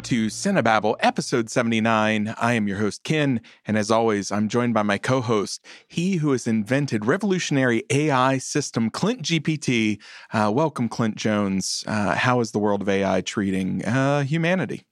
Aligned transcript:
Welcome 0.00 0.16
to 0.16 0.26
Cinebabble, 0.28 0.96
episode 1.00 1.50
79. 1.50 2.34
I 2.40 2.54
am 2.54 2.66
your 2.66 2.78
host, 2.78 3.04
Ken, 3.04 3.38
and 3.66 3.76
as 3.76 3.90
always, 3.90 4.32
I'm 4.32 4.48
joined 4.48 4.72
by 4.72 4.82
my 4.82 4.96
co 4.96 5.20
host, 5.20 5.62
he 5.88 6.16
who 6.16 6.32
has 6.32 6.46
invented 6.46 7.04
revolutionary 7.04 7.84
AI 7.90 8.38
system, 8.38 8.88
Clint 8.88 9.20
GPT. 9.20 10.00
Uh, 10.32 10.50
welcome, 10.54 10.88
Clint 10.88 11.16
Jones. 11.16 11.84
Uh, 11.86 12.14
how 12.14 12.40
is 12.40 12.52
the 12.52 12.58
world 12.58 12.80
of 12.80 12.88
AI 12.88 13.20
treating 13.20 13.84
uh, 13.84 14.22
humanity? 14.22 14.86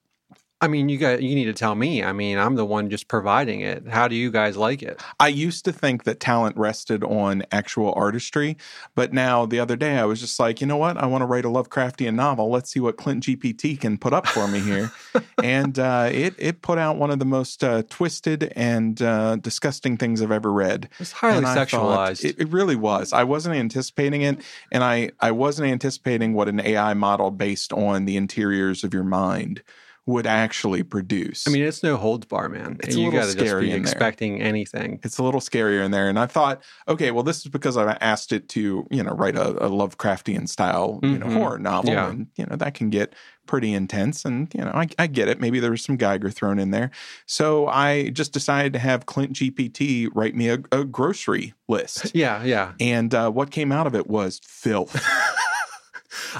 I 0.60 0.66
mean, 0.66 0.88
you 0.88 0.98
got 0.98 1.22
you 1.22 1.36
need 1.36 1.44
to 1.44 1.52
tell 1.52 1.76
me. 1.76 2.02
I 2.02 2.12
mean, 2.12 2.36
I'm 2.36 2.56
the 2.56 2.64
one 2.64 2.90
just 2.90 3.06
providing 3.06 3.60
it. 3.60 3.86
How 3.86 4.08
do 4.08 4.16
you 4.16 4.30
guys 4.32 4.56
like 4.56 4.82
it? 4.82 5.00
I 5.20 5.28
used 5.28 5.64
to 5.66 5.72
think 5.72 6.02
that 6.02 6.18
talent 6.18 6.56
rested 6.56 7.04
on 7.04 7.44
actual 7.52 7.92
artistry, 7.94 8.56
but 8.96 9.12
now 9.12 9.46
the 9.46 9.60
other 9.60 9.76
day 9.76 9.98
I 9.98 10.04
was 10.04 10.18
just 10.20 10.40
like, 10.40 10.60
you 10.60 10.66
know 10.66 10.76
what? 10.76 10.96
I 10.96 11.06
want 11.06 11.22
to 11.22 11.26
write 11.26 11.44
a 11.44 11.48
Lovecraftian 11.48 12.14
novel. 12.14 12.50
Let's 12.50 12.70
see 12.70 12.80
what 12.80 12.96
Clint 12.96 13.22
GPT 13.24 13.78
can 13.78 13.98
put 13.98 14.12
up 14.12 14.26
for 14.26 14.48
me 14.48 14.58
here, 14.58 14.90
and 15.42 15.78
uh, 15.78 16.10
it 16.12 16.34
it 16.38 16.60
put 16.60 16.76
out 16.76 16.96
one 16.96 17.12
of 17.12 17.20
the 17.20 17.24
most 17.24 17.62
uh, 17.62 17.84
twisted 17.88 18.52
and 18.56 19.00
uh, 19.00 19.36
disgusting 19.36 19.96
things 19.96 20.20
I've 20.20 20.32
ever 20.32 20.52
read. 20.52 20.88
It's 20.98 21.12
highly 21.12 21.44
sexualized. 21.44 22.24
It, 22.24 22.36
it 22.36 22.48
really 22.48 22.76
was. 22.76 23.12
I 23.12 23.22
wasn't 23.22 23.54
anticipating 23.54 24.22
it, 24.22 24.40
and 24.72 24.82
I 24.82 25.10
I 25.20 25.30
wasn't 25.30 25.70
anticipating 25.70 26.34
what 26.34 26.48
an 26.48 26.58
AI 26.58 26.94
model 26.94 27.30
based 27.30 27.72
on 27.72 28.06
the 28.06 28.16
interiors 28.16 28.82
of 28.82 28.92
your 28.92 29.04
mind 29.04 29.62
would 30.08 30.26
actually 30.26 30.82
produce. 30.82 31.46
I 31.46 31.50
mean, 31.50 31.62
it's 31.62 31.82
no 31.82 31.96
holds 31.98 32.26
bar, 32.26 32.48
man. 32.48 32.78
It's 32.80 32.96
you 32.96 33.04
little 33.04 33.20
got 33.20 33.26
to 33.26 33.34
just 33.34 33.46
scary 33.46 33.66
be 33.66 33.72
in 33.72 33.82
there. 33.82 33.92
expecting 33.92 34.40
anything. 34.40 35.00
it's 35.04 35.18
a 35.18 35.22
little 35.22 35.40
scarier 35.40 35.84
in 35.84 35.90
there. 35.90 36.08
And 36.08 36.18
I 36.18 36.24
thought, 36.24 36.62
okay, 36.88 37.10
well, 37.10 37.22
this 37.22 37.38
is 37.38 37.48
because 37.48 37.76
I 37.76 37.92
asked 38.00 38.32
it 38.32 38.48
to, 38.50 38.86
you 38.90 39.02
know, 39.02 39.12
write 39.12 39.36
a, 39.36 39.48
a 39.62 39.68
Lovecraftian 39.68 40.48
style, 40.48 40.98
you 41.02 41.18
know, 41.18 41.26
Mhm. 41.26 41.34
horror 41.34 41.58
novel. 41.58 41.90
Yeah. 41.92 42.08
And, 42.08 42.26
you 42.36 42.46
know, 42.46 42.56
that 42.56 42.72
can 42.72 42.88
get 42.88 43.12
pretty 43.46 43.74
intense. 43.74 44.24
And, 44.24 44.50
you 44.54 44.62
know, 44.64 44.70
I, 44.74 44.88
I 44.98 45.06
get 45.08 45.28
it. 45.28 45.40
Maybe 45.40 45.60
there 45.60 45.70
was 45.70 45.82
some 45.84 45.98
Giger 45.98 46.32
thrown 46.32 46.58
in 46.58 46.70
there. 46.70 46.90
So 47.26 47.66
I 47.68 48.08
just 48.08 48.32
decided 48.32 48.72
to 48.72 48.78
have 48.78 49.04
Clint 49.04 49.34
GPT 49.34 50.08
write 50.14 50.34
me 50.34 50.48
a, 50.48 50.58
a 50.72 50.84
grocery 50.84 51.52
list. 51.68 52.10
Yeah, 52.14 52.42
yeah. 52.44 52.72
And 52.80 53.14
uh, 53.14 53.30
what 53.30 53.50
came 53.50 53.72
out 53.72 53.86
of 53.86 53.94
it 53.94 54.06
was 54.06 54.40
filth. 54.42 54.94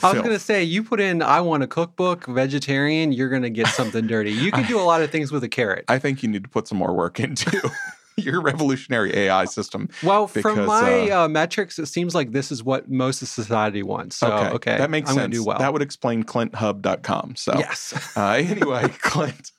I 0.03 0.13
was 0.13 0.23
going 0.23 0.35
to 0.35 0.39
say, 0.39 0.63
you 0.65 0.83
put 0.83 1.01
in 1.01 1.23
"I 1.23 1.41
want 1.41 1.63
a 1.63 1.67
cookbook," 1.67 2.27
vegetarian, 2.27 3.13
you're 3.13 3.29
going 3.29 3.43
to 3.43 3.51
get 3.51 3.69
something 3.69 4.07
dirty. 4.07 4.33
You 4.33 4.53
can 4.53 4.67
do 4.67 4.79
a 4.79 4.83
lot 4.83 5.03
of 5.03 5.11
things 5.11 5.33
with 5.33 5.45
a 5.45 5.49
carrot. 5.49 5.85
I 5.89 5.99
think 5.99 6.23
you 6.23 6.29
need 6.29 6.43
to 6.45 6.49
put 6.49 6.69
some 6.69 6.79
more 6.79 6.93
work 6.93 7.21
into 7.21 7.71
your 8.17 8.41
revolutionary 8.41 9.17
AI 9.17 9.45
system. 9.45 9.89
Well, 10.03 10.27
from 10.27 10.67
my 10.67 11.11
uh, 11.11 11.29
metrics, 11.29 11.79
it 11.79 11.87
seems 11.87 12.15
like 12.15 12.33
this 12.33 12.51
is 12.53 12.63
what 12.63 12.91
most 12.91 13.23
of 13.23 13.29
society 13.29 13.83
wants. 13.83 14.17
So, 14.17 14.33
okay, 14.55 14.77
That 14.79 14.91
makes 14.91 15.11
I'm 15.11 15.17
sense. 15.17 15.37
Do 15.37 15.45
well. 15.45 15.59
That 15.59 15.73
would 15.73 15.83
explain 15.83 16.25
clinthub.com. 16.25 17.37
So, 17.37 17.55
yes. 17.59 18.13
uh, 18.17 18.31
anyway, 18.31 18.89
Clint. 19.01 19.53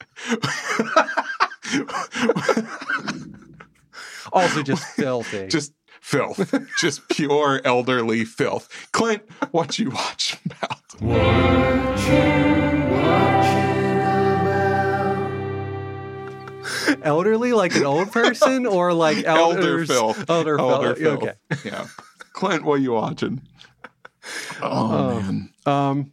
also, 4.31 4.63
just 4.63 4.83
filthy. 4.95 5.47
just 5.47 5.73
filth. 6.01 6.53
just 6.79 7.07
pure 7.09 7.61
elderly 7.65 8.25
filth. 8.25 8.69
Clint, 8.91 9.23
what 9.51 9.77
you 9.79 9.91
watch 9.91 10.37
about? 10.45 10.79
elderly, 17.03 17.53
like 17.53 17.75
an 17.75 17.85
old 17.85 18.11
person, 18.11 18.65
or 18.65 18.93
like 18.93 19.17
Elder 19.25 19.85
filth. 19.85 20.29
Elder, 20.29 20.59
Elder 20.59 20.95
filth. 20.95 21.23
Okay. 21.23 21.33
Yeah. 21.65 21.87
Clint, 22.33 22.63
what 22.63 22.81
you 22.81 22.93
watching? 22.93 23.41
Oh, 24.61 24.67
Oh. 24.71 25.19
man. 25.21 25.49
Um, 25.65 26.11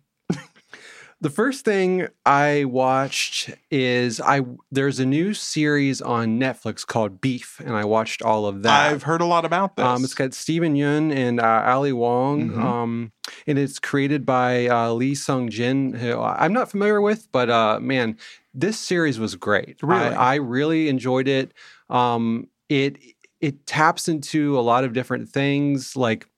the 1.26 1.30
first 1.30 1.64
thing 1.64 2.06
I 2.24 2.66
watched 2.66 3.50
is 3.68 4.20
I 4.20 4.42
there's 4.70 5.00
a 5.00 5.04
new 5.04 5.34
series 5.34 6.00
on 6.00 6.38
Netflix 6.38 6.86
called 6.86 7.20
Beef, 7.20 7.58
and 7.58 7.74
I 7.74 7.84
watched 7.84 8.22
all 8.22 8.46
of 8.46 8.62
that. 8.62 8.92
I've 8.92 9.02
heard 9.02 9.20
a 9.20 9.24
lot 9.24 9.44
about 9.44 9.74
this. 9.74 9.84
Um, 9.84 10.04
it's 10.04 10.14
got 10.14 10.34
Steven 10.34 10.76
Yeun 10.76 11.12
and 11.12 11.40
uh, 11.40 11.64
Ali 11.66 11.92
Wong, 11.92 12.50
Mhm. 12.50 12.62
um, 12.62 13.12
and 13.44 13.58
it's 13.58 13.80
created 13.80 14.24
by 14.24 14.68
uh, 14.68 14.92
Lee 14.92 15.16
Sung 15.16 15.48
Jin, 15.48 15.94
who 15.94 16.20
I'm 16.20 16.52
not 16.52 16.70
familiar 16.70 17.00
with, 17.00 17.26
but 17.32 17.50
uh, 17.50 17.80
man, 17.80 18.16
this 18.54 18.78
series 18.78 19.18
was 19.18 19.34
great. 19.34 19.82
Really? 19.82 20.14
I, 20.14 20.34
I 20.34 20.36
really 20.36 20.88
enjoyed 20.88 21.26
it. 21.26 21.52
Um, 21.90 22.46
it 22.68 22.98
it 23.40 23.66
taps 23.66 24.06
into 24.06 24.56
a 24.56 24.62
lot 24.62 24.84
of 24.84 24.92
different 24.92 25.28
things, 25.28 25.96
like 25.96 26.28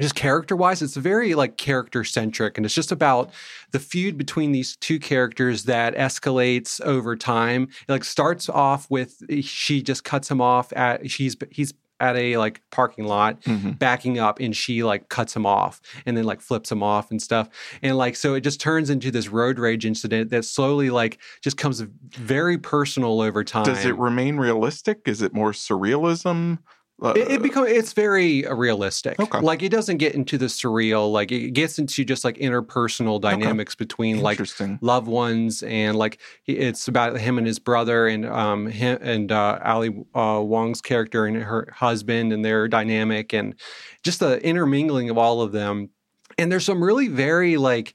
just 0.00 0.14
character 0.14 0.54
wise 0.56 0.82
it's 0.82 0.96
very 0.96 1.34
like 1.34 1.56
character 1.56 2.04
centric 2.04 2.56
and 2.56 2.64
it's 2.66 2.74
just 2.74 2.92
about 2.92 3.30
the 3.72 3.78
feud 3.78 4.16
between 4.18 4.52
these 4.52 4.76
two 4.76 4.98
characters 4.98 5.64
that 5.64 5.94
escalates 5.94 6.80
over 6.82 7.16
time 7.16 7.68
it 7.88 7.92
like 7.92 8.04
starts 8.04 8.48
off 8.48 8.86
with 8.90 9.22
she 9.42 9.82
just 9.82 10.04
cuts 10.04 10.30
him 10.30 10.40
off 10.40 10.72
at 10.74 11.10
she's 11.10 11.36
he's 11.50 11.72
at 11.98 12.14
a 12.14 12.36
like 12.36 12.60
parking 12.70 13.06
lot 13.06 13.40
Mhm. 13.44 13.78
backing 13.78 14.18
up 14.18 14.38
and 14.38 14.54
she 14.54 14.84
like 14.84 15.08
cuts 15.08 15.34
him 15.34 15.46
off 15.46 15.80
and 16.04 16.14
then 16.14 16.24
like 16.24 16.42
flips 16.42 16.70
him 16.70 16.82
off 16.82 17.10
and 17.10 17.22
stuff 17.22 17.48
and 17.82 17.96
like 17.96 18.16
so 18.16 18.34
it 18.34 18.42
just 18.42 18.60
turns 18.60 18.90
into 18.90 19.10
this 19.10 19.28
road 19.28 19.58
rage 19.58 19.86
incident 19.86 20.28
that 20.28 20.44
slowly 20.44 20.90
like 20.90 21.18
just 21.40 21.56
comes 21.56 21.80
very 22.10 22.58
personal 22.58 23.22
over 23.22 23.42
time 23.42 23.64
Does 23.64 23.86
it 23.86 23.96
remain 23.96 24.36
realistic? 24.36 25.00
Is 25.06 25.22
it 25.22 25.32
more 25.32 25.52
surrealism? 25.52 26.58
Uh, 27.02 27.12
it, 27.14 27.30
it 27.30 27.42
become 27.42 27.66
it's 27.66 27.92
very 27.92 28.46
uh, 28.46 28.54
realistic. 28.54 29.20
Okay. 29.20 29.40
Like 29.40 29.62
it 29.62 29.68
doesn't 29.68 29.98
get 29.98 30.14
into 30.14 30.38
the 30.38 30.46
surreal. 30.46 31.12
Like 31.12 31.30
it 31.30 31.50
gets 31.50 31.78
into 31.78 32.06
just 32.06 32.24
like 32.24 32.38
interpersonal 32.38 33.20
dynamics 33.20 33.74
between 33.74 34.20
like 34.20 34.40
loved 34.80 35.06
ones 35.06 35.62
and 35.62 35.98
like 35.98 36.18
it's 36.46 36.88
about 36.88 37.18
him 37.18 37.36
and 37.36 37.46
his 37.46 37.58
brother 37.58 38.06
and 38.06 38.24
um 38.24 38.66
him 38.66 38.98
and 39.02 39.30
uh, 39.30 39.58
Ali 39.62 40.06
uh, 40.14 40.40
Wong's 40.42 40.80
character 40.80 41.26
and 41.26 41.36
her 41.36 41.68
husband 41.74 42.32
and 42.32 42.42
their 42.42 42.66
dynamic 42.66 43.34
and 43.34 43.54
just 44.02 44.20
the 44.20 44.42
intermingling 44.42 45.10
of 45.10 45.18
all 45.18 45.42
of 45.42 45.52
them. 45.52 45.90
And 46.38 46.50
there's 46.50 46.64
some 46.64 46.82
really 46.82 47.08
very 47.08 47.58
like 47.58 47.94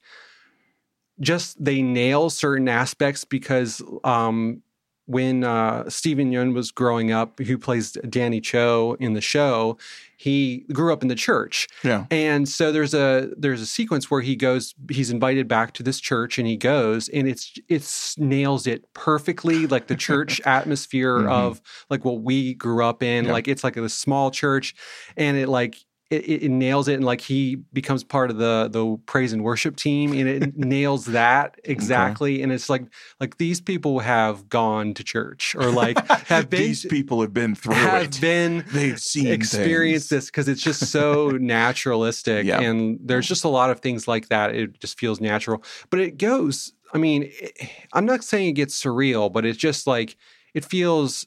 just 1.19 1.63
they 1.63 1.81
nail 1.81 2.29
certain 2.29 2.67
aspects 2.67 3.25
because 3.25 3.81
um 4.03 4.61
when 5.05 5.43
uh, 5.43 5.89
Steven 5.89 6.31
Yeun 6.31 6.53
was 6.53 6.71
growing 6.71 7.11
up, 7.11 7.39
who 7.39 7.57
plays 7.57 7.93
Danny 8.09 8.39
Cho 8.39 8.95
in 8.99 9.13
the 9.13 9.21
show, 9.21 9.77
he 10.15 10.65
grew 10.71 10.93
up 10.93 11.01
in 11.01 11.07
the 11.07 11.15
church. 11.15 11.67
Yeah. 11.83 12.05
And 12.11 12.47
so 12.47 12.71
there's 12.71 12.93
a 12.93 13.29
there's 13.37 13.61
a 13.61 13.65
sequence 13.65 14.09
where 14.11 14.21
he 14.21 14.35
goes, 14.35 14.73
he's 14.89 15.09
invited 15.09 15.47
back 15.47 15.73
to 15.73 15.83
this 15.83 15.99
church, 15.99 16.37
and 16.37 16.47
he 16.47 16.55
goes, 16.55 17.09
and 17.09 17.27
it's 17.27 17.53
it's 17.67 18.17
nails 18.17 18.67
it 18.67 18.93
perfectly, 18.93 19.67
like 19.67 19.87
the 19.87 19.95
church 19.95 20.39
atmosphere 20.45 21.17
Mhm. 21.19 21.31
of 21.31 21.61
like 21.89 22.05
what 22.05 22.21
we 22.21 22.53
grew 22.53 22.85
up 22.85 23.01
in. 23.03 23.25
Yeah. 23.25 23.31
Like 23.31 23.47
it's 23.47 23.63
like 23.63 23.77
a 23.77 23.89
small 23.89 24.29
church, 24.31 24.75
and 25.17 25.35
it 25.37 25.49
like 25.49 25.77
it, 26.11 26.23
it, 26.25 26.43
it 26.43 26.49
nails 26.51 26.87
it, 26.87 26.95
and 26.95 27.03
like 27.03 27.21
he 27.21 27.55
becomes 27.73 28.03
part 28.03 28.29
of 28.29 28.37
the 28.37 28.69
the 28.71 28.97
praise 29.05 29.33
and 29.33 29.43
worship 29.43 29.75
team, 29.77 30.11
and 30.13 30.27
it 30.29 30.57
nails 30.75 31.05
that 31.05 31.59
exactly. 31.63 32.43
And 32.43 32.51
it's 32.51 32.69
like 32.69 32.83
like 33.19 33.37
these 33.37 33.59
people 33.61 33.99
have 33.99 34.49
gone 34.49 34.93
to 34.95 35.03
church 35.03 35.55
or 35.55 35.71
like 35.71 35.97
have 36.27 36.49
been 36.51 36.59
These 36.61 36.85
people 36.85 37.21
have 37.21 37.33
been 37.33 37.55
through 37.55 37.75
have 37.75 38.03
it. 38.03 38.21
been 38.21 38.65
They've 38.71 38.99
seen 38.99 39.27
experienced 39.27 40.09
things. 40.09 40.25
this 40.25 40.25
because 40.29 40.47
it's 40.47 40.61
just 40.61 40.91
so 40.91 41.29
naturalistic 41.39 42.45
Yeah. 42.45 42.59
and 42.61 42.99
there's 43.01 43.27
just 43.27 43.43
a 43.43 43.49
lot 43.49 43.69
of 43.69 43.79
things 43.79 44.07
like 44.07 44.27
that 44.29 44.53
it 44.55 44.79
just 44.79 44.99
feels 44.99 45.21
natural 45.21 45.63
but 45.89 45.99
it 45.99 46.17
goes 46.17 46.73
i 46.93 46.97
mean 46.97 47.23
it, 47.39 47.69
i'm 47.93 48.05
not 48.05 48.23
saying 48.23 48.49
it 48.49 48.53
gets 48.53 48.81
surreal 48.83 49.31
but 49.31 49.45
it's 49.45 49.57
just 49.57 49.87
like 49.87 50.17
it 50.53 50.65
feels 50.65 51.25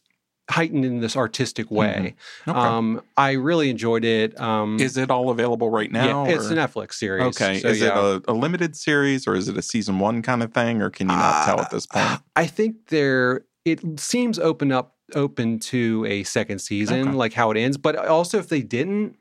heightened 0.51 0.85
in 0.85 1.01
this 1.01 1.17
artistic 1.17 1.71
way 1.71 2.15
Okay. 2.47 2.59
um 2.59 3.01
i 3.17 3.33
really 3.33 3.71
enjoyed 3.71 4.05
it 4.05 4.39
um 4.39 4.79
is 4.79 4.97
it 4.99 5.11
all 5.11 5.31
available 5.31 5.71
right 5.71 5.91
now? 5.91 6.27
yeah, 6.27 6.35
it's 6.35 6.51
a 6.51 6.55
netflix 6.55 6.95
series 6.95 7.41
Okay. 7.41 7.61
so 7.61 7.69
is 7.69 7.81
yeah. 7.81 7.89
it 7.89 8.23
a, 8.29 8.33
a 8.33 8.35
limited 8.35 8.77
series 8.77 9.27
or 9.27 9.35
is 9.35 9.49
it 9.49 9.57
a 9.57 9.63
season 9.63 9.99
one 9.99 10.21
kind 10.23 10.43
of 10.43 10.53
thing, 10.53 10.83
or 10.83 10.91
can 10.91 11.09
you 11.09 11.17
not 11.17 11.47
tell 11.47 11.61
at 11.61 11.71
this 11.71 11.87
point? 11.87 12.05
Uh, 12.05 12.19
I 12.37 12.47
think 12.47 12.89
there 12.89 13.47
it 13.65 13.81
seems 13.99 14.39
open 14.39 14.71
up 14.71 14.97
open 15.15 15.59
to 15.61 16.05
a 16.07 16.23
second 16.25 16.59
season, 16.61 17.09
Okay. 17.09 17.17
like 17.17 17.33
how 17.33 17.51
it 17.51 17.57
ends. 17.57 17.77
But 17.77 17.97
also, 17.97 18.39
if 18.39 18.49
they 18.49 18.63
didn't, 18.63 19.17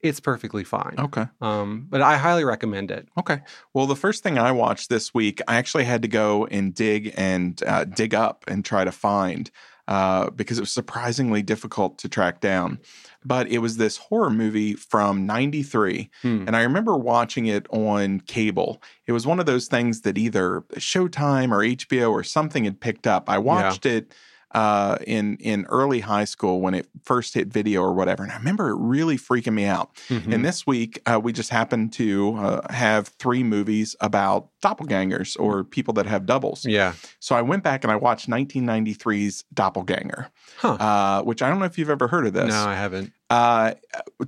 it's 0.00 0.20
perfectly 0.20 0.64
fine. 0.64 0.94
Okay. 0.98 1.26
Um, 1.40 1.86
but 1.90 2.00
I 2.02 2.16
highly 2.16 2.44
recommend 2.44 2.90
it. 2.90 3.08
Okay. 3.18 3.40
Well, 3.74 3.86
the 3.86 3.96
first 3.96 4.22
thing 4.22 4.38
I 4.38 4.52
watched 4.52 4.88
this 4.88 5.12
week, 5.14 5.40
I 5.48 5.56
actually 5.56 5.84
had 5.84 6.02
to 6.02 6.08
go 6.08 6.46
and 6.46 6.74
dig 6.74 7.12
and 7.16 7.62
uh, 7.66 7.84
dig 7.84 8.14
up 8.14 8.44
and 8.48 8.64
try 8.64 8.84
to 8.84 8.92
find 8.92 9.50
uh, 9.92 10.30
because 10.30 10.56
it 10.58 10.62
was 10.62 10.72
surprisingly 10.72 11.42
difficult 11.42 11.98
to 11.98 12.08
track 12.08 12.40
down. 12.40 12.78
But 13.24 13.46
it 13.48 13.58
was 13.58 13.76
this 13.76 13.96
horror 13.98 14.30
movie 14.30 14.74
from 14.74 15.26
'93, 15.26 16.10
Hmm. 16.22 16.44
and 16.46 16.56
I 16.56 16.62
remember 16.62 16.96
watching 16.96 17.46
it 17.46 17.66
on 17.70 18.20
cable. 18.20 18.82
It 19.06 19.12
was 19.12 19.26
one 19.26 19.38
of 19.40 19.46
those 19.46 19.66
things 19.68 20.00
that 20.02 20.16
either 20.18 20.62
Showtime 20.76 21.52
or 21.52 21.62
HBO 21.62 22.10
or 22.10 22.24
something 22.24 22.64
had 22.64 22.80
picked 22.80 23.06
up. 23.06 23.28
I 23.28 23.38
watched 23.38 23.84
it 23.86 24.14
uh, 24.54 24.96
in 25.06 25.36
in 25.38 25.64
early 25.66 26.00
high 26.00 26.24
school 26.24 26.60
when 26.60 26.74
it 26.74 26.86
first 27.04 27.34
hit 27.34 27.48
video 27.48 27.80
or 27.82 27.92
whatever, 27.94 28.22
and 28.22 28.30
I 28.32 28.36
remember 28.36 28.68
it 28.70 28.76
really 28.76 29.16
freaking 29.16 29.54
me 29.54 29.64
out. 29.64 29.94
Mhm. 30.08 30.32
And 30.32 30.44
this 30.44 30.66
week, 30.66 31.00
uh, 31.06 31.18
we 31.22 31.32
just 31.32 31.50
happened 31.50 31.92
to 31.94 32.36
uh, 32.36 32.72
have 32.72 33.08
three 33.08 33.42
movies 33.42 33.96
about 34.00 34.48
doppelgangers 34.62 35.36
or 35.40 35.64
people 35.64 35.94
that 35.94 36.06
have 36.06 36.26
doubles. 36.26 36.64
yeah. 36.64 36.92
So 37.18 37.34
I 37.34 37.42
went 37.42 37.62
back 37.64 37.82
and 37.84 37.90
I 37.92 37.96
watched 37.96 38.28
1993's 38.28 39.44
Doppelganger, 39.54 40.28
Huh. 40.58 40.72
uh, 40.74 41.22
which 41.22 41.42
I 41.42 41.48
don't 41.48 41.58
know 41.58 41.64
if 41.64 41.78
you've 41.78 41.90
ever 41.90 42.08
heard 42.08 42.26
of 42.26 42.32
this. 42.32 42.48
No, 42.48 42.64
I 42.66 42.74
haven't. 42.74 43.12
Uh, 43.30 43.74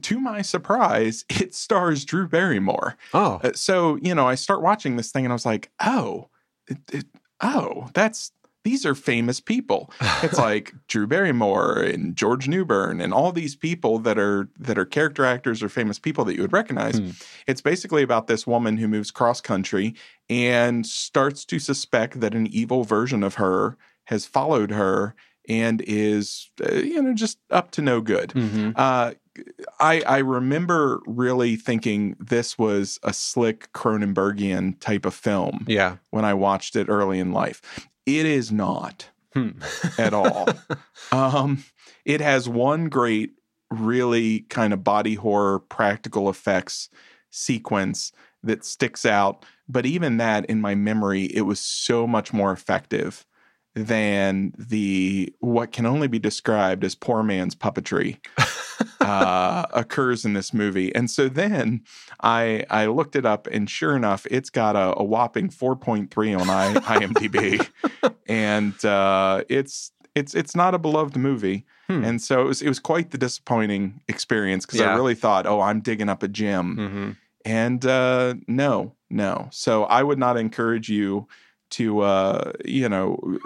to 0.00 0.18
my 0.20 0.42
surprise, 0.42 1.24
it 1.30 1.54
stars 1.54 2.04
Drew 2.04 2.26
Barrymore. 2.28 2.96
Oh, 3.12 3.40
Uh, 3.44 3.52
so 3.54 3.96
you 3.96 4.14
know, 4.14 4.26
I 4.26 4.34
start 4.34 4.62
watching 4.62 4.96
this 4.96 5.10
thing 5.12 5.24
and 5.24 5.32
I 5.32 5.34
was 5.34 5.46
like, 5.46 5.70
oh, 5.84 6.28
it, 6.66 6.78
it, 6.92 7.04
oh, 7.40 7.88
that's 7.94 8.32
these 8.64 8.84
are 8.84 8.94
famous 8.94 9.40
people. 9.40 9.90
It's 10.22 10.38
like 10.50 10.74
Drew 10.88 11.06
Barrymore 11.06 11.80
and 11.80 12.16
George 12.16 12.48
Newbern 12.48 13.00
and 13.00 13.12
all 13.14 13.30
these 13.30 13.54
people 13.54 13.98
that 14.00 14.18
are 14.18 14.48
that 14.58 14.78
are 14.78 14.86
character 14.86 15.24
actors 15.24 15.62
or 15.62 15.68
famous 15.68 15.98
people 15.98 16.24
that 16.24 16.34
you 16.34 16.42
would 16.42 16.52
recognize. 16.52 16.98
Hmm. 16.98 17.10
It's 17.46 17.60
basically 17.60 18.02
about 18.02 18.26
this 18.26 18.46
woman 18.46 18.78
who 18.78 18.88
moves 18.88 19.10
cross 19.10 19.40
country 19.40 19.94
and 20.28 20.86
starts 20.86 21.44
to 21.46 21.58
suspect 21.58 22.20
that 22.20 22.34
an 22.34 22.46
evil 22.48 22.84
version 22.84 23.22
of 23.22 23.34
her 23.34 23.76
has 24.04 24.26
followed 24.26 24.70
her 24.70 25.14
and 25.48 25.82
is 25.82 26.50
uh, 26.66 26.74
you 26.74 27.00
know 27.00 27.14
just 27.14 27.38
up 27.50 27.70
to 27.72 27.82
no 27.82 28.00
good. 28.00 28.32
hmm 28.32 28.70
Uh, 28.76 29.12
I 29.80 30.00
I 30.02 30.18
remember 30.18 31.00
really 31.06 31.56
thinking 31.56 32.16
this 32.18 32.56
was 32.56 32.98
a 33.02 33.12
slick 33.12 33.72
Cronenbergian 33.72 34.78
type 34.80 35.04
of 35.04 35.14
film 35.14 35.64
yeah. 35.66 35.96
when 36.10 36.24
I 36.24 36.34
watched 36.34 36.76
it 36.76 36.88
early 36.88 37.18
in 37.18 37.32
life. 37.32 37.60
It 38.06 38.26
is 38.26 38.52
not 38.52 39.08
Hmm. 39.34 39.50
at 39.98 40.14
all. 40.14 40.48
um, 41.12 41.64
it 42.04 42.20
has 42.20 42.48
one 42.48 42.88
great, 42.88 43.32
really 43.70 44.40
kind 44.40 44.72
of 44.72 44.84
body 44.84 45.14
horror 45.14 45.58
practical 45.58 46.28
effects 46.30 46.88
sequence 47.30 48.12
that 48.44 48.64
sticks 48.64 49.04
out, 49.04 49.44
but 49.68 49.86
even 49.86 50.18
that 50.18 50.44
in 50.46 50.60
my 50.60 50.74
memory, 50.74 51.24
it 51.24 51.42
was 51.42 51.58
so 51.58 52.06
much 52.06 52.32
more 52.32 52.52
effective 52.52 53.26
than 53.74 54.52
the 54.56 55.32
what 55.40 55.72
can 55.72 55.86
only 55.86 56.06
be 56.06 56.18
described 56.18 56.84
as 56.84 56.94
poor 56.94 57.22
man's 57.22 57.54
puppetry 57.54 58.18
uh, 59.00 59.66
occurs 59.72 60.24
in 60.24 60.32
this 60.32 60.54
movie. 60.54 60.94
And 60.94 61.10
so 61.10 61.28
then 61.28 61.82
I 62.22 62.64
I 62.70 62.86
looked 62.86 63.16
it 63.16 63.26
up, 63.26 63.46
and 63.48 63.68
sure 63.68 63.96
enough, 63.96 64.26
it's 64.30 64.50
got 64.50 64.76
a, 64.76 64.98
a 64.98 65.04
whopping 65.04 65.48
4.3 65.48 66.40
on 66.40 66.50
I, 66.50 66.74
IMDb, 66.74 67.68
and 68.28 68.84
uh, 68.84 69.42
it's 69.48 69.92
it's 70.14 70.34
it's 70.34 70.54
not 70.54 70.74
a 70.74 70.78
beloved 70.78 71.16
movie. 71.16 71.66
Hmm. 71.88 72.04
And 72.04 72.22
so 72.22 72.42
it 72.42 72.44
was 72.44 72.62
it 72.62 72.68
was 72.68 72.78
quite 72.78 73.10
the 73.10 73.18
disappointing 73.18 74.00
experience 74.08 74.64
because 74.64 74.80
I 74.80 74.94
really 74.94 75.14
thought, 75.14 75.46
oh, 75.46 75.60
I'm 75.60 75.80
digging 75.80 76.08
up 76.08 76.22
a 76.22 76.28
gem, 76.28 76.76
hmm 76.76 77.10
and 77.44 77.84
uh, 77.84 78.34
no, 78.48 78.94
no. 79.10 79.48
So 79.52 79.84
I 79.84 80.02
would 80.02 80.18
not 80.18 80.36
encourage 80.36 80.88
you 80.88 81.28
to 81.70 82.00
uh, 82.00 82.52
you 82.64 82.88
know 82.88 83.38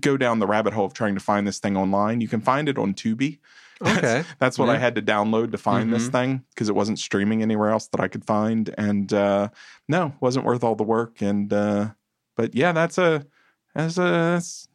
go 0.00 0.16
down 0.16 0.38
the 0.38 0.46
rabbit 0.46 0.72
hole 0.72 0.86
of 0.86 0.94
trying 0.94 1.14
to 1.14 1.20
find 1.20 1.46
this 1.46 1.58
thing 1.58 1.76
online. 1.76 2.20
You 2.20 2.28
can 2.28 2.40
find 2.40 2.68
it 2.68 2.78
on 2.78 2.94
Tubi. 2.94 3.38
Okay. 3.84 4.22
That's 4.38 4.56
what 4.58 4.70
I 4.70 4.78
had 4.78 4.94
to 4.94 5.02
download 5.02 5.50
to 5.50 5.58
find 5.58 5.92
this 5.92 6.08
Mhm. 6.08 6.12
thing 6.12 6.44
because 6.54 6.68
it 6.68 6.76
wasn't 6.76 6.98
streaming 7.00 7.42
anywhere 7.42 7.70
else 7.70 7.88
that 7.88 8.00
I 8.00 8.06
could 8.06 8.24
find. 8.24 8.72
And 8.78 9.12
uh, 9.12 9.48
no, 9.88 10.14
wasn't 10.20 10.46
worth 10.46 10.62
all 10.62 10.76
the 10.76 10.84
work. 10.84 11.20
And 11.20 11.52
uh, 11.52 11.88
but 12.36 12.54
yeah, 12.54 12.70
that's 12.72 12.98
a 12.98 13.26
that's 13.74 13.98
a 13.98 14.02
that's, 14.02 14.68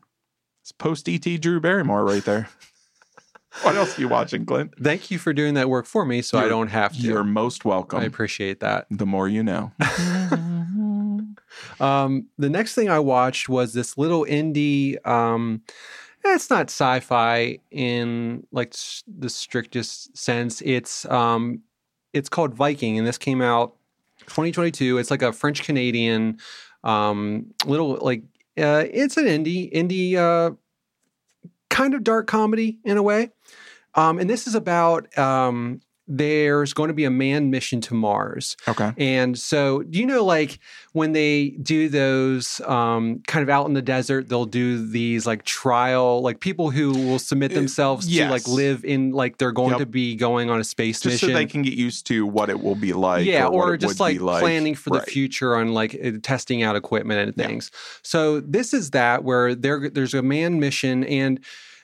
that's 0.62 0.72
post 0.74 1.08
ET 1.08 1.22
Drew 1.42 1.60
Barrymore 1.62 2.04
right 2.06 2.24
there. 2.26 2.50
what 3.64 3.76
else 3.76 3.98
are 3.98 4.02
you 4.02 4.10
watching, 4.10 4.46
Clint? 4.46 4.74
Thank 4.84 5.10
you 5.10 5.18
for 5.18 5.32
doing 5.34 5.54
that 5.56 5.70
work 5.70 5.86
for 5.86 6.06
me, 6.06 6.22
so 6.22 6.38
I 6.38 6.42
You're- 6.42 6.50
don't 6.52 6.68
have 6.68 6.92
to. 6.94 7.00
You're 7.02 7.24
most 7.24 7.64
welcome. 7.64 8.02
I 8.02 8.04
appreciate 8.04 8.60
that. 8.60 8.86
the 8.92 9.06
more 9.08 9.30
you 9.30 9.42
know. 9.44 9.72
Um, 11.80 12.28
the 12.38 12.50
next 12.50 12.76
thing 12.76 12.90
I 12.90 13.00
watched 13.00 13.50
was 13.50 13.74
this 13.74 13.98
little 13.98 14.26
indie. 14.26 15.06
Um, 15.08 15.62
it's 16.24 16.50
not 16.50 16.66
sci-fi 16.70 17.60
in 17.72 18.46
like 18.52 18.74
the 19.08 19.30
strictest 19.30 20.18
sense. 20.18 20.62
It's 20.66 21.06
um, 21.06 21.62
it's 22.14 22.30
called 22.30 22.54
Viking, 22.54 22.98
and 22.98 23.08
this 23.08 23.18
came 23.18 23.42
out 23.42 23.76
2022. 24.22 24.98
It's 24.98 25.12
like 25.12 25.22
a 25.22 25.32
French 25.32 25.64
Canadian 25.64 26.40
um, 26.84 27.54
little 27.66 27.98
like 28.02 28.24
uh, 28.58 28.86
it's 28.92 29.18
an 29.18 29.26
indie 29.26 29.72
indie 29.74 30.16
uh, 30.16 30.52
kind 31.70 31.94
of 31.94 32.04
dark 32.04 32.28
comedy 32.28 32.80
in 32.84 32.98
a 32.98 33.04
way. 33.04 33.32
Um, 33.96 34.20
and 34.20 34.30
this 34.30 34.48
is 34.48 34.56
about 34.56 35.18
um, 35.18 35.82
there's 36.12 36.74
going 36.74 36.88
to 36.88 36.94
be 36.94 37.06
a 37.06 37.10
manned 37.12 37.52
mission 37.52 37.80
to 37.82 37.94
Mars. 37.94 38.58
Okay. 38.68 38.92
And 38.98 39.38
so, 39.38 39.84
do 39.84 40.00
you 40.00 40.08
know, 40.08 40.26
like 40.26 40.60
when 40.94 41.12
they 41.12 41.50
do 41.62 41.88
those 41.88 42.60
um, 42.62 43.22
kind 43.28 43.44
of 43.44 43.50
out 43.50 43.68
in 43.68 43.74
the 43.74 43.82
desert, 43.84 44.28
they'll 44.28 44.46
do 44.46 44.86
these 44.88 45.28
like 45.28 45.44
trial, 45.44 46.22
like 46.22 46.40
people 46.40 46.72
who 46.72 46.92
will 46.94 47.20
submit 47.20 47.52
Uh, 47.52 47.56
themselves 47.56 48.08
to 48.08 48.28
like 48.28 48.48
live 48.48 48.84
in, 48.84 49.12
like 49.12 49.38
they're 49.38 49.52
going 49.52 49.70
Yep. 49.70 49.80
to 49.80 49.86
be 49.86 50.16
going 50.16 50.50
on 50.50 50.60
a 50.60 50.64
space 50.64 51.00
Just 51.00 51.14
mission. 51.14 51.30
so 51.30 51.34
they 51.34 51.46
can 51.46 51.62
get 51.62 51.74
used 51.76 52.08
to 52.08 52.26
what 52.26 52.50
it 52.50 52.60
will 52.60 52.76
be 52.76 52.92
like. 52.94 53.26
yeah, 53.28 53.46
or, 53.46 53.74
or 53.74 53.78
just 53.78 54.00
like, 54.00 54.20
like 54.20 54.42
planning 54.42 54.74
for 54.74 54.90
the 54.90 55.02
future 55.02 55.56
on 55.56 55.74
like 55.74 55.96
uh, 56.04 56.14
testing 56.24 56.64
out 56.64 56.76
equipment 56.76 57.20
and 57.22 57.34
Yeah. 57.38 57.46
things. 57.48 57.70
So 58.02 58.40
this 58.40 58.74
is 58.74 58.90
that 58.92 59.24
where 59.24 59.54
there 59.54 59.90
there's 59.92 60.16
a 60.16 60.24
manned 60.24 60.60
mission 60.60 61.04
and 61.04 61.40
uh, 61.40 61.42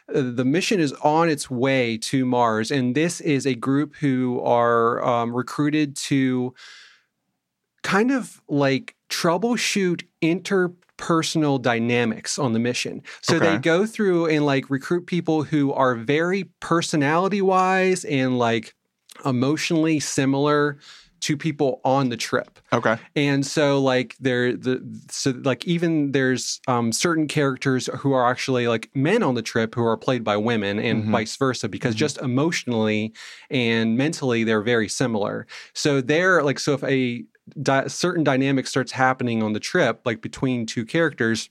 the 0.07 0.45
mission 0.45 0.79
is 0.79 0.93
on 1.03 1.29
its 1.29 1.49
way 1.49 1.97
to 1.97 2.25
Mars, 2.25 2.71
and 2.71 2.95
this 2.95 3.21
is 3.21 3.45
a 3.45 3.55
group 3.55 3.95
who 3.95 4.39
are 4.41 5.03
um, 5.03 5.35
recruited 5.35 5.95
to 5.95 6.53
kind 7.83 8.11
of 8.11 8.41
like 8.47 8.95
troubleshoot 9.09 10.03
interpersonal 10.21 11.61
dynamics 11.61 12.37
on 12.37 12.53
the 12.53 12.59
mission. 12.59 13.01
So 13.21 13.39
they 13.39 13.57
go 13.57 13.85
through 13.85 14.27
and 14.27 14.45
like 14.45 14.69
recruit 14.69 15.05
people 15.07 15.43
who 15.43 15.73
are 15.73 15.95
very 15.95 16.45
personality 16.59 17.41
wise 17.41 18.05
and 18.05 18.37
like 18.37 18.75
emotionally 19.23 19.99
similar 19.99 20.77
to 21.25 21.35
people 21.35 21.81
on 21.83 22.09
the 22.09 22.17
trip. 22.17 22.59
Okay. 22.71 22.97
And 23.15 23.45
so 23.45 23.81
like 23.81 24.15
there 24.19 24.53
the 24.55 24.79
so 25.09 25.31
like 25.43 25.65
even 25.65 26.11
there's 26.11 26.59
um 26.67 26.91
certain 26.91 27.27
characters 27.27 27.89
who 27.99 28.13
are 28.13 28.29
actually 28.29 28.67
like 28.67 28.89
men 28.93 29.23
on 29.23 29.33
the 29.35 29.41
trip 29.41 29.73
who 29.75 29.83
are 29.83 29.97
played 29.97 30.23
by 30.23 30.37
women 30.37 30.77
and 30.79 31.03
Mhm. 31.05 31.11
vice 31.11 31.35
versa 31.35 31.67
because 31.67 31.95
Mhm. 31.95 31.99
just 32.05 32.17
emotionally 32.19 33.11
and 33.49 33.97
mentally 33.97 34.43
they're 34.43 34.61
very 34.61 34.87
similar. 34.87 35.47
So 35.73 35.99
they're 36.01 36.43
like 36.43 36.59
so 36.59 36.73
if 36.73 36.83
a 36.83 37.23
di- 37.61 37.87
certain 37.87 38.23
dynamic 38.23 38.67
starts 38.67 38.91
happening 38.91 39.41
on 39.41 39.53
the 39.53 39.59
trip 39.59 40.01
like 40.05 40.21
between 40.21 40.65
two 40.65 40.85
characters 40.85 41.49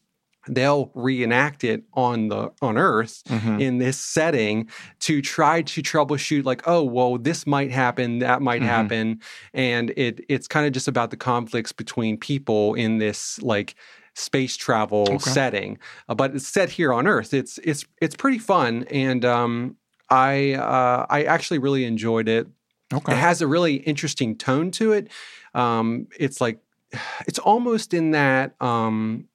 they'll 0.49 0.91
reenact 0.95 1.65
it 1.65 1.83
on 1.95 2.29
the 2.29 2.51
on 2.61 2.77
earth 2.77 3.23
Mhm. 3.29 3.61
in 3.61 3.79
this 3.79 3.97
setting 3.99 4.69
to 5.01 5.23
try 5.23 5.63
to 5.63 5.83
troubleshoot 5.83 6.45
like 6.45 6.63
oh 6.67 6.83
well 6.83 7.17
this 7.19 7.47
might 7.47 7.71
happen 7.71 8.19
that 8.19 8.43
might 8.43 8.63
Mhm. 8.63 8.67
happen 8.67 9.21
and 9.55 9.91
it 9.97 10.21
it's 10.29 10.47
kind 10.47 10.67
of 10.67 10.73
just 10.73 10.89
about 10.89 11.11
the 11.11 11.17
conflicts 11.17 11.73
between 11.73 12.17
people 12.19 12.75
in 12.75 12.99
this 12.99 13.41
like 13.43 13.75
space 14.15 14.57
travel 14.57 15.05
Okay. 15.11 15.31
setting 15.31 15.79
Uh, 16.09 16.15
but 16.15 16.35
it's 16.35 16.47
set 16.47 16.71
here 16.71 16.93
on 16.93 17.07
earth 17.07 17.33
it's 17.35 17.59
it's 17.65 17.85
it's 18.01 18.15
pretty 18.15 18.39
fun 18.39 18.85
and 18.91 19.25
um 19.25 19.77
i 20.11 20.53
uh 20.55 21.07
i 21.11 21.25
actually 21.25 21.59
really 21.59 21.85
enjoyed 21.85 22.29
it 22.29 22.47
Okay. 22.93 23.13
it 23.13 23.19
has 23.19 23.41
a 23.41 23.47
really 23.47 23.77
interesting 23.77 24.37
tone 24.37 24.71
to 24.73 24.93
it. 24.93 25.09
Um, 25.55 26.07
it's 26.21 26.41
like 26.41 26.59
it's 27.27 27.39
almost 27.41 27.95
in 27.95 28.11
that 28.13 28.55
um, 28.61 29.27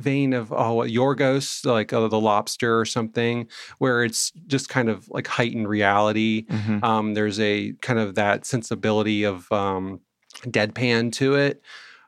vein 0.00 0.32
of 0.32 0.52
oh 0.52 0.74
what, 0.74 0.90
Yorgos, 0.90 1.64
like 1.64 1.92
uh, 1.92 2.08
the 2.08 2.20
lobster 2.20 2.78
or 2.78 2.84
something, 2.84 3.48
where 3.78 4.04
it's 4.04 4.30
just 4.46 4.68
kind 4.68 4.88
of 4.88 5.08
like 5.10 5.26
heightened 5.26 5.68
reality. 5.68 6.46
Mhm. 6.46 6.82
Um, 6.82 7.14
there's 7.14 7.38
a 7.40 7.72
kind 7.80 7.98
of 7.98 8.14
that 8.16 8.44
sensibility 8.46 9.24
of 9.24 9.50
um, 9.52 10.00
deadpan 10.46 11.12
to 11.12 11.34
it. 11.34 11.62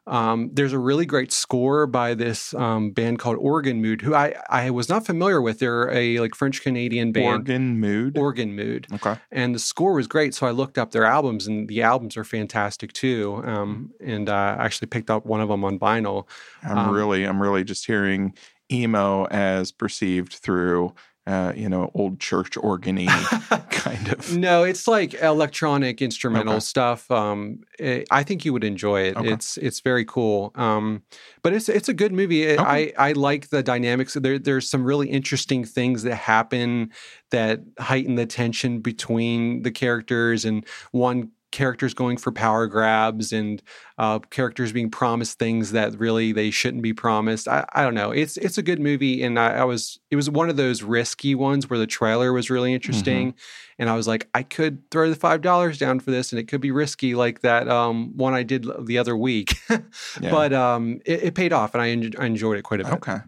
Um, 0.07 0.51
there's 0.53 0.73
a 0.73 0.79
really 0.79 1.07
great 1.07 1.31
score 1.31 1.87
by 1.87 2.15
this 2.15 2.55
um, 2.55 2.91
band 2.91 3.21
called 3.21 3.37
Organ 3.39 3.81
Mood, 3.81 4.03
who 4.03 4.15
I, 4.15 4.35
I 4.49 4.71
was 4.71 4.89
not 4.89 5.07
familiar 5.07 5.41
with. 5.41 5.61
They're 5.61 5.91
a 5.91 6.19
like 6.19 6.35
French 6.35 6.63
Canadian 6.63 7.13
band, 7.13 7.27
Organ 7.27 7.79
mood. 7.79 8.19
Organ 8.19 8.55
Mood 8.57 8.89
okay. 8.95 9.17
and 9.31 9.55
the 9.55 9.61
score 9.61 9.95
was 9.95 10.09
great. 10.09 10.35
So 10.35 10.47
I 10.47 10.51
looked 10.51 10.77
up 10.77 10.91
their 10.91 11.05
albums, 11.05 11.47
and 11.47 11.69
the 11.69 11.83
albums 11.83 12.17
are 12.17 12.25
fantastic 12.25 12.93
too. 12.93 13.43
Um, 13.45 13.93
and 14.05 14.29
uh, 14.29 14.57
I 14.59 14.65
actually 14.65 14.89
picked 14.89 15.11
up 15.11 15.25
one 15.25 15.41
of 15.41 15.49
them 15.49 15.65
on 15.65 15.79
vinyl. 15.79 16.27
I'm 16.63 16.79
Um, 16.79 16.95
really, 16.95 17.25
I'm 17.25 17.41
really 17.41 17.63
just 17.63 17.87
hearing 17.87 18.35
emo 18.71 19.27
as 19.27 19.71
perceived 19.71 20.33
through 20.33 20.95
uh, 21.26 21.52
you 21.55 21.69
know, 21.69 21.91
old 21.95 22.19
church 22.19 22.52
organy 22.52 23.07
kind 23.71 24.09
of. 24.12 24.37
No, 24.37 24.64
it's 24.64 24.88
like 24.88 25.14
electronic 25.14 26.02
instrumental 26.02 26.55
Okay. 26.55 26.61
stuff. 26.61 27.09
Um, 27.11 27.61
eh, 27.79 28.02
I 28.11 28.23
think 28.25 28.45
you 28.45 28.52
would 28.52 28.64
enjoy 28.64 29.02
it. 29.02 29.17
Okay. 29.17 29.33
It's 29.33 29.57
it's 29.59 29.81
very 29.81 30.05
cool. 30.05 30.50
Um, 30.57 31.02
but 31.43 31.52
it's 31.52 31.69
it's 31.69 31.88
a 31.88 31.95
good 31.95 32.12
movie. 32.12 32.43
It- 32.43 32.59
Okay. 32.59 32.93
I 32.99 33.11
I 33.11 33.12
like 33.12 33.50
the 33.50 33.62
dynamics. 33.62 34.14
There 34.14 34.38
there's 34.38 34.69
some 34.69 34.83
really 34.85 35.09
interesting 35.09 35.64
things 35.64 36.02
that 36.02 36.17
happen 36.17 36.91
that 37.31 37.61
heighten 37.79 38.17
the 38.17 38.26
tension 38.26 38.81
between 38.81 39.62
the 39.62 39.71
characters 39.71 40.45
and 40.45 40.67
one 40.91 41.31
characters 41.53 41.95
going 41.95 42.17
for 42.17 42.33
power 42.33 42.67
grabs 42.67 43.33
and 43.33 43.63
uh, 43.99 44.19
characters 44.31 44.73
being 44.73 44.91
promised 44.91 45.39
things 45.39 45.71
that 45.73 45.97
really 45.99 46.33
they 46.33 46.51
shouldn't 46.51 46.83
be 46.83 46.93
promised. 46.93 47.47
I, 47.47 47.65
I 47.73 47.83
don't 47.85 47.95
know. 47.95 48.11
It's 48.11 48.37
it's 48.39 48.59
a 48.59 48.63
good 48.63 48.81
movie, 48.81 49.23
and 49.23 49.39
I, 49.39 49.59
I 49.59 49.65
was 49.65 50.01
it 50.11 50.17
was 50.17 50.29
one 50.29 50.51
of 50.51 50.57
those 50.57 50.83
risky 50.83 51.35
ones 51.35 51.71
where 51.71 51.79
the 51.79 51.87
trailer 51.87 52.33
was 52.33 52.51
really 52.51 52.75
interesting, 52.75 53.35
and 53.79 53.89
I 53.89 53.95
was 53.95 54.09
like, 54.09 54.29
I 54.35 54.43
could 54.43 54.91
throw 54.91 55.09
the 55.09 55.17
five 55.17 55.43
dollars 55.43 55.79
down 55.79 56.01
for 56.01 56.11
this, 56.11 56.33
and 56.33 56.41
it 56.41 56.49
could 56.49 56.61
be 56.61 56.73
risky, 56.73 57.15
like 57.15 57.41
that 57.43 57.69
um, 57.69 58.17
one 58.17 58.35
I 58.35 58.43
did 58.43 58.67
the 58.85 58.99
other 58.99 59.17
week. 59.17 59.55
Yeah. 60.21 60.31
But 60.31 60.53
um, 60.53 61.01
it, 61.07 61.23
it 61.23 61.35
paid 61.35 61.53
off, 61.53 61.75
and 61.75 61.83
I, 61.83 61.89
en- 61.91 62.13
I 62.19 62.27
enjoyed 62.27 62.59
it 62.59 62.63
quite 62.63 62.81
a 62.81 62.85
bit. 62.85 62.93
Okay. 62.95 63.19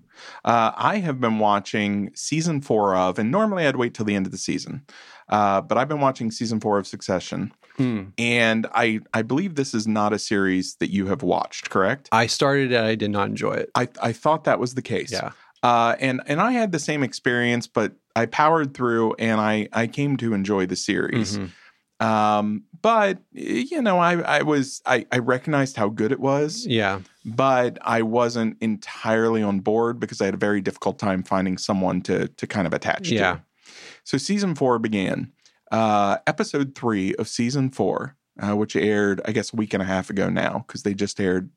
Uh, 0.45 0.73
I 0.77 0.99
have 0.99 1.21
been 1.21 1.39
watching 1.39 2.11
season 2.15 2.61
four 2.61 2.95
of, 2.97 3.19
and 3.19 3.31
normally 3.31 3.67
I'd 3.67 3.77
wait 3.77 3.95
till 3.95 4.05
the 4.05 4.15
end 4.15 4.27
of 4.27 4.33
the 4.33 4.39
season, 4.39 4.85
uh, 5.29 5.61
but 5.61 5.79
I've 5.79 5.89
been 5.89 6.01
watching 6.01 6.31
season 6.31 6.61
four 6.61 6.79
of 6.79 6.87
Succession, 6.87 7.53
Hmm. 7.77 8.03
and 8.19 8.67
I 8.73 9.01
I 9.13 9.23
believe 9.23 9.57
this 9.57 9.75
is 9.75 9.87
not 9.89 10.13
a 10.13 10.19
series 10.19 10.77
that 10.77 10.91
you 10.93 11.07
have 11.07 11.23
watched, 11.23 11.71
correct? 11.71 12.09
I 12.13 12.27
started 12.29 12.71
it. 12.73 12.81
I 12.81 12.95
did 12.95 13.11
not 13.11 13.29
enjoy 13.29 13.55
it. 13.55 13.71
I 13.75 13.89
I 14.01 14.13
thought 14.13 14.45
that 14.45 14.59
was 14.61 14.75
the 14.75 14.83
case. 14.83 15.11
Yeah. 15.13 15.33
Uh, 15.63 15.97
and 15.99 16.21
and 16.27 16.41
I 16.41 16.53
had 16.53 16.73
the 16.73 16.79
same 16.79 17.03
experience, 17.03 17.67
but 17.67 17.93
I 18.15 18.27
powered 18.27 18.75
through, 18.75 19.15
and 19.15 19.41
I 19.41 19.69
I 19.73 19.87
came 19.89 20.17
to 20.19 20.35
enjoy 20.35 20.67
the 20.67 20.77
series. 20.77 21.39
Mhm. 21.39 21.51
Um, 22.01 22.65
but 22.83 23.19
you 23.33 23.81
know, 23.81 23.99
I 23.99 24.21
I 24.21 24.43
was 24.43 24.83
I 24.85 25.07
I 25.11 25.19
recognized 25.19 25.77
how 25.77 25.89
good 25.89 26.13
it 26.13 26.21
was, 26.21 26.67
Yeah. 26.67 27.01
but 27.25 27.79
I 27.83 28.03
wasn't 28.03 28.57
entirely 28.61 29.43
on 29.43 29.61
board 29.61 29.99
because 30.01 30.21
I 30.21 30.27
had 30.27 30.35
a 30.35 30.39
very 30.39 30.61
difficult 30.61 30.99
time 30.99 31.23
finding 31.23 31.57
someone 31.57 32.03
to 32.03 32.29
to 32.29 32.47
kind 32.47 32.67
of 32.67 32.73
attach 32.75 33.09
Yeah. 33.11 33.33
to. 33.35 33.43
So 34.05 34.19
season 34.19 34.55
four 34.55 34.79
began. 34.79 35.33
Uh, 35.75 36.19
episode 36.29 36.77
three 36.77 37.15
of 37.17 37.27
season 37.27 37.69
four, 37.69 38.17
uh, 38.41 38.55
which 38.55 38.77
aired, 38.77 39.21
I 39.25 39.33
guess, 39.33 39.53
a 39.53 39.57
week 39.57 39.75
and 39.75 39.83
a 39.83 39.87
half 39.87 40.09
ago 40.09 40.29
now, 40.29 40.65
because 40.67 40.85
they 40.85 40.95
just 40.95 41.19
aired 41.21 41.51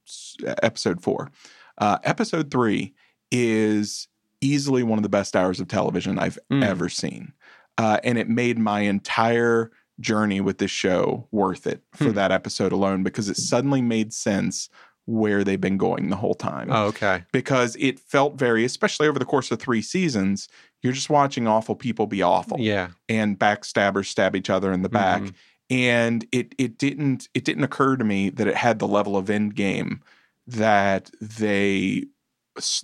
episode 0.63 1.03
four. 1.03 1.29
Uh, 1.77 1.99
episode 2.03 2.49
three 2.49 2.95
is 3.31 4.07
easily 4.41 4.81
one 4.81 4.97
of 4.97 5.03
the 5.03 5.09
best 5.09 5.35
hours 5.35 5.59
of 5.59 5.67
television 5.67 6.17
I've 6.17 6.39
Mm. 6.51 6.63
ever 6.63 6.89
seen, 6.89 7.33
uh, 7.77 7.99
and 8.03 8.17
it 8.17 8.27
made 8.27 8.57
my 8.57 8.79
entire 8.81 9.71
journey 9.99 10.41
with 10.41 10.57
this 10.57 10.71
show 10.71 11.27
worth 11.31 11.67
it 11.67 11.83
for 11.93 12.05
Hmm. 12.05 12.13
that 12.13 12.31
episode 12.31 12.71
alone 12.71 13.03
because 13.03 13.29
it 13.29 13.37
suddenly 13.37 13.81
made 13.83 14.13
sense 14.13 14.67
where 15.07 15.43
they've 15.43 15.59
been 15.61 15.77
going 15.77 16.09
the 16.09 16.15
whole 16.17 16.35
time 16.35 16.67
Oh, 16.71 16.85
okay. 16.87 17.23
because 17.31 17.75
it 17.79 17.99
felt 17.99 18.35
very, 18.37 18.63
especially 18.65 19.07
over 19.07 19.17
the 19.17 19.25
course 19.25 19.49
of 19.51 19.59
three 19.59 19.81
seasons, 19.81 20.47
you're 20.83 20.93
just 20.93 21.09
watching 21.09 21.47
awful 21.47 21.75
people 21.75 22.05
be 22.07 22.21
awful 22.21 22.57
Yeah. 22.59 22.89
and 23.09 23.39
backstabbers 23.39 24.05
stab 24.07 24.35
each 24.35 24.49
other 24.49 24.71
in 24.71 24.81
the 24.83 24.89
back. 24.89 25.21
Mhm. 25.23 25.33
And 25.69 26.25
it 26.31 26.53
it 26.57 26.77
didn't 26.77 27.27
it 27.33 27.43
didn't 27.45 27.63
occur 27.63 27.95
to 27.97 28.03
me 28.05 28.29
that 28.29 28.47
it 28.47 28.55
had 28.55 28.79
the 28.79 28.87
level 28.87 29.17
of 29.17 29.29
end 29.29 29.55
game 29.55 30.01
that 30.45 31.09
they 31.21 32.05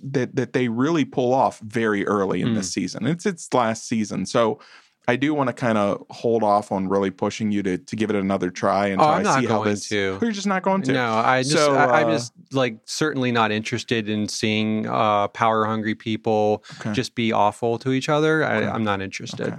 that 0.02 0.34
that 0.36 0.52
they 0.54 0.68
really 0.68 1.04
pull 1.04 1.32
off 1.34 1.58
very 1.60 2.06
early 2.06 2.40
in 2.42 2.54
this 2.54 2.70
season. 2.72 3.06
It's 3.06 3.26
its 3.26 3.52
last 3.54 3.86
season, 3.88 4.26
so. 4.26 4.58
I 5.06 5.16
do 5.16 5.34
want 5.34 5.48
to 5.48 5.52
kind 5.52 5.76
of 5.76 6.04
hold 6.10 6.42
off 6.42 6.72
on 6.72 6.88
really 6.88 7.10
pushing 7.10 7.52
you 7.52 7.62
to 7.62 7.76
to 7.78 7.96
give 7.96 8.08
it 8.10 8.16
another 8.16 8.50
try 8.50 8.86
and 8.86 9.00
Oh, 9.02 9.04
I'm 9.06 9.22
not 9.22 9.40
see 9.40 9.46
how 9.46 9.58
going 9.58 9.70
this. 9.70 9.88
to. 9.90 10.18
You're 10.22 10.30
just 10.32 10.46
not 10.46 10.62
going 10.62 10.82
to. 10.82 10.92
No, 10.92 11.14
I 11.14 11.42
just 11.42 11.52
So, 11.54 11.74
I, 11.76 12.00
I'm 12.00 12.08
uh, 12.08 12.12
just 12.12 12.32
like 12.52 12.78
certainly 12.86 13.30
not 13.32 13.52
interested 13.52 14.08
in 14.08 14.28
seeing 14.28 14.86
uh, 14.86 15.28
power 15.28 15.66
hungry 15.66 15.94
people 15.94 16.64
Okay. 16.80 16.92
just 16.92 17.14
be 17.14 17.32
awful 17.32 17.78
to 17.80 17.92
each 17.92 18.08
other. 18.08 18.44
Okay. 18.44 18.66
I, 18.66 18.70
I'm 18.74 18.84
not 18.84 19.02
interested. 19.02 19.48
Okay. 19.48 19.56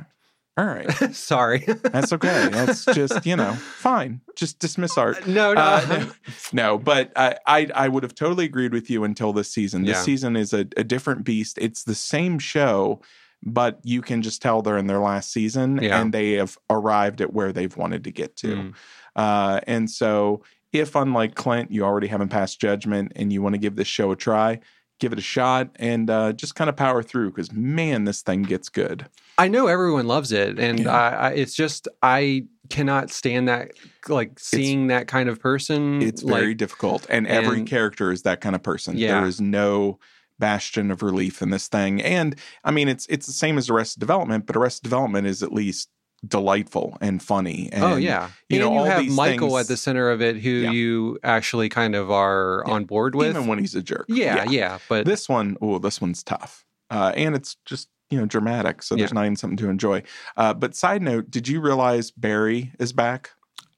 All 0.57 0.65
right. 0.65 0.89
Sorry. 1.13 1.65
That's 1.67 2.13
okay. 2.13 2.47
That's 2.49 2.85
just 2.93 3.25
you 3.25 3.35
know 3.35 3.51
fine. 3.53 4.21
Just 4.37 4.57
dismiss 4.59 4.97
art. 4.97 5.27
no, 5.27 5.53
no. 5.53 5.61
Uh, 5.61 5.85
no, 5.89 6.11
no, 6.53 6.77
but 6.79 7.11
I, 7.15 7.37
I 7.45 7.67
I 7.75 7.87
would 7.89 8.03
have 8.03 8.15
totally 8.15 8.45
agreed 8.45 8.71
with 8.73 8.89
you 8.89 9.03
until 9.03 9.33
this 9.33 9.51
season. 9.51 9.83
This 9.83 9.97
Yeah. 9.97 10.01
season 10.03 10.35
is 10.37 10.53
a, 10.53 10.61
a 10.77 10.83
different 10.85 11.23
beast. 11.25 11.57
It's 11.59 11.83
the 11.83 11.93
same 11.93 12.39
show, 12.39 13.01
but 13.43 13.79
you 13.83 14.01
can 14.01 14.21
just 14.21 14.41
tell 14.41 14.61
they're 14.61 14.77
in 14.77 14.87
their 14.87 14.99
last 14.99 15.31
season 15.31 15.79
Yeah. 15.81 16.01
and 16.01 16.13
they 16.13 16.33
have 16.33 16.57
arrived 16.69 17.21
at 17.21 17.33
where 17.33 17.51
they've 17.53 17.75
wanted 17.75 18.03
to 18.05 18.11
get 18.11 18.35
to. 18.37 18.47
Mm. 18.47 18.73
Uh, 19.15 19.59
and 19.67 19.89
so, 19.89 20.43
if 20.73 20.95
unlike 20.95 21.35
Clint, 21.35 21.71
you 21.71 21.83
already 21.83 22.07
haven't 22.07 22.29
passed 22.29 22.59
judgment 22.59 23.13
and 23.15 23.31
you 23.31 23.41
want 23.41 23.53
to 23.53 23.59
give 23.59 23.75
this 23.77 23.87
show 23.87 24.11
a 24.11 24.15
try, 24.15 24.59
give 24.99 25.13
it 25.13 25.19
a 25.19 25.21
shot 25.21 25.69
and 25.75 26.09
uh, 26.09 26.33
just 26.33 26.55
kind 26.55 26.69
of 26.69 26.75
power 26.75 27.01
through 27.03 27.29
because 27.29 27.51
man, 27.51 28.03
this 28.03 28.21
thing 28.21 28.43
gets 28.43 28.69
good. 28.69 29.05
I 29.37 29.47
know 29.47 29.67
everyone 29.67 30.07
loves 30.07 30.31
it, 30.31 30.59
and 30.59 30.79
Yeah. 30.79 30.91
I, 30.91 31.09
I, 31.09 31.29
it's 31.31 31.53
just 31.53 31.87
I 32.01 32.45
cannot 32.69 33.11
stand 33.11 33.47
that 33.47 33.71
like 34.07 34.39
seeing 34.39 34.87
that 34.87 35.07
kind 35.07 35.29
of 35.29 35.39
person. 35.39 36.01
It's 36.01 36.23
like, 36.23 36.41
very 36.41 36.53
difficult, 36.55 37.05
and 37.09 37.27
every 37.27 37.63
character 37.63 38.11
is 38.11 38.23
that 38.23 38.41
kind 38.41 38.55
of 38.55 38.63
person. 38.63 38.97
Yeah. 38.97 39.19
There 39.19 39.27
is 39.27 39.39
no 39.39 39.99
bastion 40.39 40.91
of 40.91 41.01
relief 41.03 41.41
in 41.41 41.49
this 41.49 41.67
thing, 41.67 42.01
and 42.01 42.35
I 42.63 42.71
mean, 42.71 42.87
it's 42.87 43.05
it's 43.07 43.25
the 43.27 43.33
same 43.33 43.57
as 43.57 43.69
Arrested 43.69 43.99
Development, 43.99 44.45
but 44.45 44.55
Arrested 44.55 44.83
Development 44.83 45.25
is 45.27 45.41
at 45.43 45.51
least 45.53 45.89
delightful 46.25 46.97
and 47.01 47.21
funny. 47.21 47.69
And, 47.71 47.83
oh 47.83 47.95
yeah, 47.97 48.29
you 48.49 48.59
and 48.63 48.73
know, 48.73 48.83
you 48.83 48.89
have 48.89 49.05
Michael 49.09 49.49
things- 49.49 49.61
at 49.61 49.67
the 49.67 49.77
center 49.77 50.09
of 50.09 50.21
it, 50.21 50.37
who 50.37 50.49
Yeah. 50.49 50.71
you 50.71 51.19
actually 51.23 51.69
kind 51.69 51.93
of 51.95 52.09
are 52.09 52.63
Yeah. 52.67 52.73
on 52.73 52.85
board 52.85 53.15
with. 53.15 53.29
even 53.29 53.47
when 53.47 53.59
he's 53.59 53.75
a 53.75 53.81
jerk. 53.83 54.05
yeah, 54.07 54.43
yeah, 54.45 54.79
but 54.89 55.05
This 55.05 55.29
one, 55.29 55.57
oh, 55.61 55.77
this 55.79 56.01
one's 56.01 56.23
tough, 56.23 56.65
uh, 56.89 57.11
and 57.15 57.35
it's 57.35 57.57
just 57.65 57.89
you 58.09 58.19
know 58.19 58.25
dramatic, 58.25 58.81
so 58.83 58.95
there's 58.95 59.11
Yeah. 59.11 59.15
not 59.15 59.25
even 59.25 59.35
something 59.35 59.57
to 59.57 59.69
enjoy. 59.69 60.03
Uh, 60.37 60.53
but 60.53 60.75
side 60.75 61.01
note, 61.01 61.29
did 61.31 61.47
you 61.47 61.59
realize 61.61 62.11
Barry 62.11 62.71
is 62.79 62.91
back? 62.93 63.31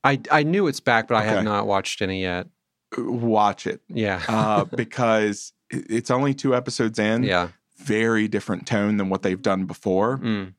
I 0.03 0.19
I 0.31 0.43
knew 0.43 0.67
it's 0.67 0.79
back, 0.79 1.07
but 1.07 1.15
I 1.15 1.19
Okay. 1.25 1.29
have 1.35 1.43
not 1.43 1.67
watched 1.67 2.01
any 2.01 2.21
yet. 2.21 2.47
Watch 2.97 3.67
it 3.67 3.81
Yeah, 3.89 4.21
uh, 4.29 4.63
because 4.75 5.51
it's 5.69 6.09
only 6.11 6.33
two 6.33 6.55
episodes 6.55 6.97
in. 6.99 7.23
yeah, 7.23 7.49
Very 7.77 8.27
different 8.27 8.65
tone 8.67 8.97
than 8.97 9.09
what 9.09 9.21
they've 9.21 9.41
done 9.41 9.65
before. 9.65 10.17
mm, 10.17 10.53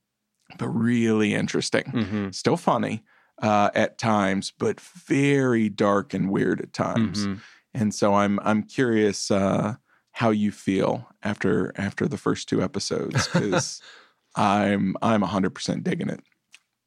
but 0.58 0.68
really 0.68 1.34
interesting. 1.34 1.84
hmm 1.90 2.30
Still 2.30 2.56
funny 2.56 3.04
uh, 3.42 3.70
at 3.74 3.98
times, 3.98 4.52
but 4.58 4.80
very 4.80 5.68
dark 5.68 6.14
and 6.14 6.30
weird 6.30 6.60
at 6.60 6.72
times. 6.72 7.24
hmm 7.26 7.34
And 7.74 7.94
so 7.94 8.14
I'm 8.14 8.40
I'm 8.42 8.62
curious 8.62 9.30
uh, 9.30 9.74
how 10.12 10.30
you 10.30 10.50
feel 10.52 11.08
after 11.22 11.72
after 11.76 12.08
the 12.08 12.16
first 12.16 12.48
two 12.48 12.62
episodes 12.62 13.28
because 13.32 13.80
I'm 14.34 14.96
I'm 15.02 15.20
100 15.20 15.50
percent 15.50 15.84
digging 15.84 16.08
it. 16.08 16.20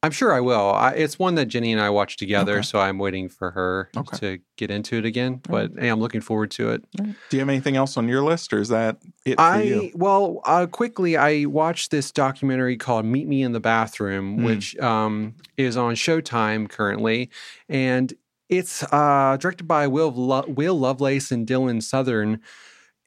I'm 0.04 0.10
sure 0.10 0.32
I 0.32 0.40
will. 0.40 0.70
I, 0.72 0.90
it's 0.92 1.16
one 1.18 1.36
that 1.36 1.46
Jenny 1.46 1.70
and 1.72 1.80
I 1.80 1.88
watched 1.90 2.18
together, 2.18 2.54
Okay. 2.54 2.62
so 2.62 2.80
I'm 2.80 2.98
waiting 2.98 3.28
for 3.28 3.52
her 3.52 3.88
Okay. 3.96 4.16
to 4.18 4.38
get 4.56 4.70
into 4.70 4.96
it 4.98 5.04
again. 5.04 5.40
All 5.48 5.56
right. 5.56 5.72
But 5.72 5.80
hey, 5.80 5.88
I'm 5.88 6.00
looking 6.00 6.20
forward 6.20 6.50
to 6.52 6.70
it. 6.70 6.84
Do 6.96 7.14
you 7.30 7.38
have 7.38 7.48
anything 7.48 7.76
else 7.76 7.96
on 7.96 8.08
your 8.08 8.22
list, 8.22 8.52
or 8.52 8.58
is 8.58 8.68
that 8.70 8.98
it 9.24 9.36
for 9.36 9.42
I 9.42 9.62
you? 9.62 9.90
well, 9.94 10.40
uh, 10.44 10.66
quickly, 10.66 11.16
I 11.16 11.44
watched 11.44 11.92
this 11.92 12.10
documentary 12.10 12.76
called 12.76 13.04
"Meet 13.04 13.28
Me 13.28 13.42
in 13.42 13.52
the 13.52 13.60
Bathroom," 13.60 14.38
Mm. 14.38 14.44
which 14.44 14.76
um, 14.78 15.34
is 15.56 15.76
on 15.76 15.94
Showtime 15.94 16.68
currently, 16.68 17.30
and 17.68 18.12
it's 18.48 18.82
uh, 18.92 19.36
directed 19.40 19.68
by 19.68 19.86
Will 19.86 20.12
Lo- 20.12 20.44
Will 20.48 20.78
Lovelace 20.78 21.30
and 21.30 21.46
Dylan 21.46 21.80
Southern, 21.80 22.40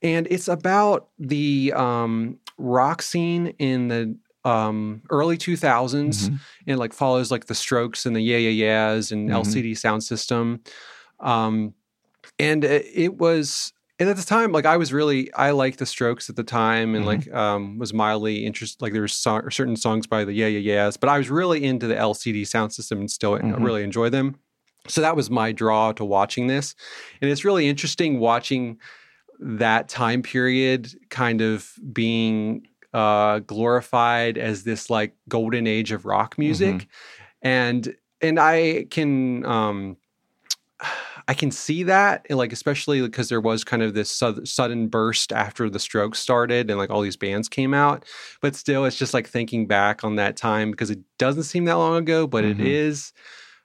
and 0.01 0.27
it's 0.31 0.47
about 0.47 1.09
the 1.19 1.73
um, 1.75 2.39
rock 2.57 3.01
scene 3.01 3.47
in 3.59 3.89
the 3.89 4.15
um, 4.45 5.01
early 5.09 5.37
2000s 5.37 6.29
Mhm. 6.29 6.39
and 6.67 6.79
like 6.79 6.93
follows 6.93 7.31
like 7.31 7.45
the 7.47 7.55
Strokes 7.55 8.05
and 8.05 8.15
the 8.15 8.21
Yeah 8.21 8.37
Yeah 8.37 8.49
Yeahs 8.49 9.11
and 9.11 9.29
Mhm. 9.29 9.33
LCD 9.33 9.73
Sound 9.77 10.03
System. 10.03 10.61
Um, 11.19 11.73
and 12.39 12.63
it, 12.63 12.85
it 12.93 13.17
was, 13.17 13.73
and 13.99 14.09
at 14.09 14.17
the 14.17 14.23
time, 14.23 14.51
like 14.51 14.65
I 14.65 14.77
was 14.77 14.91
really, 14.93 15.33
I 15.33 15.51
liked 15.51 15.79
the 15.79 15.85
Strokes 15.85 16.29
at 16.29 16.35
the 16.35 16.43
time, 16.43 16.95
and 16.95 17.03
Mhm. 17.05 17.07
like 17.07 17.33
um, 17.33 17.77
was 17.79 17.93
mildly 17.93 18.45
interested. 18.45 18.81
Like 18.81 18.93
there 18.93 19.01
were 19.01 19.07
so- 19.07 19.47
certain 19.49 19.75
songs 19.77 20.05
by 20.07 20.25
the 20.25 20.33
Yeah 20.33 20.47
Yeah 20.47 20.59
Yeahs, 20.59 20.97
but 20.97 21.09
I 21.09 21.17
was 21.17 21.29
really 21.29 21.63
into 21.63 21.87
the 21.87 21.95
LCD 21.95 22.45
Sound 22.45 22.73
System 22.73 22.99
and 22.99 23.09
still 23.09 23.37
Mhm. 23.37 23.63
really 23.63 23.83
enjoy 23.83 24.09
them. 24.09 24.35
So 24.87 25.01
that 25.01 25.15
was 25.15 25.31
my 25.31 25.51
draw 25.51 25.91
to 25.93 26.05
watching 26.05 26.45
this, 26.47 26.75
and 27.21 27.31
it's 27.31 27.43
really 27.45 27.67
interesting 27.67 28.19
watching 28.19 28.77
that 29.39 29.89
time 29.89 30.21
period 30.21 30.93
kind 31.09 31.41
of 31.41 31.71
being 31.91 32.67
uh, 32.95 33.39
glorified 33.39 34.37
as 34.37 34.63
this 34.63 34.89
like 34.89 35.13
golden 35.27 35.67
age 35.67 35.91
of 35.91 36.05
rock 36.05 36.37
music, 36.37 36.87
and 37.41 37.93
and 38.21 38.39
I 38.39 38.87
can 38.89 39.45
um, 39.45 39.97
I 41.27 41.33
can 41.33 41.51
see 41.51 41.83
that, 41.83 42.25
like 42.29 42.53
especially 42.53 43.01
because 43.01 43.29
there 43.29 43.41
was 43.41 43.63
kind 43.63 43.83
of 43.83 43.93
this 43.93 44.09
su- 44.09 44.45
sudden 44.45 44.87
burst 44.87 45.33
after 45.33 45.69
the 45.69 45.79
Strokes 45.79 46.19
started, 46.19 46.69
and 46.69 46.79
like 46.79 46.89
all 46.89 47.01
these 47.01 47.17
bands 47.17 47.49
came 47.49 47.73
out. 47.73 48.05
But 48.41 48.55
still, 48.55 48.85
it's 48.85 48.97
just 48.97 49.13
like 49.13 49.27
thinking 49.27 49.67
back 49.67 50.03
on 50.03 50.15
that 50.15 50.37
time 50.37 50.71
because 50.71 50.89
it 50.89 50.99
doesn't 51.17 51.43
seem 51.43 51.65
that 51.65 51.73
long 51.73 51.97
ago, 51.97 52.27
but 52.27 52.43
Mhm. 52.45 52.51
it 52.51 52.61
is. 52.61 53.11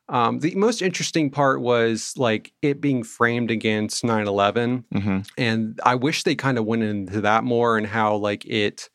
Um, 0.09 0.41
the 0.41 0.57
most 0.57 0.83
interesting 0.83 1.31
part 1.31 1.61
was 1.61 2.15
like 2.17 2.53
it 2.63 2.81
being 2.81 3.05
framed 3.05 3.53
against 3.53 4.03
9 4.03 4.27
11 4.27 4.85
hmm 4.93 5.19
and 5.39 5.79
I 5.85 5.95
wish 5.95 6.25
they 6.25 6.35
kind 6.35 6.59
of 6.59 6.65
went 6.65 6.83
into 6.83 7.21
that 7.21 7.45
more 7.45 7.79
and 7.79 7.87
how 7.87 8.17
like 8.17 8.45
it 8.45 8.91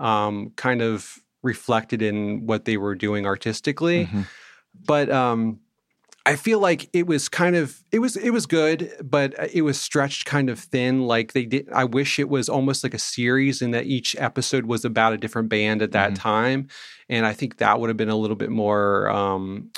um, 0.00 0.52
kind 0.56 0.82
of 0.82 1.18
reflected 1.42 2.02
in 2.02 2.46
what 2.46 2.64
they 2.64 2.76
were 2.76 2.94
doing 2.94 3.26
artistically. 3.26 4.06
Mhm. 4.06 4.26
But 4.86 5.10
um, 5.10 5.60
I 6.26 6.36
feel 6.36 6.58
like 6.60 6.88
it 6.92 7.06
was 7.06 7.28
kind 7.28 7.56
of 7.56 7.82
it 7.92 7.98
was 7.98 8.16
it 8.16 8.30
was 8.30 8.46
good, 8.46 8.92
but 9.02 9.38
uh, 9.38 9.46
it 9.52 9.62
was 9.62 9.80
stretched 9.80 10.26
kind 10.26 10.50
of 10.50 10.58
thin. 10.58 11.02
Like 11.06 11.32
they 11.32 11.44
did. 11.46 11.68
I 11.72 11.84
wish 11.84 12.18
it 12.18 12.28
was 12.28 12.48
almost 12.48 12.84
like 12.84 12.94
a 12.94 12.98
series, 12.98 13.62
and 13.62 13.72
that 13.74 13.86
each 13.86 14.14
episode 14.18 14.66
was 14.66 14.84
about 14.84 15.12
a 15.12 15.18
different 15.18 15.48
band 15.48 15.80
at 15.82 15.92
that 15.92 16.12
Mhm. 16.12 16.16
time. 16.18 16.68
And 17.08 17.26
I 17.26 17.32
think 17.32 17.56
that 17.58 17.80
would 17.80 17.88
have 17.88 17.96
been 17.96 18.10
a 18.10 18.16
little 18.16 18.36
bit 18.36 18.50
more. 18.50 19.08
Um, 19.10 19.70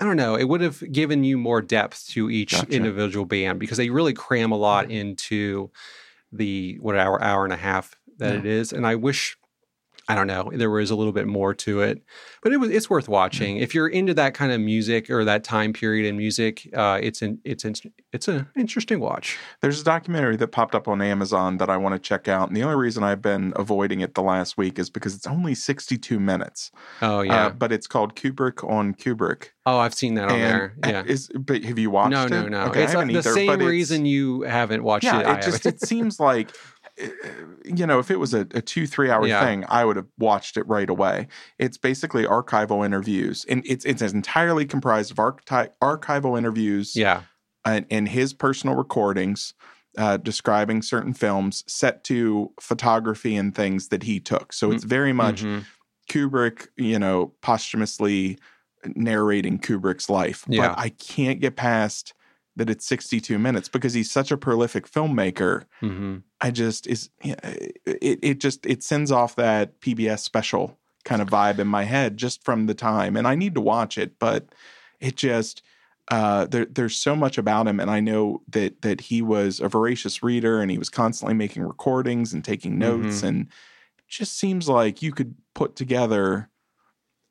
I 0.00 0.04
don't 0.04 0.16
know. 0.16 0.36
It 0.36 0.44
would 0.44 0.60
have 0.60 0.80
given 0.92 1.24
you 1.24 1.38
more 1.38 1.60
depth 1.62 2.06
to 2.10 2.30
each 2.30 2.52
Gotcha. 2.52 2.70
individual 2.70 3.24
band 3.24 3.58
because 3.58 3.78
they 3.78 3.90
really 3.90 4.12
cram 4.12 4.52
a 4.52 4.56
lot 4.56 4.90
into 4.90 5.70
the 6.30 6.76
what 6.80 6.94
hour 6.96 7.20
hour 7.22 7.42
and 7.44 7.52
a 7.52 7.56
half 7.56 7.97
that 8.18 8.34
Yeah. 8.34 8.38
it 8.40 8.46
is. 8.46 8.72
And 8.72 8.86
I 8.86 8.94
wish 8.94 9.36
I 10.10 10.14
don't 10.14 10.26
know 10.26 10.50
there 10.54 10.70
was 10.70 10.90
a 10.90 10.96
little 10.96 11.12
bit 11.12 11.26
more 11.26 11.52
to 11.52 11.82
it, 11.82 12.02
but 12.42 12.50
it 12.50 12.56
was 12.56 12.70
it's 12.70 12.88
worth 12.88 13.10
watching 13.10 13.58
if 13.58 13.74
you're 13.74 13.88
into 13.88 14.14
that 14.14 14.32
kind 14.32 14.50
of 14.52 14.58
music 14.58 15.10
or 15.10 15.22
that 15.26 15.44
time 15.44 15.74
period 15.74 16.06
in 16.08 16.16
music. 16.16 16.66
Uh, 16.74 16.98
it's 17.02 17.20
an 17.20 17.38
it's 17.44 17.62
an, 17.66 17.74
it's 18.14 18.26
an 18.26 18.46
interesting 18.56 19.00
watch. 19.00 19.36
There's 19.60 19.82
a 19.82 19.84
documentary 19.84 20.36
that 20.36 20.48
popped 20.48 20.74
up 20.74 20.88
on 20.88 21.02
Amazon 21.02 21.58
that 21.58 21.68
I 21.68 21.76
want 21.76 21.94
to 21.94 21.98
check 21.98 22.26
out. 22.26 22.48
And 22.48 22.56
the 22.56 22.62
only 22.62 22.76
reason 22.76 23.02
I've 23.02 23.20
been 23.20 23.52
avoiding 23.56 24.00
it 24.00 24.14
the 24.14 24.22
last 24.22 24.56
week 24.56 24.78
is 24.78 24.88
because 24.88 25.14
it's 25.14 25.26
only 25.26 25.54
62 25.54 26.18
minutes. 26.18 26.70
Oh 27.02 27.20
yeah. 27.20 27.48
Uh, 27.48 27.50
but 27.50 27.70
it's 27.70 27.86
called 27.86 28.14
Kubrick 28.16 28.66
on 28.66 28.94
Kubrick. 28.94 29.48
oh, 29.66 29.76
I've 29.78 29.92
seen 29.92 30.14
that 30.14 30.30
on 30.30 30.38
there. 30.38 30.74
Yeah. 30.86 31.02
Is, 31.06 31.28
but 31.38 31.62
have 31.64 31.78
you 31.78 31.90
watched 31.90 32.12
No, 32.12 32.24
it? 32.24 32.30
no, 32.30 32.48
no. 32.48 32.60
Okay, 32.68 32.80
I 32.80 32.84
it's 32.84 32.94
uh, 32.94 33.00
haven't 33.00 33.12
the 33.12 33.18
either, 33.18 33.34
same 33.34 33.58
reason 33.58 34.06
you 34.06 34.40
haven't 34.42 34.82
watched 34.82 35.04
yeah, 35.04 35.20
it. 35.20 35.26
I 35.26 35.34
it 35.36 35.42
just 35.42 35.66
it 35.66 35.82
seems 35.82 36.18
like 36.18 36.48
uh, 36.48 36.77
you 37.64 37.86
know 37.86 37.98
if 37.98 38.10
it 38.10 38.18
was 38.18 38.34
a, 38.34 38.40
a 38.54 38.60
two 38.62 38.86
three 38.86 39.10
hour 39.10 39.26
Yeah. 39.26 39.44
thing, 39.44 39.64
I 39.68 39.84
would 39.84 39.96
have 39.96 40.06
watched 40.18 40.56
it 40.56 40.66
right 40.66 40.88
away. 40.88 41.28
It's 41.58 41.78
basically 41.78 42.24
archival 42.24 42.84
interviews, 42.84 43.44
and 43.48 43.62
it's 43.66 43.84
it's 43.84 44.02
entirely 44.02 44.66
comprised 44.66 45.10
of 45.10 45.18
archi- 45.18 45.70
archival 45.82 46.36
interviews 46.36 46.94
yeah. 46.96 47.22
and, 47.64 47.86
and 47.90 48.08
his 48.08 48.32
personal 48.32 48.76
recordings. 48.76 49.54
Uh, 49.96 50.16
describing 50.16 50.80
certain 50.80 51.12
films 51.12 51.64
set 51.66 52.04
to 52.04 52.52
photography 52.60 53.34
and 53.34 53.52
things 53.56 53.88
that 53.88 54.04
he 54.04 54.20
took. 54.20 54.52
So 54.52 54.70
it's 54.70 54.84
very 54.84 55.12
much 55.12 55.42
Mhm. 55.42 55.64
Kubrick, 56.08 56.68
you 56.76 57.00
know, 57.00 57.32
posthumously 57.40 58.38
narrating 58.94 59.58
Kubrick's 59.58 60.08
life. 60.08 60.44
Yeah. 60.46 60.68
But 60.68 60.78
I 60.78 60.90
can't 60.90 61.40
get 61.40 61.56
past 61.56 62.12
that 62.58 62.68
it's 62.70 62.84
62 62.86 63.38
minutes 63.38 63.68
because 63.68 63.94
he's 63.94 64.10
such 64.10 64.30
a 64.30 64.36
prolific 64.36 64.88
filmmaker. 64.90 65.64
Mhm. 65.82 66.22
I 66.40 66.50
just 66.50 66.86
is 66.86 67.10
yeah, 67.24 67.34
it 67.42 68.18
it 68.22 68.40
just 68.40 68.64
it 68.66 68.82
sends 68.82 69.10
off 69.10 69.34
that 69.36 69.80
PBS 69.80 70.20
special 70.20 70.78
kind 71.04 71.22
of 71.22 71.28
vibe 71.28 71.58
in 71.58 71.66
my 71.66 71.84
head 71.84 72.16
just 72.18 72.44
from 72.44 72.66
the 72.66 72.74
time 72.74 73.16
and 73.16 73.26
I 73.26 73.34
need 73.34 73.54
to 73.54 73.60
watch 73.62 73.96
it 73.96 74.18
but 74.18 74.54
it 75.00 75.16
just 75.16 75.62
uh, 76.10 76.46
there, 76.46 76.64
there's 76.64 76.96
so 76.96 77.14
much 77.14 77.36
about 77.36 77.66
him, 77.68 77.78
and 77.78 77.90
I 77.90 78.00
know 78.00 78.40
that 78.48 78.80
that 78.80 79.02
he 79.02 79.20
was 79.20 79.60
a 79.60 79.68
voracious 79.68 80.22
reader, 80.22 80.62
and 80.62 80.70
he 80.70 80.78
was 80.78 80.88
constantly 80.88 81.34
making 81.34 81.62
recordings 81.64 82.32
and 82.32 82.42
taking 82.42 82.78
notes, 82.78 83.20
Mhm. 83.20 83.28
and 83.28 83.46
just 84.08 84.38
seems 84.38 84.70
like 84.70 85.02
you 85.02 85.12
could 85.12 85.34
put 85.54 85.76
together 85.76 86.48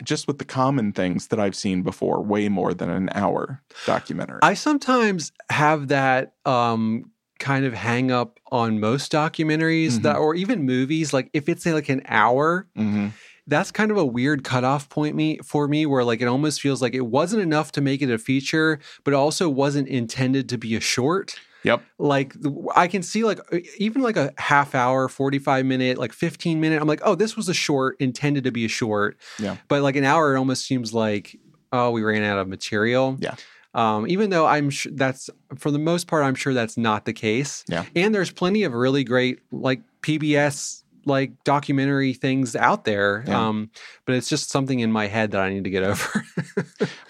just 0.03 0.27
with 0.27 0.37
the 0.37 0.45
common 0.45 0.91
things 0.93 1.27
that 1.27 1.39
I've 1.39 1.55
seen 1.55 1.81
before, 1.81 2.21
way 2.23 2.49
more 2.49 2.73
than 2.73 2.89
an 2.89 3.09
hour 3.13 3.61
documentary. 3.85 4.39
I 4.43 4.53
sometimes 4.53 5.31
have 5.49 5.87
that 5.87 6.33
um, 6.45 7.11
kind 7.39 7.65
of 7.65 7.73
hang 7.73 8.11
up 8.11 8.39
on 8.51 8.79
most 8.79 9.11
documentaries 9.11 10.01
that, 10.03 10.17
or 10.17 10.35
even 10.35 10.63
movies. 10.63 11.13
Like 11.13 11.29
if 11.33 11.49
it's 11.49 11.65
like 11.65 11.89
an 11.89 12.01
hour, 12.07 12.67
Mhm. 12.77 13.11
that's 13.47 13.71
kind 13.71 13.91
of 13.91 13.97
a 13.97 14.05
weird 14.05 14.43
cutoff 14.43 14.89
point 14.89 15.15
me 15.15 15.39
for 15.43 15.67
me, 15.67 15.85
where 15.85 16.03
like 16.03 16.21
it 16.21 16.27
almost 16.27 16.61
feels 16.61 16.81
like 16.81 16.93
it 16.93 17.05
wasn't 17.07 17.41
enough 17.41 17.71
to 17.73 17.81
make 17.81 18.01
it 18.01 18.09
a 18.11 18.17
feature, 18.17 18.79
but 19.03 19.13
also 19.13 19.49
wasn't 19.49 19.87
intended 19.87 20.47
to 20.49 20.57
be 20.57 20.75
a 20.75 20.79
short. 20.81 21.39
Yep. 21.67 21.83
Like 21.99 22.33
I 22.75 22.87
can 22.87 23.03
see 23.03 23.23
like 23.23 23.39
even 23.77 24.01
like 24.01 24.17
a 24.17 24.33
half 24.37 24.73
hour, 24.73 25.07
45 25.07 25.65
minute, 25.65 25.97
like 25.97 26.13
15 26.13 26.59
minute. 26.59 26.81
I'm 26.81 26.87
like, 26.87 27.01
oh, 27.03 27.15
this 27.15 27.35
was 27.35 27.49
a 27.49 27.53
short 27.53 27.97
intended 27.99 28.43
to 28.45 28.51
be 28.51 28.65
a 28.65 28.69
short. 28.69 29.17
Yeah. 29.39 29.57
But 29.67 29.81
like 29.81 29.95
an 29.95 30.03
hour, 30.03 30.35
it 30.35 30.39
almost 30.39 30.65
seems 30.65 30.93
like, 30.93 31.37
oh, 31.71 31.91
we 31.91 32.03
ran 32.03 32.23
out 32.23 32.39
of 32.39 32.47
material. 32.47 33.17
Yeah. 33.19 33.35
Um, 33.73 34.07
even 34.07 34.29
though 34.29 34.45
I'm 34.45 34.69
sure 34.69 34.91
that's 34.95 35.29
for 35.57 35.69
the 35.69 35.79
most 35.79 36.07
part, 36.07 36.23
I'm 36.23 36.35
sure 36.35 36.53
that's 36.53 36.77
not 36.77 37.05
the 37.05 37.13
case. 37.13 37.63
Yeah. 37.67 37.85
And 37.95 38.15
there's 38.15 38.31
plenty 38.31 38.63
of 38.63 38.73
really 38.73 39.03
great 39.03 39.39
like 39.51 39.81
PBS 40.01 40.83
like 41.05 41.43
documentary 41.45 42.13
things 42.13 42.55
out 42.55 42.83
there. 42.83 43.23
Yeah. 43.25 43.47
Um, 43.47 43.69
but 44.05 44.15
it's 44.15 44.27
just 44.27 44.49
something 44.49 44.79
in 44.79 44.91
my 44.91 45.07
head 45.07 45.31
that 45.31 45.41
I 45.41 45.49
need 45.49 45.63
to 45.63 45.69
get 45.69 45.83
over. 45.83 46.23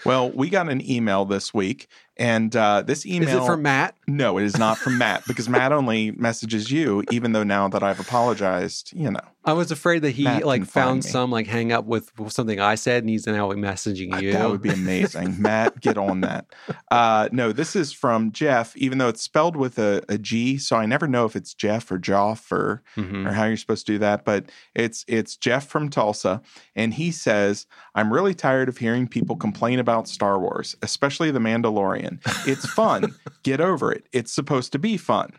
Well, 0.04 0.30
we 0.30 0.48
got 0.48 0.70
an 0.70 0.88
email 0.88 1.24
this 1.24 1.52
week, 1.52 1.88
and 2.18 2.54
uh, 2.56 2.82
this 2.82 3.06
email 3.06 3.28
Is 3.28 3.34
it 3.34 3.46
from 3.46 3.62
Matt? 3.62 3.94
No, 4.06 4.38
it 4.38 4.44
is 4.44 4.56
not 4.58 4.78
from 4.78 4.98
Matt 4.98 5.24
because 5.26 5.48
Matt 5.48 5.72
only 5.72 6.10
messages 6.12 6.70
you, 6.70 7.04
even 7.10 7.32
though 7.32 7.42
now 7.44 7.68
that 7.68 7.82
I've 7.82 8.00
apologized, 8.00 8.92
you 8.94 9.10
know. 9.10 9.20
I 9.44 9.52
was 9.54 9.70
afraid 9.70 10.00
that 10.02 10.10
he 10.10 10.24
Matt 10.24 10.44
like 10.44 10.66
found 10.66 11.04
some 11.04 11.30
like 11.30 11.46
hang 11.46 11.72
up 11.72 11.86
with 11.86 12.10
something 12.28 12.60
I 12.60 12.74
said 12.74 13.02
and 13.02 13.08
he's 13.08 13.26
now 13.26 13.48
messaging 13.52 14.20
you. 14.20 14.32
That 14.32 14.50
would 14.50 14.60
be 14.60 14.68
amazing. 14.68 15.40
Matt, 15.40 15.80
get 15.80 15.96
on 15.96 16.20
that. 16.20 16.44
Uh, 16.90 17.30
no, 17.32 17.52
this 17.52 17.74
is 17.74 17.90
from 17.92 18.30
Jeff, 18.32 18.76
even 18.76 18.98
though 18.98 19.08
it's 19.08 19.22
spelled 19.22 19.56
with 19.56 19.78
a, 19.78 20.02
a 20.08 20.18
G, 20.18 20.58
so 20.58 20.76
I 20.76 20.84
never 20.84 21.06
know 21.08 21.24
if 21.24 21.34
it's 21.34 21.54
Jeff 21.54 21.90
or 21.90 21.98
Joff 21.98 22.50
or 22.52 22.82
Mhm. 22.96 23.26
or 23.26 23.32
how 23.32 23.44
you're 23.44 23.56
supposed 23.56 23.86
to 23.86 23.92
do 23.92 23.98
that. 24.00 24.24
But 24.24 24.46
it's 24.74 25.04
it's 25.08 25.36
Jeff 25.36 25.66
from 25.66 25.88
Tulsa, 25.88 26.42
and 26.76 26.92
he 26.94 27.10
says, 27.10 27.66
"I'm 27.94 28.12
really 28.12 28.34
tired 28.34 28.68
of 28.68 28.78
hearing 28.78 29.06
people 29.08 29.36
complain 29.36 29.78
about 29.78 30.08
Star 30.08 30.38
Wars, 30.38 30.76
especially 30.82 31.30
The 31.30 31.38
Mandalorian. 31.38 32.07
It's 32.46 32.66
fun. 32.66 33.14
Get 33.42 33.60
over 33.60 33.92
it. 33.92 34.04
It's 34.12 34.32
supposed 34.32 34.72
to 34.72 34.78
be 34.78 34.96
fun." 34.96 35.32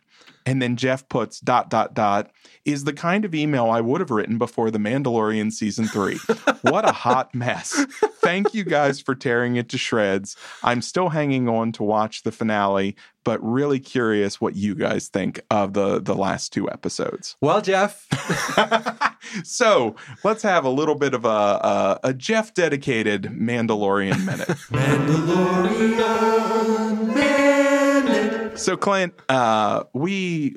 And 0.46 0.62
then 0.62 0.76
Jeff 0.78 1.08
puts 1.10 1.40
dot 1.40 1.70
dot 1.70 1.94
dot 1.94 2.32
is 2.66 2.84
the 2.84 2.94
kind 2.94 3.26
of 3.26 3.36
email 3.36 3.70
I 3.70 3.82
would 3.82 4.02
have 4.02 4.12
written 4.12 4.38
before 4.38 4.72
The 4.72 4.80
Mandalorian 4.80 5.52
season 5.52 5.88
three. 5.88 6.18
what 6.62 6.88
a 6.88 6.92
hot 6.92 7.34
mess. 7.36 7.86
Thank 8.22 8.54
you 8.54 8.64
guys 8.64 9.00
for 9.00 9.16
tearing 9.16 9.56
it 9.56 9.70
to 9.70 9.78
shreds. 9.78 10.36
I'm 10.64 10.82
still 10.82 11.10
hanging 11.10 11.48
on 11.50 11.72
to 11.74 11.84
watch 11.84 12.24
the 12.24 12.32
finale, 12.32 12.96
but 13.24 13.40
really 13.44 13.80
curious 13.80 14.40
what 14.42 14.56
you 14.56 14.76
guys 14.76 15.08
think 15.08 15.40
of 15.50 15.74
the 15.74 16.00
the 16.02 16.16
last 16.16 16.52
two 16.54 16.70
episodes. 16.70 17.36
Well, 17.42 17.62
Jeff, 17.62 18.08
so 19.44 19.96
let's 20.24 20.44
have 20.44 20.66
a 20.66 20.70
little 20.70 20.96
bit 20.96 21.14
of 21.14 21.26
a, 21.26 21.28
a, 21.28 22.00
a 22.06 22.14
Jeff 22.14 22.54
dedicated 22.54 23.24
Mandalorian 23.24 24.26
minute. 24.26 24.50
So 28.60 28.76
Clint, 28.78 29.14
uh, 29.30 29.84
we 29.94 30.56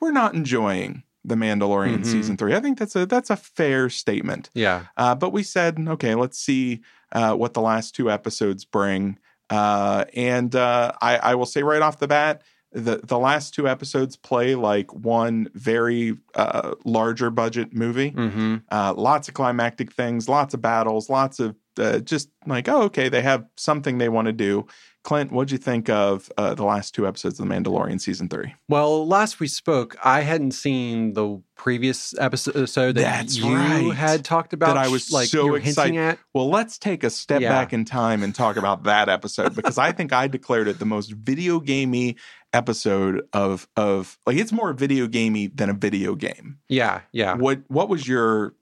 we're 0.00 0.10
not 0.10 0.34
enjoying 0.34 1.04
the 1.24 1.36
Mandalorian 1.36 2.00
Mhm. 2.00 2.06
season 2.06 2.36
three. 2.36 2.54
I 2.56 2.60
think 2.60 2.78
that's 2.78 2.96
a 2.96 3.06
that's 3.06 3.30
a 3.30 3.36
fair 3.36 3.88
statement. 3.88 4.50
yeah, 4.54 4.86
Uh, 4.96 5.14
but 5.14 5.32
we 5.32 5.42
said, 5.42 5.78
okay, 5.88 6.14
let's 6.14 6.38
see 6.38 6.80
uh, 7.12 7.34
what 7.34 7.54
the 7.54 7.60
last 7.60 7.94
two 7.94 8.10
episodes 8.10 8.64
bring. 8.64 9.18
Uh, 9.48 10.04
and 10.14 10.54
uh, 10.54 10.92
I, 11.00 11.16
I 11.18 11.34
will 11.34 11.46
say 11.46 11.62
right 11.62 11.82
off 11.82 11.98
the 11.98 12.08
bat, 12.08 12.42
the 12.72 13.00
the 13.04 13.18
last 13.18 13.54
two 13.54 13.68
episodes 13.68 14.16
play 14.16 14.54
like 14.54 14.92
one 14.92 15.48
very 15.54 16.16
uh, 16.34 16.74
larger 16.84 17.30
budget 17.30 17.72
movie. 17.74 18.10
hmm 18.10 18.56
Uh, 18.70 18.92
lots 18.96 19.28
of 19.28 19.34
climactic 19.34 19.92
things, 19.92 20.28
lots 20.28 20.52
of 20.54 20.60
battles, 20.60 21.08
lots 21.10 21.38
of 21.40 21.54
uh, 21.80 21.98
just 22.00 22.28
like, 22.46 22.68
oh, 22.68 22.82
okay, 22.82 23.08
they 23.08 23.22
have 23.22 23.44
something 23.56 23.98
they 23.98 24.08
want 24.08 24.26
to 24.26 24.32
do. 24.32 24.66
Clint, 25.02 25.32
what'd 25.32 25.50
you 25.50 25.56
think 25.56 25.88
of 25.88 26.30
uh, 26.36 26.54
the 26.54 26.62
last 26.64 26.94
two 26.94 27.06
episodes 27.06 27.40
of 27.40 27.48
The 27.48 27.54
Mandalorian 27.54 27.98
season 27.98 28.28
three? 28.28 28.54
Well, 28.68 29.08
last 29.08 29.40
we 29.40 29.48
spoke, 29.48 29.96
I 30.04 30.20
hadn't 30.20 30.50
seen 30.50 31.14
the 31.14 31.42
previous 31.56 32.14
episode 32.18 32.96
that 32.96 33.02
That's 33.02 33.38
you 33.38 33.54
right. 33.56 33.94
had 33.94 34.26
talked 34.26 34.52
about. 34.52 34.66
That 34.74 34.76
I 34.76 34.88
was 34.88 35.10
like 35.10 35.28
so 35.28 35.46
you 35.46 35.52
were 35.52 35.56
excited. 35.56 35.94
hinting 35.94 35.98
at. 36.10 36.18
Well, 36.34 36.50
let's 36.50 36.76
take 36.78 37.02
a 37.02 37.08
step 37.08 37.40
Yeah. 37.40 37.48
back 37.48 37.72
in 37.72 37.86
time 37.86 38.22
and 38.22 38.34
talk 38.34 38.56
about 38.56 38.82
that 38.84 39.08
episode 39.08 39.54
because 39.56 39.78
I 39.78 39.90
think 39.92 40.12
I 40.12 40.28
declared 40.28 40.68
it 40.68 40.78
the 40.78 40.84
most 40.86 41.12
video 41.12 41.60
gamey 41.60 42.16
episode 42.52 43.22
of 43.32 43.68
of 43.76 44.18
like 44.26 44.36
it's 44.36 44.52
more 44.52 44.72
video 44.72 45.06
gamey 45.06 45.46
than 45.46 45.70
a 45.70 45.74
video 45.74 46.14
game. 46.14 46.58
Yeah, 46.68 47.00
yeah. 47.12 47.36
What 47.36 47.60
what 47.68 47.88
was 47.88 48.06
your 48.06 48.54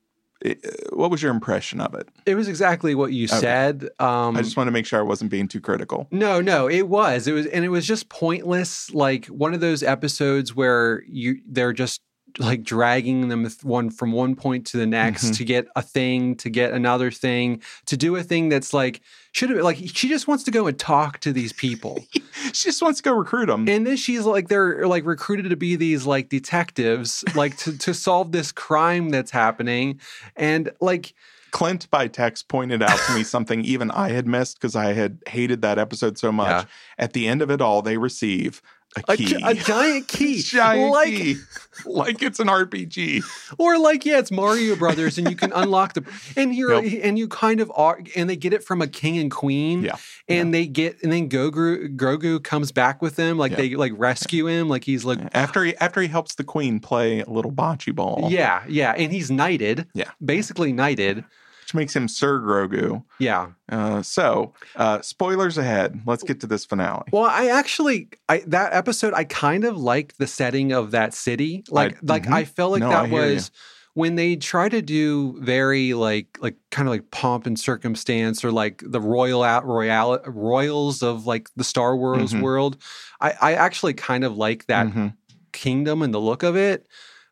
what 0.93 1.11
was 1.11 1.23
your 1.23 1.31
impression 1.33 1.81
of 1.81 1.95
it? 1.95 2.09
It 2.27 2.35
was 2.35 2.49
exactly 2.49 2.95
what 2.95 3.13
you 3.13 3.25
Okay. 3.25 3.39
said. 3.41 3.89
Um, 3.99 4.37
I 4.37 4.43
just 4.43 4.57
want 4.57 4.69
to 4.69 4.73
make 4.73 4.87
sure 4.87 4.99
I 4.99 5.03
wasn't 5.03 5.31
being 5.31 5.49
too 5.49 5.61
critical. 5.61 6.07
No, 6.11 6.41
no, 6.41 6.69
it 6.69 6.89
was. 6.89 7.27
It 7.27 7.33
was 7.33 7.47
and 7.47 7.65
it 7.65 7.69
was 7.69 7.87
just 7.87 8.09
pointless 8.09 8.93
like 8.95 9.27
one 9.27 9.55
of 9.55 9.61
those 9.61 9.83
episodes 9.83 10.55
where 10.55 11.03
you 11.07 11.41
they're 11.47 11.73
just 11.73 12.01
like 12.39 12.63
dragging 12.63 13.29
them 13.29 13.47
one 13.63 13.91
from 13.91 14.13
one 14.13 14.35
point 14.37 14.67
to 14.69 14.77
the 14.77 14.87
next 14.87 15.25
Mhm. 15.27 15.37
to 15.39 15.45
get 15.45 15.67
a 15.77 15.83
thing, 15.83 16.37
to 16.37 16.49
get 16.51 16.73
another 16.73 17.11
thing, 17.11 17.61
to 17.87 17.97
do 17.97 18.15
a 18.17 18.23
thing 18.23 18.49
that's 18.49 18.73
like 18.73 19.01
should 19.33 19.51
have 19.51 19.61
like 19.61 19.77
she 19.77 20.09
just 20.09 20.27
wants 20.29 20.45
to 20.45 20.51
go 20.51 20.67
and 20.67 20.79
talk 20.79 21.19
to 21.21 21.33
these 21.33 21.53
people. 21.53 22.05
She 22.53 22.69
just 22.71 22.81
wants 22.81 22.99
to 23.01 23.03
go 23.03 23.13
recruit 23.13 23.47
them. 23.47 23.69
and 23.69 23.87
then 23.87 23.97
she's 23.97 24.25
like 24.25 24.49
they're 24.49 24.87
like 24.87 25.05
recruited 25.05 25.51
to 25.51 25.57
be 25.57 25.77
these 25.77 26.07
like 26.07 26.29
detectives 26.29 27.23
like 27.35 27.57
to 27.59 27.77
to 27.79 27.93
solve 27.93 28.33
this 28.33 28.53
crime 28.53 29.11
that's 29.11 29.31
happening 29.33 30.01
and 30.37 30.71
like 30.81 31.15
Clint 31.51 31.91
by 31.91 32.07
text 32.09 32.49
pointed 32.49 32.83
out 32.83 32.99
to 33.07 33.15
me 33.15 33.23
something 33.35 33.65
even 33.65 33.91
I 33.91 34.11
had 34.11 34.27
missed 34.27 34.59
because 34.61 34.77
I 34.77 34.93
had 34.93 35.19
hated 35.29 35.63
that 35.63 35.79
episode 35.79 36.19
so 36.19 36.31
much. 36.31 36.49
Yeah. 36.49 36.65
At 36.99 37.13
the 37.15 37.27
end 37.27 37.41
of 37.43 37.51
it 37.51 37.61
all, 37.63 37.81
they 37.83 37.97
receive 37.97 38.61
a 38.97 39.13
a, 39.13 39.17
key. 39.17 39.41
a 39.45 39.55
giant 39.55 40.09
key 40.17 40.41
giant 40.43 40.91
like 40.91 41.09
key. 41.09 41.37
like 41.87 42.23
it's 42.23 42.41
an 42.41 42.49
RPG. 42.49 43.23
Or 43.59 43.79
like, 43.79 44.05
yeah, 44.05 44.19
it's 44.19 44.31
Mario 44.31 44.75
Brothers, 44.77 45.19
and 45.19 45.29
you 45.31 45.37
can 45.37 45.53
unlock 45.55 45.95
the 45.95 46.05
and 46.37 46.55
you're 46.55 46.83
Yep. 46.83 47.01
and 47.05 47.19
you 47.19 47.29
kind 47.29 47.61
of 47.61 47.71
are, 47.77 48.01
and 48.17 48.29
they 48.29 48.37
get 48.37 48.53
it 48.53 48.65
from 48.65 48.81
a 48.83 48.87
king 48.87 49.19
and 49.19 49.31
queen, 49.31 49.83
Yeah. 49.83 49.97
and 50.29 50.53
they 50.55 50.67
get 50.67 51.03
and 51.03 51.13
then 51.13 51.29
Grogu 51.29 51.97
Grogu 51.97 52.43
comes 52.43 52.73
back 52.73 53.01
with 53.03 53.17
them, 53.17 53.37
like 53.39 53.53
Yeah. 53.53 53.57
they 53.59 53.75
like 53.77 53.93
rescue 53.97 54.47
him, 54.47 54.69
like 54.69 54.85
he's 54.85 55.05
like, 55.05 55.19
After 55.33 55.65
he 55.65 55.77
after 55.77 56.01
he 56.01 56.09
helps 56.09 56.35
the 56.35 56.45
queen 56.45 56.81
play 56.81 57.21
a 57.21 57.29
little 57.31 57.53
bocce 57.53 57.95
ball, 57.95 58.29
yeah, 58.31 58.65
yeah, 58.69 58.93
and 58.97 59.13
he's 59.13 59.31
knighted, 59.31 59.87
Yeah. 59.95 60.11
basically 60.25 60.73
knighted, 60.73 61.25
which 61.69 61.75
makes 61.75 61.95
him 61.95 62.09
Sir 62.09 62.41
Grogu. 62.41 63.05
yeah. 63.19 63.49
Uh, 63.69 64.01
so, 64.01 64.55
uh, 64.77 65.03
spoilers 65.03 65.59
ahead. 65.59 66.01
Let's 66.07 66.23
get 66.23 66.41
to 66.41 66.47
this 66.47 66.65
finale. 66.65 67.05
Well, 67.13 67.25
I 67.25 67.49
actually, 67.49 68.09
I 68.27 68.43
that 68.47 68.73
episode, 68.73 69.13
I 69.13 69.25
kind 69.25 69.65
of 69.65 69.77
like 69.77 70.17
the 70.17 70.27
setting 70.27 70.73
of 70.73 70.93
that 70.93 71.13
city, 71.13 71.65
like 71.69 71.99
like 72.03 72.23
mhm. 72.25 72.33
I 72.33 72.45
felt 72.47 72.73
like 72.73 72.81
No, 72.81 72.89
that 72.89 73.11
hear 73.11 73.27
you. 73.27 73.35
was. 73.35 73.51
When 73.93 74.15
they 74.15 74.37
try 74.37 74.69
to 74.71 74.81
do 74.81 75.37
very 75.43 75.93
like 75.93 76.39
like 76.41 76.57
kind 76.71 76.89
of 76.89 76.93
like 76.93 77.11
pomp 77.11 77.45
and 77.47 77.59
circumstance 77.61 78.43
or 78.45 78.51
like 78.53 78.83
the 78.87 79.01
royal 79.01 79.43
out 79.43 79.67
royal 79.67 80.21
royals 80.25 81.03
of 81.03 81.27
like 81.27 81.51
the 81.57 81.65
Star 81.65 81.95
Wars 81.99 82.33
Mhm. 82.33 82.41
world, 82.41 82.79
I, 83.21 83.35
I 83.43 83.53
actually 83.55 83.93
kind 83.93 84.25
of 84.25 84.37
like 84.39 84.65
that 84.69 84.87
Mhm. 84.87 85.13
kingdom 85.53 86.01
and 86.01 86.15
the 86.15 86.21
look 86.21 86.43
of 86.43 86.57
it. 86.57 86.87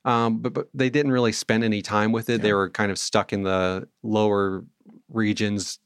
Um, 0.06 0.38
but 0.38 0.54
but 0.54 0.68
they 0.72 0.88
didn't 0.88 1.12
really 1.12 1.32
spend 1.32 1.64
any 1.64 1.82
time 1.82 2.12
with 2.12 2.30
it. 2.30 2.40
They 2.40 2.52
were 2.54 2.70
kind 2.70 2.90
of 2.90 2.98
stuck 2.98 3.32
in 3.32 3.42
the 3.42 3.88
lower 4.02 4.64
regions, 5.12 5.78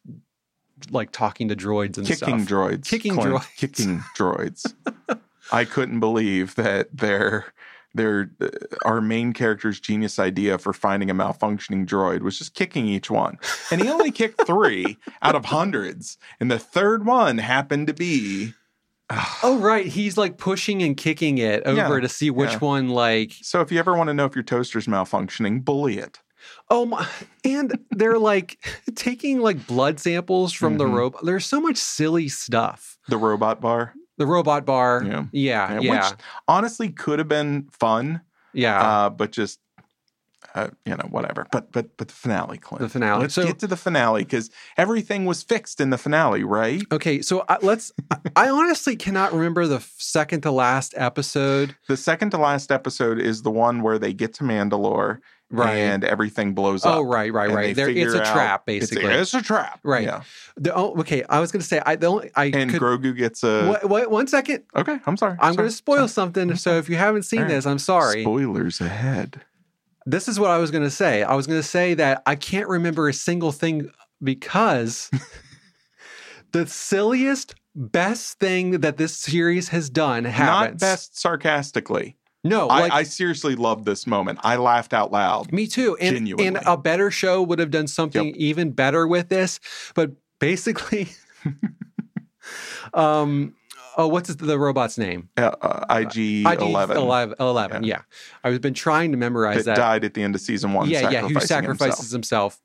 like 0.91 1.11
talking 1.11 1.49
to 1.49 1.57
droids 1.57 1.97
and 1.99 2.07
Kicking 2.07 2.45
stuff. 2.45 2.49
droids. 2.49 2.87
Kicking 2.87 3.15
Clint. 3.15 3.35
droids. 3.37 3.57
Kicking 3.57 3.99
droids. 4.17 4.75
I 5.53 5.65
couldn't 5.65 6.01
believe 6.01 6.55
that 6.57 6.95
their 6.97 7.47
their 7.95 8.31
uh, 8.41 8.49
our 8.85 9.01
main 9.01 9.33
character's 9.33 9.81
genius 9.81 10.19
idea 10.19 10.59
for 10.59 10.73
finding 10.73 11.11
a 11.11 11.15
malfunctioning 11.15 11.87
droid 11.87 12.21
was 12.21 12.39
just 12.39 12.55
kicking 12.55 12.87
each 12.87 13.11
one, 13.11 13.39
and 13.71 13.81
he 13.81 13.89
only 13.89 14.11
kicked 14.13 14.47
three 14.47 14.97
out 15.23 15.35
of 15.35 15.47
hundreds, 15.47 16.19
and 16.39 16.51
the 16.51 16.59
third 16.59 17.05
one 17.07 17.39
happened 17.39 17.87
to 17.87 17.95
be. 17.95 18.53
Oh 19.43 19.59
right, 19.59 19.87
he's 19.87 20.17
like 20.17 20.39
pushing 20.39 20.83
and 20.83 20.97
kicking 20.97 21.39
it 21.39 21.63
over 21.67 21.95
Yeah, 21.97 22.01
to 22.01 22.09
see 22.09 22.31
which 22.31 22.53
yeah. 22.53 22.59
one 22.59 22.89
like 22.91 23.33
So 23.43 23.61
if 23.61 23.73
you 23.73 23.79
ever 23.79 23.97
want 23.97 24.09
to 24.09 24.15
know 24.15 24.25
if 24.27 24.35
your 24.37 24.45
toaster's 24.45 24.87
malfunctioning, 24.87 25.65
bully 25.65 25.99
it. 25.99 26.21
oh 26.71 26.87
my 26.87 27.07
and 27.45 27.77
they're 27.91 28.19
like 28.19 28.59
taking 28.95 29.41
like 29.41 29.67
blood 29.67 29.99
samples 30.01 30.53
from 30.53 30.79
the 30.79 30.85
Mhm. 30.85 30.95
robot. 30.95 31.25
There's 31.25 31.45
so 31.47 31.61
much 31.61 31.77
silly 31.77 32.29
stuff. 32.29 32.99
The 33.09 33.19
robot 33.19 33.61
bar, 33.61 33.95
The 34.19 34.27
robot 34.27 34.65
bar. 34.65 35.03
Yeah. 35.05 35.25
Yeah. 35.33 35.73
Yeah, 35.75 35.81
Yeah. 35.81 36.09
which 36.11 36.19
honestly 36.49 36.91
could 36.91 37.19
have 37.19 37.29
been 37.29 37.69
fun, 37.73 38.21
yeah. 38.53 38.81
uh, 38.81 39.11
but 39.11 39.33
just 39.33 39.59
uh, 40.55 40.69
you 40.85 40.97
know 40.97 41.07
whatever. 41.11 41.47
But 41.53 41.73
but 41.73 41.97
but 41.97 42.09
the 42.09 42.15
finale, 42.15 42.59
Clint. 42.59 42.81
The 42.83 42.89
finale. 42.89 43.21
Let's 43.23 43.35
So- 43.35 43.45
get 43.47 43.59
to 43.61 43.67
the 43.67 43.77
finale 43.77 44.25
because 44.25 44.51
everything 44.77 45.25
was 45.27 45.43
fixed 45.43 45.81
in 45.81 45.91
the 45.91 45.99
finale, 45.99 46.45
right? 46.45 46.83
okay, 46.93 47.23
so 47.23 47.45
I, 47.49 47.59
let's 47.63 47.93
I- 48.37 48.49
honestly 48.51 48.97
cannot 48.97 49.33
remember 49.33 49.67
the 49.67 49.81
second 49.99 50.43
to 50.43 50.51
last 50.51 50.95
episode. 50.97 51.77
The 51.89 51.97
second 51.97 52.31
to 52.31 52.39
last 52.39 52.71
episode 52.73 53.19
is 53.19 53.43
the 53.43 53.51
one 53.51 53.83
where 53.83 53.99
they 53.99 54.13
get 54.13 54.35
to 54.35 54.45
Mandalore 54.45 55.19
Right. 55.53 55.75
and 55.79 56.05
everything 56.05 56.55
blows 56.55 56.85
up. 56.87 56.95
oh 56.99 57.03
right, 57.03 57.33
right, 57.33 57.51
right. 57.51 57.75
There, 57.75 57.89
it's 57.91 58.15
a 58.15 58.21
out- 58.23 58.33
trap 58.33 58.63
It's 58.69 58.91
basically. 58.91 59.13
It's 59.13 59.35
a, 59.35 59.43
trap, 59.43 59.81
Right. 59.83 60.05
Yeah. 60.05 60.23
The, 60.57 60.73
oh, 60.73 60.95
okay, 61.01 61.25
I 61.29 61.41
was 61.41 61.51
going 61.51 61.61
to 61.61 61.67
say 61.67 61.83
I 61.85 61.97
the 61.97 62.07
only 62.07 62.31
I 62.37 62.45
And 62.55 62.71
could 62.71 62.81
Grogu 62.81 63.17
gets 63.17 63.43
a. 63.43 63.77
what, 63.83 64.11
one 64.13 64.29
second. 64.29 64.63
Okay, 64.77 65.01
I'm 65.07 65.17
sorry. 65.17 65.37
I'm 65.41 65.57
going 65.57 65.69
to 65.69 65.75
spoil 65.75 66.07
sorry. 66.07 66.09
something. 66.09 66.55
So 66.55 66.77
if 66.79 66.89
you 66.89 66.95
haven't 66.97 67.25
seen 67.25 67.41
right. 67.41 67.49
this, 67.49 67.67
I'm 67.67 67.81
sorry. 67.81 68.23
Spoilers 68.23 68.81
ahead. 68.81 69.41
This 70.07 70.29
is 70.29 70.39
what 70.41 70.51
I 70.51 70.59
was 70.59 70.71
going 70.71 70.85
to 70.85 70.91
say. 70.91 71.23
I 71.23 71.35
was 71.35 71.47
going 71.47 71.61
to 71.61 71.67
say 71.67 71.95
that 71.95 72.23
I 72.27 72.35
can't 72.37 72.69
remember 72.69 73.09
a 73.09 73.13
single 73.15 73.53
thing 73.53 73.91
because 74.23 75.11
the 76.53 76.67
silliest, 76.67 77.55
best 77.75 78.39
thing 78.39 78.81
that 78.81 78.97
this 78.97 79.17
series 79.17 79.69
has 79.69 79.91
done 79.91 80.25
Not 80.25 80.79
best 80.79 81.19
sarcastically. 81.21 82.17
No, 82.43 82.69
like 82.69 82.91
I, 82.91 82.99
I 82.99 83.03
seriously 83.03 83.55
loved 83.55 83.85
this 83.85 84.07
moment. 84.07 84.39
I 84.43 84.57
laughed 84.57 84.95
out 84.95 85.13
loud. 85.13 85.53
me 85.53 85.67
too. 85.67 85.97
And, 86.01 86.17
Genuinely. 86.17 86.47
and 86.47 86.59
a 86.67 86.77
better 86.77 87.11
show 87.11 87.43
would 87.43 87.59
have 87.59 87.71
done 87.71 87.87
something 87.87 88.29
Yep. 88.29 88.37
even 88.37 88.71
better 88.71 89.07
with 89.07 89.29
this. 89.29 89.61
But 89.95 90.13
basically, 90.39 91.11
um, 92.95 93.55
oh, 93.97 94.09
what's 94.09 94.35
the 94.35 94.59
robot's 94.59 94.99
name? 94.99 95.29
Uh, 95.37 95.51
uh, 95.61 95.99
IG, 95.99 96.47
IG 96.47 96.61
11, 96.61 96.97
11, 96.97 97.37
11, 97.41 97.85
Yeah. 97.85 98.03
I've 98.45 98.61
been 98.61 98.75
trying 98.75 99.11
to 99.13 99.17
memorize 99.17 99.65
that 99.65 99.65
that. 99.65 99.77
died 99.77 100.05
at 100.05 100.15
the 100.15 100.23
end 100.23 100.35
of 100.35 100.41
season 100.41 100.73
one. 100.73 100.89
yeah, 100.89 101.11
yeah, 101.11 101.23
who 101.23 101.41
sacrifices 101.41 102.11
himself. 102.11 102.55
himself. 102.55 102.61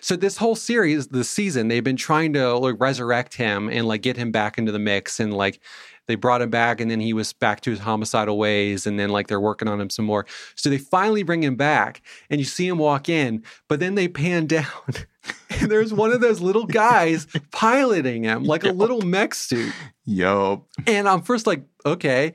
So 0.00 0.14
this 0.16 0.36
whole 0.36 0.54
series, 0.54 1.08
the 1.08 1.24
season, 1.24 1.68
they've 1.68 1.82
been 1.82 1.96
trying 1.96 2.32
to 2.34 2.56
like 2.56 2.76
resurrect 2.78 3.34
him 3.34 3.68
and 3.68 3.86
like 3.88 4.02
get 4.02 4.16
him 4.16 4.30
back 4.30 4.58
into 4.58 4.70
the 4.70 4.78
mix 4.78 5.18
and 5.18 5.34
like 5.34 5.60
they 6.06 6.14
brought 6.14 6.42
him 6.42 6.50
back 6.50 6.80
and 6.80 6.90
then 6.90 7.00
he 7.00 7.12
was 7.12 7.32
back 7.32 7.60
to 7.62 7.70
his 7.70 7.80
homicidal 7.80 8.38
ways 8.38 8.86
and 8.86 8.98
then 8.98 9.10
like 9.10 9.26
they're 9.26 9.40
working 9.40 9.68
on 9.68 9.80
him 9.80 9.90
some 9.90 10.04
more. 10.04 10.26
So 10.54 10.70
they 10.70 10.78
finally 10.78 11.22
bring 11.22 11.42
him 11.42 11.56
back 11.56 12.02
and 12.30 12.40
you 12.40 12.44
see 12.44 12.66
him 12.66 12.78
walk 12.78 13.08
in, 13.08 13.42
but 13.68 13.80
then 13.80 13.94
they 13.94 14.08
pan 14.08 14.46
down 14.46 14.64
and 15.50 15.70
there's 15.70 15.92
one 15.92 16.12
of 16.12 16.20
those 16.20 16.40
little 16.40 16.66
guys 16.66 17.26
piloting 17.50 18.24
him 18.24 18.44
like 18.44 18.64
a 18.64 18.72
little 18.72 19.02
mech 19.02 19.34
suit. 19.34 19.72
Yup. 20.04 20.62
And 20.86 21.08
I'm 21.08 21.22
first 21.22 21.46
like, 21.46 21.64
okay. 21.84 22.34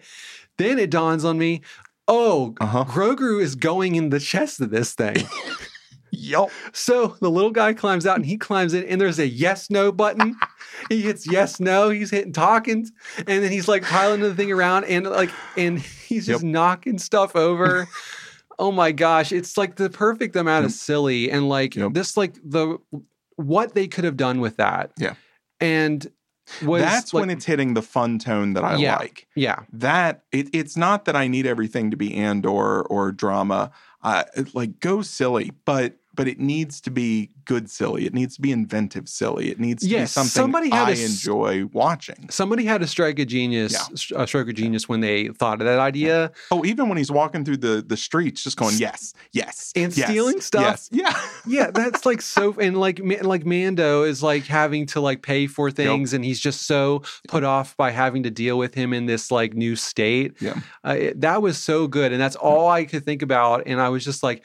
Then 0.57 0.77
it 0.77 0.91
dawns 0.91 1.23
on 1.25 1.37
me, 1.37 1.61
oh, 2.07 2.53
Uh-huh. 2.59 2.83
Grogu 2.85 3.41
is 3.41 3.55
going 3.55 3.95
in 3.95 4.09
the 4.09 4.19
chest 4.19 4.59
of 4.61 4.69
this 4.69 4.93
thing. 4.93 5.15
Yup. 6.21 6.49
So 6.73 7.15
the 7.19 7.29
little 7.31 7.51
guy 7.51 7.73
climbs 7.73 8.05
out 8.05 8.15
and 8.17 8.25
he 8.25 8.37
climbs 8.37 8.73
in, 8.73 8.83
and 8.85 8.99
there's 9.01 9.19
a 9.19 9.27
yes 9.27 9.69
no 9.69 9.91
button. 9.91 10.35
he 10.89 11.01
hits 11.01 11.25
yes 11.29 11.59
no. 11.59 11.89
He's 11.89 12.11
hitting 12.11 12.33
talking, 12.33 12.87
and 13.17 13.43
then 13.43 13.51
he's 13.51 13.67
like 13.67 13.83
piling 13.83 14.21
the 14.21 14.33
thing 14.35 14.51
around, 14.51 14.85
and 14.85 15.05
like, 15.07 15.31
and 15.57 15.79
he's 15.79 16.25
just 16.27 16.43
knocking 16.43 16.97
stuff 16.97 17.35
over. 17.35 17.87
oh 18.59 18.71
my 18.71 18.91
gosh, 18.91 19.31
it's 19.31 19.57
like 19.57 19.75
the 19.75 19.89
perfect 19.89 20.35
amount 20.35 20.65
of 20.65 20.71
silly, 20.71 21.31
and 21.31 21.49
like 21.49 21.75
Yep. 21.75 21.93
this, 21.93 22.15
like 22.17 22.35
the 22.43 22.77
what 23.35 23.73
they 23.73 23.87
could 23.87 24.03
have 24.03 24.17
done 24.17 24.39
with 24.39 24.57
that. 24.57 24.91
Yeah. 24.97 25.15
and 25.59 26.05
was 26.63 26.81
That's 26.81 27.13
like, 27.13 27.21
when 27.21 27.29
it's 27.29 27.45
hitting 27.45 27.75
the 27.75 27.81
fun 27.81 28.19
tone 28.19 28.53
that 28.53 28.63
I 28.63 28.75
Yeah. 28.75 28.97
like. 28.97 29.25
yeah, 29.35 29.59
That 29.73 30.23
it, 30.31 30.49
it's 30.53 30.75
not 30.75 31.05
that 31.05 31.15
I 31.15 31.27
need 31.27 31.45
everything 31.47 31.91
to 31.91 31.97
be 31.97 32.13
Andor 32.15 32.49
or 32.49 32.83
or 32.83 33.11
drama. 33.11 33.71
Uh, 34.03 34.23
like 34.53 34.79
go 34.79 35.01
silly, 35.01 35.51
but 35.65 35.95
but 36.21 36.27
it 36.27 36.39
needs 36.39 36.79
to 36.81 36.91
be 36.91 37.31
good 37.45 37.67
silly. 37.69 38.05
It 38.05 38.13
needs 38.13 38.35
to 38.35 38.41
be 38.41 38.51
inventive 38.51 39.09
silly. 39.09 39.49
It 39.49 39.59
needs 39.59 39.81
to 39.83 39.89
be 39.89 40.05
something 40.05 40.29
somebody 40.29 40.69
had 40.69 40.87
I 40.87 40.91
a 40.91 41.03
enjoy 41.05 41.65
watching. 41.73 42.29
somebody 42.29 42.63
had 42.65 42.83
a 42.83 42.87
strike 42.87 43.17
of 43.17 43.25
genius, 43.27 43.73
a 44.15 44.27
stroke 44.27 44.47
of 44.49 44.53
genius 44.55 44.87
when 44.87 45.01
they 45.01 45.29
thought 45.29 45.59
of 45.61 45.65
that 45.65 45.79
idea. 45.79 46.31
Oh, 46.51 46.63
even 46.63 46.87
when 46.89 46.97
he's 46.99 47.11
walking 47.11 47.43
through 47.43 47.57
the 47.57 47.83
the 47.85 47.97
streets, 47.97 48.43
just 48.43 48.57
going 48.57 48.75
yes, 48.77 49.13
yes, 49.31 49.73
And 49.75 49.95
yes, 49.97 50.07
stealing 50.09 50.41
stuff. 50.41 50.61
yes, 50.61 50.89
yeah. 50.91 51.19
yeah, 51.47 51.71
that's 51.71 52.05
like 52.05 52.21
so, 52.21 52.53
and 52.59 52.77
like 52.79 52.99
like 53.23 53.45
Mando 53.45 54.03
is 54.03 54.21
like 54.21 54.45
having 54.45 54.85
to 54.87 55.01
like 55.01 55.23
pay 55.23 55.47
for 55.47 55.71
things, 55.71 56.13
and 56.13 56.23
he's 56.23 56.39
just 56.39 56.67
so 56.67 57.01
put 57.27 57.43
off 57.43 57.75
by 57.77 57.89
having 57.91 58.21
to 58.23 58.29
deal 58.29 58.57
with 58.59 58.75
him 58.75 58.93
in 58.93 59.07
this 59.07 59.31
like 59.31 59.53
new 59.55 59.75
state. 59.75 60.35
Yeah. 60.39 60.59
uh, 60.85 60.91
it- 60.99 61.21
that 61.21 61.41
was 61.41 61.57
so 61.57 61.87
good, 61.87 62.11
and 62.11 62.21
that's 62.21 62.35
all 62.35 62.67
I 62.69 62.85
could 62.85 63.03
think 63.03 63.21
about, 63.23 63.63
and 63.65 63.81
I 63.81 63.89
was 63.89 64.05
just 64.05 64.21
like. 64.23 64.43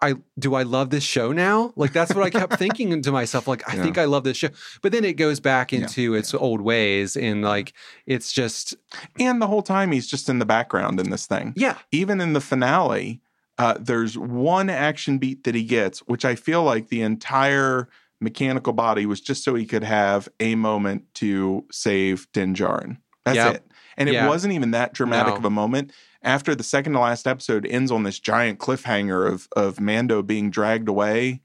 I 0.00 0.14
do 0.38 0.54
I 0.54 0.62
love 0.62 0.90
this 0.90 1.02
show 1.04 1.32
now? 1.32 1.72
Like 1.76 1.92
that's 1.92 2.14
what 2.14 2.22
I 2.24 2.30
kept 2.30 2.52
thinking 2.58 3.02
to 3.02 3.12
myself. 3.12 3.48
Like 3.48 3.68
I 3.68 3.74
Yeah. 3.74 3.82
think 3.82 3.98
I 3.98 4.04
love 4.04 4.24
this 4.24 4.36
show, 4.36 4.48
but 4.82 4.92
then 4.92 5.04
it 5.04 5.14
goes 5.14 5.40
back 5.40 5.72
Yeah, 5.72 5.80
into 5.80 6.14
its 6.14 6.32
old 6.34 6.60
ways, 6.60 7.16
and 7.16 7.42
like 7.42 7.72
it's 8.06 8.32
just 8.32 8.74
And 9.18 9.42
the 9.42 9.46
whole 9.48 9.62
time 9.62 9.92
he's 9.92 10.06
just 10.06 10.28
in 10.28 10.38
the 10.38 10.46
background 10.46 11.00
in 11.00 11.10
this 11.10 11.26
thing. 11.26 11.52
yeah, 11.56 11.78
Even 11.92 12.20
in 12.20 12.32
the 12.32 12.40
finale, 12.40 13.20
Uh, 13.60 13.74
there's 13.80 14.16
one 14.16 14.70
action 14.70 15.18
beat 15.18 15.42
that 15.42 15.52
he 15.56 15.64
gets, 15.64 15.98
which 16.06 16.24
I 16.24 16.36
feel 16.36 16.62
like 16.62 16.88
the 16.90 17.00
entire 17.02 17.88
mechanical 18.20 18.72
body 18.72 19.04
was 19.04 19.20
just 19.20 19.42
so 19.42 19.56
he 19.56 19.66
could 19.66 19.82
have 19.82 20.28
a 20.38 20.54
moment 20.54 21.12
to 21.14 21.64
save 21.72 22.28
Din 22.32 22.54
Djarin. 22.54 22.98
That's 23.24 23.36
Yep. 23.36 23.54
it. 23.56 23.72
And 23.96 24.08
it 24.08 24.12
Yeah. 24.12 24.28
wasn't 24.28 24.54
even 24.54 24.70
that 24.70 24.94
dramatic 24.94 25.32
No. 25.34 25.38
of 25.38 25.44
a 25.44 25.50
moment. 25.50 25.92
After 26.22 26.54
the 26.54 26.64
second 26.64 26.94
to 26.94 26.98
last 27.00 27.26
episode 27.26 27.64
ends 27.66 27.90
on 27.92 28.02
this 28.02 28.18
giant 28.18 28.58
cliffhanger 28.58 29.30
of 29.30 29.48
of 29.56 29.80
Mando 29.80 30.22
being 30.22 30.50
dragged 30.50 30.88
away, 30.88 31.42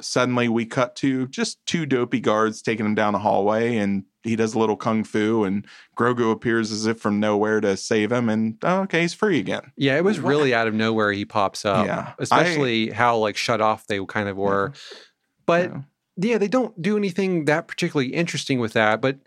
suddenly 0.00 0.48
we 0.48 0.64
cut 0.64 0.96
to 0.96 1.26
just 1.28 1.64
two 1.66 1.84
dopey 1.86 2.20
guards 2.20 2.62
taking 2.62 2.86
him 2.86 2.94
down 2.94 3.14
a 3.14 3.18
hallway 3.18 3.76
and 3.76 4.04
he 4.22 4.36
does 4.36 4.54
a 4.54 4.58
little 4.58 4.76
kung 4.76 5.04
fu 5.04 5.44
and 5.44 5.66
Grogu 5.96 6.30
appears 6.30 6.70
as 6.72 6.86
if 6.86 6.98
from 7.00 7.18
nowhere 7.20 7.60
to 7.60 7.76
save 7.76 8.12
him 8.12 8.28
and 8.28 8.56
oh, 8.62 8.80
okay, 8.82 9.02
he's 9.02 9.14
free 9.14 9.38
again. 9.38 9.72
Yeah, 9.76 9.96
it 9.96 10.04
was 10.04 10.20
What? 10.20 10.28
really 10.30 10.54
out 10.54 10.68
of 10.68 10.74
nowhere 10.74 11.12
he 11.12 11.24
pops 11.24 11.64
up. 11.64 11.86
Yeah. 11.86 12.12
Especially 12.18 12.90
how 12.90 13.16
like 13.18 13.36
shut 13.36 13.60
off 13.60 13.86
they 13.86 14.04
kind 14.06 14.28
of 14.28 14.36
were. 14.36 14.72
But 15.46 15.70
Yeah. 15.70 15.80
yeah, 16.16 16.38
they 16.38 16.48
don't 16.48 16.80
do 16.80 16.96
anything 16.96 17.44
that 17.46 17.68
particularly 17.68 18.12
interesting 18.14 18.58
with 18.58 18.72
that. 18.74 19.00
But 19.00 19.18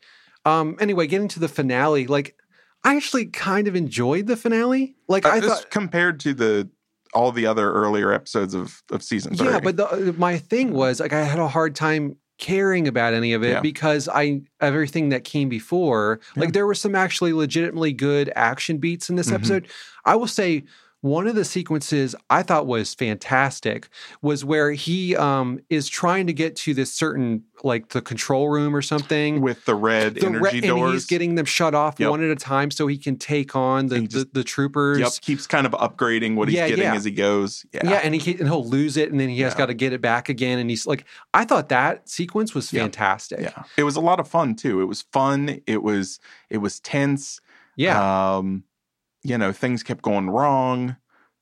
um 0.45 0.75
anyway, 0.79 1.05
getting 1.07 1.27
to 1.29 1.39
the 1.39 1.47
finale, 1.49 2.07
like 2.07 2.35
I 2.83 2.95
actually 2.95 3.25
kind 3.27 3.67
of 3.67 3.75
enjoyed 3.75 4.27
the 4.27 4.35
finale. 4.35 4.95
Like 5.07 5.25
Uh, 5.25 5.29
I 5.29 5.39
thought 5.41 5.69
compared 5.69 6.19
to 6.21 6.33
the 6.33 6.69
all 7.13 7.31
the 7.31 7.45
other 7.45 7.71
earlier 7.71 8.11
episodes 8.11 8.53
of 8.53 8.81
of 8.91 9.03
season 9.03 9.35
three. 9.35 9.47
Yeah, 9.47 9.59
but 9.59 9.77
the, 9.77 10.15
my 10.17 10.37
thing 10.37 10.71
was 10.73 10.99
like 10.99 11.13
I 11.13 11.23
had 11.23 11.39
a 11.39 11.47
hard 11.47 11.75
time 11.75 12.15
caring 12.39 12.87
about 12.87 13.13
any 13.13 13.33
of 13.33 13.43
it 13.43 13.49
Yeah. 13.51 13.59
because 13.61 14.07
I 14.11 14.41
everything 14.61 15.09
that 15.09 15.23
came 15.23 15.47
before, 15.49 16.19
Yeah. 16.35 16.41
like 16.41 16.53
there 16.53 16.65
were 16.65 16.73
some 16.73 16.95
actually 16.95 17.33
legitimately 17.33 17.93
good 17.93 18.31
action 18.35 18.77
beats 18.77 19.09
in 19.09 19.15
this 19.15 19.29
Mhm. 19.29 19.35
episode. 19.35 19.67
I 20.05 20.15
will 20.15 20.27
say 20.27 20.63
one 21.01 21.25
of 21.27 21.33
the 21.35 21.43
sequences 21.45 22.15
I 22.29 22.43
thought 22.43 22.67
was 22.67 22.93
fantastic 22.93 23.89
was 24.21 24.45
where 24.45 24.71
he 24.71 25.15
um 25.15 25.59
is 25.69 25.89
trying 25.89 26.27
to 26.27 26.33
get 26.33 26.55
to 26.57 26.73
this 26.73 26.91
certain 26.93 27.43
like 27.63 27.89
the 27.89 28.01
control 28.01 28.49
room 28.49 28.75
or 28.75 28.81
something. 28.81 29.41
with 29.41 29.65
the 29.65 29.75
red 29.75 30.15
The 30.15 30.29
re- 30.29 30.37
energy 30.37 30.57
and 30.59 30.65
doors. 30.67 30.93
he's 30.93 31.05
getting 31.05 31.35
them 31.35 31.45
shut 31.45 31.73
off 31.75 31.99
Yep. 31.99 32.09
one 32.09 32.23
at 32.23 32.29
a 32.29 32.35
time 32.35 32.71
so 32.71 32.87
he 32.87 32.97
can 32.97 33.17
take 33.17 33.55
on 33.55 33.87
the 33.87 34.01
he 34.01 34.07
the, 34.07 34.29
the 34.31 34.43
troopers. 34.43 34.99
Yep, 34.99 35.11
keeps 35.21 35.47
kind 35.47 35.65
of 35.67 35.73
upgrading 35.73 36.35
what 36.35 36.47
he's 36.47 36.57
Yeah, 36.57 36.67
getting 36.69 36.83
yeah. 36.85 36.95
as 36.95 37.03
he 37.03 37.11
goes. 37.11 37.65
Yeah, 37.73 37.81
Yeah, 37.89 38.01
and 38.03 38.13
he 38.15 38.31
and 38.39 38.47
he'll 38.47 38.67
lose 38.67 38.97
it, 38.97 39.11
and 39.11 39.19
then 39.19 39.29
he 39.29 39.41
has 39.41 39.53
Yeah. 39.53 39.57
got 39.57 39.65
to 39.67 39.73
get 39.73 39.93
it 39.93 40.01
back 40.01 40.29
again. 40.29 40.59
And 40.59 40.69
he's 40.69 40.85
like, 40.87 41.05
I 41.33 41.45
thought 41.45 41.69
that 41.69 42.07
sequence 42.09 42.53
was 42.55 42.69
fantastic. 42.69 43.41
yeah. 43.41 43.63
It 43.77 43.83
was 43.83 43.95
a 43.95 44.01
lot 44.01 44.19
of 44.19 44.27
fun 44.27 44.55
too. 44.55 44.81
It 44.81 44.85
was 44.85 45.01
fun. 45.13 45.61
It 45.67 45.81
was 45.83 46.19
it 46.49 46.57
was 46.59 46.79
tense. 46.79 47.41
Yeah, 47.75 48.35
Um, 48.37 48.63
you 49.23 49.37
know, 49.37 49.51
things 49.51 49.83
kept 49.83 50.01
going 50.01 50.29
wrong. 50.29 50.95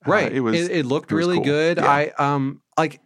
Uh, 0.06 0.12
right. 0.12 0.32
it 0.32 0.42
was. 0.42 0.56
It, 0.56 0.72
it 0.72 0.86
looked 0.86 1.12
it 1.12 1.16
really 1.16 1.38
cool. 1.38 1.46
good. 1.46 1.78
Yeah. 1.78 1.86
I 1.90 2.12
um 2.18 2.62
like 2.78 3.00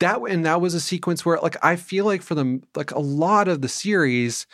that, 0.00 0.20
and 0.28 0.44
that 0.44 0.60
was 0.60 0.74
a 0.74 0.80
sequence 0.80 1.24
where 1.24 1.38
like 1.38 1.56
I 1.64 1.76
feel 1.76 2.04
like 2.04 2.22
for 2.22 2.34
the 2.34 2.60
like 2.74 2.90
a 2.92 2.98
lot 3.00 3.48
of 3.48 3.62
the 3.62 3.68
series, 3.68 4.46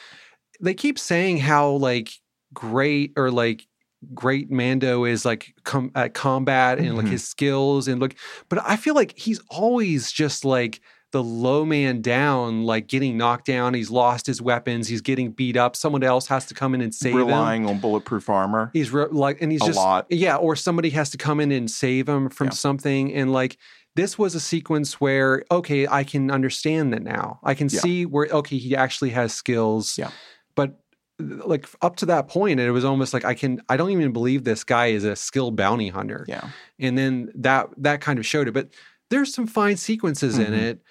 they 0.60 0.74
keep 0.74 0.98
saying 0.98 1.38
how 1.38 1.70
like 1.72 2.10
great 2.54 3.12
or 3.16 3.30
like 3.30 3.66
great 4.14 4.50
Mando 4.50 5.04
is 5.04 5.24
like 5.24 5.54
com- 5.64 5.92
at 5.94 6.12
combat 6.14 6.78
and 6.78 6.96
like 6.96 7.06
Mhm. 7.06 7.10
his 7.10 7.26
skills 7.28 7.86
and 7.88 8.00
like, 8.00 8.16
but 8.48 8.58
I 8.66 8.76
feel 8.76 8.94
like 8.94 9.16
he's 9.16 9.40
always 9.48 10.10
just 10.10 10.44
like 10.44 10.80
the 11.12 11.22
low 11.22 11.64
man 11.64 12.00
down, 12.00 12.64
like 12.64 12.86
getting 12.88 13.16
knocked 13.16 13.46
down. 13.46 13.74
He's 13.74 13.90
lost 13.90 14.26
his 14.26 14.40
weapons. 14.42 14.88
He's 14.88 15.02
getting 15.02 15.30
beat 15.30 15.56
up. 15.56 15.76
Someone 15.76 16.02
else 16.02 16.26
has 16.28 16.46
to 16.46 16.54
come 16.54 16.74
in 16.74 16.80
and 16.80 16.94
save 16.94 17.12
him. 17.12 17.18
relying 17.18 17.66
on 17.66 17.78
bulletproof 17.78 18.28
armor. 18.30 18.70
He's 18.72 18.90
re- 18.90 19.06
like, 19.10 19.40
and 19.42 19.52
he's 19.52 19.62
A 19.62 19.66
just 19.66 19.76
lot. 19.76 20.06
yeah, 20.10 20.36
or 20.36 20.56
somebody 20.56 20.90
has 20.90 21.10
to 21.10 21.18
come 21.18 21.38
in 21.38 21.52
and 21.52 21.70
save 21.70 22.08
him 22.08 22.28
from 22.30 22.46
Yeah. 22.48 22.52
something. 22.52 23.12
And 23.14 23.32
like 23.32 23.58
this 23.94 24.18
was 24.18 24.34
a 24.34 24.40
sequence 24.40 25.00
where 25.02 25.44
okay, 25.50 25.86
I 25.86 26.02
can 26.02 26.30
understand 26.30 26.92
that 26.94 27.02
now. 27.02 27.40
I 27.44 27.54
can 27.54 27.68
Yeah. 27.70 27.80
see 27.80 28.06
where 28.06 28.26
okay, 28.32 28.56
he 28.58 28.74
actually 28.74 29.10
has 29.10 29.32
skills. 29.34 29.96
Yeah. 29.98 30.10
but 30.54 30.78
like 31.18 31.68
up 31.82 31.96
to 31.96 32.06
that 32.06 32.26
point, 32.28 32.58
it 32.58 32.70
was 32.72 32.84
almost 32.84 33.12
like 33.14 33.24
I 33.24 33.34
can. 33.34 33.60
I 33.68 33.76
don't 33.76 33.90
even 33.90 34.12
believe 34.12 34.44
this 34.44 34.64
guy 34.64 34.86
is 34.86 35.04
a 35.04 35.14
skilled 35.14 35.56
bounty 35.56 35.88
hunter. 35.88 36.24
Yeah, 36.26 36.48
And 36.80 36.96
then 36.98 37.30
that 37.36 37.68
that 37.76 38.00
kind 38.00 38.18
of 38.18 38.26
showed 38.26 38.48
it. 38.48 38.52
But 38.54 38.70
there's 39.10 39.32
some 39.32 39.46
fine 39.46 39.76
sequences 39.76 40.38
in 40.38 40.46
Mhm. 40.52 40.58
it. 40.62 40.82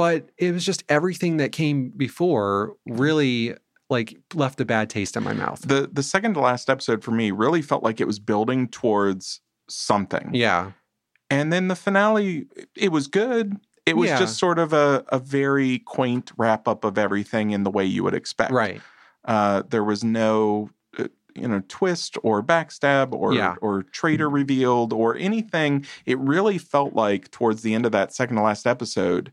But 0.00 0.30
it 0.38 0.52
was 0.52 0.64
just 0.64 0.82
everything 0.88 1.36
that 1.36 1.52
came 1.52 1.90
before 1.90 2.74
really 2.86 3.54
like 3.90 4.16
left 4.34 4.60
a 4.60 4.64
bad 4.64 4.88
taste 4.88 5.16
in 5.16 5.22
my 5.22 5.32
mouth. 5.34 5.60
the 5.62 5.88
the 5.92 6.02
second 6.02 6.34
to 6.34 6.40
last 6.40 6.70
episode 6.70 7.02
for 7.04 7.10
me 7.10 7.30
really 7.32 7.60
felt 7.60 7.82
like 7.82 8.00
it 8.00 8.06
was 8.06 8.18
building 8.18 8.68
towards 8.68 9.40
something. 9.68 10.30
yeah. 10.32 10.72
And 11.32 11.52
then 11.52 11.68
the 11.68 11.76
finale, 11.76 12.46
it 12.74 12.90
was 12.90 13.06
good. 13.06 13.56
It 13.86 13.96
was 13.96 14.10
Yeah. 14.10 14.18
just 14.18 14.36
sort 14.38 14.58
of 14.58 14.72
a, 14.72 15.04
a 15.10 15.18
very 15.20 15.78
quaint 15.80 16.32
wrap 16.36 16.66
up 16.66 16.82
of 16.84 16.98
everything 16.98 17.52
in 17.52 17.62
the 17.62 17.70
way 17.70 17.84
you 17.84 18.02
would 18.02 18.14
expect. 18.14 18.52
Right. 18.52 18.80
Uh, 19.24 19.62
there 19.68 19.84
was 19.84 20.02
no, 20.02 20.70
uh, 20.98 21.06
you 21.36 21.46
know, 21.46 21.62
twist 21.68 22.16
or 22.24 22.42
backstab 22.42 23.12
or 23.12 23.32
Yeah. 23.34 23.54
or 23.60 23.84
traitor 23.84 24.28
revealed 24.28 24.92
or 24.92 25.14
anything. 25.16 25.86
It 26.06 26.18
really 26.18 26.58
felt 26.58 26.94
like 26.94 27.30
towards 27.30 27.62
the 27.62 27.74
end 27.74 27.86
of 27.86 27.92
that 27.92 28.12
second 28.12 28.36
to 28.36 28.42
last 28.42 28.66
episode, 28.66 29.30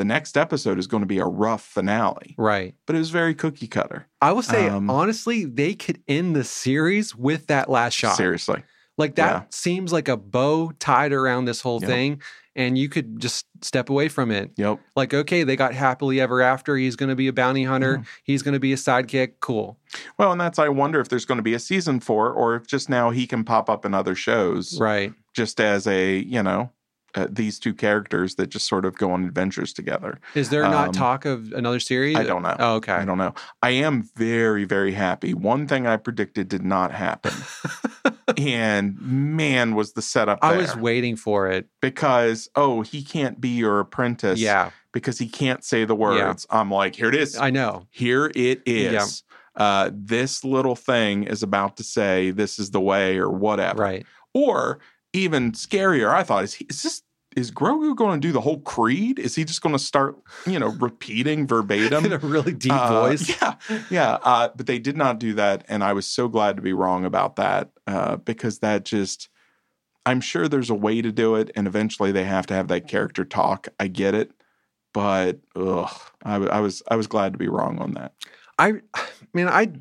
the 0.00 0.04
next 0.06 0.38
episode 0.38 0.78
is 0.78 0.86
going 0.86 1.02
to 1.02 1.06
be 1.06 1.18
a 1.18 1.26
rough 1.26 1.62
finale. 1.62 2.34
Right. 2.38 2.74
But 2.86 2.96
it 2.96 3.00
was 3.00 3.10
very 3.10 3.34
cookie 3.34 3.66
cutter. 3.68 4.06
I 4.22 4.32
will 4.32 4.40
say, 4.42 4.66
Um, 4.68 4.88
honestly, 4.88 5.44
they 5.44 5.74
could 5.74 6.00
end 6.08 6.34
the 6.34 6.42
series 6.42 7.14
with 7.14 7.48
that 7.48 7.68
last 7.68 7.92
shot. 7.92 8.16
Seriously. 8.16 8.62
Like 8.96 9.16
that 9.16 9.30
Yeah. 9.32 9.42
seems 9.50 9.92
like 9.92 10.08
a 10.08 10.16
bow 10.16 10.72
tied 10.78 11.12
around 11.12 11.44
this 11.44 11.60
whole 11.60 11.80
Yep. 11.82 11.88
thing, 11.90 12.22
and 12.56 12.78
you 12.78 12.88
could 12.88 13.20
just 13.20 13.44
step 13.60 13.90
away 13.90 14.08
from 14.08 14.30
it. 14.30 14.52
Yep. 14.56 14.80
Like, 14.96 15.12
okay, 15.12 15.42
they 15.44 15.54
got 15.54 15.74
happily 15.74 16.18
ever 16.18 16.40
after. 16.40 16.76
He's 16.76 16.96
going 16.96 17.10
to 17.10 17.14
be 17.14 17.28
a 17.28 17.32
bounty 17.32 17.64
hunter. 17.64 17.96
Yeah. 17.98 18.04
He's 18.24 18.42
going 18.42 18.54
to 18.54 18.60
be 18.60 18.72
a 18.72 18.76
sidekick. 18.76 19.34
Cool. 19.40 19.78
Well, 20.18 20.32
and 20.32 20.40
that's 20.40 20.58
I 20.58 20.68
wonder 20.70 20.98
if 21.00 21.10
there's 21.10 21.26
going 21.26 21.36
to 21.36 21.42
be 21.42 21.52
a 21.54 21.58
season 21.58 22.00
four, 22.00 22.32
or 22.32 22.56
if 22.56 22.66
just 22.66 22.88
now 22.88 23.10
he 23.10 23.26
can 23.26 23.44
pop 23.44 23.68
up 23.68 23.84
in 23.84 23.92
other 23.92 24.14
shows, 24.14 24.78
Right. 24.80 25.12
just 25.34 25.60
as 25.60 25.86
a 25.86 26.18
you 26.20 26.42
know 26.42 26.70
uh, 27.14 27.26
these 27.30 27.58
two 27.58 27.74
characters 27.74 28.36
that 28.36 28.48
just 28.48 28.68
sort 28.68 28.84
of 28.84 28.96
go 28.96 29.10
on 29.12 29.24
adventures 29.24 29.72
together. 29.72 30.20
Is 30.34 30.48
there 30.50 30.62
not 30.62 30.88
Um, 30.88 30.92
talk 30.92 31.24
of 31.24 31.52
another 31.52 31.80
series? 31.80 32.16
I 32.16 32.24
don't 32.24 32.42
know. 32.42 32.56
Oh, 32.58 32.74
okay. 32.76 32.92
I 32.92 33.04
don't 33.04 33.18
know. 33.18 33.34
I 33.62 33.70
am 33.70 34.02
very 34.16 34.64
very 34.64 34.92
happy. 34.92 35.34
One 35.34 35.66
thing 35.66 35.86
I 35.86 35.96
predicted 35.96 36.48
did 36.48 36.64
not 36.64 36.92
happen, 36.92 37.32
and 38.36 39.00
man, 39.00 39.74
was 39.74 39.92
the 39.92 40.02
setup 40.02 40.38
I 40.42 40.56
was 40.56 40.76
waiting 40.76 41.16
for 41.16 41.48
it. 41.48 41.68
because 41.80 42.48
oh 42.56 42.82
he 42.82 43.02
can't 43.02 43.40
be 43.40 43.50
your 43.50 43.80
apprentice, 43.80 44.38
Yeah, 44.38 44.70
because 44.92 45.18
he 45.18 45.28
can't 45.28 45.64
say 45.64 45.84
the 45.84 45.94
words. 45.94 46.46
I'm 46.50 46.70
like 46.70 46.96
here 46.96 47.08
it 47.08 47.14
is. 47.14 47.36
I 47.36 47.50
know. 47.50 47.86
Here 47.90 48.30
it 48.34 48.62
is. 48.66 48.92
Yeah. 48.92 49.06
Uh, 49.56 49.90
this 49.92 50.44
little 50.44 50.76
thing 50.76 51.24
is 51.24 51.42
about 51.42 51.76
to 51.76 51.82
say 51.82 52.30
this 52.30 52.58
is 52.58 52.70
the 52.70 52.80
way 52.80 53.18
or 53.18 53.28
whatever. 53.28 53.82
Right. 53.82 54.06
Or 54.32 54.78
even 55.12 55.52
scarier, 55.52 56.10
I 56.10 56.22
thought 56.22 56.44
is 56.44 56.54
he, 56.54 56.66
is 56.68 56.82
this 56.82 57.02
is 57.36 57.52
Grogu 57.52 57.94
going 57.94 58.20
to 58.20 58.26
do 58.26 58.32
the 58.32 58.40
whole 58.40 58.60
creed? 58.60 59.20
Is 59.20 59.36
he 59.36 59.44
just 59.44 59.62
going 59.62 59.74
to 59.74 59.78
start 59.78 60.16
you 60.46 60.58
know 60.58 60.68
repeating 60.80 61.46
verbatim? 61.46 62.04
In 62.06 62.12
a 62.12 62.18
really 62.18 62.52
deep 62.52 62.72
Uh, 62.72 63.02
voice. 63.02 63.28
Yeah, 63.28 63.54
yeah. 63.90 64.18
Uh, 64.22 64.48
but 64.56 64.66
they 64.66 64.78
did 64.78 64.96
not 64.96 65.18
do 65.18 65.34
that, 65.34 65.64
and 65.68 65.84
I 65.84 65.92
was 65.92 66.06
so 66.06 66.28
glad 66.28 66.56
to 66.56 66.62
be 66.62 66.72
wrong 66.72 67.04
about 67.04 67.36
that 67.36 67.70
uh, 67.86 68.16
because 68.16 68.58
that 68.60 68.84
just. 68.84 69.28
I'm 70.06 70.22
sure 70.22 70.48
there's 70.48 70.70
a 70.70 70.74
way 70.74 71.02
to 71.02 71.12
do 71.12 71.34
it, 71.34 71.50
and 71.54 71.66
eventually 71.66 72.10
they 72.10 72.24
have 72.24 72.46
to 72.46 72.54
have 72.54 72.68
that 72.68 72.88
character 72.88 73.22
talk. 73.22 73.68
I 73.78 73.86
get 73.86 74.14
it, 74.14 74.32
but 74.94 75.40
ugh, 75.54 75.94
I, 76.24 76.36
I 76.36 76.60
was 76.60 76.82
I 76.90 76.96
was 76.96 77.06
glad 77.06 77.32
to 77.34 77.38
be 77.38 77.48
wrong 77.48 77.78
on 77.78 77.92
that. 77.92 78.14
I 78.58 78.80
mean, 79.34 79.46
I 79.46 79.72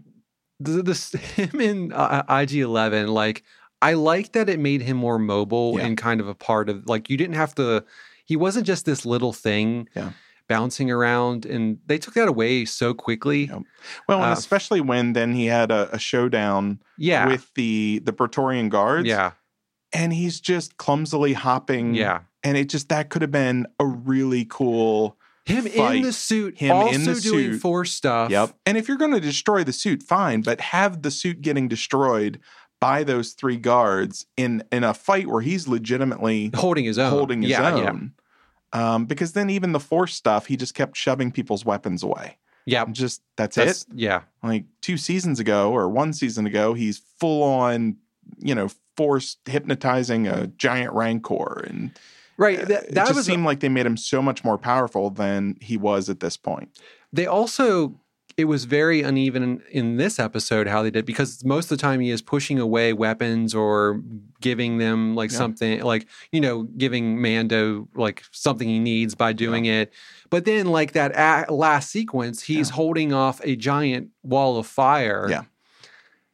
the, 0.60 0.84
this 0.84 1.12
him 1.36 1.62
in 1.62 1.94
uh, 1.94 2.24
IG 2.30 2.56
Eleven, 2.56 3.08
like 3.08 3.44
I 3.82 3.94
like 3.94 4.34
that 4.34 4.50
it 4.50 4.60
made 4.60 4.82
him 4.82 4.98
more 4.98 5.18
mobile 5.20 5.76
Yeah. 5.78 5.86
and 5.86 5.98
kind 5.98 6.20
of 6.22 6.28
a 6.28 6.36
part 6.36 6.70
of 6.70 6.88
like 6.88 7.10
you 7.10 7.18
didn't 7.18 7.36
have 7.36 7.56
to. 7.56 7.84
He 8.26 8.36
wasn't 8.36 8.68
just 8.68 8.86
this 8.86 9.06
little 9.06 9.34
thing 9.34 9.88
Yeah. 9.96 10.12
bouncing 10.48 10.92
around, 10.92 11.46
and 11.46 11.78
they 11.86 11.98
took 11.98 12.14
that 12.16 12.28
away 12.28 12.66
so 12.66 12.94
quickly. 12.94 13.46
Yep. 13.46 13.62
Well, 14.08 14.20
and 14.24 14.30
Uh, 14.32 14.34
especially 14.38 14.82
when 14.82 15.14
then 15.14 15.34
he 15.34 15.46
had 15.46 15.72
a, 15.72 15.90
a 15.94 16.00
showdown 16.00 16.80
Yeah, 16.98 17.28
with 17.28 17.52
the 17.56 18.02
the 18.04 18.14
Praetorian 18.14 18.70
guards, 18.70 19.08
yeah, 19.08 19.32
and 19.94 20.12
he's 20.14 20.40
just 20.42 20.78
clumsily 20.78 21.34
hopping, 21.34 21.94
yeah. 21.96 22.22
and 22.44 22.58
it 22.58 22.70
just 22.70 22.90
that 22.90 23.10
could 23.10 23.22
have 23.22 23.32
been 23.32 23.66
a 23.80 23.86
really 23.86 24.46
cool. 24.50 25.16
Him 25.46 25.66
in 25.66 26.04
the 26.04 26.14
suit, 26.14 26.60
Him 26.60 26.72
also 26.76 26.94
in 26.94 27.04
the 27.06 27.16
doing 27.20 27.54
suit. 27.54 27.62
force 27.62 27.92
stuff. 27.92 28.30
Yep. 28.30 28.54
And 28.68 28.78
if 28.78 28.88
you're 28.88 28.98
going 28.98 29.14
to 29.14 29.20
destroy 29.20 29.64
the 29.64 29.74
suit, 29.74 30.04
fine, 30.04 30.42
but 30.42 30.62
have 30.62 31.02
the 31.02 31.10
suit 31.10 31.42
getting 31.42 31.68
destroyed 31.68 32.40
by 32.80 33.04
those 33.04 33.34
three 33.34 33.58
guards 33.58 34.26
in 34.38 34.64
in 34.72 34.84
a 34.84 34.94
fight 34.94 35.28
where 35.28 35.42
he's 35.42 35.68
legitimately 35.68 36.52
holding 36.56 36.86
his 36.86 36.98
own, 36.98 37.10
holding 37.10 37.42
his 37.42 37.52
yeah, 37.52 37.76
yeah, 37.76 37.90
own. 37.90 38.14
Um, 38.72 39.06
because 39.06 39.34
then 39.34 39.50
even 39.50 39.72
the 39.72 39.80
force 39.80 40.14
stuff, 40.14 40.46
he 40.46 40.56
just 40.56 40.76
kept 40.76 40.96
shoving 40.96 41.32
people's 41.32 41.66
weapons 41.66 42.04
away. 42.04 42.38
yeah. 42.66 42.86
Just 42.92 43.22
that's, 43.36 43.56
That's 43.56 43.82
it. 43.82 43.88
yeah, 43.96 44.22
Like 44.44 44.66
two 44.82 44.96
seasons 44.96 45.40
ago 45.40 45.72
or 45.72 45.90
one 45.90 46.14
season 46.14 46.46
ago, 46.46 46.74
he's 46.74 47.00
full 47.20 47.42
on 47.42 47.98
you 48.38 48.54
know, 48.54 48.70
force 48.96 49.38
hypnotizing 49.46 50.28
a 50.28 50.48
giant 50.48 50.94
rancor, 50.94 51.66
and 51.68 51.92
right. 52.38 52.60
uh, 52.62 52.66
That, 52.66 52.84
it 52.84 52.94
that 52.94 53.08
just 53.08 53.16
was 53.16 53.26
seemed 53.26 53.44
like 53.44 53.60
they 53.60 53.70
made 53.70 53.86
him 53.88 53.98
so 53.98 54.22
much 54.22 54.44
more 54.44 54.58
powerful 54.58 55.10
than 55.10 55.58
he 55.62 55.78
was 55.78 56.10
at 56.10 56.20
this 56.20 56.38
point. 56.38 56.70
They 57.12 57.26
also 57.26 58.00
it 58.40 58.46
was 58.46 58.64
very 58.66 59.02
uneven 59.02 59.44
in, 59.44 59.62
in 59.72 59.98
this 59.98 60.18
episode 60.20 60.66
how 60.68 60.82
they 60.82 60.90
did 60.92 61.06
because 61.06 61.44
most 61.44 61.66
of 61.72 61.78
the 61.78 61.82
time 61.82 62.00
he 62.00 62.10
is 62.10 62.22
pushing 62.22 62.58
away 62.58 62.94
weapons 62.94 63.54
or 63.54 64.02
giving 64.42 64.78
them 64.78 65.14
like 65.16 65.32
Yeah. 65.32 65.38
something 65.38 65.82
like 65.84 66.08
you 66.32 66.40
know 66.42 66.64
giving 66.64 67.22
Mando 67.22 67.88
like 67.96 68.24
something 68.32 68.68
he 68.68 68.80
needs 68.80 69.14
by 69.16 69.34
doing 69.34 69.66
it. 69.66 69.94
But 70.30 70.46
then 70.46 70.68
like 70.68 70.94
that 70.94 71.52
last 71.52 71.92
sequence, 71.92 72.44
he's 72.44 72.70
Yeah. 72.70 72.76
holding 72.76 73.14
off 73.14 73.42
a 73.44 73.56
giant 73.56 74.10
wall 74.24 74.58
of 74.58 74.66
fire. 74.68 75.28
Yeah. 75.30 75.44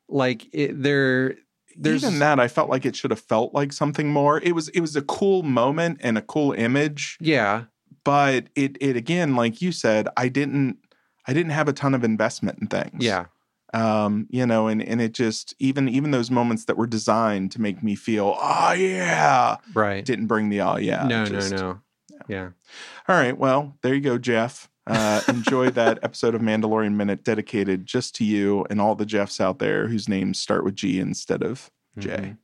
like 0.07 0.47
it, 0.53 0.81
there. 0.81 1.35
There's 1.77 2.05
Even 2.05 2.19
that, 2.19 2.39
I 2.39 2.47
felt 2.47 2.69
like 2.69 2.85
it 2.85 2.95
should 2.95 3.11
have 3.11 3.19
felt 3.19 3.53
like 3.53 3.73
something 3.73 4.07
more. 4.09 4.39
It 4.39 4.53
was 4.53 4.69
it 4.69 4.79
was 4.79 4.95
a 4.95 5.01
cool 5.01 5.43
moment 5.43 5.99
and 6.01 6.17
a 6.17 6.21
cool 6.21 6.53
image, 6.53 7.17
yeah, 7.19 7.65
but 8.05 8.45
it 8.55 8.77
it 8.79 8.95
again, 8.95 9.35
like 9.35 9.61
you 9.61 9.73
said, 9.73 10.07
I 10.15 10.29
didn't 10.29 10.77
I 11.27 11.33
didn't 11.33 11.51
have 11.51 11.67
a 11.67 11.73
ton 11.73 11.93
of 11.95 12.03
investment 12.03 12.59
in 12.61 12.67
things. 12.67 13.03
yeah. 13.03 13.25
um, 13.73 14.27
you 14.29 14.45
know, 14.45 14.67
and 14.67 14.81
and 14.81 15.01
it 15.01 15.13
just 15.13 15.53
even 15.59 15.89
even 15.89 16.11
those 16.11 16.29
moments 16.31 16.65
that 16.65 16.77
were 16.77 16.87
designed 16.87 17.51
to 17.53 17.61
make 17.61 17.81
me 17.83 17.95
feel, 17.95 18.35
oh 18.39 18.71
yeah, 18.73 19.57
Right. 19.73 20.05
didn't 20.05 20.27
bring 20.27 20.49
the 20.49 20.61
oh 20.61 20.77
yeah. 20.77 21.05
no, 21.07 21.25
just- 21.25 21.51
no, 21.51 21.57
no. 21.57 21.79
Yeah. 22.27 22.49
All 23.07 23.15
right, 23.15 23.37
well, 23.37 23.77
there 23.81 23.93
you 23.93 24.01
go, 24.01 24.17
Jeff. 24.17 24.69
Uh, 24.87 25.21
enjoy 25.27 25.69
that 25.71 25.99
episode 26.03 26.33
of 26.35 26.41
Mandalorian 26.41 26.93
Minute 26.93 27.23
dedicated 27.23 27.85
just 27.85 28.15
to 28.15 28.23
you 28.23 28.65
and 28.69 28.79
all 28.79 28.95
the 28.95 29.05
Jeffs 29.05 29.41
out 29.41 29.57
there 29.59 29.87
whose 29.87 30.07
names 30.07 30.39
start 30.39 30.63
with 30.63 30.75
G 30.75 30.99
instead 30.99 31.43
of 31.43 31.69
J. 31.97 32.09
Mhm. 32.09 32.37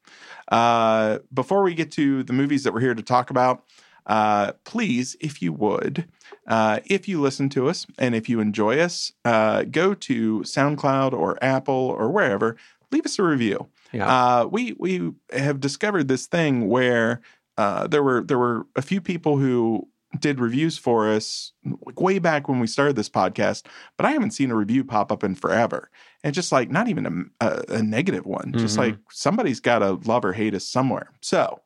Uh, 0.51 1.19
before 1.33 1.61
we 1.63 1.73
get 1.73 1.91
to 1.93 2.23
the 2.23 2.33
movies 2.33 2.63
that 2.63 2.73
we're 2.73 2.79
here 2.81 2.95
to 2.95 3.03
talk 3.03 3.29
about, 3.29 3.63
uh, 4.07 4.51
please, 4.63 5.15
if 5.19 5.41
you 5.41 5.53
would, 5.53 6.05
uh, 6.47 6.79
if 6.85 7.07
you 7.07 7.21
listen 7.21 7.49
to 7.49 7.67
us 7.69 7.85
and 7.97 8.15
if 8.15 8.27
you 8.29 8.39
enjoy 8.39 8.79
us, 8.79 9.11
uh, 9.25 9.63
go 9.63 9.93
to 9.93 10.39
SoundCloud 10.41 11.13
or 11.13 11.37
Apple 11.43 11.95
or 11.97 12.09
wherever, 12.09 12.57
leave 12.91 13.05
us 13.05 13.19
a 13.19 13.23
review. 13.23 13.67
Yeah. 13.93 14.07
Uh, 14.07 14.45
we 14.45 14.73
we 14.79 15.11
have 15.33 15.59
discovered 15.59 16.07
this 16.07 16.25
thing 16.27 16.67
where 16.69 17.21
uh, 17.57 17.87
there 17.87 18.01
were 18.03 18.21
there 18.23 18.37
were 18.39 18.65
a 18.75 18.81
few 18.81 19.01
people 19.01 19.37
who 19.37 19.87
did 20.19 20.39
reviews 20.41 20.77
for 20.77 21.09
us 21.09 21.53
like 21.85 22.01
way 22.01 22.19
back 22.19 22.49
when 22.49 22.59
we 22.59 22.67
started 22.67 22.95
this 22.97 23.09
podcast, 23.09 23.65
but 23.97 24.05
I 24.05 24.11
haven't 24.11 24.31
seen 24.31 24.51
a 24.51 24.55
review 24.55 24.83
pop 24.83 25.09
up 25.11 25.23
in 25.23 25.35
forever. 25.35 25.89
And 26.23 26.33
just 26.35 26.51
like 26.51 26.69
not 26.69 26.89
even 26.89 27.31
a, 27.41 27.45
a, 27.45 27.63
a 27.79 27.83
negative 27.83 28.25
one, 28.25 28.51
just 28.57 28.75
Mhm. 28.75 28.79
like 28.79 28.97
somebody's 29.09 29.59
got 29.61 29.79
to 29.79 29.93
love 30.05 30.25
or 30.25 30.33
hate 30.33 30.53
us 30.53 30.65
somewhere. 30.67 31.11
So 31.21 31.61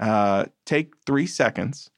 uh, 0.00 0.46
take 0.64 0.94
three 1.06 1.26
seconds, 1.26 1.90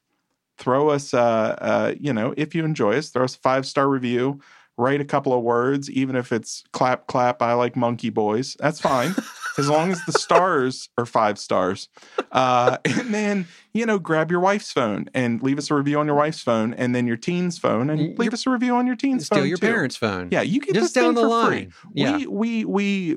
throw 0.58 0.88
us, 0.90 1.14
uh, 1.14 1.56
uh, 1.60 1.94
you 1.98 2.12
know, 2.12 2.34
if 2.36 2.54
you 2.54 2.64
enjoy 2.64 2.96
us, 2.96 3.10
throw 3.10 3.24
us 3.24 3.34
a 3.36 3.38
five 3.38 3.66
star 3.66 3.88
review. 3.88 4.40
Write 4.80 5.00
a 5.00 5.04
couple 5.04 5.32
of 5.32 5.42
words, 5.42 5.90
even 5.90 6.14
if 6.14 6.30
it's 6.30 6.62
clap, 6.72 7.08
clap. 7.08 7.42
I 7.42 7.54
like 7.54 7.74
monkey 7.74 8.10
boys. 8.10 8.56
That's 8.60 8.80
fine, 8.80 9.12
as 9.58 9.68
long 9.68 9.90
as 9.90 10.00
the 10.04 10.12
stars 10.12 10.88
are 10.96 11.04
five 11.04 11.36
stars. 11.36 11.88
Uh, 12.30 12.76
and 12.84 13.12
then 13.12 13.48
you 13.74 13.84
know, 13.86 13.98
grab 13.98 14.30
your 14.30 14.38
wife's 14.38 14.70
phone 14.70 15.10
and 15.14 15.42
leave 15.42 15.58
us 15.58 15.68
a 15.72 15.74
review 15.74 15.98
on 15.98 16.06
your 16.06 16.14
wife's 16.14 16.40
phone, 16.42 16.74
and 16.74 16.94
then 16.94 17.08
your 17.08 17.16
teen's 17.16 17.58
phone, 17.58 17.90
and 17.90 18.16
leave 18.20 18.26
your- 18.26 18.32
us 18.34 18.46
a 18.46 18.50
review 18.50 18.76
on 18.76 18.86
your 18.86 18.94
teen's 18.94 19.26
Steal 19.26 19.40
phone 19.40 19.48
your 19.48 19.58
too. 19.58 19.66
parents' 19.66 19.96
phone. 19.96 20.28
Yeah, 20.30 20.42
you 20.42 20.60
get 20.60 20.74
Just 20.76 20.94
this 20.94 21.02
down 21.02 21.14
the 21.16 21.22
for 21.22 21.48
free. 21.48 21.56
line. 21.56 21.72
Yeah. 21.92 22.16
We 22.28 22.64
we 22.64 22.64
we 22.64 23.16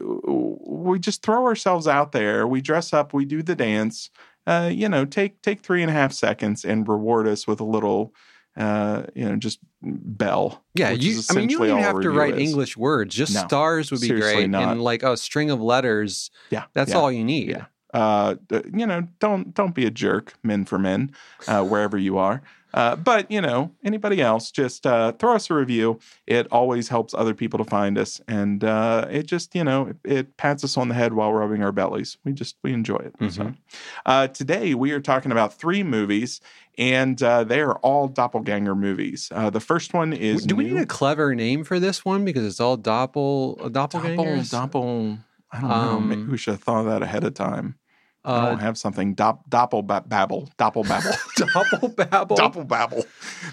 we 0.66 0.98
just 0.98 1.22
throw 1.22 1.46
ourselves 1.46 1.88
out 1.88 2.12
there. 2.12 2.48
We 2.48 2.62
dress 2.62 2.92
up. 2.92 3.14
We 3.14 3.24
do 3.26 3.44
the 3.44 3.56
dance. 3.56 4.10
Uh, 4.52 4.68
you 4.68 4.90
know, 4.90 5.06
take 5.06 5.42
take 5.42 5.62
three 5.62 5.82
and 5.82 5.90
a 5.90 5.94
half 5.94 6.12
seconds 6.12 6.66
and 6.66 6.88
reward 6.88 7.28
us 7.28 7.48
with 7.48 7.60
a 7.62 7.64
little, 7.64 8.14
uh, 8.58 9.04
you 9.16 9.24
know, 9.24 9.38
just 9.38 9.60
bell. 9.82 10.64
Yeah, 10.76 10.90
you. 10.92 11.22
I 11.30 11.34
mean, 11.34 11.50
you 11.50 11.58
don't 11.58 11.68
even 11.68 11.84
have 11.84 12.02
to 12.02 12.10
write 12.10 12.36
is. 12.36 12.50
English 12.50 12.76
words. 12.76 13.16
Just 13.16 13.34
No, 13.34 13.48
stars 13.48 13.92
would 13.92 14.02
be 14.02 14.10
great, 14.10 14.50
not. 14.50 14.64
and 14.74 14.84
like 14.84 15.04
a 15.04 15.16
string 15.16 15.52
of 15.52 15.62
letters. 15.62 16.32
Yeah, 16.50 16.66
That's 16.74 16.92
yeah. 16.92 16.98
all 16.98 17.12
you 17.12 17.24
need. 17.24 17.50
Yeah. 17.50 17.66
Uh, 17.94 18.36
uh, 18.52 18.62
you 18.74 18.86
know, 18.86 19.08
don't 19.20 19.54
don't 19.54 19.76
be 19.76 19.86
a 19.86 19.92
jerk, 19.92 20.34
men 20.44 20.66
for 20.66 20.78
men, 20.80 21.12
uh, 21.48 21.64
wherever 21.64 21.98
you 21.98 22.18
are. 22.18 22.42
Uh, 22.74 22.96
but 22.96 23.30
you 23.30 23.42
know, 23.42 23.72
anybody 23.84 24.22
else, 24.22 24.52
just 24.52 24.86
uh, 24.86 25.12
throw 25.14 25.36
us 25.36 25.50
a 25.50 25.54
review. 25.54 26.00
It 26.28 26.48
always 26.52 26.88
helps 26.90 27.14
other 27.14 27.34
people 27.34 27.58
to 27.58 27.66
find 27.70 27.98
us, 27.98 28.22
and 28.28 28.64
uh, 28.64 29.08
it 29.10 29.24
just 29.28 29.54
you 29.56 29.64
know 29.64 29.88
it, 29.88 29.98
it 30.04 30.38
pats 30.38 30.64
us 30.64 30.78
on 30.78 30.88
the 30.88 30.96
head 30.96 31.14
while 31.14 31.34
rubbing 31.34 31.64
our 31.64 31.72
bellies. 31.72 32.18
We 32.24 32.34
just 32.34 32.56
we 32.64 32.74
enjoy 32.74 32.98
it. 32.98 33.16
So 33.32 33.44
Mhm. 33.44 33.58
uh, 34.06 34.28
today 34.28 34.74
we 34.74 34.92
are 34.92 35.02
talking 35.02 35.32
about 35.32 35.54
three 35.54 35.84
movies, 35.84 36.40
and 36.78 37.22
uh, 37.22 37.44
they 37.44 37.60
are 37.62 37.76
all 37.80 38.08
doppelganger 38.08 38.76
movies. 38.76 39.30
Uh, 39.34 39.50
the 39.50 39.60
first 39.60 39.94
one 39.94 40.14
is 40.14 40.46
Do 40.46 40.56
we 40.56 40.64
new- 40.64 40.76
need 40.76 40.82
a 40.82 40.86
clever 40.86 41.36
name 41.36 41.64
for 41.64 41.80
this 41.80 42.06
one 42.06 42.24
because 42.26 42.46
it's 42.46 42.60
all 42.60 42.78
doppel 42.78 43.60
uh, 43.66 43.70
doppel 43.70 44.02
doppelgangers? 44.16 44.50
doppel. 44.52 45.20
I 45.52 45.60
don't 45.60 45.70
know. 45.70 45.76
Um, 45.76 46.08
Maybe 46.10 46.24
we 46.24 46.38
should 46.38 46.54
have 46.54 46.64
thought 46.64 46.80
of 46.80 46.86
that 46.86 47.04
ahead 47.04 47.26
of 47.26 47.34
time. 47.34 47.76
I 48.24 48.32
Uh, 48.32 48.50
don't 48.50 48.60
have 48.60 48.78
something 48.78 49.16
dop, 49.16 49.50
doppel 49.50 49.86
ba- 49.86 50.04
babble 50.06 50.50
doppel 50.58 50.88
babble. 50.88 51.12
doppel 51.38 51.96
babble. 51.96 52.38
Doppelbabble. 52.38 53.06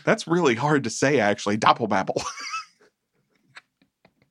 That's 0.05 0.27
really 0.27 0.55
hard 0.55 0.85
to 0.85 0.91
say, 0.91 1.21
actually. 1.21 1.57
Doppelbabble. 1.57 2.23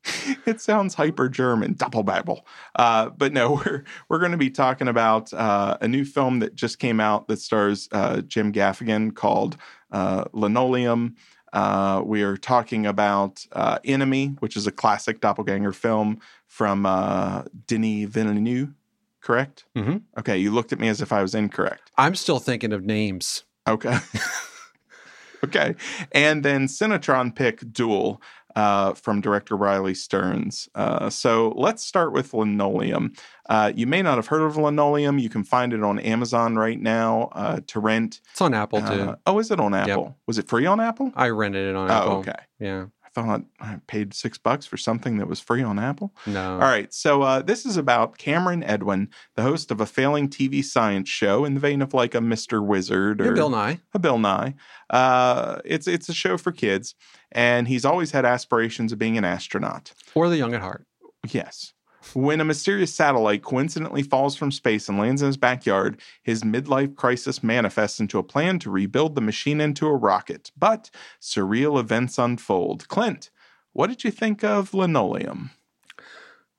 it 0.46 0.60
sounds 0.60 0.94
hyper 0.94 1.28
German. 1.28 1.74
Doppelbabble. 1.74 2.40
Uh, 2.76 3.10
but 3.10 3.32
no, 3.32 3.52
we're 3.66 3.84
we're 4.08 4.18
going 4.18 4.32
to 4.32 4.38
be 4.38 4.50
talking 4.50 4.88
about 4.88 5.32
uh, 5.32 5.76
a 5.80 5.88
new 5.88 6.04
film 6.04 6.38
that 6.40 6.54
just 6.54 6.78
came 6.78 7.00
out 7.00 7.28
that 7.28 7.40
stars 7.40 7.88
uh, 7.92 8.20
Jim 8.22 8.52
Gaffigan 8.52 9.14
called 9.14 9.56
uh, 9.92 10.24
Linoleum. 10.32 11.16
Uh, 11.52 12.02
we 12.04 12.22
are 12.22 12.36
talking 12.36 12.84
about 12.86 13.44
uh, 13.52 13.78
Enemy, 13.84 14.36
which 14.40 14.54
is 14.56 14.66
a 14.66 14.70
classic 14.72 15.20
doppelganger 15.20 15.72
film 15.72 16.20
from 16.46 16.84
uh, 16.84 17.42
Denis 17.66 18.08
Villeneuve. 18.10 18.74
Correct? 19.20 19.64
Mhm. 19.76 20.02
Okay, 20.18 20.38
you 20.38 20.50
looked 20.50 20.72
at 20.72 20.78
me 20.80 20.88
as 20.88 21.00
if 21.00 21.12
I 21.12 21.22
was 21.22 21.34
incorrect. 21.34 21.90
I'm 21.98 22.14
still 22.14 22.38
thinking 22.38 22.72
of 22.72 22.84
names. 22.84 23.44
Okay. 23.68 23.98
okay. 25.44 25.74
And 26.12 26.44
then 26.44 26.66
Cinetron 26.66 27.34
pick 27.34 27.72
Dual 27.72 28.20
uh, 28.56 28.94
from 28.94 29.20
director 29.20 29.56
Riley 29.56 29.94
Stearns. 29.94 30.68
Uh, 30.74 31.10
so 31.10 31.52
let's 31.56 31.84
start 31.84 32.12
with 32.12 32.32
Linoleum. 32.34 33.12
Uh, 33.48 33.72
you 33.74 33.86
may 33.86 34.02
not 34.02 34.16
have 34.16 34.26
heard 34.28 34.42
of 34.42 34.56
Linoleum. 34.56 35.18
You 35.18 35.28
can 35.28 35.44
find 35.44 35.72
it 35.72 35.82
on 35.82 35.98
Amazon 36.00 36.56
right 36.56 36.80
now 36.80 37.30
to 37.34 37.60
to 37.66 37.80
rent. 37.80 38.20
It's 38.32 38.40
on 38.40 38.54
Apple 38.54 38.80
too. 38.80 38.86
Uh, 38.86 39.16
oh, 39.26 39.38
is 39.38 39.50
it 39.50 39.60
on 39.60 39.74
Apple? 39.74 40.16
Was 40.26 40.38
it 40.38 40.48
free 40.48 40.66
on 40.66 40.80
Apple? 40.80 41.12
I 41.14 41.28
rented 41.28 41.68
it 41.68 41.76
on 41.76 41.90
Oh, 41.90 41.94
Apple. 41.94 42.12
okay. 42.18 42.32
Yeah. 42.58 42.86
I 43.18 43.22
thought 43.26 43.44
I 43.60 43.80
paid 43.86 44.14
six 44.14 44.38
bucks 44.38 44.66
for 44.66 44.76
something 44.76 45.18
that 45.18 45.28
was 45.28 45.40
free 45.40 45.62
on 45.62 45.78
Apple. 45.78 46.14
No. 46.26 46.52
All 46.54 46.58
right. 46.60 46.92
So 46.92 47.22
uh, 47.22 47.42
this 47.42 47.66
is 47.66 47.76
about 47.76 48.18
Cameron 48.18 48.62
Edwin, 48.62 49.08
the 49.34 49.42
host 49.42 49.70
of 49.70 49.80
a 49.80 49.86
failing 49.86 50.28
TV 50.28 50.64
science 50.64 51.08
show 51.08 51.44
in 51.44 51.54
the 51.54 51.60
vein 51.60 51.82
of 51.82 51.94
like 51.94 52.14
a 52.14 52.18
Mr. 52.18 52.64
Wizard 52.64 53.20
or 53.20 53.24
You're 53.26 53.34
Bill 53.34 53.50
Nye. 53.50 53.80
a 53.94 53.98
Bill 53.98 54.18
Nye. 54.18 54.54
Uh, 54.90 55.58
it's 55.64 55.86
it's 55.86 56.08
a 56.08 56.14
show 56.14 56.36
for 56.38 56.52
kids, 56.52 56.94
and 57.32 57.68
he's 57.68 57.84
always 57.84 58.12
had 58.12 58.24
aspirations 58.24 58.92
of 58.92 58.98
being 58.98 59.18
an 59.18 59.24
astronaut. 59.24 59.92
Or 60.14 60.28
the 60.28 60.36
Young 60.36 60.54
at 60.54 60.60
Heart. 60.60 60.86
Yes. 61.28 61.72
When 62.14 62.40
a 62.40 62.44
mysterious 62.44 62.94
satellite 62.94 63.42
coincidentally 63.42 64.02
falls 64.02 64.36
from 64.36 64.52
space 64.52 64.88
and 64.88 64.98
lands 64.98 65.20
in 65.20 65.26
his 65.26 65.36
backyard, 65.36 66.00
his 66.22 66.42
midlife 66.42 66.94
crisis 66.94 67.42
manifests 67.42 68.00
into 68.00 68.18
a 68.18 68.22
plan 68.22 68.58
to 68.60 68.70
rebuild 68.70 69.14
the 69.14 69.20
machine 69.20 69.60
into 69.60 69.86
a 69.86 69.96
rocket. 69.96 70.50
But 70.56 70.90
surreal 71.20 71.78
events 71.78 72.18
unfold. 72.18 72.88
Clint, 72.88 73.30
what 73.72 73.88
did 73.88 74.04
you 74.04 74.10
think 74.10 74.42
of 74.44 74.72
Linoleum? 74.74 75.50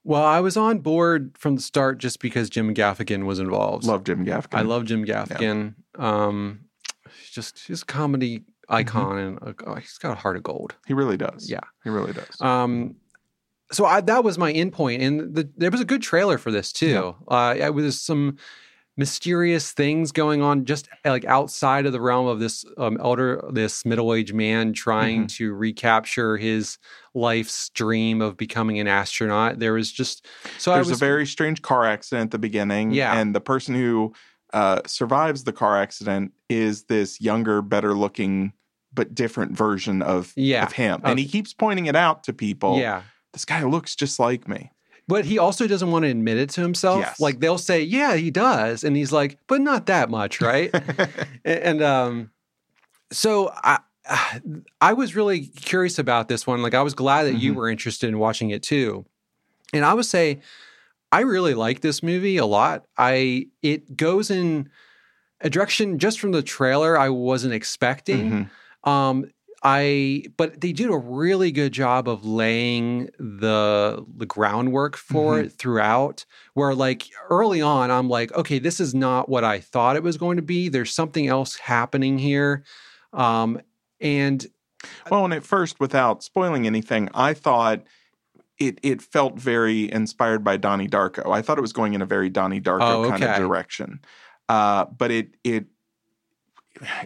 Well, 0.03 0.23
I 0.23 0.39
was 0.39 0.55
on 0.57 0.79
board 0.79 1.37
from 1.37 1.55
the 1.55 1.61
start 1.61 1.97
just 1.97 2.19
because 2.19 2.49
Jim 2.49 2.73
Gaffigan 2.73 3.25
was 3.25 3.39
involved. 3.39 3.85
Love 3.85 4.03
Jim 4.03 4.25
Gaffigan. 4.25 4.57
I 4.57 4.61
love 4.61 4.85
Jim 4.85 5.05
Gaffigan. 5.05 5.75
Um, 5.97 6.61
he's 7.19 7.29
just 7.29 7.59
he's 7.67 7.81
a 7.81 7.85
comedy 7.85 8.43
icon, 8.69 9.17
and 9.17 9.39
uh, 9.41 9.53
oh, 9.67 9.75
he's 9.75 9.97
got 9.97 10.13
a 10.13 10.15
heart 10.15 10.37
of 10.37 10.43
gold. 10.43 10.75
He 10.87 10.93
really 10.93 11.17
does. 11.17 11.49
Yeah. 11.49 11.59
he 11.83 11.89
really 11.89 12.13
does. 12.13 12.39
Um, 12.39 12.95
so 13.71 13.85
I, 13.85 14.01
that 14.01 14.23
was 14.23 14.37
my 14.37 14.51
end 14.51 14.73
point, 14.73 15.01
and 15.01 15.35
the, 15.35 15.49
there 15.57 15.71
was 15.71 15.81
a 15.81 15.85
good 15.85 16.01
trailer 16.01 16.37
for 16.37 16.51
this 16.51 16.71
too. 16.73 17.15
Uh, 17.27 17.55
it 17.57 17.73
was 17.73 17.99
some 18.01 18.37
mysterious 18.97 19.71
things 19.71 20.11
going 20.11 20.41
on 20.41 20.65
just 20.65 20.89
like 21.05 21.23
outside 21.23 21.85
of 21.85 21.93
the 21.93 22.01
realm 22.01 22.27
of 22.27 22.39
this 22.39 22.65
um, 22.77 22.97
elder, 23.01 23.41
this 23.53 23.85
middle-aged 23.85 24.33
man 24.33 24.73
trying 24.73 25.19
Mm-hmm. 25.21 25.25
to 25.27 25.53
recapture 25.53 26.35
his 26.35 26.77
life's 27.13 27.69
dream 27.69 28.21
of 28.21 28.35
becoming 28.35 28.77
an 28.79 28.87
astronaut. 28.87 29.59
There 29.59 29.73
was 29.73 29.89
just 29.91 30.27
so 30.57 30.73
There's 30.73 30.87
I 30.87 30.91
was 30.91 31.01
a 31.01 31.05
very 31.05 31.25
strange 31.25 31.61
car 31.61 31.85
accident 31.85 32.27
at 32.27 32.31
the 32.31 32.39
beginning. 32.39 32.91
Yeah. 32.91 33.17
And 33.17 33.33
the 33.33 33.39
person 33.41 33.73
who 33.73 34.13
uh, 34.53 34.81
survives 34.85 35.45
the 35.45 35.53
car 35.53 35.81
accident 35.81 36.33
is 36.49 36.83
this 36.83 37.21
younger, 37.21 37.61
better 37.61 37.93
looking, 37.93 38.51
but 38.93 39.15
different 39.15 39.53
version 39.53 40.01
of, 40.01 40.33
Yeah. 40.35 40.63
of 40.65 40.73
him. 40.73 41.01
Uh, 41.05 41.09
and 41.11 41.19
he 41.19 41.25
keeps 41.25 41.53
pointing 41.53 41.85
it 41.85 41.95
out 41.95 42.25
to 42.25 42.33
people. 42.33 42.77
yeah. 42.77 43.03
This 43.33 43.45
guy 43.45 43.63
looks 43.63 43.95
just 43.95 44.19
like 44.19 44.47
me. 44.47 44.71
but 45.07 45.25
he 45.25 45.39
also 45.39 45.65
doesn't 45.65 45.89
want 45.91 46.03
to 46.03 46.09
admit 46.09 46.37
it 46.37 46.49
to 46.51 46.61
himself. 46.61 46.99
Yes. 46.99 47.19
Like 47.19 47.39
they'll 47.39 47.57
say, 47.57 47.81
"Yeah, 47.81 48.15
he 48.15 48.29
does," 48.29 48.83
and 48.83 48.95
he's 48.95 49.11
like, 49.11 49.37
"But 49.47 49.61
not 49.61 49.87
that 49.87 50.09
much, 50.09 50.39
right?" 50.41 50.69
and, 51.45 51.81
um, 51.81 52.31
so 53.11 53.51
I. 53.55 53.79
I 54.81 54.93
was 54.93 55.15
really 55.15 55.41
curious 55.45 55.99
about 55.99 56.29
this 56.29 56.47
one. 56.47 56.63
Like, 56.63 56.73
I 56.73 56.81
was 56.81 56.95
glad 56.95 57.25
that 57.25 57.35
you 57.35 57.51
Mhm. 57.53 57.55
were 57.57 57.69
interested 57.69 58.07
in 58.09 58.17
watching 58.17 58.49
it 58.49 58.63
too. 58.63 59.05
And 59.71 59.85
I 59.85 59.93
would 59.93 60.05
say, 60.05 60.39
I 61.11 61.19
really 61.21 61.53
like 61.53 61.81
this 61.81 62.01
movie 62.01 62.37
a 62.37 62.45
lot. 62.47 62.85
I 62.97 63.47
it 63.61 63.95
goes 63.95 64.31
in 64.31 64.69
a 65.41 65.49
direction 65.51 65.99
just 65.99 66.19
from 66.19 66.31
the 66.31 66.41
trailer 66.41 66.97
I 66.97 67.09
wasn't 67.09 67.53
expecting. 67.53 68.49
Mhm. 68.83 68.89
Um, 68.89 69.25
I 69.61 70.23
but 70.37 70.61
they 70.61 70.71
did 70.71 70.89
a 70.89 70.97
really 70.97 71.51
good 71.51 71.73
job 71.73 72.07
of 72.07 72.25
laying 72.25 73.09
the 73.19 74.05
the 74.15 74.25
groundwork 74.25 74.95
for 74.95 75.35
Mhm. 75.35 75.45
it 75.45 75.51
throughout. 75.53 76.25
Where 76.53 76.73
like 76.73 77.07
early 77.29 77.61
on, 77.61 77.91
I'm 77.91 78.09
like, 78.09 78.31
okay, 78.33 78.59
this 78.59 78.79
is 78.79 78.93
not 78.95 79.27
what 79.27 79.43
I 79.43 79.59
thought 79.59 79.95
it 79.97 80.03
was 80.03 80.17
going 80.17 80.37
to 80.37 80.41
be. 80.43 80.69
There's 80.69 80.93
something 80.93 81.27
else 81.27 81.57
happening 81.57 82.17
here. 82.17 82.63
Um, 83.11 83.59
and 83.99 84.45
Well, 85.11 85.25
and 85.25 85.33
at 85.33 85.43
first, 85.43 85.79
without 85.81 86.23
spoiling 86.23 86.65
anything, 86.65 87.09
I 87.13 87.33
thought 87.33 87.83
it 88.59 88.79
it 88.81 89.01
felt 89.01 89.37
very 89.37 89.91
inspired 89.91 90.43
by 90.43 90.55
Donnie 90.57 90.87
Darko. 90.87 91.33
I 91.33 91.41
thought 91.41 91.57
it 91.57 91.61
was 91.61 91.73
going 91.73 91.93
in 91.93 92.01
a 92.01 92.05
very 92.05 92.29
Donnie 92.29 92.61
Darko 92.61 93.05
Oh, 93.05 93.09
kind 93.09 93.23
of 93.23 93.35
direction, 93.37 93.99
uh, 94.47 94.85
but 94.85 95.11
it 95.11 95.35
it 95.43 95.65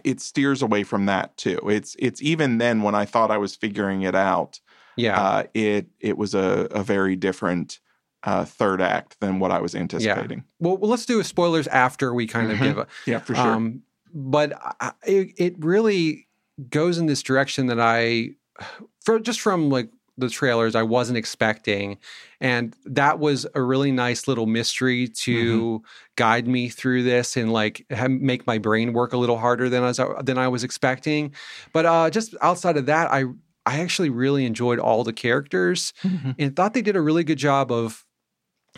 it 0.04 0.20
steers 0.20 0.62
away 0.62 0.84
from 0.84 1.06
that 1.06 1.36
too. 1.36 1.58
It's 1.68 1.96
it's 1.98 2.22
even 2.22 2.58
then 2.58 2.82
when 2.82 2.94
I 2.94 3.04
thought 3.04 3.30
I 3.30 3.38
was 3.38 3.56
figuring 3.56 4.02
it 4.02 4.14
out, 4.14 4.60
yeah, 4.96 5.20
uh, 5.20 5.42
it 5.54 5.86
it 6.00 6.16
was 6.18 6.34
a, 6.34 6.68
a 6.70 6.82
very 6.82 7.16
different 7.16 7.80
uh, 8.22 8.44
third 8.44 8.80
act 8.80 9.18
than 9.20 9.38
what 9.38 9.50
I 9.50 9.60
was 9.60 9.74
anticipating. 9.74 10.44
well, 10.60 10.76
well, 10.78 10.90
let's 10.90 11.04
do 11.06 11.20
a 11.20 11.24
spoilers 11.24 11.66
after 11.68 12.14
we 12.14 12.26
kind 12.26 12.50
of 12.50 12.58
Mhm. 12.58 12.62
give 12.62 12.78
a, 12.78 12.86
Yeah, 13.06 13.18
for 13.18 13.34
sure. 13.34 13.54
Um, 13.54 13.82
but 14.14 14.52
I, 14.80 14.92
it, 15.06 15.32
it 15.36 15.54
really 15.64 16.28
goes 16.70 16.96
in 16.98 17.06
this 17.06 17.22
direction 17.22 17.66
that 17.66 17.80
I, 17.80 18.30
for 19.04 19.18
just 19.18 19.40
from 19.40 19.68
like 19.68 19.90
the 20.16 20.28
trailers, 20.28 20.74
I 20.74 20.82
wasn't 20.82 21.18
expecting, 21.18 21.98
and 22.40 22.74
that 22.84 23.18
was 23.18 23.46
a 23.54 23.60
really 23.62 23.90
nice 23.90 24.28
little 24.28 24.46
mystery 24.46 25.08
to 25.08 25.82
guide 26.16 26.46
me 26.46 26.68
through 26.68 27.02
this 27.02 27.36
and 27.36 27.52
like 27.52 27.84
ha- 27.92 28.08
make 28.08 28.46
my 28.46 28.58
brain 28.58 28.92
work 28.92 29.12
a 29.12 29.16
little 29.16 29.38
harder 29.38 29.68
than 29.68 29.82
I 29.82 29.88
was 29.88 30.00
than 30.22 30.38
I 30.38 30.48
was 30.48 30.62
expecting. 30.64 31.34
But 31.72 31.86
uh, 31.86 32.10
just 32.10 32.34
outside 32.42 32.76
of 32.76 32.86
that, 32.86 33.10
I 33.12 33.24
I 33.66 33.80
actually 33.80 34.10
really 34.10 34.44
enjoyed 34.46 34.78
all 34.78 35.04
the 35.04 35.12
characters 35.12 35.92
Mhm. 36.04 36.34
and 36.38 36.54
thought 36.54 36.74
they 36.74 36.82
did 36.82 36.96
a 36.96 37.00
really 37.00 37.24
good 37.24 37.38
job 37.38 37.72
of 37.72 38.04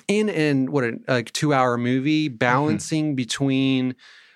in 0.08 0.28
in 0.28 0.70
what 0.70 0.84
a 0.84 0.98
like 1.08 1.32
two 1.32 1.52
hour 1.52 1.76
movie 1.76 2.28
balancing 2.28 3.14
between 3.16 3.94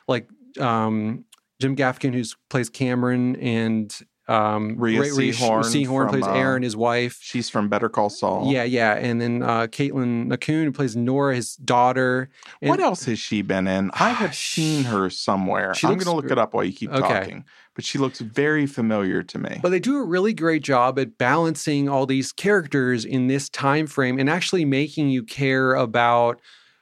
like 0.08 0.28
um 0.58 1.24
Jim 1.60 1.76
Gaffigan 1.76 2.12
who 2.14 2.24
plays 2.48 2.68
Cameron 2.68 3.36
and 3.36 3.94
um 4.30 4.76
Rhea 4.78 5.00
Seehorn 5.00 5.64
Seahorn 5.64 6.08
from, 6.08 6.20
plays 6.20 6.26
uh, 6.26 6.34
Erin 6.34 6.62
his 6.62 6.76
wife 6.76 7.18
She's 7.20 7.50
from 7.50 7.68
Better 7.68 7.88
Call 7.88 8.10
Saul. 8.10 8.52
yeah 8.52 8.62
yeah 8.64 8.94
and 8.94 9.20
then 9.20 9.42
uh 9.42 9.66
Katelyn 9.66 10.28
Nacon 10.28 10.72
plays 10.74 10.94
Nora 10.96 11.34
his 11.34 11.56
daughter 11.56 12.30
and, 12.62 12.68
what 12.70 12.80
else 12.80 13.04
has 13.04 13.18
she 13.18 13.42
been 13.42 13.66
in? 13.66 13.90
I 13.94 14.10
have 14.10 14.34
seen 14.34 14.84
her 14.84 15.10
somewhere. 15.10 15.72
I'm 15.82 15.90
going 15.94 16.00
to 16.00 16.12
look 16.12 16.30
it 16.30 16.38
up 16.38 16.54
while 16.54 16.64
you 16.64 16.72
keep 16.72 16.90
Okay. 16.92 17.00
talking. 17.00 17.44
But 17.74 17.84
she 17.84 17.98
looks 17.98 18.20
very 18.20 18.66
familiar 18.66 19.22
to 19.22 19.38
me. 19.38 19.58
But 19.62 19.70
they 19.70 19.80
do 19.80 19.96
a 19.98 20.04
really 20.04 20.34
great 20.34 20.62
job 20.62 20.98
at 20.98 21.16
balancing 21.18 21.88
all 21.88 22.04
these 22.06 22.32
characters 22.32 23.04
in 23.04 23.28
this 23.28 23.48
time 23.48 23.86
frame 23.86 24.18
and 24.18 24.28
actually 24.28 24.64
making 24.64 25.08
you 25.08 25.22
care 25.22 25.74
about 25.74 26.40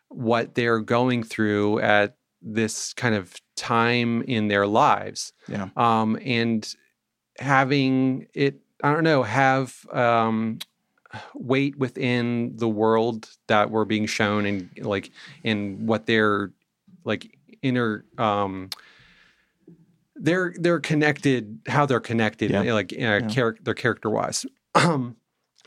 what 0.08 0.54
they're 0.54 0.80
going 0.80 1.22
through 1.22 1.78
at 1.80 2.16
this 2.42 2.92
kind 2.94 3.14
of 3.14 3.34
time 3.56 4.22
in 4.22 4.48
their 4.48 4.66
lives. 4.66 5.32
Yeah. 5.48 5.68
Um, 5.76 6.18
and 6.24 6.66
having 7.38 8.26
it, 8.34 8.60
I 8.82 8.92
don't 8.92 9.04
know, 9.04 9.22
have 9.22 9.74
um, 9.92 10.58
weight 11.34 11.76
within 11.78 12.56
the 12.56 12.68
world 12.68 13.28
that 13.46 13.70
we're 13.70 13.84
being 13.84 14.06
shown 14.06 14.44
and 14.46 14.68
like 14.80 15.10
in 15.42 15.86
what 15.86 16.06
they're 16.06 16.52
like 17.04 17.38
inner 17.62 18.04
um 18.18 18.68
they're 20.16 20.52
they're 20.58 20.80
connected 20.80 21.60
how 21.66 21.86
they're 21.86 22.00
connected 22.00 22.50
Yeah. 22.50 22.72
like 22.74 22.92
uh, 22.92 22.96
Yeah. 22.96 23.20
charac- 23.20 23.64
their 23.64 23.74
character 23.74 24.10
wise 24.10 24.44
um 24.74 25.16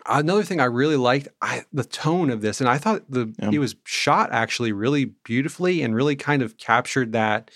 another 0.05 0.43
thing 0.43 0.59
i 0.59 0.65
really 0.65 0.95
liked 0.97 1.28
I, 1.41 1.63
the 1.74 1.84
tone 1.84 2.30
of 2.30 2.41
this 2.41 2.59
and 2.61 2.69
i 2.69 2.78
thought 2.78 3.09
the 3.09 3.34
Yeah. 3.41 3.49
it 3.53 3.59
was 3.59 3.76
shot 3.84 4.30
actually 4.32 4.72
really 4.72 5.05
beautifully 5.24 5.82
and 5.82 5.95
really 5.95 6.15
kind 6.15 6.41
of 6.41 6.57
captured 6.57 7.11
that 7.13 7.49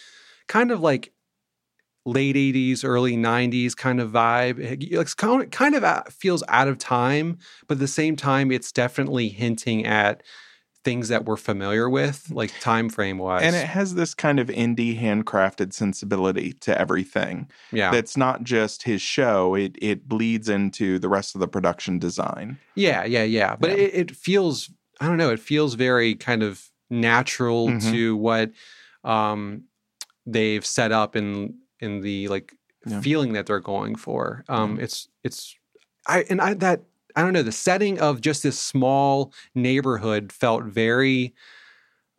kind 0.48 0.72
of 0.72 0.80
like 0.82 1.12
late 2.06 2.36
80s 2.36 2.84
early 2.84 3.18
90s 3.18 3.76
kind 3.76 4.00
of 4.00 4.12
vibe 4.12 4.60
It- 4.60 4.84
it's 4.84 5.14
kind 5.16 5.42
of, 5.42 5.50
kind 5.52 5.74
of 5.76 6.14
feels 6.14 6.44
out 6.48 6.68
of 6.68 6.78
time 6.78 7.38
but 7.68 7.76
at 7.76 7.80
the 7.80 7.88
same 7.88 8.16
time 8.16 8.52
it's 8.52 8.72
definitely 8.72 9.30
hinting 9.30 9.86
at 9.86 10.22
things 10.84 11.08
that 11.08 11.26
we're 11.26 11.36
familiar 11.36 11.90
with 11.90 12.30
like 12.30 12.54
time 12.60 12.90
frame 12.90 13.18
wise 13.18 13.42
and 13.42 13.56
it 13.56 13.66
has 13.66 13.96
this 13.96 14.14
kind 14.14 14.40
of 14.40 14.50
indie 14.50 15.02
handcrafted 15.02 15.74
sensibility 15.74 16.54
to 16.54 16.80
everything. 16.80 17.50
yeah 17.72 17.90
That's 17.90 18.16
not 18.16 18.44
just 18.44 18.84
his 18.84 19.02
show, 19.02 19.56
it 19.56 19.76
it 19.82 20.08
bleeds 20.08 20.48
into 20.48 21.00
the 21.00 21.10
rest 21.10 21.34
of 21.34 21.42
the 21.42 21.48
production 21.48 21.98
design. 21.98 22.60
Yeah, 22.76 23.04
yeah, 23.04 23.24
yeah. 23.24 23.56
But 23.60 23.72
Yeah. 23.72 23.78
It, 23.78 23.94
it 23.96 24.16
feels, 24.16 24.70
I 25.02 25.08
don't 25.08 25.18
know, 25.18 25.32
it 25.32 25.40
feels 25.40 25.74
very 25.74 26.14
kind 26.14 26.44
of 26.44 26.70
natural 26.92 27.70
Mhm. 27.70 27.92
to 27.92 28.16
what 28.16 28.52
um, 29.04 29.64
they've 30.28 30.64
set 30.66 30.92
up 30.92 31.16
in 31.16 31.56
in 31.80 32.02
the 32.02 32.28
like 32.28 32.54
Yeah. 32.88 33.02
feeling 33.02 33.34
that 33.34 33.46
they're 33.48 33.60
going 33.60 33.96
for. 33.96 34.44
Um, 34.48 34.80
It's 34.80 35.08
it's 35.24 35.56
I 36.08 36.26
and 36.30 36.40
I 36.42 36.54
that 36.56 36.82
I 37.16 37.22
don't 37.22 37.34
know 37.34 37.44
the 37.44 37.52
setting 37.52 38.00
of 38.00 38.22
just 38.22 38.44
this 38.44 38.60
small 38.60 39.34
neighborhood 39.56 40.32
felt 40.32 40.64
very 40.66 41.34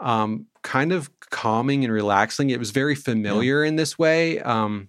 um, 0.00 0.46
kind 0.62 0.92
of 0.92 1.10
calming 1.30 1.84
and 1.84 1.92
relaxing. 1.92 2.50
It 2.50 2.58
was 2.58 2.70
very 2.70 2.94
familiar 2.94 3.64
in 3.64 3.76
this 3.76 3.98
way. 3.98 4.40
Um, 4.40 4.88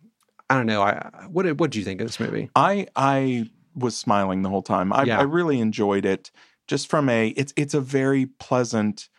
I 0.50 0.56
don't 0.56 0.66
know. 0.66 0.82
I 0.82 1.10
what 1.30 1.44
did 1.44 1.60
what 1.60 1.72
did 1.72 1.78
you 1.80 1.84
think 1.86 2.02
of 2.02 2.08
this 2.08 2.20
movie? 2.20 2.50
I 2.56 2.88
I 2.96 3.50
was 3.76 3.96
smiling 3.96 4.42
the 4.42 4.50
whole 4.50 4.64
time. 4.64 4.92
I, 4.92 5.04
Yeah. 5.04 5.20
I 5.20 5.24
really 5.24 5.60
enjoyed 5.60 6.06
it. 6.06 6.32
Just 6.68 6.90
from 6.90 7.08
a 7.10 7.30
it's 7.30 7.54
it's 7.56 7.74
a 7.74 7.82
very 7.82 8.26
pleasant 8.26 9.10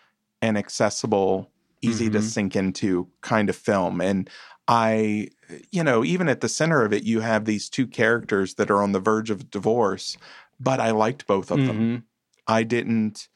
and 0.43 0.57
accessible, 0.59 1.51
easy 1.83 2.11
to 2.11 2.19
Mhm. 2.19 2.23
sink 2.23 2.57
into 2.57 3.09
kind 3.23 3.49
of 3.49 3.57
film. 3.57 4.01
And 4.01 4.29
I 4.69 5.29
you 5.71 5.83
know, 5.83 6.05
even 6.05 6.29
at 6.29 6.43
the 6.43 6.49
center 6.49 6.85
of 6.85 6.93
it, 6.93 7.03
you 7.05 7.21
have 7.21 7.47
these 7.47 7.69
two 7.71 7.87
characters 7.87 8.55
that 8.55 8.71
are 8.71 8.83
on 8.83 8.93
the 8.93 9.01
verge 9.01 9.31
of 9.31 9.51
divorce, 9.51 10.17
but 10.61 10.79
I 10.79 10.91
liked 10.91 11.27
both 11.27 11.51
of 11.51 11.59
them. 11.67 11.79
Mhm. 11.79 12.03
I 12.47 12.63
didn't 12.63 13.29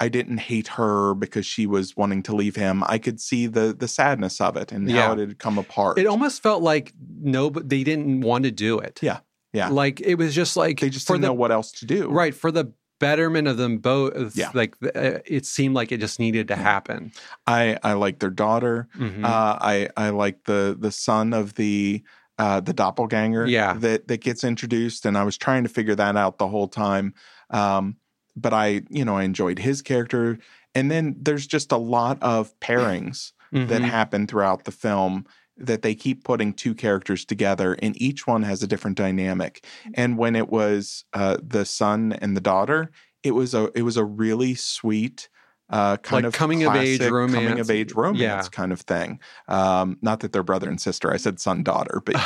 I 0.00 0.08
didn't 0.08 0.38
hate 0.38 0.68
her 0.68 1.14
because 1.14 1.46
she 1.46 1.66
was 1.66 1.96
wanting 1.96 2.22
to 2.24 2.34
leave 2.34 2.56
him. 2.56 2.82
I 2.86 2.98
could 2.98 3.20
see 3.20 3.46
the 3.46 3.74
the 3.78 3.88
sadness 3.88 4.40
of 4.40 4.56
it 4.56 4.72
and 4.72 4.90
Yeah. 4.90 5.06
how 5.06 5.12
it 5.14 5.18
had 5.20 5.38
come 5.38 5.56
apart. 5.56 5.98
It 5.98 6.06
almost 6.06 6.42
felt 6.42 6.62
like 6.62 6.92
no, 7.22 7.48
but 7.48 7.68
they 7.70 7.82
didn't 7.84 8.20
want 8.20 8.44
to 8.44 8.50
do 8.50 8.78
it. 8.78 8.98
Yeah, 9.02 9.20
yeah. 9.52 9.68
Like 9.68 10.00
it 10.02 10.16
was 10.16 10.34
just 10.34 10.56
like 10.56 10.80
they 10.80 10.90
just 10.90 11.06
didn't 11.06 11.22
the 11.22 11.28
know 11.28 11.32
what 11.32 11.52
else 11.52 11.70
to 11.72 11.86
do. 11.86 12.08
right 12.10 12.34
for 12.34 12.50
the 12.50 12.72
betterment 13.00 13.48
of 13.48 13.56
them 13.56 13.78
both. 13.78 14.36
Yeah. 14.36 14.50
like 14.54 14.74
uh, 14.94 15.18
it 15.26 15.46
seemed 15.46 15.74
like 15.74 15.92
it 15.92 16.00
just 16.00 16.18
needed 16.20 16.48
to 16.48 16.56
happen. 16.56 17.12
I 17.46 17.78
I 17.82 17.92
like 17.94 18.18
their 18.20 18.30
daughter. 18.30 18.88
Mhm. 18.96 19.24
Uh, 19.24 19.58
I 19.60 19.88
I 19.96 20.10
like 20.10 20.44
the 20.44 20.76
the 20.78 20.92
son 20.92 21.32
of 21.32 21.54
the 21.54 22.02
uh, 22.38 22.60
the 22.60 22.72
doppelganger. 22.72 23.46
Yeah. 23.46 23.74
that 23.74 24.08
that 24.08 24.20
gets 24.20 24.42
introduced, 24.44 25.06
and 25.06 25.16
I 25.18 25.24
was 25.24 25.36
trying 25.36 25.62
to 25.64 25.68
figure 25.68 25.94
that 25.94 26.16
out 26.16 26.38
the 26.38 26.48
whole 26.48 26.68
time. 26.68 27.14
Um, 27.50 27.96
but 28.36 28.52
I 28.52 28.82
you 28.90 29.04
know 29.04 29.16
I 29.16 29.22
enjoyed 29.24 29.58
his 29.58 29.82
character, 29.82 30.38
and 30.74 30.90
then 30.90 31.16
there's 31.20 31.46
just 31.46 31.70
a 31.72 31.76
lot 31.76 32.18
of 32.22 32.58
pairings 32.60 33.32
that 33.52 33.82
Mhm. 33.82 33.88
happen 33.88 34.26
throughout 34.26 34.64
the 34.64 34.72
film 34.72 35.26
that 35.56 35.82
they 35.82 35.94
keep 35.94 36.24
putting 36.24 36.52
two 36.52 36.74
characters 36.74 37.24
together 37.24 37.76
and 37.80 38.00
each 38.00 38.26
one 38.26 38.42
has 38.42 38.62
a 38.62 38.66
different 38.66 38.96
dynamic. 38.96 39.64
And 39.94 40.18
when 40.18 40.34
it 40.36 40.48
was 40.48 41.04
uh, 41.12 41.36
the 41.42 41.64
son 41.64 42.12
and 42.12 42.36
the 42.36 42.40
daughter 42.40 42.90
it 43.24 43.32
was 43.32 43.54
a 43.54 43.70
it 43.74 43.82
was 43.82 43.96
a 43.96 44.04
really 44.04 44.54
sweet 44.54 45.28
uh, 45.70 45.96
kind 45.98 46.24
Like 46.24 46.28
of 46.28 46.34
coming 46.34 46.62
of 46.64 46.74
age 46.76 46.98
classic 46.98 47.10
coming 47.10 47.58
of 47.58 47.70
age 47.70 47.92
romance 47.92 48.20
Yeah. 48.20 48.42
kind 48.52 48.70
of 48.72 48.82
thing. 48.82 49.18
Um, 49.48 49.96
not 50.02 50.20
that 50.20 50.32
they're 50.32 50.42
brother 50.42 50.68
and 50.68 50.80
sister. 50.80 51.12
I 51.12 51.16
said 51.16 51.40
son 51.40 51.62
daughter 51.62 52.02
but 52.04 52.16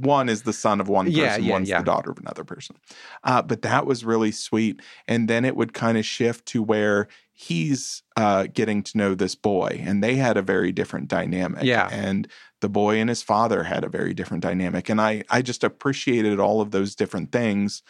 one 0.00 0.28
is 0.28 0.42
the 0.42 0.52
son 0.52 0.80
of 0.80 0.88
one 0.88 1.06
person 1.06 1.20
Yeah, 1.20 1.36
yeah, 1.36 1.52
one's 1.52 1.68
the 1.68 1.82
daughter 1.82 2.10
of 2.10 2.18
another 2.18 2.44
person. 2.44 2.76
Uh, 3.24 3.42
but 3.42 3.62
that 3.62 3.86
was 3.86 4.04
really 4.04 4.32
sweet. 4.32 4.80
And 5.06 5.28
then 5.28 5.44
it 5.44 5.54
would 5.54 5.74
kind 5.74 5.98
of 5.98 6.04
shift 6.06 6.46
to 6.46 6.62
where 6.62 7.08
he's 7.32 8.02
uh, 8.16 8.46
getting 8.52 8.82
to 8.84 8.98
know 8.98 9.14
this 9.14 9.34
boy 9.34 9.82
and 9.84 10.02
they 10.02 10.16
had 10.16 10.36
a 10.36 10.42
very 10.42 10.72
different 10.72 11.08
dynamic. 11.08 11.62
Yeah. 11.64 11.88
and 11.92 12.26
the 12.60 12.68
boy 12.68 12.98
and 12.98 13.08
his 13.08 13.22
father 13.22 13.62
had 13.64 13.84
a 13.84 13.88
very 13.88 14.12
different 14.14 14.42
dynamic. 14.42 14.88
And 14.88 15.00
i 15.00 15.24
i 15.30 15.42
just 15.42 15.62
appreciated 15.64 16.40
all 16.40 16.60
of 16.60 16.70
those 16.70 16.94
different 16.94 17.32
things 17.32 17.82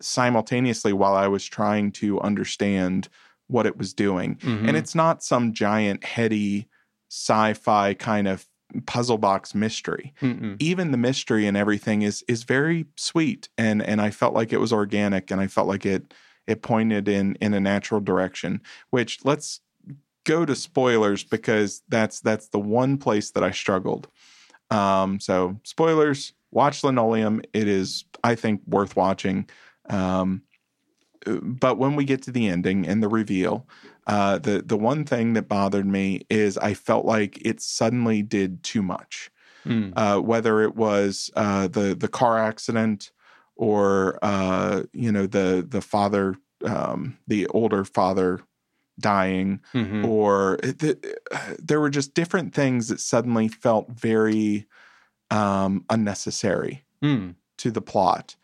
simultaneously 0.00 0.92
while 0.92 1.14
I 1.14 1.28
was 1.28 1.44
trying 1.44 1.92
to 1.92 2.20
understand 2.20 3.08
what 3.48 3.66
it 3.66 3.76
was 3.76 3.92
doing. 3.92 4.36
Mhm. 4.36 4.68
And 4.68 4.76
it's 4.76 4.94
not 4.94 5.22
some 5.22 5.52
giant, 5.52 6.04
heady 6.04 6.68
sci 7.10 7.54
fi 7.54 7.94
kind 7.94 8.26
of 8.28 8.46
puzzle 8.86 9.18
box 9.18 9.54
mystery. 9.54 10.12
Mm-mm. 10.20 10.56
Even 10.58 10.90
the 10.90 10.98
mystery 10.98 11.46
and 11.46 11.56
everything 11.56 12.02
is 12.02 12.24
is 12.26 12.42
very 12.42 12.86
sweet 12.96 13.48
and 13.56 13.82
and 13.82 14.00
I 14.00 14.10
felt 14.10 14.34
like 14.34 14.52
it 14.52 14.58
was 14.58 14.72
organic 14.72 15.30
and 15.30 15.40
I 15.40 15.46
felt 15.46 15.68
like 15.68 15.86
it 15.86 16.12
it 16.46 16.62
pointed 16.62 17.08
in 17.08 17.36
in 17.40 17.54
a 17.54 17.60
natural 17.60 18.00
direction, 18.00 18.60
which 18.90 19.24
let's 19.24 19.60
go 20.24 20.44
to 20.44 20.56
spoilers 20.56 21.22
because 21.22 21.82
that's 21.88 22.20
that's 22.20 22.48
the 22.48 22.58
one 22.58 22.96
place 22.96 23.30
that 23.32 23.44
I 23.44 23.50
struggled. 23.50 24.08
Um, 24.70 25.20
so 25.20 25.60
spoilers, 25.62 26.32
watch 26.50 26.82
Linoleum. 26.82 27.42
It 27.52 27.68
is, 27.68 28.04
I 28.24 28.34
think, 28.34 28.62
worth 28.66 28.96
watching. 28.96 29.48
Um, 29.88 30.42
but 31.42 31.78
when 31.78 31.96
we 31.96 32.04
get 32.04 32.22
to 32.22 32.30
the 32.32 32.48
ending 32.48 32.86
and 32.86 33.02
the 33.02 33.08
reveal, 33.08 33.66
uh, 34.06 34.38
the 34.38 34.62
the 34.64 34.76
one 34.76 35.04
thing 35.04 35.32
that 35.34 35.48
bothered 35.48 35.86
me 35.86 36.26
is 36.30 36.58
I 36.58 36.74
felt 36.74 37.04
like 37.04 37.38
it 37.44 37.60
suddenly 37.60 38.22
did 38.22 38.62
too 38.62 38.82
much. 38.82 39.30
Mm. 39.66 39.92
Uh, 39.96 40.20
whether 40.20 40.60
it 40.62 40.76
was 40.76 41.30
uh, 41.36 41.68
the 41.68 41.94
the 41.94 42.08
car 42.08 42.38
accident 42.38 43.12
or 43.56 44.18
uh, 44.22 44.82
you 44.92 45.10
know 45.10 45.26
the 45.26 45.66
the 45.66 45.80
father, 45.80 46.36
um, 46.64 47.16
the 47.26 47.46
older 47.48 47.84
father 47.84 48.40
dying, 49.00 49.60
Mhm. 49.72 50.04
or 50.04 50.58
the, 50.62 50.98
there 51.58 51.80
were 51.80 51.90
just 51.90 52.14
different 52.14 52.54
things 52.54 52.88
that 52.88 53.00
suddenly 53.00 53.48
felt 53.48 53.88
very 53.90 54.66
um, 55.30 55.84
unnecessary 55.90 56.84
Mm. 57.02 57.34
to 57.58 57.70
the 57.70 57.80
plot 57.82 58.36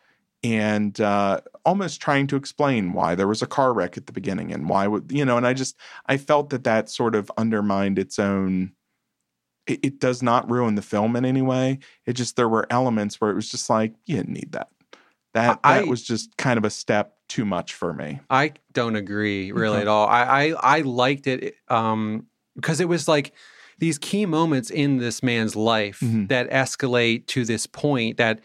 and 0.43 1.01
uh, 1.01 1.41
almost 1.64 2.00
trying 2.00 2.26
to 2.26 2.36
explain 2.36 2.92
why 2.92 3.14
there 3.14 3.28
was 3.28 3.42
a 3.42 3.46
car 3.46 3.72
wreck 3.72 3.96
at 3.96 4.06
the 4.06 4.12
beginning 4.12 4.52
and 4.52 4.68
why 4.68 4.86
would 4.86 5.11
you 5.12 5.24
know 5.24 5.36
and 5.36 5.46
i 5.46 5.52
just 5.52 5.76
i 6.06 6.16
felt 6.16 6.50
that 6.50 6.64
that 6.64 6.88
sort 6.88 7.14
of 7.14 7.30
undermined 7.36 7.98
its 7.98 8.18
own 8.18 8.72
it, 9.66 9.78
it 9.82 10.00
does 10.00 10.22
not 10.22 10.50
ruin 10.50 10.74
the 10.74 10.82
film 10.82 11.16
in 11.16 11.24
any 11.24 11.42
way 11.42 11.78
it 12.06 12.14
just 12.14 12.36
there 12.36 12.48
were 12.48 12.66
elements 12.70 13.20
where 13.20 13.30
it 13.30 13.34
was 13.34 13.50
just 13.50 13.68
like 13.70 13.92
you 14.06 14.16
didn't 14.16 14.32
need 14.32 14.52
that 14.52 14.68
that 15.34 15.61
I- 15.62 15.78
that 15.80 15.86
was 15.88 16.02
just 16.02 16.36
kind 16.36 16.58
of 16.58 16.64
a 16.64 16.70
step 16.70 17.16
too 17.28 17.44
much 17.44 17.74
for 17.74 17.92
me 17.92 18.20
I 18.30 18.52
don't 18.72 18.96
agree 18.96 19.52
really 19.52 19.76
Okay. 19.76 19.82
at 19.82 19.88
all. 19.88 20.08
I, 20.08 20.22
I 20.22 20.78
I 20.78 20.80
liked 20.80 21.26
it 21.28 21.54
um, 21.68 22.26
because 22.56 22.80
it 22.80 22.88
was 22.88 23.06
like 23.06 23.32
these 23.78 23.98
key 23.98 24.26
moments 24.26 24.68
in 24.70 24.98
this 24.98 25.22
man's 25.22 25.54
life 25.54 26.00
Mhm. 26.00 26.28
that 26.28 26.50
escalate 26.50 27.26
to 27.28 27.44
this 27.44 27.66
point 27.68 28.16
that 28.16 28.40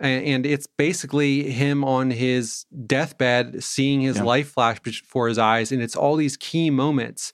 and, 0.00 0.24
and 0.24 0.46
it's 0.46 0.66
basically 0.66 1.50
him 1.50 1.84
on 1.84 2.10
his 2.10 2.64
deathbed 2.86 3.62
seeing 3.62 4.00
his 4.00 4.16
Yeah. 4.18 4.22
life 4.24 4.50
flash 4.52 4.80
before 4.80 5.28
his 5.28 5.38
eyes 5.38 5.72
and 5.72 5.82
it's 5.82 5.96
all 5.96 6.16
these 6.16 6.36
key 6.36 6.70
moments 6.70 7.32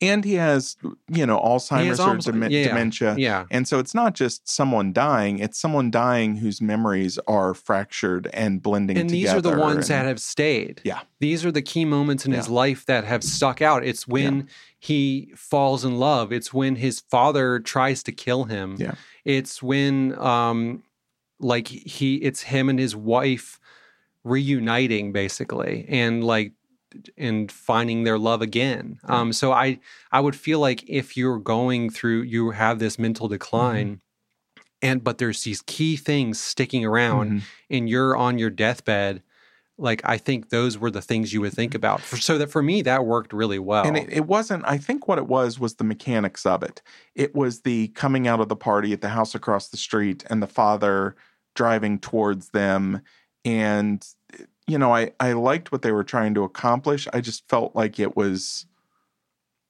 and 0.00 0.24
he 0.24 0.34
has 0.34 0.76
you 1.08 1.24
know 1.24 1.38
alzheimer's 1.38 2.00
or 2.00 2.32
dem- 2.32 2.50
yeah, 2.50 2.64
dementia 2.68 3.14
yeah 3.16 3.44
And 3.52 3.68
so 3.68 3.78
it's 3.78 3.94
not 3.94 4.14
just 4.14 4.48
someone 4.48 4.92
dying, 4.92 5.38
it's 5.38 5.58
someone 5.60 5.90
dying 5.92 6.36
whose 6.36 6.60
memories 6.60 7.18
are 7.28 7.54
fractured 7.54 8.28
and 8.32 8.60
blending 8.60 8.98
and 8.98 9.08
together. 9.08 9.22
these 9.22 9.32
are 9.38 9.40
the 9.40 9.56
ones 9.60 9.88
that 9.88 10.04
have 10.06 10.20
stayed. 10.20 10.80
Yeah. 10.84 11.00
These 11.20 11.44
are 11.46 11.52
the 11.52 11.62
key 11.62 11.84
moments 11.84 12.26
in 12.26 12.32
his 12.32 12.48
life 12.48 12.84
that 12.86 13.04
have 13.04 13.22
stuck 13.22 13.62
out. 13.62 13.84
It's 13.84 14.08
when 14.08 14.48
he 14.80 15.32
falls 15.36 15.84
in 15.84 15.98
love. 16.00 16.32
It's 16.32 16.52
when 16.52 16.74
his 16.76 16.98
father 16.98 17.60
tries 17.60 18.02
to 18.02 18.12
kill 18.12 18.44
him. 18.44 18.76
Yeah. 18.80 18.94
It's 19.24 19.62
when 19.62 20.18
um 20.18 20.82
like 21.42 21.68
he 21.68 22.16
it's 22.16 22.42
him 22.42 22.68
and 22.68 22.78
his 22.78 22.94
wife 22.96 23.58
reuniting 24.24 25.12
basically 25.12 25.84
and 25.88 26.22
like 26.24 26.52
and 27.16 27.50
finding 27.50 28.04
their 28.04 28.18
love 28.18 28.42
again. 28.42 28.98
Um 29.04 29.32
so 29.32 29.52
I 29.52 29.78
I 30.10 30.20
would 30.20 30.36
feel 30.36 30.60
like 30.60 30.84
if 30.88 31.16
you're 31.16 31.38
going 31.38 31.90
through 31.90 32.22
you 32.22 32.50
have 32.50 32.78
this 32.78 32.98
mental 32.98 33.28
decline 33.28 33.86
Mm-hmm. 33.86 34.62
and 34.82 35.02
but 35.04 35.18
there's 35.18 35.42
these 35.42 35.62
key 35.62 35.96
things 35.96 36.38
sticking 36.40 36.84
around 36.84 37.30
Mhm. 37.30 37.42
and 37.70 37.88
you're 37.88 38.16
on 38.16 38.38
your 38.38 38.50
deathbed, 38.50 39.22
like 39.78 40.02
I 40.04 40.18
think 40.18 40.50
those 40.50 40.76
were 40.78 40.90
the 40.90 41.00
things 41.00 41.32
you 41.32 41.40
would 41.40 41.54
think 41.54 41.74
about. 41.74 42.00
For, 42.02 42.16
so 42.18 42.36
that 42.38 42.50
for 42.50 42.62
me, 42.62 42.82
that 42.82 43.06
worked 43.06 43.32
really 43.32 43.58
well. 43.58 43.84
And 43.86 43.96
it, 43.96 44.12
it 44.12 44.26
wasn't, 44.26 44.62
I 44.66 44.76
think 44.76 45.08
what 45.08 45.18
it 45.18 45.26
was 45.26 45.58
was 45.58 45.76
the 45.76 45.84
mechanics 45.84 46.44
of 46.44 46.62
it. 46.62 46.82
It 47.14 47.34
was 47.34 47.62
the 47.62 47.88
coming 47.88 48.28
out 48.28 48.38
of 48.40 48.48
the 48.48 48.56
party 48.56 48.92
at 48.92 49.00
the 49.00 49.08
house 49.08 49.34
across 49.34 49.68
the 49.68 49.76
street 49.78 50.24
and 50.28 50.42
the 50.42 50.46
father 50.46 51.16
driving 51.54 51.98
towards 51.98 52.50
them. 52.50 53.02
And, 53.44 54.06
you 54.66 54.78
know, 54.78 54.94
I, 54.94 55.12
I 55.18 55.32
liked 55.32 55.72
what 55.72 55.82
they 55.82 55.92
were 55.92 56.04
trying 56.04 56.34
to 56.34 56.44
accomplish. 56.44 57.08
I 57.12 57.20
just 57.20 57.48
felt 57.48 57.74
like 57.74 57.98
it 57.98 58.16
was, 58.16 58.66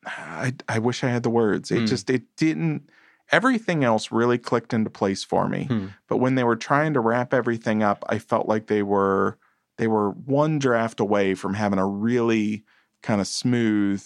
I, 0.06 0.54
I 0.68 0.78
wish 0.78 1.02
I 1.04 1.08
had 1.08 1.22
the 1.22 1.30
words. 1.30 1.70
It 1.70 1.80
Hmm. 1.80 1.86
just, 1.86 2.10
it 2.10 2.24
didn't, 2.36 2.90
everything 3.30 3.84
else 3.84 4.12
really 4.12 4.38
clicked 4.38 4.74
into 4.74 4.90
place 4.90 5.24
for 5.24 5.48
me. 5.48 5.64
Hmm. 5.64 5.86
But 6.08 6.18
when 6.18 6.34
they 6.34 6.44
were 6.44 6.56
trying 6.56 6.94
to 6.94 7.00
wrap 7.00 7.32
everything 7.32 7.82
up, 7.82 8.04
I 8.08 8.18
felt 8.18 8.48
like 8.48 8.66
they 8.66 8.82
were, 8.82 9.38
they 9.78 9.86
were 9.86 10.10
one 10.10 10.58
draft 10.58 11.00
away 11.00 11.34
from 11.34 11.54
having 11.54 11.78
a 11.78 11.86
really 11.86 12.64
kind 13.02 13.20
of 13.20 13.26
smooth 13.26 14.04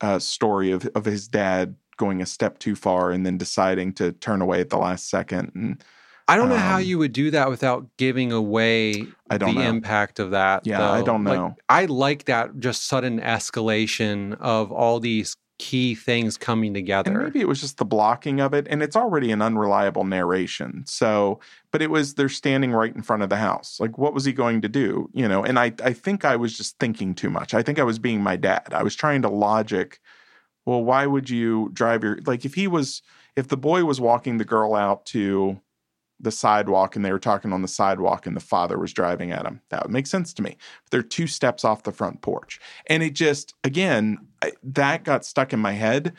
uh, 0.00 0.18
story 0.18 0.72
of 0.72 0.86
of 0.94 1.04
his 1.04 1.28
dad 1.28 1.76
going 1.96 2.20
a 2.20 2.26
step 2.26 2.58
too 2.58 2.74
far 2.74 3.12
and 3.12 3.24
then 3.24 3.38
deciding 3.38 3.92
to 3.92 4.10
turn 4.12 4.42
away 4.42 4.60
at 4.60 4.70
the 4.70 4.76
last 4.76 5.08
second. 5.08 5.52
And 5.54 5.84
I 6.26 6.36
don't 6.36 6.48
know 6.48 6.56
how 6.56 6.76
um, 6.76 6.82
you 6.84 6.98
would 6.98 7.12
do 7.12 7.30
that 7.32 7.50
without 7.50 7.86
giving 7.98 8.32
away 8.32 9.14
I 9.28 9.38
don't 9.38 9.54
the 9.54 9.60
know. 9.60 9.68
impact 9.68 10.18
of 10.18 10.30
that. 10.30 10.66
Yeah, 10.66 10.90
I 10.90 11.02
don't 11.02 11.24
Like, 11.24 11.38
know. 11.38 11.56
I 11.68 11.84
like 11.86 12.24
that 12.24 12.58
just 12.58 12.86
sudden 12.86 13.20
escalation 13.20 14.36
of 14.40 14.72
all 14.72 15.00
these 15.00 15.36
key 15.58 15.94
things 15.94 16.36
coming 16.36 16.74
And 16.74 16.74
together. 16.74 17.12
maybe 17.22 17.40
it 17.40 17.46
was 17.48 17.60
just 17.60 17.76
the 17.78 17.84
blocking 17.84 18.40
of 18.40 18.54
it, 18.54 18.66
and 18.68 18.82
it's 18.82 18.96
already 18.96 19.30
an 19.32 19.42
unreliable 19.42 20.04
narration. 20.04 20.84
So, 20.86 21.40
but 21.70 21.82
it 21.82 21.90
was 21.90 22.14
they're 22.14 22.28
standing 22.28 22.72
right 22.72 22.94
in 22.94 23.02
front 23.02 23.22
of 23.22 23.28
the 23.28 23.36
house. 23.36 23.78
Like, 23.78 23.98
what 23.98 24.14
was 24.14 24.24
he 24.24 24.32
going 24.32 24.62
to 24.62 24.68
do? 24.68 25.10
You 25.12 25.28
know, 25.28 25.44
and 25.44 25.58
I 25.58 25.72
I 25.84 25.92
think 25.92 26.24
I 26.24 26.36
was 26.36 26.56
just 26.56 26.78
thinking 26.78 27.14
too 27.14 27.30
much. 27.30 27.54
I 27.54 27.62
think 27.62 27.78
I 27.78 27.84
was 27.84 27.98
being 27.98 28.22
my 28.22 28.36
dad. 28.36 28.68
I 28.72 28.82
was 28.82 28.96
trying 28.96 29.22
to 29.22 29.28
logic. 29.28 30.00
Well, 30.66 30.82
why 30.84 31.06
would 31.06 31.30
you 31.30 31.70
drive 31.72 32.02
your 32.02 32.18
like 32.26 32.44
if 32.44 32.54
he 32.54 32.66
was 32.66 33.02
if 33.36 33.48
the 33.48 33.56
boy 33.56 33.84
was 33.84 34.00
walking 34.00 34.38
the 34.38 34.44
girl 34.44 34.74
out 34.74 35.06
to 35.06 35.60
the 36.20 36.30
sidewalk 36.30 36.96
and 36.96 37.04
they 37.04 37.12
were 37.12 37.18
talking 37.18 37.52
on 37.52 37.62
the 37.62 37.68
sidewalk 37.68 38.26
and 38.26 38.36
the 38.36 38.40
father 38.40 38.78
was 38.78 38.92
driving 38.92 39.32
at 39.32 39.44
him. 39.46 39.60
That 39.70 39.82
would 39.82 39.92
make 39.92 40.06
sense 40.06 40.32
to 40.34 40.42
me. 40.42 40.56
But 40.84 40.90
they're 40.90 41.02
two 41.02 41.26
steps 41.26 41.64
off 41.64 41.82
the 41.82 41.92
front 41.92 42.22
porch. 42.22 42.60
And 42.86 43.02
it 43.02 43.14
just, 43.14 43.54
again, 43.64 44.18
I, 44.42 44.52
that 44.62 45.04
got 45.04 45.24
stuck 45.24 45.52
in 45.52 45.60
my 45.60 45.72
head. 45.72 46.14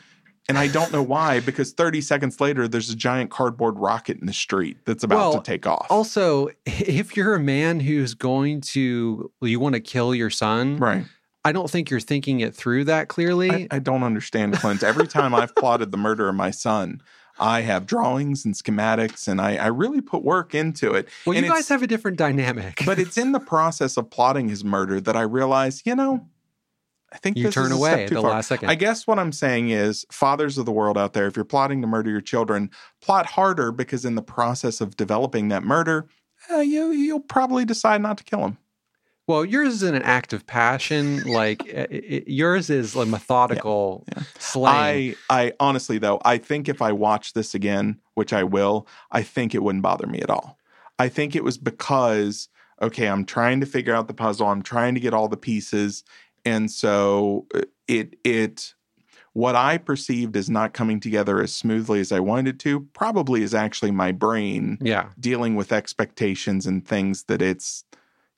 And 0.48 0.56
I 0.58 0.68
don't 0.68 0.92
know 0.92 1.02
why, 1.14 1.40
because 1.40 1.72
30 1.72 2.00
seconds 2.02 2.40
later, 2.40 2.68
there's 2.68 2.90
a 2.90 2.94
giant 2.94 3.30
cardboard 3.30 3.78
rocket 3.78 4.18
in 4.20 4.26
the 4.26 4.32
street 4.32 4.76
that's 4.84 5.02
about 5.02 5.16
Well, 5.16 5.32
to 5.34 5.40
take 5.40 5.66
off. 5.66 5.86
also, 5.90 6.50
if 6.66 7.16
you're 7.16 7.34
a 7.34 7.40
man 7.40 7.80
who's 7.80 8.14
going 8.14 8.60
to, 8.60 9.32
you 9.40 9.58
want 9.58 9.74
to 9.74 9.80
kill 9.80 10.14
your 10.14 10.30
son, 10.30 10.76
right. 10.76 11.04
I 11.44 11.52
don't 11.52 11.70
think 11.70 11.90
you're 11.90 12.00
thinking 12.00 12.40
it 12.40 12.56
through 12.56 12.84
that 12.84 13.06
clearly. 13.06 13.50
I, 13.52 13.68
I 13.70 13.78
don't 13.78 14.02
understand, 14.02 14.54
Clint. 14.54 14.82
Every 14.82 15.06
time 15.06 15.32
I've 15.32 15.54
plotted 15.54 15.92
the 15.92 15.96
murder 15.96 16.28
of 16.28 16.34
my 16.34 16.50
son, 16.50 17.00
I 17.38 17.60
have 17.60 17.86
drawings 17.86 18.44
and 18.44 18.54
schematics, 18.54 19.28
and 19.28 19.40
I, 19.40 19.56
I 19.56 19.66
really 19.66 20.00
put 20.00 20.22
work 20.22 20.54
into 20.54 20.94
it. 20.94 21.08
well, 21.24 21.36
and 21.36 21.44
you 21.44 21.52
guys 21.52 21.68
have 21.68 21.82
a 21.82 21.86
different 21.86 22.16
dynamic. 22.16 22.82
But 22.86 22.98
it's 22.98 23.18
in 23.18 23.32
the 23.32 23.40
process 23.54 23.96
of 23.96 24.10
plotting 24.10 24.48
his 24.48 24.64
murder 24.64 25.00
that 25.00 25.16
I 25.16 25.22
realize, 25.22 25.82
you 25.84 25.94
know, 25.94 26.26
I 27.12 27.18
think 27.18 27.36
you 27.36 27.50
turn 27.50 27.72
away 27.72 27.90
step 27.90 28.00
at 28.00 28.08
too 28.08 28.14
the 28.16 28.22
far. 28.22 28.30
last 28.30 28.48
second. 28.48 28.68
I 28.68 28.74
guess 28.74 29.06
what 29.06 29.18
I'm 29.18 29.32
saying 29.32 29.70
is, 29.70 30.04
fathers 30.10 30.58
of 30.58 30.66
the 30.66 30.72
world 30.72 30.98
out 30.98 31.12
there, 31.12 31.26
if 31.26 31.36
you're 31.36 31.44
plotting 31.44 31.80
to 31.82 31.86
murder 31.86 32.10
your 32.10 32.20
children, 32.20 32.70
plot 33.00 33.26
harder 33.26 33.70
because 33.70 34.04
in 34.04 34.16
the 34.16 34.22
process 34.22 34.80
of 34.80 34.96
developing 34.96 35.48
that 35.48 35.62
murder, 35.62 36.08
uh, 36.50 36.58
you 36.58 36.90
you'll 36.90 37.20
probably 37.20 37.64
decide 37.64 38.02
not 38.02 38.18
to 38.18 38.24
kill 38.24 38.40
him. 38.40 38.58
Well, 39.26 39.44
yours 39.44 39.74
is 39.74 39.82
an 39.82 40.00
act 40.02 40.32
of 40.32 40.46
passion. 40.46 41.24
Like 41.24 41.62
uh, 41.62 41.86
it, 41.90 42.28
yours 42.28 42.70
is 42.70 42.94
a 42.94 43.06
methodical 43.06 44.04
yeah. 44.14 44.22
slaying. 44.38 45.16
I 45.28 45.46
I 45.46 45.52
honestly 45.60 45.98
though, 45.98 46.20
I 46.24 46.38
think 46.38 46.68
if 46.68 46.80
I 46.80 46.92
watch 46.92 47.32
this 47.32 47.54
again, 47.54 47.98
which 48.14 48.32
I 48.32 48.44
will, 48.44 48.86
I 49.10 49.22
think 49.22 49.54
it 49.54 49.62
wouldn't 49.62 49.82
bother 49.82 50.06
me 50.06 50.20
at 50.20 50.30
all. 50.30 50.58
I 50.98 51.08
think 51.08 51.34
it 51.34 51.44
was 51.44 51.58
because 51.58 52.48
okay, 52.80 53.08
I'm 53.08 53.24
trying 53.24 53.60
to 53.60 53.66
figure 53.66 53.94
out 53.94 54.06
the 54.06 54.14
puzzle. 54.14 54.48
I'm 54.48 54.62
trying 54.62 54.94
to 54.94 55.00
get 55.00 55.14
all 55.14 55.28
the 55.28 55.36
pieces, 55.36 56.04
and 56.44 56.70
so 56.70 57.46
uh, 57.54 57.62
it 57.88 58.16
it 58.22 58.74
what 59.32 59.54
I 59.54 59.76
perceived 59.76 60.34
as 60.34 60.48
not 60.48 60.72
coming 60.72 60.98
together 60.98 61.42
as 61.42 61.54
smoothly 61.54 62.00
as 62.00 62.10
I 62.10 62.20
wanted 62.20 62.54
it 62.54 62.58
to 62.60 62.80
probably 62.94 63.42
is 63.42 63.54
actually 63.54 63.90
my 63.90 64.10
brain 64.10 64.78
yeah. 64.80 65.08
dealing 65.20 65.56
with 65.56 65.72
expectations 65.72 66.66
and 66.66 66.86
things 66.86 67.24
that 67.24 67.42
it's 67.42 67.84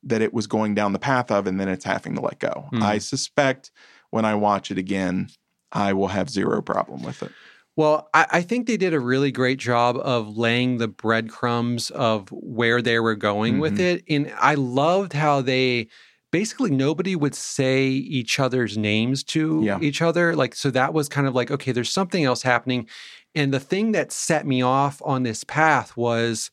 that 0.02 0.22
it 0.22 0.32
was 0.32 0.46
going 0.46 0.74
down 0.74 0.92
the 0.92 0.98
path 0.98 1.30
of 1.30 1.46
and 1.46 1.58
then 1.58 1.68
it's 1.68 1.84
having 1.84 2.14
to 2.14 2.20
let 2.20 2.38
go. 2.38 2.68
Hmm. 2.70 2.82
I 2.82 2.98
suspect 2.98 3.70
when 4.10 4.24
I 4.24 4.34
watch 4.34 4.70
it 4.70 4.78
again, 4.78 5.28
I 5.72 5.92
will 5.92 6.08
have 6.08 6.30
zero 6.30 6.62
problem 6.62 7.02
with 7.02 7.22
it. 7.22 7.32
Well, 7.76 8.08
I, 8.14 8.26
I 8.30 8.42
think 8.42 8.66
they 8.66 8.76
did 8.76 8.92
a 8.94 9.00
really 9.00 9.30
great 9.30 9.58
job 9.58 9.96
of 9.98 10.36
laying 10.36 10.78
the 10.78 10.88
breadcrumbs 10.88 11.90
of 11.90 12.28
where 12.32 12.82
they 12.82 12.98
were 13.00 13.14
going 13.14 13.58
with 13.60 13.78
Mhm. 13.78 13.80
it. 13.80 14.04
And 14.08 14.32
I 14.38 14.54
loved 14.54 15.12
how 15.12 15.42
they 15.42 15.88
basically 16.32 16.70
nobody 16.70 17.16
would 17.16 17.34
say 17.34 17.86
each 17.88 18.38
other's 18.40 18.76
names 18.76 19.22
to 19.24 19.62
Yeah. 19.64 19.78
each 19.80 20.02
other. 20.02 20.34
Like, 20.36 20.54
so 20.54 20.70
that 20.72 20.92
was 20.92 21.08
kind 21.08 21.26
of 21.26 21.34
like, 21.34 21.50
okay, 21.50 21.72
there's 21.72 21.92
something 21.92 22.24
else 22.24 22.42
happening. 22.42 22.86
And 23.34 23.52
the 23.54 23.60
thing 23.60 23.92
that 23.92 24.12
set 24.12 24.46
me 24.46 24.60
off 24.60 25.00
on 25.04 25.22
this 25.22 25.44
path 25.44 25.96
was, 25.96 26.50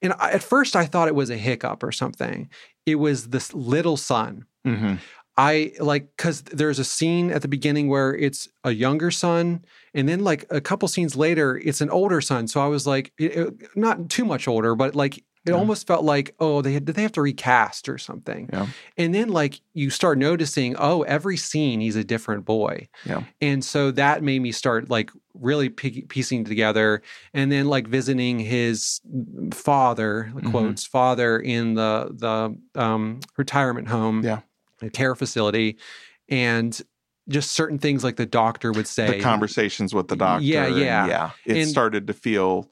and 0.00 0.14
I, 0.18 0.30
at 0.30 0.42
first 0.42 0.74
I 0.76 0.86
thought 0.86 1.08
it 1.08 1.14
was 1.14 1.28
a 1.30 1.36
hiccup 1.36 1.82
or 1.82 1.92
something. 1.92 2.48
It 2.86 2.96
was 2.96 3.28
this 3.28 3.52
little 3.54 3.96
son. 3.96 4.46
hmm 4.64 4.94
I 5.36 5.72
like 5.80 6.08
because 6.16 6.42
there's 6.42 6.78
a 6.78 6.84
scene 6.84 7.30
at 7.30 7.40
the 7.40 7.48
beginning 7.48 7.88
where 7.88 8.14
it's 8.14 8.46
a 8.62 8.72
younger 8.72 9.10
son, 9.10 9.64
and 9.94 10.06
then 10.06 10.22
like 10.22 10.44
a 10.50 10.60
couple 10.60 10.86
scenes 10.86 11.16
later, 11.16 11.56
it's 11.56 11.80
an 11.80 11.88
older 11.88 12.20
son. 12.20 12.46
So 12.46 12.60
I 12.60 12.66
was 12.66 12.86
like, 12.86 13.10
it- 13.18 13.36
it- 13.36 13.54
not 13.76 14.10
too 14.10 14.26
much 14.26 14.46
older, 14.46 14.74
but 14.74 14.94
like 14.94 15.24
it 15.46 15.50
Yeah. 15.50 15.56
almost 15.56 15.86
felt 15.86 16.04
like, 16.04 16.34
oh, 16.38 16.60
they 16.60 16.72
had, 16.74 16.84
did 16.84 16.94
they 16.96 17.02
have 17.02 17.12
to 17.12 17.22
recast 17.22 17.88
or 17.88 17.96
something? 17.96 18.50
Yeah. 18.52 18.66
And 18.98 19.14
then 19.14 19.28
like 19.30 19.60
you 19.72 19.88
start 19.88 20.18
noticing, 20.18 20.76
oh, 20.78 21.02
every 21.02 21.36
scene 21.38 21.80
he's 21.80 21.96
a 21.96 22.04
different 22.04 22.44
boy. 22.44 22.88
Yeah. 23.06 23.22
And 23.40 23.64
so 23.64 23.90
that 23.92 24.22
made 24.22 24.42
me 24.42 24.52
start 24.52 24.90
like 24.90 25.10
really 25.34 25.70
pie- 25.70 26.04
piecing 26.08 26.44
together, 26.44 27.00
and 27.32 27.50
then 27.50 27.66
like 27.68 27.86
visiting 27.88 28.38
his 28.38 29.00
father, 29.52 30.30
Mhm. 30.34 30.50
quotes 30.50 30.84
father 30.86 31.38
in 31.38 31.74
the 31.74 32.10
the 32.12 32.80
um, 32.80 33.20
retirement 33.36 33.88
home, 33.88 34.22
Yeah. 34.24 34.40
a 34.82 34.90
care 34.90 35.14
facility, 35.14 35.78
and 36.28 36.78
just 37.28 37.52
certain 37.52 37.78
things 37.78 38.02
like 38.02 38.16
the 38.16 38.26
doctor 38.26 38.72
would 38.72 38.86
say. 38.88 39.18
The 39.18 39.20
conversations 39.22 39.94
with 39.94 40.08
the 40.08 40.16
doctor. 40.16 40.44
Yeah, 40.44 40.66
and 40.66 40.76
yeah. 40.78 41.06
yeah. 41.06 41.30
It 41.46 41.56
And- 41.58 41.68
started 41.68 42.06
to 42.08 42.12
feel 42.12 42.70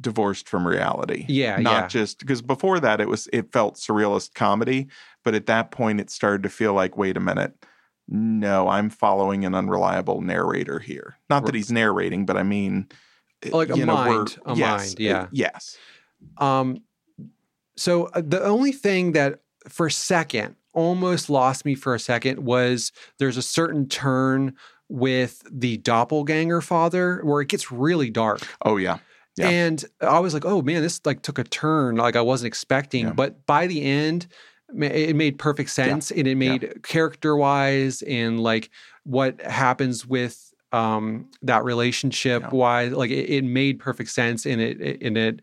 divorced 0.00 0.48
from 0.48 0.66
reality. 0.66 1.24
Yeah, 1.28 1.56
Not 1.58 1.70
yeah. 1.84 1.86
just 1.88 2.18
because 2.18 2.42
before 2.42 2.80
that 2.80 3.00
it 3.00 3.08
was 3.08 3.28
it 3.32 3.52
felt 3.52 3.76
surrealist 3.76 4.34
comedy, 4.34 4.88
but 5.22 5.34
at 5.34 5.46
that 5.46 5.70
point 5.70 6.00
it 6.00 6.10
started 6.10 6.42
to 6.42 6.48
feel 6.48 6.72
like, 6.74 6.96
wait 6.96 7.16
a 7.16 7.20
minute. 7.20 7.54
No, 8.08 8.68
I'm 8.68 8.90
following 8.90 9.44
an 9.44 9.54
unreliable 9.54 10.20
narrator 10.20 10.78
here. 10.78 11.16
Not 11.30 11.46
that 11.46 11.54
he's 11.54 11.72
narrating, 11.72 12.26
but 12.26 12.36
I 12.36 12.42
mean, 12.42 12.88
Like 13.50 13.70
a 13.70 13.76
you 13.76 13.86
know, 13.86 13.94
mind, 13.94 14.36
a 14.44 14.54
yes, 14.54 14.88
mind, 14.90 15.00
yeah. 15.00 15.20
uh, 15.22 15.26
yes, 15.32 15.78
Um, 16.36 16.82
so 17.76 18.06
uh, 18.06 18.22
the 18.24 18.42
only 18.44 18.72
thing 18.72 19.12
that 19.12 19.40
for 19.68 19.86
a 19.86 19.90
second 19.90 20.56
almost 20.74 21.30
lost 21.30 21.64
me 21.64 21.74
for 21.74 21.94
a 21.94 21.98
second 22.00 22.44
was 22.44 22.92
there's 23.18 23.36
a 23.36 23.42
certain 23.42 23.88
turn 23.88 24.54
with 24.90 25.42
the 25.50 25.78
doppelganger 25.78 26.60
father 26.60 27.20
where 27.24 27.40
it 27.40 27.48
gets 27.48 27.72
really 27.72 28.10
dark. 28.10 28.40
oh 28.66 28.76
yeah, 28.76 28.98
Yeah. 29.36 29.48
And 29.48 29.84
I 30.00 30.20
was 30.20 30.32
like, 30.34 30.44
oh 30.44 30.62
man, 30.62 30.82
this 30.82 31.00
like 31.04 31.22
took 31.22 31.38
a 31.38 31.44
turn 31.44 31.96
like 31.96 32.16
I 32.16 32.20
wasn't 32.20 32.46
expecting. 32.48 33.06
Yeah. 33.06 33.12
But 33.12 33.46
by 33.46 33.66
the 33.66 33.82
end, 33.82 34.26
it 34.76 35.14
made 35.16 35.38
perfect 35.38 35.70
sense 35.70 36.10
and 36.10 36.26
it 36.26 36.36
made 36.36 36.82
character 36.82 37.36
wise 37.36 38.02
and 38.02 38.40
like 38.40 38.70
what 39.04 39.40
happens 39.42 40.06
with 40.06 40.52
um 40.72 41.28
that 41.42 41.62
relationship 41.64 42.42
Yeah. 42.42 42.50
wise 42.50 42.92
like 42.92 43.10
it, 43.10 43.30
it 43.30 43.44
made 43.44 43.78
perfect 43.78 44.10
sense 44.10 44.46
and 44.46 44.60
it, 44.60 44.80
it 44.80 45.02
and 45.02 45.16
it 45.16 45.42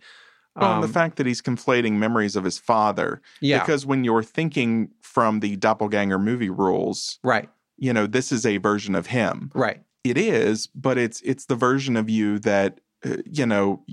Well, 0.56 0.72
and 0.72 0.76
um, 0.76 0.82
the 0.82 0.94
fact 0.94 1.16
that 1.18 1.26
he's 1.26 1.42
conflating 1.42 1.94
memories 1.94 2.36
of 2.36 2.44
his 2.44 2.58
father, 2.58 3.22
yeah 3.40 3.60
because 3.60 3.86
when 3.86 4.04
you're 4.04 4.24
thinking 4.24 4.90
from 5.02 5.40
the 5.40 5.56
doppelganger 5.56 6.20
movie 6.20 6.50
rules, 6.50 7.20
right 7.24 7.50
you 7.78 7.94
know, 7.94 8.06
this 8.08 8.32
is 8.32 8.46
a 8.46 8.58
version 8.58 8.96
of 8.96 9.08
him. 9.08 9.52
right 9.54 9.82
It 10.04 10.18
is, 10.18 10.68
but 10.68 10.98
it's 10.98 11.22
it's 11.22 11.46
the 11.46 11.56
version 11.56 11.96
of 11.96 12.10
you 12.10 12.40
that 12.40 12.80
uh, 13.06 13.18
you 13.26 13.46
know 13.46 13.84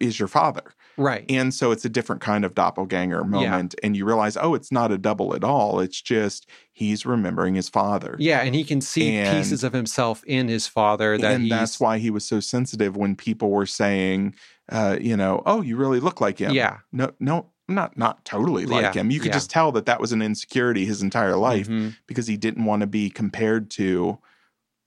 is 0.00 0.18
your 0.18 0.28
father, 0.28 0.62
right 0.96 1.24
and 1.28 1.54
so 1.54 1.70
it's 1.70 1.84
a 1.84 1.88
different 1.88 2.20
kind 2.20 2.44
of 2.44 2.54
doppelganger 2.54 3.22
moment, 3.24 3.74
and 3.82 3.96
you 3.96 4.04
realize, 4.04 4.36
oh, 4.36 4.54
it's 4.54 4.72
not 4.72 4.90
a 4.90 4.98
double 4.98 5.34
at 5.36 5.44
all. 5.44 5.80
It's 5.80 6.00
just 6.00 6.48
he's 6.72 7.06
remembering 7.06 7.54
his 7.54 7.68
father. 7.68 8.16
yeah 8.18 8.40
and 8.42 8.54
he 8.54 8.64
can 8.64 8.80
see 8.80 9.16
And- 9.16 9.36
pieces 9.36 9.62
of 9.64 9.72
himself 9.72 10.24
in 10.24 10.48
his 10.48 10.66
father 10.66 11.16
that 11.18 11.32
and 11.34 11.50
that's 11.50 11.78
why 11.78 11.98
he 11.98 12.10
was 12.10 12.24
so 12.24 12.40
sensitive 12.40 12.96
when 12.96 13.14
people 13.16 13.50
were 13.50 13.66
saying, 13.66 14.34
uh, 14.70 14.96
you 15.00 15.16
know, 15.16 15.42
oh, 15.46 15.62
you 15.62 15.76
really 15.76 16.00
look 16.00 16.20
like 16.20 16.38
him. 16.38 16.52
yeah 16.52 16.78
No, 16.92 17.12
no, 17.20 17.46
not 17.68 17.96
not 17.96 18.24
totally 18.24 18.66
like 18.66 18.82
Yeah, 18.82 18.92
him. 19.00 19.10
You 19.10 19.20
could 19.20 19.28
yeah. 19.28 19.34
just 19.34 19.50
tell 19.50 19.70
that 19.72 19.86
that 19.86 20.00
was 20.00 20.12
an 20.12 20.22
insecurity 20.22 20.84
his 20.86 21.02
entire 21.02 21.36
life 21.36 21.68
Mhm. 21.68 21.94
because 22.06 22.26
he 22.26 22.36
didn't 22.36 22.64
want 22.64 22.80
to 22.80 22.86
be 22.88 23.10
compared 23.10 23.70
to 23.72 24.18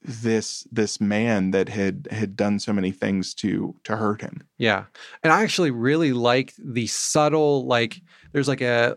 this 0.08 0.66
this 0.72 1.00
man 1.00 1.50
that 1.50 1.68
had 1.68 2.08
had 2.10 2.34
done 2.36 2.58
so 2.58 2.72
many 2.72 2.90
things 2.90 3.34
to 3.34 3.74
to 3.84 3.96
hurt 3.96 4.20
him. 4.22 4.42
Yeah. 4.56 4.84
And 5.22 5.32
I 5.32 5.42
actually 5.42 5.70
really 5.70 6.12
like 6.12 6.54
the 6.58 6.86
subtle, 6.86 7.66
like, 7.66 8.00
there's 8.32 8.48
like 8.48 8.60
a 8.62 8.96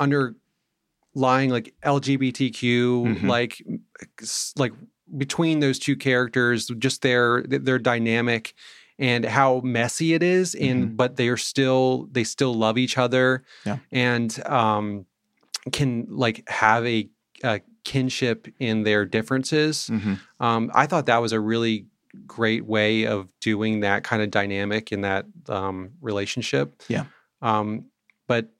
underlying, 0.00 1.50
like, 1.50 1.74
LGBTQ, 1.84 3.04
Mhm. 3.04 3.28
like, 3.28 3.62
like 4.56 4.72
between 5.18 5.60
those 5.60 5.78
two 5.78 5.96
characters, 5.96 6.66
just 6.78 7.02
their, 7.02 7.42
their 7.42 7.78
dynamic 7.78 8.54
and 8.98 9.24
how 9.24 9.60
messy 9.60 10.14
it 10.14 10.22
is. 10.22 10.54
And, 10.54 10.96
but 10.96 11.16
they 11.16 11.28
are 11.28 11.36
still, 11.36 12.08
they 12.12 12.24
still 12.24 12.54
love 12.54 12.78
each 12.78 12.96
other 12.98 13.44
Yeah. 13.66 13.78
and, 13.90 14.46
um, 14.46 15.06
can 15.70 16.06
like 16.08 16.48
have 16.48 16.86
a, 16.86 17.08
a 17.44 17.60
kinship 17.84 18.48
in 18.58 18.84
their 18.84 19.04
differences. 19.04 19.88
Mhm. 19.90 20.20
Um, 20.40 20.70
I 20.74 20.86
thought 20.86 21.06
that 21.06 21.18
was 21.22 21.32
a 21.32 21.40
really 21.40 21.86
great 22.26 22.64
way 22.64 23.06
of 23.06 23.32
doing 23.40 23.80
that 23.80 24.04
kind 24.04 24.22
of 24.22 24.30
dynamic 24.30 24.92
in 24.92 25.00
that 25.00 25.26
um, 25.48 25.92
relationship. 26.00 26.82
Yeah. 26.88 27.06
Um, 27.40 27.86
but 28.28 28.50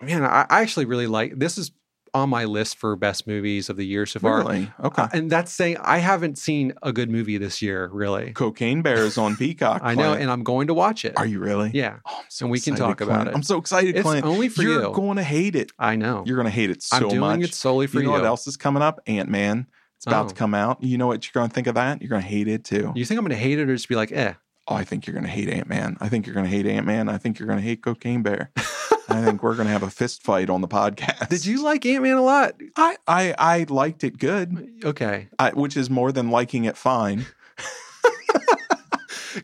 man, 0.00 0.24
I, 0.24 0.46
I 0.48 0.62
actually 0.62 0.84
really 0.84 1.06
like 1.06 1.38
this. 1.38 1.58
Is 1.58 1.72
on 2.14 2.28
my 2.30 2.44
list 2.44 2.76
for 2.78 2.94
best 2.96 3.26
movies 3.26 3.68
of 3.68 3.76
the 3.76 3.84
year 3.86 4.06
so 4.06 4.20
far. 4.20 4.38
Really? 4.38 4.70
Okay. 4.82 5.02
Uh, 5.02 5.08
and 5.12 5.30
that's 5.30 5.52
saying 5.52 5.76
I 5.80 5.98
haven't 5.98 6.38
seen 6.38 6.72
a 6.82 6.92
good 6.92 7.10
movie 7.10 7.38
this 7.38 7.60
year, 7.62 7.88
really. 7.92 8.32
Cocaine 8.32 8.82
Bear 8.82 8.98
is 9.04 9.18
on 9.18 9.36
Peacock. 9.36 9.80
I 9.84 9.94
know, 9.94 10.12
and 10.14 10.30
I'm 10.30 10.42
going 10.42 10.66
to 10.68 10.74
watch 10.74 11.04
it. 11.04 11.16
Are 11.16 11.26
you 11.26 11.38
really? 11.40 11.70
Yeah, 11.74 11.98
Oh, 12.06 12.22
so 12.28 12.44
And 12.46 12.50
we 12.52 12.60
can 12.60 12.74
talk 12.76 13.00
about 13.00 13.26
it. 13.28 13.34
I'm 13.34 13.42
so 13.42 13.58
excited, 13.58 13.92
Clint. 13.94 13.98
it's 13.98 14.08
Clint. 14.08 14.26
only 14.26 14.48
for 14.48 14.62
You're 14.62 14.82
you. 14.84 14.92
going 14.92 15.16
to 15.16 15.22
hate 15.24 15.54
it. 15.56 15.72
I 15.78 15.96
know. 15.96 16.22
You're 16.26 16.36
going 16.36 16.46
to 16.46 16.50
hate 16.50 16.70
it 16.70 16.82
so 16.82 16.96
much. 16.96 17.02
I'm 17.02 17.08
doing 17.10 17.20
much. 17.20 17.40
it 17.50 17.54
solely 17.54 17.86
for 17.86 17.96
you 17.96 18.00
you. 18.02 18.06
know 18.06 18.12
what 18.12 18.24
else 18.24 18.46
is 18.46 18.56
coming 18.56 18.82
up? 18.82 19.00
Ant 19.06 19.28
Man. 19.28 19.66
It's 19.96 20.06
about 20.06 20.26
Oh. 20.26 20.28
to 20.28 20.34
come 20.34 20.54
out. 20.54 20.82
You 20.82 20.96
know 20.96 21.06
what 21.08 21.24
you're 21.26 21.32
going 21.40 21.48
to 21.48 21.54
think 21.54 21.66
of 21.66 21.74
that? 21.74 22.00
You're 22.00 22.08
going 22.10 22.22
to 22.22 22.28
hate 22.28 22.46
it 22.48 22.64
too. 22.64 22.92
You 22.94 23.04
think 23.04 23.18
I'm 23.18 23.24
going 23.24 23.36
to 23.36 23.42
hate 23.42 23.58
it 23.58 23.68
or 23.68 23.74
just 23.74 23.88
be 23.88 23.96
like, 23.96 24.12
eh? 24.12 24.34
Oh, 24.68 24.74
I 24.74 24.84
think 24.84 25.06
you're 25.06 25.14
going 25.14 25.24
to 25.24 25.30
hate 25.30 25.48
Ant 25.48 25.66
Man. 25.66 25.96
I 26.00 26.08
think 26.08 26.26
you're 26.26 26.34
going 26.34 26.44
to 26.44 26.50
hate 26.50 26.66
Ant 26.66 26.86
Man. 26.86 27.08
I 27.08 27.16
think 27.18 27.38
you're 27.38 27.48
going 27.48 27.58
to 27.58 27.64
hate 27.64 27.82
Cocaine 27.82 28.22
Bear. 28.22 28.52
I 29.08 29.24
think 29.24 29.42
we're 29.42 29.54
going 29.54 29.66
to 29.66 29.72
have 29.72 29.82
a 29.82 29.90
fist 29.90 30.22
fight 30.22 30.50
on 30.50 30.60
the 30.60 30.68
podcast. 30.68 31.28
Did 31.28 31.46
you 31.46 31.62
like 31.62 31.84
Ant 31.86 32.02
Man 32.02 32.16
a 32.16 32.22
lot? 32.22 32.54
I, 32.76 32.96
I 33.06 33.34
I 33.38 33.66
liked 33.68 34.04
it 34.04 34.18
good, 34.18 34.82
Okay, 34.84 35.28
I, 35.38 35.50
which 35.50 35.76
is 35.76 35.88
more 35.88 36.12
than 36.12 36.30
liking 36.30 36.64
it 36.64 36.76
fine. 36.76 37.26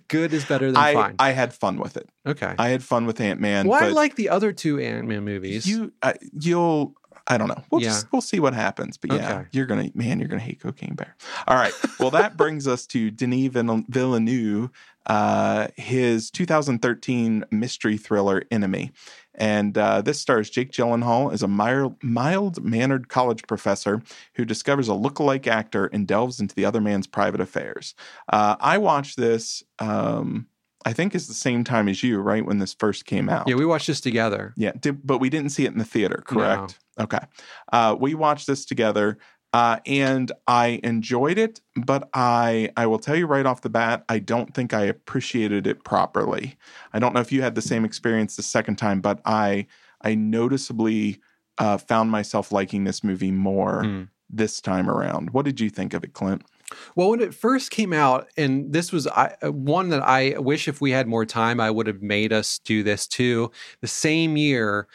good 0.09 0.33
is 0.33 0.45
better 0.45 0.67
than 0.67 0.77
I 0.77 0.95
fine. 0.95 1.15
I 1.19 1.31
had 1.33 1.53
fun 1.53 1.79
with 1.79 1.97
it. 1.97 2.09
okay. 2.27 2.55
I 2.59 2.69
had 2.69 2.83
fun 2.83 3.07
with 3.07 3.21
Ant 3.21 3.41
Man. 3.41 3.69
well, 3.69 3.83
I 3.83 3.89
like 3.89 4.17
the 4.17 4.29
other 4.29 4.53
two 4.53 4.79
Ant 4.81 5.07
Man 5.07 5.25
movies. 5.25 5.67
you. 5.67 5.93
Uh, 6.03 6.15
you'll. 6.39 6.95
I 7.27 7.39
don't 7.39 7.49
know. 7.49 7.63
We'll 7.71 7.81
Yeah. 7.81 7.89
just 7.89 8.13
we'll 8.13 8.21
see 8.21 8.39
what 8.39 8.53
happens. 8.53 8.99
But 8.99 9.13
yeah, 9.13 9.33
Okay. 9.39 9.49
you're 9.53 9.65
gonna 9.67 9.91
man, 9.95 10.19
you're 10.19 10.29
gonna 10.29 10.43
hate 10.43 10.61
Cocaine 10.61 10.95
Bear. 10.95 11.17
All 11.49 11.57
right. 11.57 11.73
Well, 11.99 12.11
that 12.11 12.37
brings 12.37 12.69
us 12.69 12.87
to 12.89 13.11
Denis 13.11 13.49
Villeneuve, 13.89 14.69
uh, 15.07 15.69
his 15.77 16.31
2013 16.31 17.45
mystery 17.51 17.97
thriller 17.97 18.43
Enemy, 18.51 18.93
and 19.35 19.77
uh, 19.77 20.03
this 20.03 20.21
stars 20.21 20.51
Jake 20.51 20.73
Gyllenhaal 20.73 21.33
as 21.33 21.43
a 21.43 21.49
mild 21.49 22.65
mannered 22.65 23.09
college 23.09 23.43
professor 23.47 24.03
who 24.35 24.45
discovers 24.45 24.89
a 24.89 24.93
lookalike 24.93 25.47
actor 25.47 25.87
and 25.87 26.07
delves 26.07 26.41
into 26.41 26.55
the 26.55 26.65
other 26.65 26.81
man's 26.81 27.07
private 27.07 27.41
affairs. 27.41 27.95
Uh, 28.33 28.57
I 28.61 28.79
watched 28.79 29.17
this. 29.17 29.63
Um, 29.79 30.47
I 30.87 30.93
think 30.93 31.15
it's 31.15 31.27
the 31.29 31.35
same 31.35 31.65
time 31.65 31.89
as 31.89 32.03
you, 32.03 32.21
right? 32.21 32.45
When 32.45 32.59
this 32.59 32.75
first 32.75 33.07
came 33.07 33.31
out. 33.31 33.49
yeah, 33.49 33.55
we 33.55 33.65
watched 33.65 33.87
this 33.87 34.03
together. 34.03 34.53
Yeah, 34.57 34.73
did, 34.79 35.07
but 35.07 35.19
we 35.19 35.31
didn't 35.31 35.51
see 35.51 35.65
it 35.65 35.73
in 35.73 35.79
the 35.79 35.85
theater, 35.85 36.23
correct? 36.27 36.79
Okay. 37.01 37.21
Uh, 37.73 37.97
we 37.99 38.15
watched 38.15 38.47
this 38.47 38.65
together, 38.65 39.19
uh, 39.55 39.79
and 39.87 40.33
I 40.49 40.81
enjoyed 40.83 41.39
it. 41.39 41.61
But 41.77 42.11
I, 42.13 42.71
I 42.77 42.87
will 42.87 42.99
tell 42.99 43.17
you 43.17 43.27
right 43.27 43.47
off 43.47 43.63
the 43.63 43.71
bat, 43.71 44.05
I 44.09 44.19
don't 44.19 44.53
think 44.53 44.75
I 44.75 44.83
appreciated 44.83 45.67
it 45.67 45.85
properly. 45.85 46.57
I 46.93 46.99
don't 46.99 47.15
know 47.15 47.21
if 47.21 47.33
you 47.33 47.41
had 47.41 47.55
the 47.55 47.63
same 47.63 47.85
experience 47.85 48.37
the 48.37 48.43
second 48.43 48.77
time, 48.77 49.01
but 49.01 49.21
I, 49.25 49.67
I 50.03 50.17
noticeably 50.17 51.21
uh, 51.59 51.79
found 51.79 52.11
myself 52.11 52.51
liking 52.51 52.85
this 52.85 53.05
movie 53.05 53.31
more 53.31 53.85
Hmm. 53.85 54.03
this 54.29 54.61
time 54.61 54.91
around. 54.91 55.31
What 55.31 55.45
did 55.45 55.61
you 55.61 55.71
think 55.71 55.95
of 55.95 56.03
it, 56.03 56.13
Clint? 56.15 56.43
Well, 56.97 57.11
when 57.11 57.21
it 57.21 57.35
first 57.35 57.71
came 57.71 57.93
out, 57.93 58.29
and 58.37 58.73
this 58.73 58.91
was 58.91 59.07
I, 59.07 59.37
uh, 59.43 59.53
one 59.53 59.91
that 59.91 60.03
I 60.03 60.37
wish 60.39 60.67
if 60.67 60.81
we 60.81 60.91
had 60.91 61.07
more 61.07 61.25
time, 61.25 61.61
I 61.61 61.71
would 61.71 61.87
have 61.87 62.03
made 62.03 62.33
us 62.33 62.59
do 62.59 62.83
this 62.83 63.07
too. 63.07 63.53
The 63.83 63.87
same 63.87 64.37
year, 64.37 64.89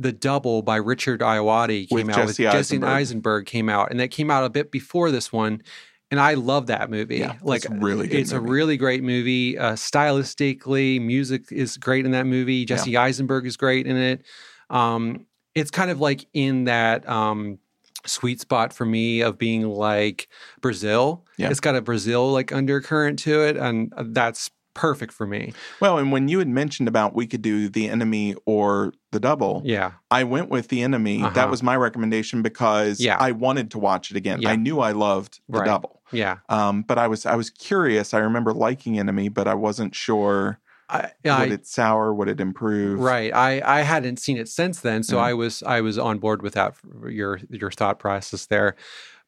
The 0.00 0.12
Double 0.12 0.62
by 0.62 0.76
Richard 0.76 1.20
Ayoade 1.20 1.88
With 1.90 2.06
came 2.06 2.10
out 2.10 2.16
Jesse 2.16 2.44
with 2.44 2.52
Jesse 2.52 2.76
Eisenberg. 2.76 2.88
Eisenberg 2.88 3.46
came 3.46 3.68
out, 3.68 3.90
and 3.90 3.98
that 4.00 4.08
came 4.12 4.30
out 4.30 4.44
a 4.44 4.48
bit 4.50 4.70
before 4.70 5.10
this 5.10 5.32
one. 5.32 5.62
and 6.10 6.18
I 6.20 6.34
love 6.34 6.68
that 6.68 6.88
movie. 6.88 7.18
Yeah, 7.18 7.34
like 7.42 7.64
it's 7.64 7.74
really 7.74 8.06
good 8.08 8.20
it's 8.20 8.32
a 8.32 8.40
really 8.40 8.76
great 8.78 9.02
movie. 9.02 9.58
Uh, 9.58 9.72
stylistically, 9.72 11.00
music 11.00 11.50
is 11.52 11.76
great 11.76 12.04
in 12.06 12.12
that 12.12 12.26
movie. 12.26 12.64
Jesse 12.64 12.96
Eisenberg 12.96 13.46
is 13.46 13.56
great 13.56 13.86
in 13.86 13.96
it. 13.96 14.22
Um, 14.70 15.26
it's 15.54 15.70
kind 15.70 15.90
of 15.90 16.00
like 16.00 16.26
in 16.32 16.64
that 16.64 17.08
um, 17.08 17.58
sweet 18.06 18.40
spot 18.40 18.72
for 18.72 18.86
me 18.86 19.20
of 19.22 19.36
being 19.38 19.68
like 19.68 20.28
Brazil. 20.60 21.24
Yeah. 21.36 21.50
It's 21.50 21.60
got 21.60 21.74
a 21.76 21.82
Brazil 21.82 22.32
like 22.32 22.52
undercurrent 22.52 23.18
to 23.20 23.42
it, 23.42 23.56
and 23.56 23.92
that's 23.96 24.50
perfect 24.74 25.12
for 25.12 25.26
me. 25.26 25.52
Well, 25.80 25.98
and 25.98 26.12
when 26.12 26.28
you 26.28 26.38
had 26.38 26.48
mentioned 26.48 26.88
about 26.88 27.14
we 27.14 27.26
could 27.26 27.42
do 27.42 27.68
the 27.68 27.88
enemy 27.88 28.34
or 28.46 28.92
the 29.12 29.18
double, 29.20 29.62
Yeah, 29.64 29.92
I 30.10 30.24
went 30.24 30.50
with 30.50 30.68
the 30.68 30.82
enemy. 30.82 31.22
Uh-huh. 31.22 31.30
That 31.34 31.50
was 31.50 31.62
my 31.62 31.76
recommendation 31.76 32.42
because 32.42 33.00
Yeah. 33.00 33.16
I 33.18 33.32
wanted 33.32 33.70
to 33.72 33.78
watch 33.78 34.10
it 34.10 34.16
again. 34.16 34.40
Yeah. 34.42 34.50
I 34.50 34.56
knew 34.56 34.80
I 34.80 34.92
loved 34.92 35.40
the 35.48 35.58
Right. 35.58 35.66
double. 35.66 36.02
yeah. 36.12 36.36
Um, 36.48 36.82
but 36.82 36.96
I 36.98 37.08
was 37.08 37.26
I 37.26 37.34
was 37.34 37.50
curious. 37.50 38.14
I 38.14 38.18
remember 38.18 38.52
liking 38.52 38.98
enemy, 38.98 39.28
but 39.28 39.46
I 39.48 39.54
wasn't 39.54 39.94
sure 39.94 40.58
I, 40.90 41.10
would 41.24 41.32
I, 41.32 41.44
it 41.46 41.66
sour, 41.66 42.14
would 42.14 42.28
it 42.28 42.40
improve? 42.40 42.98
Right. 43.00 43.34
I 43.34 43.60
I 43.64 43.82
hadn't 43.82 44.18
seen 44.20 44.38
it 44.38 44.48
since 44.48 44.80
then, 44.80 45.02
so 45.02 45.16
Yeah. 45.16 45.22
I 45.24 45.34
was 45.34 45.62
I 45.64 45.80
was 45.82 45.98
on 45.98 46.18
board 46.18 46.40
with 46.42 46.54
that 46.54 46.74
your 47.08 47.40
your 47.50 47.70
thought 47.70 47.98
process 47.98 48.46
there. 48.46 48.74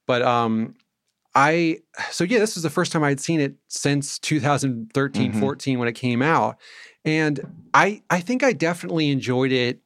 But 0.07 0.22
um 0.22 0.74
I 1.35 1.78
so 2.11 2.24
yeah, 2.24 2.39
this 2.39 2.55
was 2.57 2.62
the 2.62 2.70
first 2.70 2.93
time 2.93 3.05
I'd 3.05 3.20
seen 3.20 3.41
it 3.41 3.55
since 3.68 4.18
2013 4.18 5.33
Mhm. 5.33 5.39
14 5.39 5.78
when 5.78 5.89
it 5.89 5.95
came 5.95 6.22
out. 6.22 6.57
And 7.05 7.41
I 7.74 8.03
I 8.11 8.20
think 8.20 8.43
I 8.43 8.53
definitely 8.53 9.11
enjoyed 9.11 9.53
it 9.53 9.81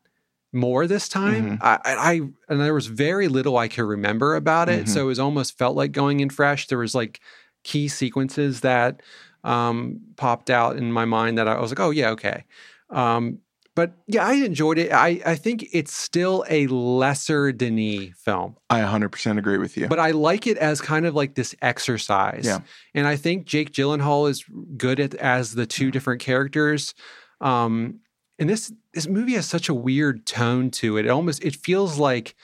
more 0.53 0.87
this 0.87 1.09
time. 1.09 1.59
Mhm. 1.59 1.59
I, 1.61 1.79
I 1.85 2.13
and 2.49 2.61
there 2.61 2.75
was 2.75 2.87
very 2.87 3.29
little 3.29 3.57
I 3.59 3.69
could 3.69 3.85
remember 3.85 4.37
about 4.37 4.69
it, 4.69 4.87
Mhm. 4.87 4.89
so 4.89 5.03
it 5.03 5.07
was 5.07 5.19
almost 5.19 5.59
felt 5.59 5.77
like 5.77 5.93
going 5.93 6.21
in 6.21 6.31
fresh. 6.31 6.67
There 6.69 6.79
was 6.79 6.95
like 6.95 7.21
key 7.65 7.89
sequences 7.89 8.61
that 8.61 9.03
um, 9.43 10.01
popped 10.17 10.49
out 10.49 10.77
in 10.77 10.91
my 10.91 11.05
mind 11.05 11.37
that 11.39 11.47
I 11.49 11.61
was 11.61 11.71
like, 11.71 11.81
oh 11.81 11.91
yeah, 11.91 12.11
okay. 12.11 12.45
Um, 12.91 13.41
but 13.75 13.93
yeah, 14.07 14.25
I 14.27 14.35
enjoyed 14.35 14.79
it. 14.79 14.93
I, 14.93 15.20
I 15.27 15.35
think 15.35 15.66
it's 15.72 15.93
still 15.93 16.45
a 16.49 16.66
lesser 16.68 17.51
Denis 17.53 18.11
film, 18.16 18.57
I 18.70 18.81
100% 18.81 19.39
agree 19.39 19.59
with 19.59 19.77
you. 19.77 19.89
but 19.89 19.99
I 19.99 20.12
like 20.12 20.47
it 20.47 20.57
as 20.59 20.81
kind 20.81 21.07
of 21.07 21.14
like 21.14 21.35
this 21.35 21.55
exercise. 21.61 22.45
Yeah. 22.47 22.61
And 22.95 23.07
I 23.07 23.16
think 23.16 23.47
Jake 23.47 23.72
Gyllenhaal 23.72 24.29
is 24.31 24.45
good 24.77 25.01
at 25.01 25.14
as 25.16 25.55
the 25.55 25.66
two 25.66 25.91
different 25.91 26.20
characters. 26.20 26.95
Um, 27.41 28.01
and 28.39 28.49
this 28.51 28.72
this 28.93 29.07
movie 29.07 29.35
has 29.35 29.47
such 29.47 29.68
a 29.68 29.75
weird 29.75 30.27
tone 30.27 30.70
to 30.72 30.97
it. 30.97 31.07
It 31.07 31.11
almost 31.11 31.45
it 31.45 31.55
feels 31.57 31.99
like 31.99 32.35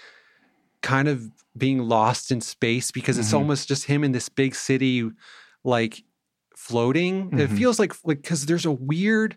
kind 0.83 1.09
of 1.09 1.31
being 1.57 1.79
lost 1.81 2.31
in 2.31 2.41
space 2.41 2.91
because 2.93 3.19
it's 3.19 3.31
Mhm. 3.33 3.39
almost 3.39 3.69
just 3.69 3.85
him 3.85 4.05
in 4.05 4.13
this 4.13 4.29
big 4.29 4.55
city, 4.55 5.09
like 5.65 6.03
floating. 6.57 7.31
It 7.39 7.51
Mhm. 7.51 7.57
feels 7.59 7.79
like 7.79 7.93
like 8.05 8.23
because 8.23 8.47
there's 8.47 8.67
a 8.67 8.71
weird, 8.73 9.37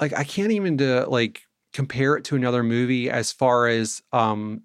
like 0.00 0.12
I 0.12 0.24
can't 0.24 0.52
even 0.52 0.78
to 0.78 1.06
like 1.08 1.42
compare 1.72 2.16
it 2.16 2.24
to 2.24 2.36
another 2.36 2.62
movie 2.62 3.10
as 3.10 3.32
far 3.32 3.66
as 3.68 4.02
um 4.12 4.62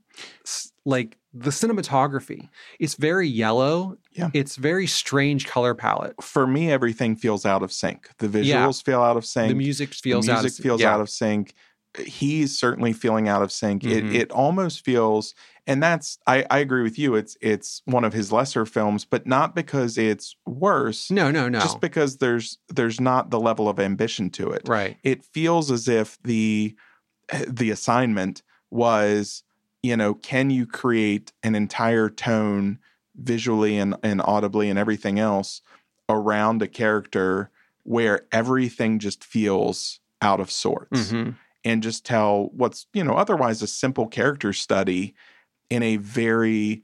like 0.86 1.18
the 1.34 1.50
cinematography. 1.52 2.50
It's 2.80 2.96
very 2.96 3.28
yellow. 3.28 3.98
Yeah. 4.12 4.30
It's 4.34 4.58
very 4.58 4.86
strange 4.88 5.48
color 5.48 5.74
palette. 5.74 6.22
For 6.22 6.46
me, 6.46 6.70
everything 6.72 7.16
feels 7.16 7.46
out 7.46 7.64
of 7.64 7.72
sync. 7.72 8.10
The 8.18 8.28
visuals 8.28 8.46
Yeah. 8.46 8.72
feel 8.72 9.02
out 9.02 9.16
of 9.16 9.26
sync. 9.26 9.50
the 9.50 9.56
music 9.56 9.94
feels 9.94 10.26
the 10.26 10.34
out. 10.34 10.42
music 10.44 10.60
of, 10.60 10.64
feels 10.64 10.82
yeah. 10.82 10.94
out 10.94 11.00
of 11.02 11.10
sync. 11.10 11.54
He's 11.98 12.58
certainly 12.58 12.92
feeling 12.94 13.28
out 13.30 13.42
of 13.44 13.52
sync. 13.52 13.84
Mhm. 13.84 13.92
It 13.92 14.16
it 14.16 14.32
almost 14.32 14.84
feels, 14.84 15.34
and 15.68 15.82
that's 15.82 16.18
I, 16.28 16.46
I 16.50 16.60
agree 16.60 16.84
with 16.84 16.98
you. 17.00 17.16
It's 17.16 17.38
it's 17.42 17.82
one 17.86 18.04
of 18.04 18.14
his 18.14 18.32
lesser 18.32 18.66
films, 18.66 19.06
but 19.06 19.26
not 19.28 19.56
because 19.56 19.98
it's 19.98 20.36
worse. 20.46 21.12
No, 21.12 21.32
no, 21.32 21.48
no. 21.50 21.60
Just 21.60 21.82
because 21.82 22.18
there's 22.18 22.58
there's 22.70 23.00
not 23.00 23.30
the 23.30 23.40
level 23.40 23.70
of 23.70 23.80
ambition 23.80 24.30
to 24.32 24.50
it. 24.52 24.64
right. 24.68 24.98
It 25.04 25.24
feels 25.24 25.72
as 25.72 25.88
if 25.88 26.18
the 26.24 26.76
the 27.48 27.70
assignment 27.72 28.44
was, 28.72 29.44
you 29.84 29.96
know, 29.96 30.14
can 30.14 30.50
you 30.50 30.66
create 30.66 31.32
an 31.44 31.56
entire 31.56 32.10
tone 32.10 32.80
visually 33.16 33.78
and, 33.78 33.96
and 34.04 34.22
audibly 34.24 34.70
and 34.70 34.80
everything 34.80 35.20
else 35.20 35.62
around 36.10 36.62
a 36.62 36.68
character 36.68 37.50
where 37.84 38.26
everything 38.32 39.00
just 39.00 39.24
feels 39.24 40.00
out 40.22 40.40
of 40.40 40.52
sorts 40.52 41.12
Mhm. 41.12 41.36
and 41.64 41.84
just 41.84 42.06
tell 42.06 42.50
what's, 42.54 42.86
you 42.94 43.04
know, 43.04 43.14
otherwise 43.16 43.62
a 43.62 43.68
simple 43.68 44.08
character 44.08 44.54
study 44.54 45.14
in 45.72 45.82
a 45.84 45.96
very 45.98 46.84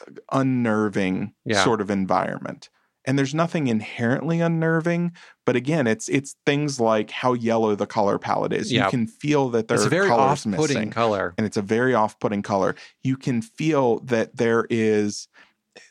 uh, 0.00 0.38
unnerving 0.40 1.34
Yeah. 1.44 1.62
sort 1.64 1.80
of 1.80 1.90
environment. 1.90 2.68
And 3.04 3.18
there's 3.18 3.34
nothing 3.34 3.66
inherently 3.66 4.40
unnerving, 4.40 5.10
but 5.44 5.56
again, 5.56 5.88
it's 5.88 6.08
it's 6.08 6.36
things 6.46 6.78
like 6.78 7.10
how 7.10 7.32
yellow 7.32 7.74
the 7.74 7.86
color 7.86 8.16
palette 8.16 8.52
is. 8.52 8.70
Yeah. 8.72 8.84
You 8.84 8.90
can 8.90 9.06
feel 9.08 9.48
that 9.50 9.66
there 9.66 9.74
It's 9.74 9.84
are 9.84 9.88
a 9.88 9.90
very 9.90 10.08
colors 10.08 10.46
off-putting 10.46 10.76
missing 10.76 10.90
color. 10.90 11.34
and 11.36 11.44
it's 11.44 11.56
a 11.56 11.62
very 11.62 11.94
off-putting 11.94 12.42
color. 12.42 12.76
You 13.02 13.16
can 13.16 13.42
feel 13.42 13.98
that 14.04 14.36
there 14.36 14.66
is 14.70 15.26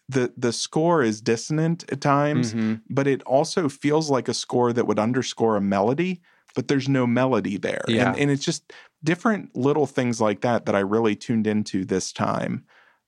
the 0.08 0.32
the 0.38 0.54
score 0.54 1.04
is 1.04 1.20
dissonant 1.22 1.84
at 1.92 2.00
times, 2.00 2.54
Mhm. 2.54 2.82
but 2.90 3.08
it 3.08 3.22
also 3.24 3.68
feels 3.68 4.10
like 4.10 4.30
a 4.30 4.34
score 4.34 4.72
that 4.72 4.88
would 4.88 5.00
underscore 5.00 5.58
a 5.58 5.62
melody, 5.62 6.22
but 6.56 6.68
there's 6.68 6.90
no 6.90 7.08
melody 7.08 7.58
there. 7.58 7.84
Yeah. 7.88 8.10
And 8.10 8.20
and 8.20 8.32
it's 8.32 8.46
just 8.46 8.74
different 9.04 9.56
little 9.56 9.88
things 9.88 10.22
like 10.22 10.42
that 10.42 10.66
that 10.66 10.76
I 10.76 10.80
really 10.80 11.16
tuned 11.16 11.48
into 11.48 11.86
this 11.86 12.12
time, 12.12 12.66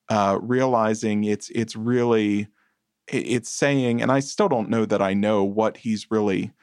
uh, 0.10 0.40
realizing 0.42 1.24
it's 1.24 1.50
it's 1.52 1.76
really 1.76 2.48
it- 3.08 3.28
it's 3.28 3.50
saying, 3.50 4.02
and 4.02 4.12
I 4.12 4.20
still 4.20 4.50
don't 4.50 4.70
know 4.70 4.86
that 4.86 5.02
I 5.02 5.14
know 5.14 5.44
what 5.44 5.78
he's 5.78 6.10
really 6.10 6.54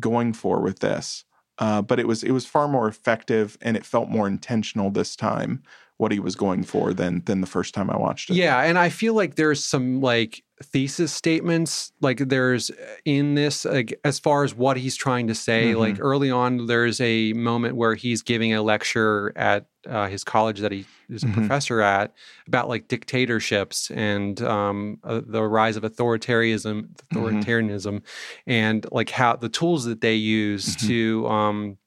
going 0.00 0.32
for 0.32 0.60
with 0.60 0.80
this. 0.80 1.24
Uh, 1.58 1.80
but 1.80 2.00
it 2.00 2.08
was 2.08 2.24
it 2.24 2.32
was 2.32 2.46
far 2.46 2.66
more 2.66 2.88
effective 2.88 3.56
and 3.62 3.76
it 3.76 3.86
felt 3.86 4.08
more 4.08 4.26
intentional 4.26 4.90
this 4.90 5.14
time 5.14 5.62
what 5.98 6.10
he 6.12 6.18
was 6.20 6.34
going 6.36 6.64
for 6.64 6.92
than 6.92 7.22
than 7.24 7.40
the 7.40 7.46
first 7.46 7.72
time 7.74 7.88
I 7.90 7.96
watched 7.96 8.30
it. 8.30 8.34
Yeah, 8.36 8.60
and 8.62 8.78
I 8.78 8.88
feel 8.88 9.14
like 9.14 9.36
there's 9.36 9.64
some 9.64 10.00
like 10.00 10.42
thesis 10.62 11.12
statements 11.12 11.92
like 12.00 12.18
there's 12.18 12.70
uh, 12.70 12.74
in 13.04 13.34
this 13.34 13.64
like, 13.64 13.98
as 14.04 14.18
far 14.18 14.44
as 14.44 14.54
what 14.54 14.76
he's 14.76 14.96
trying 14.96 15.26
to 15.28 15.34
say. 15.34 15.72
Mhm. 15.72 15.78
Like 15.78 15.96
early 16.00 16.30
on, 16.30 16.66
there's 16.66 17.00
a 17.00 17.32
moment 17.34 17.76
where 17.76 17.94
he's 17.94 18.22
giving 18.22 18.52
a 18.54 18.62
lecture 18.62 19.32
at 19.36 19.66
uh, 19.88 20.08
his 20.08 20.24
college 20.24 20.60
that 20.60 20.72
he 20.72 20.86
is 21.10 21.22
a 21.22 21.26
Mhm. 21.26 21.34
professor 21.34 21.80
at 21.82 22.12
about 22.48 22.68
like 22.68 22.88
dictatorships 22.88 23.90
and 23.90 24.40
um, 24.42 24.98
uh, 25.04 25.20
the 25.26 25.42
rise 25.42 25.76
of 25.76 25.82
authoritarianism, 25.84 26.88
Mm-hmm. 26.88 27.18
authoritarianism, 27.18 28.02
and 28.46 28.86
like 28.90 29.10
how 29.10 29.36
the 29.36 29.48
tools 29.48 29.84
that 29.84 30.00
they 30.00 30.14
use 30.14 30.76
Mhm. 30.76 30.86
to 30.88 31.26
um, 31.28 31.78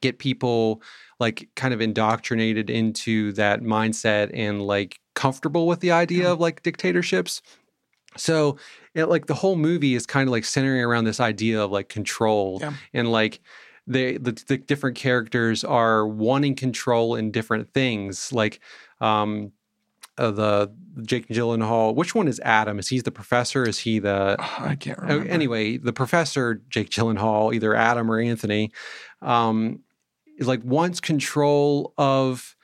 get 0.00 0.18
people 0.18 0.82
like 1.20 1.48
kind 1.56 1.74
of 1.74 1.80
indoctrinated 1.80 2.70
into 2.70 3.32
that 3.32 3.60
mindset 3.62 4.30
and 4.34 4.62
like 4.62 5.00
comfortable 5.14 5.66
with 5.66 5.80
the 5.80 5.90
idea 5.92 6.24
Yeah. 6.24 6.30
of 6.32 6.40
like 6.40 6.62
dictatorships. 6.62 7.42
So, 8.16 8.56
it, 8.94 9.04
like 9.06 9.26
the 9.26 9.34
whole 9.34 9.56
movie 9.56 9.94
is 9.94 10.06
kind 10.06 10.28
of 10.28 10.32
like 10.32 10.44
centering 10.44 10.82
around 10.82 11.04
this 11.04 11.20
idea 11.20 11.62
of 11.62 11.70
like 11.70 11.88
control 11.88 12.58
Yeah. 12.60 12.72
and 12.94 13.10
like 13.12 13.40
they 13.86 14.16
the, 14.18 14.32
the 14.46 14.58
different 14.58 14.96
characters 14.96 15.64
are 15.64 16.06
wanting 16.06 16.54
control 16.54 17.14
in 17.14 17.30
different 17.30 17.72
things. 17.72 18.32
Like 18.32 18.60
um 19.00 19.52
uh, 20.16 20.32
the 20.32 20.72
Jake 21.02 21.28
Gyllenhaal. 21.28 21.94
Which 21.94 22.12
one 22.12 22.26
is 22.26 22.40
Adam? 22.40 22.80
Is 22.80 22.88
he 22.88 23.00
the 23.00 23.12
professor? 23.12 23.62
Is 23.62 23.78
he 23.78 24.00
the 24.00 24.34
I 24.58 24.74
can't 24.74 24.98
Oh, 24.98 25.02
remember. 25.06 25.28
anyway, 25.28 25.76
the 25.76 25.92
professor, 25.92 26.60
Jake 26.68 26.90
Gyllenhaal, 26.90 27.54
either 27.54 27.72
Adam 27.74 28.10
or 28.10 28.18
Anthony, 28.18 28.72
um, 29.22 29.78
like 30.40 30.62
wants 30.64 31.00
control 31.00 31.92
of 31.98 32.56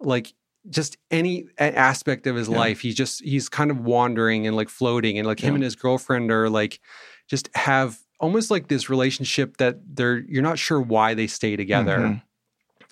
like 0.00 0.32
just 0.70 0.96
any 1.10 1.46
aspect 1.58 2.26
of 2.26 2.36
his 2.36 2.48
Yeah. 2.48 2.58
life. 2.58 2.80
He's 2.80 2.94
just 2.94 3.22
he's 3.24 3.48
kind 3.48 3.70
of 3.70 3.80
wandering 3.80 4.46
and 4.46 4.54
like 4.56 4.68
floating, 4.68 5.18
and 5.18 5.26
like 5.26 5.40
him 5.40 5.50
Yeah. 5.50 5.54
and 5.56 5.64
his 5.64 5.76
girlfriend 5.76 6.30
are 6.30 6.48
like 6.50 6.80
just 7.28 7.48
have 7.54 7.98
almost 8.20 8.50
like 8.50 8.68
this 8.68 8.90
relationship 8.90 9.56
that 9.58 9.78
they're 9.94 10.18
you're 10.28 10.42
not 10.42 10.58
sure 10.58 10.80
why 10.80 11.14
they 11.14 11.26
stay 11.26 11.56
together. 11.56 11.98
Mhm. 11.98 12.22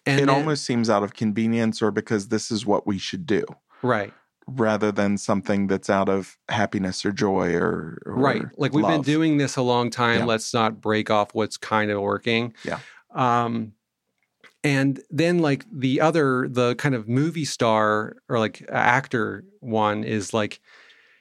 And 0.07 0.21
it 0.21 0.27
then- 0.27 0.35
almost 0.35 0.65
seems 0.65 0.89
out 0.89 1.03
of 1.03 1.15
convenience 1.15 1.83
or 1.83 1.91
because 1.91 2.29
this 2.29 2.51
is 2.51 2.65
what 2.65 2.87
we 2.87 2.97
should 2.97 3.27
do 3.27 3.45
right. 3.83 4.15
rather 4.47 4.93
than 4.93 5.19
something 5.19 5.67
that's 5.67 5.91
out 5.91 6.09
of 6.09 6.39
happiness 6.49 7.05
or 7.05 7.11
joy 7.11 7.55
or, 7.55 8.01
or 8.07 8.15
right 8.15 8.45
like 8.57 8.73
we've 8.73 8.87
been 8.87 9.03
doing 9.03 9.39
this 9.39 9.57
a 9.57 9.63
long 9.63 9.91
time 9.91 10.21
Yeah. 10.21 10.25
let's 10.27 10.55
not 10.55 10.81
break 10.81 11.11
off 11.11 11.35
what's 11.35 11.57
kind 11.57 11.91
of 11.91 12.01
working 12.01 12.55
Yeah. 12.63 12.79
um 13.13 13.73
and 14.67 15.01
then 15.11 15.39
like 15.39 15.65
the 15.73 16.01
other 16.01 16.49
the 16.49 16.75
kind 16.75 16.95
of 16.95 17.09
movie 17.09 17.45
star 17.45 18.17
or 18.29 18.39
like 18.39 18.65
actor 18.71 19.45
one 19.61 20.03
is 20.05 20.35
like 20.35 20.61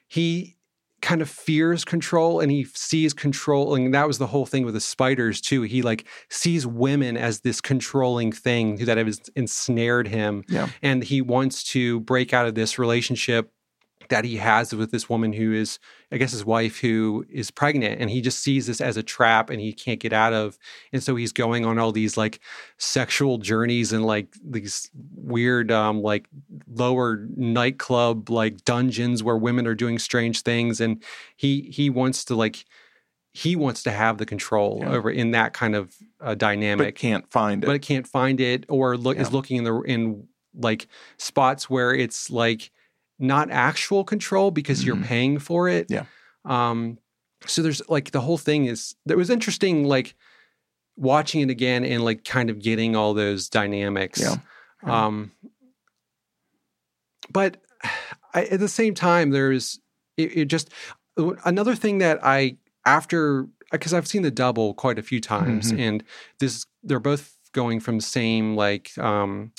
he 0.07 0.55
kind 1.01 1.21
of 1.21 1.29
fears 1.29 1.85
control 1.85 2.39
and 2.39 2.51
he 2.51 2.63
sees 2.73 3.13
control 3.13 3.75
and 3.75 3.93
that 3.93 4.07
was 4.07 4.17
the 4.17 4.25
whole 4.27 4.45
thing 4.47 4.65
with 4.65 4.73
the 4.73 4.79
spiders 4.79 5.39
too 5.39 5.61
he 5.61 5.83
like 5.83 6.07
sees 6.29 6.65
women 6.65 7.15
as 7.15 7.41
this 7.41 7.61
controlling 7.61 8.31
thing 8.31 8.77
that 8.77 8.97
has 8.97 9.21
ensnared 9.35 10.07
him 10.07 10.43
Yeah. 10.49 10.69
and 10.81 11.03
he 11.03 11.21
wants 11.21 11.63
to 11.73 11.99
break 11.99 12.33
out 12.33 12.47
of 12.47 12.55
this 12.55 12.79
relationship 12.79 13.51
that 14.10 14.26
he 14.26 14.38
has 14.38 14.74
with 14.74 14.91
this 14.91 15.10
woman 15.10 15.34
who 15.34 15.53
is 15.53 15.80
i 16.12 16.18
guess 16.18 16.32
his 16.32 16.45
wife 16.45 16.80
who 16.80 17.26
is 17.30 17.51
pregnant 17.51 17.99
and 18.01 18.10
he 18.10 18.22
just 18.22 18.39
sees 18.41 18.68
this 18.68 18.80
as 18.82 18.97
a 18.97 19.03
trap 19.03 19.49
and 19.49 19.60
he 19.62 19.72
can't 19.74 19.99
get 19.99 20.14
out 20.14 20.34
of 20.34 20.58
and 20.93 21.03
so 21.03 21.16
he's 21.16 21.32
going 21.32 21.66
on 21.66 21.78
all 21.80 21.91
these 21.91 22.18
like 22.18 22.39
sexual 22.78 23.38
journeys 23.38 23.91
and 23.93 24.06
like 24.06 24.28
these 24.43 24.89
weird 25.16 25.72
um 25.72 26.01
like 26.01 26.28
lower 26.68 27.26
nightclub 27.36 28.30
like 28.30 28.64
dungeons 28.66 29.24
where 29.24 29.38
women 29.38 29.66
are 29.68 29.76
doing 29.76 29.97
strange 29.99 30.41
things 30.41 30.80
and 30.82 31.01
he 31.36 31.62
he 31.72 31.89
wants 31.89 32.26
to 32.26 32.36
like 32.36 32.66
he 33.34 33.56
wants 33.56 33.84
to 33.84 33.91
have 33.91 34.18
the 34.18 34.26
control 34.26 34.80
Yeah. 34.82 34.91
over 34.93 35.10
in 35.12 35.32
that 35.32 35.51
kind 35.53 35.76
of 35.76 35.93
uh, 36.22 36.36
dynamic 36.36 36.88
but 36.88 36.95
can't 36.95 37.30
find 37.32 37.64
it. 37.64 37.68
but 37.68 37.76
it 37.76 37.82
can't 37.82 38.08
find 38.08 38.39
it 38.39 38.66
or 38.70 38.95
look 38.97 39.18
is 39.18 39.34
looking 39.34 39.58
in 39.58 39.64
the 39.66 39.76
in 39.82 40.28
like 40.58 40.88
spots 41.18 41.70
where 41.70 41.93
it's 41.93 42.30
like 42.32 42.72
not 43.20 43.49
actual 43.51 44.03
control 44.03 44.51
because 44.51 44.84
you're 44.84 44.95
Mhm. 44.95 45.05
paying 45.05 45.39
for 45.39 45.70
it. 45.70 45.88
Yeah. 45.89 46.05
Um 46.43 46.97
so 47.47 47.61
there's 47.61 47.82
like 47.89 48.11
the 48.11 48.22
whole 48.22 48.38
thing 48.38 48.66
is 48.66 48.95
it 49.07 49.16
was 49.18 49.30
interesting 49.30 49.84
like 49.86 50.16
watching 50.97 51.41
it 51.41 51.49
again 51.49 51.84
and 51.86 52.03
like 52.03 52.24
kind 52.24 52.49
of 52.49 52.59
getting 52.59 52.95
all 52.95 53.13
those 53.13 53.49
dynamics. 53.49 54.20
Yeah. 54.22 54.36
Yeah. 54.86 55.05
Um 55.05 55.32
but 57.32 57.57
I, 58.34 58.45
at 58.45 58.59
the 58.59 58.68
same 58.68 58.93
time 58.93 59.30
there's 59.32 59.80
it, 60.18 60.38
it 60.38 60.45
just 60.45 60.70
another 61.45 61.76
thing 61.76 61.99
that 61.99 62.20
I 62.24 62.57
after 62.86 63.47
because 63.72 63.93
I've 63.93 64.07
seen 64.07 64.22
the 64.22 64.32
double 64.32 64.74
quite 64.74 64.99
a 64.99 65.03
few 65.03 65.20
times 65.22 65.72
Mhm. 65.72 65.80
and 65.80 66.03
this 66.39 66.66
they're 66.84 66.99
both 66.99 67.34
going 67.53 67.80
from 67.80 67.97
the 67.97 68.03
same 68.03 68.55
like 68.55 68.97
um 68.97 69.51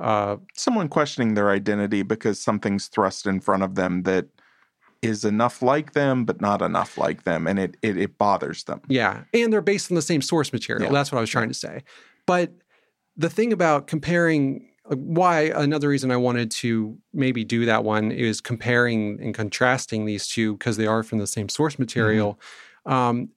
uh 0.00 0.36
Someone 0.54 0.88
questioning 0.88 1.34
their 1.34 1.50
identity 1.50 2.02
because 2.02 2.40
something's 2.40 2.86
thrust 2.88 3.26
in 3.26 3.40
front 3.40 3.62
of 3.62 3.74
them 3.74 4.02
that 4.04 4.26
is 5.00 5.24
enough 5.24 5.62
like 5.62 5.92
them, 5.92 6.24
but 6.24 6.40
not 6.40 6.60
enough 6.60 6.98
like 6.98 7.22
them, 7.24 7.46
and 7.46 7.58
it 7.58 7.76
it, 7.82 7.96
it 7.96 8.18
bothers 8.18 8.64
them. 8.64 8.80
yeah 8.88 9.24
and 9.34 9.52
they're 9.52 9.60
based 9.60 9.90
on 9.90 9.94
the 9.94 10.02
same 10.02 10.22
source 10.22 10.52
material 10.52 10.86
Yeah. 10.86 10.92
that's 10.92 11.12
what 11.12 11.18
I 11.18 11.20
was 11.20 11.30
trying 11.30 11.48
to 11.48 11.54
say 11.54 11.82
but 12.26 12.52
the 13.16 13.30
thing 13.30 13.52
about 13.52 13.86
comparing 13.86 14.64
why 14.84 15.52
another 15.54 15.88
reason 15.88 16.10
I 16.10 16.16
wanted 16.16 16.50
to 16.62 16.96
maybe 17.12 17.44
do 17.44 17.66
that 17.66 17.84
one 17.84 18.10
is 18.10 18.40
comparing 18.40 19.20
and 19.22 19.34
contrasting 19.34 20.06
these 20.06 20.26
two 20.26 20.54
because 20.54 20.78
they 20.78 20.86
are 20.86 21.02
from 21.02 21.18
the 21.18 21.26
same 21.26 21.48
source 21.50 21.78
material. 21.78 22.40
Um, 22.86 23.28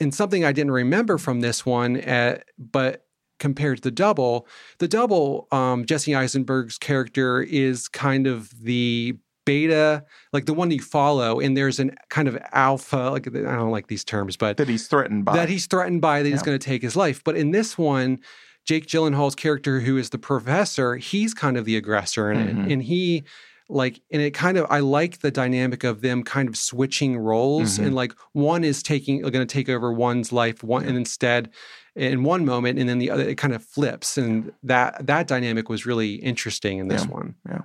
and 0.00 0.14
something 0.14 0.44
I 0.44 0.52
didn't 0.52 0.72
remember 0.72 1.16
from 1.16 1.40
this 1.40 1.64
one, 1.64 1.98
uh, 2.02 2.40
but 2.58 3.06
compared 3.38 3.78
to 3.78 3.82
the 3.82 3.90
double, 3.90 4.46
the 4.78 4.88
double, 4.88 5.46
um, 5.52 5.84
Jesse 5.84 6.14
Eisenberg's 6.14 6.78
character 6.78 7.40
is 7.42 7.88
kind 7.88 8.26
of 8.26 8.50
the 8.62 9.16
beta, 9.46 10.04
like 10.32 10.44
the 10.46 10.52
one 10.52 10.70
you 10.70 10.80
follow, 10.80 11.40
and 11.40 11.56
there's 11.56 11.78
an 11.78 11.94
kind 12.10 12.28
of 12.28 12.36
alpha, 12.52 13.08
like 13.10 13.26
I 13.26 13.30
don't 13.56 13.70
like 13.70 13.86
these 13.86 14.04
terms, 14.04 14.36
but 14.36 14.56
That 14.58 14.68
he's 14.68 14.86
threatened 14.88 15.24
by. 15.24 15.34
that 15.36 15.48
he's 15.48 15.66
threatened 15.66 16.00
by 16.02 16.22
that 16.22 16.28
he's 16.28 16.42
going 16.42 16.58
to 16.58 16.64
take 16.64 16.82
his 16.82 16.96
life. 16.96 17.22
But 17.24 17.36
in 17.36 17.50
this 17.52 17.78
one, 17.78 18.18
Jake 18.66 18.86
Gyllenhaal's 18.86 19.34
character, 19.34 19.80
who 19.80 19.96
is 19.96 20.10
the 20.10 20.18
professor, 20.18 20.96
he's 20.96 21.32
kind 21.32 21.56
of 21.56 21.64
the 21.64 21.76
aggressor 21.76 22.30
in 22.30 22.38
Mhm. 22.38 22.66
it, 22.66 22.72
and 22.72 22.82
he 22.82 23.24
like 23.70 24.00
and 24.10 24.22
it 24.22 24.32
kind 24.32 24.56
of 24.56 24.66
I 24.70 24.80
like 24.80 25.18
the 25.20 25.30
dynamic 25.30 25.84
of 25.84 26.00
them 26.00 26.22
kind 26.22 26.48
of 26.48 26.56
switching 26.56 27.18
roles 27.18 27.78
Mhm. 27.78 27.86
and 27.86 27.94
like 27.94 28.12
one 28.32 28.64
is 28.64 28.82
taking 28.82 29.20
going 29.20 29.32
to 29.32 29.44
take 29.46 29.68
over 29.68 29.92
one's 29.92 30.32
life 30.32 30.62
one 30.64 30.86
and 30.86 30.96
instead 30.96 31.50
in 31.98 32.22
one 32.22 32.44
moment 32.44 32.78
and 32.78 32.88
then 32.88 32.98
the 32.98 33.10
other 33.10 33.24
it 33.24 33.36
kind 33.36 33.52
of 33.52 33.62
flips 33.64 34.16
and 34.16 34.52
that 34.62 35.06
that 35.06 35.26
dynamic 35.26 35.68
was 35.68 35.84
really 35.84 36.14
interesting 36.14 36.78
in 36.78 36.88
this 36.88 37.06
one. 37.06 37.34
Yeah. 37.48 37.62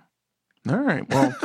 All 0.70 0.78
right. 0.78 1.08
Well, 1.10 1.36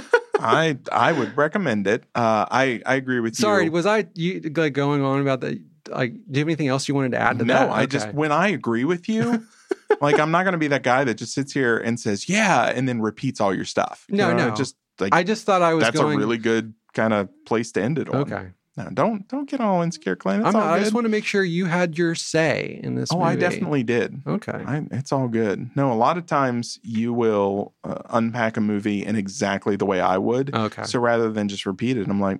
I 0.40 0.78
I 0.90 1.12
would 1.12 1.36
recommend 1.36 1.86
it. 1.86 2.04
Uh, 2.14 2.46
I 2.50 2.80
I 2.86 2.94
agree 2.94 3.20
with 3.20 3.38
you. 3.38 3.42
Sorry, 3.42 3.68
was 3.68 3.84
I 3.86 4.06
you 4.14 4.40
like 4.56 4.72
going 4.72 5.02
on 5.02 5.20
about 5.20 5.40
the 5.40 5.60
like 5.90 6.12
do 6.12 6.18
you 6.32 6.38
have 6.40 6.48
anything 6.48 6.68
else 6.68 6.88
you 6.88 6.94
wanted 6.94 7.12
to 7.12 7.18
add 7.18 7.38
to 7.40 7.44
no, 7.44 7.54
that? 7.54 7.70
I 7.70 7.86
just 7.86 8.12
when 8.14 8.32
I 8.32 8.48
agree 8.48 8.84
with 8.84 9.08
you, 9.08 9.46
like 10.00 10.18
I'm 10.18 10.30
not 10.30 10.44
going 10.44 10.52
to 10.52 10.58
be 10.58 10.68
that 10.68 10.82
guy 10.82 11.04
that 11.04 11.14
just 11.14 11.34
sits 11.34 11.52
here 11.52 11.78
and 11.78 11.98
says 11.98 12.28
yeah 12.28 12.66
and 12.66 12.88
then 12.88 13.00
repeats 13.00 13.40
all 13.40 13.54
your 13.54 13.64
stuff. 13.64 14.06
You 14.08 14.16
No, 14.16 14.32
know, 14.32 14.48
no. 14.50 14.54
just 14.54 14.76
like 14.98 15.14
I 15.14 15.24
just 15.24 15.44
thought 15.44 15.62
I 15.62 15.74
was 15.74 15.84
that's 15.84 15.98
going 15.98 16.16
a 16.16 16.18
really 16.18 16.38
good 16.38 16.74
kind 16.94 17.12
of 17.12 17.28
place 17.44 17.72
to 17.72 17.82
end 17.82 17.98
it 17.98 18.08
on. 18.08 18.16
Okay. 18.22 18.50
No, 18.78 18.88
don't 18.90 19.26
don't 19.26 19.50
get 19.50 19.60
all 19.60 19.82
insecure, 19.82 20.14
Clint. 20.14 20.46
It's 20.46 20.48
I'm 20.48 20.56
all 20.56 20.66
not, 20.66 20.72
I 20.72 20.78
good. 20.78 20.84
just 20.84 20.94
want 20.94 21.04
to 21.06 21.08
make 21.08 21.24
sure 21.24 21.42
you 21.42 21.64
had 21.64 21.98
your 21.98 22.14
say 22.14 22.78
in 22.84 22.94
this 22.94 23.10
oh, 23.12 23.18
movie. 23.18 23.30
I 23.30 23.36
definitely 23.36 23.82
did. 23.82 24.22
Okay. 24.24 24.52
I, 24.52 24.86
it's 24.92 25.10
all 25.10 25.26
good. 25.26 25.70
No, 25.74 25.92
a 25.92 25.94
lot 25.94 26.16
of 26.16 26.26
times 26.26 26.78
you 26.84 27.12
will 27.12 27.74
uh, 27.82 28.02
unpack 28.10 28.56
a 28.56 28.60
movie 28.60 29.04
in 29.04 29.16
exactly 29.16 29.74
the 29.74 29.84
way 29.84 30.00
I 30.00 30.16
would. 30.16 30.54
Okay. 30.54 30.84
So 30.84 31.00
rather 31.00 31.28
than 31.28 31.48
just 31.48 31.66
repeat 31.66 31.96
it, 31.96 32.06
I'm 32.08 32.20
like, 32.20 32.38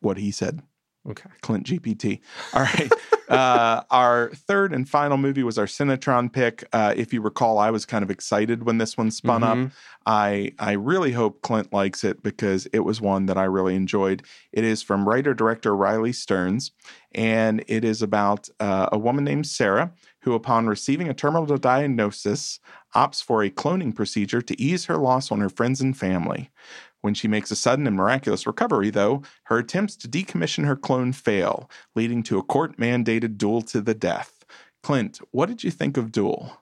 what 0.00 0.16
he 0.16 0.30
said. 0.30 0.62
Okay. 1.08 1.30
Clint 1.40 1.66
GPT. 1.66 2.20
All 2.52 2.62
right. 2.62 2.92
uh, 3.30 3.82
our 3.90 4.30
third 4.34 4.74
and 4.74 4.86
final 4.88 5.16
movie 5.16 5.42
was 5.42 5.56
our 5.56 5.64
Cinetron 5.64 6.30
pick. 6.30 6.64
Uh, 6.74 6.92
if 6.94 7.12
you 7.12 7.22
recall, 7.22 7.58
I 7.58 7.70
was 7.70 7.86
kind 7.86 8.02
of 8.02 8.10
excited 8.10 8.64
when 8.64 8.78
this 8.78 8.98
one 8.98 9.10
spun 9.10 9.42
up. 9.42 9.56
Mhm. 9.56 9.72
I 10.04 10.52
I 10.58 10.72
really 10.72 11.12
hope 11.12 11.40
Clint 11.40 11.72
likes 11.72 12.04
it 12.04 12.22
because 12.22 12.66
it 12.66 12.80
was 12.80 13.00
one 13.00 13.26
that 13.26 13.38
I 13.38 13.44
really 13.44 13.74
enjoyed. 13.74 14.22
It 14.52 14.64
is 14.64 14.82
from 14.82 15.08
writer 15.08 15.32
director 15.32 15.74
Riley 15.74 16.12
Stearns, 16.12 16.72
and 17.12 17.64
it 17.66 17.82
is 17.82 18.02
about 18.02 18.50
uh, 18.60 18.88
a 18.92 18.98
woman 18.98 19.24
named 19.24 19.46
Sarah 19.46 19.92
who, 20.22 20.34
upon 20.34 20.66
receiving 20.66 21.08
a 21.08 21.14
terminal 21.14 21.46
diagnosis, 21.56 22.60
opts 22.94 23.22
for 23.24 23.42
a 23.42 23.50
cloning 23.50 23.94
procedure 23.94 24.42
to 24.42 24.60
ease 24.60 24.84
her 24.84 24.96
loss 24.98 25.32
on 25.32 25.40
her 25.40 25.48
friends 25.48 25.80
and 25.80 25.96
family. 25.96 26.50
When 27.02 27.14
she 27.14 27.28
makes 27.28 27.50
a 27.50 27.56
sudden 27.56 27.86
and 27.86 27.96
miraculous 27.96 28.46
recovery, 28.46 28.90
though, 28.90 29.22
her 29.44 29.58
attempts 29.58 29.96
to 29.96 30.08
decommission 30.08 30.66
her 30.66 30.76
clone 30.76 31.12
fail, 31.12 31.70
leading 31.94 32.22
to 32.24 32.38
a 32.38 32.42
court 32.42 32.76
mandated 32.76 33.38
duel 33.38 33.62
to 33.62 33.80
the 33.80 33.94
death. 33.94 34.44
Clint, 34.82 35.18
what 35.30 35.48
did 35.48 35.62
you 35.64 35.70
think 35.70 35.96
of 35.96 36.12
Dual? 36.12 36.58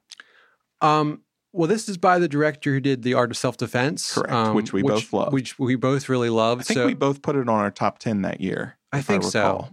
Um, 0.81 1.23
well, 1.53 1.69
this 1.69 1.89
is 1.89 1.97
by 1.97 2.19
the 2.19 2.29
director 2.29 2.73
who 2.73 2.81
did 2.81 3.03
The 3.03 3.15
Art 3.15 3.31
of 3.31 3.37
Self 3.37 3.57
Defense. 3.57 4.15
Correct, 4.15 4.55
which 4.55 4.73
we 4.73 4.83
both 4.83 5.13
love. 5.13 5.33
Which 5.33 5.59
we 5.59 5.77
both 5.77 6.09
really 6.09 6.31
love. 6.31 6.61
I 6.61 6.63
think 6.63 6.77
so 6.79 6.87
we 6.87 6.95
both 6.95 7.23
put 7.23 7.37
it 7.37 7.49
on 7.49 7.49
our 7.49 7.71
top 7.71 7.99
10 7.99 8.23
that 8.23 8.41
year. 8.41 8.77
I 8.93 9.01
think 9.03 9.23
so. 9.25 9.69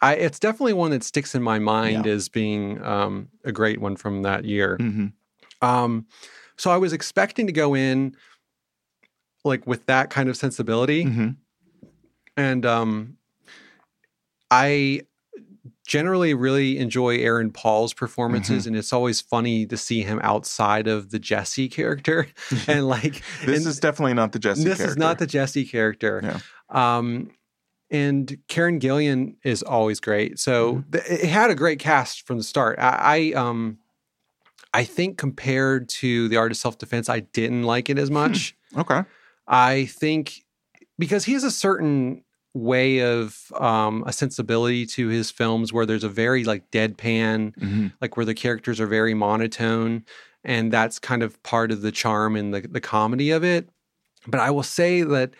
I, 0.00 0.14
it's 0.14 0.38
definitely 0.40 0.72
one 0.72 0.90
that 0.90 1.04
sticks 1.04 1.34
in 1.34 1.42
my 1.42 1.58
mind 1.58 2.06
Yeah. 2.06 2.12
as 2.12 2.28
being 2.28 2.82
um, 2.82 3.28
a 3.44 3.52
great 3.52 3.80
one 3.80 3.96
from 3.96 4.22
that 4.22 4.44
year. 4.44 4.76
Mhm. 4.78 5.12
Um, 5.60 6.06
so 6.56 6.70
I 6.70 6.76
was 6.76 6.92
expecting 6.92 7.46
to 7.46 7.52
go 7.52 7.74
in 7.74 8.16
like 9.44 9.66
with 9.66 9.86
that 9.86 10.10
kind 10.10 10.28
of 10.28 10.36
sensibility. 10.36 11.04
Mhm. 11.04 11.36
and 12.36 12.64
um 12.66 13.16
i 14.50 15.00
generally 15.86 16.34
really 16.34 16.78
enjoy 16.78 17.16
aaron 17.18 17.50
paul's 17.50 17.92
performances 17.94 18.66
and 18.66 18.76
it's 18.76 18.92
always 18.92 19.20
funny 19.20 19.66
to 19.66 19.76
see 19.76 20.02
him 20.02 20.18
outside 20.22 20.86
of 20.88 21.10
the 21.10 21.18
jesse 21.18 21.68
character 21.68 22.26
and 22.68 22.88
like 22.88 23.22
This 23.44 23.58
and 23.60 23.66
is 23.68 23.80
definitely 23.80 24.14
not 24.14 24.32
the 24.32 24.38
Jesse 24.38 24.64
this 24.64 24.78
character. 24.78 24.92
is 24.92 24.96
not 24.96 25.18
the 25.18 25.26
jesse 25.26 25.64
character 25.64 26.20
Yeah. 26.22 26.38
um 26.70 27.30
and 27.90 28.38
karen 28.48 28.80
gillan 28.80 29.36
is 29.44 29.62
always 29.62 30.00
great 30.00 30.38
so 30.38 30.76
Mm-hmm. 30.76 30.90
th- 30.90 31.04
it 31.24 31.28
had 31.28 31.50
a 31.50 31.54
great 31.54 31.78
cast 31.78 32.26
from 32.26 32.38
the 32.38 32.44
start 32.44 32.78
i, 32.78 33.32
I 33.34 33.38
um 33.40 33.78
i 34.74 34.84
think 34.84 35.18
compared 35.18 35.88
to 36.00 36.28
the 36.28 36.36
art 36.36 36.50
of 36.50 36.56
self-defense 36.56 37.08
i 37.08 37.20
didn't 37.20 37.62
like 37.64 37.90
it 37.90 37.98
as 37.98 38.08
Hmm. 38.08 38.14
much 38.14 38.56
Okay. 38.76 39.02
I 39.46 39.86
think 39.86 40.44
because 40.98 41.24
he 41.24 41.32
has 41.32 41.44
a 41.44 41.50
certain 41.50 42.24
way 42.54 43.00
of 43.00 43.38
um, 43.58 44.04
a 44.06 44.12
sensibility 44.12 44.84
to 44.84 45.08
his 45.08 45.30
films 45.30 45.72
where 45.72 45.86
there's 45.86 46.04
a 46.04 46.08
very 46.08 46.44
like 46.44 46.70
deadpan, 46.70 47.54
Mhm. 47.56 47.92
like 48.00 48.16
where 48.16 48.26
the 48.26 48.34
characters 48.34 48.78
are 48.80 48.86
very 48.86 49.14
monotone, 49.14 50.04
and 50.44 50.70
that's 50.72 50.98
kind 50.98 51.22
of 51.22 51.42
part 51.42 51.72
of 51.72 51.80
the 51.82 51.92
charm 51.92 52.36
and 52.36 52.52
the 52.52 52.60
the 52.60 52.80
comedy 52.80 53.30
of 53.30 53.42
it. 53.42 53.68
But 54.26 54.40
I 54.40 54.50
will 54.50 54.62
say 54.62 55.02
that 55.02 55.34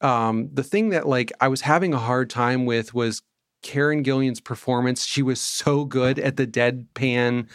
um, 0.00 0.50
the 0.52 0.62
thing 0.64 0.90
that 0.90 1.08
like 1.08 1.32
I 1.40 1.48
was 1.48 1.62
having 1.62 1.94
a 1.94 1.98
hard 1.98 2.28
time 2.30 2.66
with 2.66 2.92
was 2.94 3.22
Karen 3.62 4.02
Gillan's 4.04 4.40
performance. 4.40 5.04
She 5.04 5.22
was 5.22 5.40
so 5.40 5.84
good 5.84 6.18
at 6.18 6.36
the 6.36 6.46
deadpan 6.46 7.48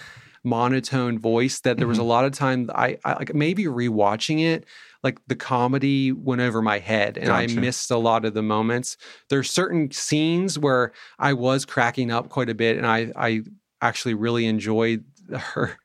monotone 0.43 1.17
voice 1.19 1.61
that 1.61 1.77
there 1.77 1.87
was 1.87 1.97
a 1.97 2.03
lot 2.03 2.25
of 2.25 2.33
time 2.33 2.69
I, 2.75 2.97
I 3.05 3.13
like 3.13 3.33
maybe 3.33 3.63
rewatching 3.63 4.41
it 4.43 4.65
like 5.03 5.19
the 5.27 5.35
comedy 5.35 6.11
went 6.11 6.41
over 6.41 6.61
my 6.61 6.79
head 6.79 7.17
and 7.17 7.29
I 7.29 7.47
missed 7.47 7.91
a 7.91 7.97
lot 7.97 8.25
of 8.25 8.33
the 8.33 8.41
moments. 8.41 8.97
There's 9.29 9.51
certain 9.51 9.91
scenes 9.91 10.57
where 10.57 10.93
I 11.19 11.33
was 11.33 11.65
cracking 11.65 12.11
up 12.11 12.29
quite 12.29 12.49
a 12.49 12.55
bit 12.55 12.77
and 12.77 12.87
I 12.87 13.11
I 13.15 13.41
actually 13.81 14.13
really 14.13 14.45
enjoyed 14.45 15.03
her 15.31 15.77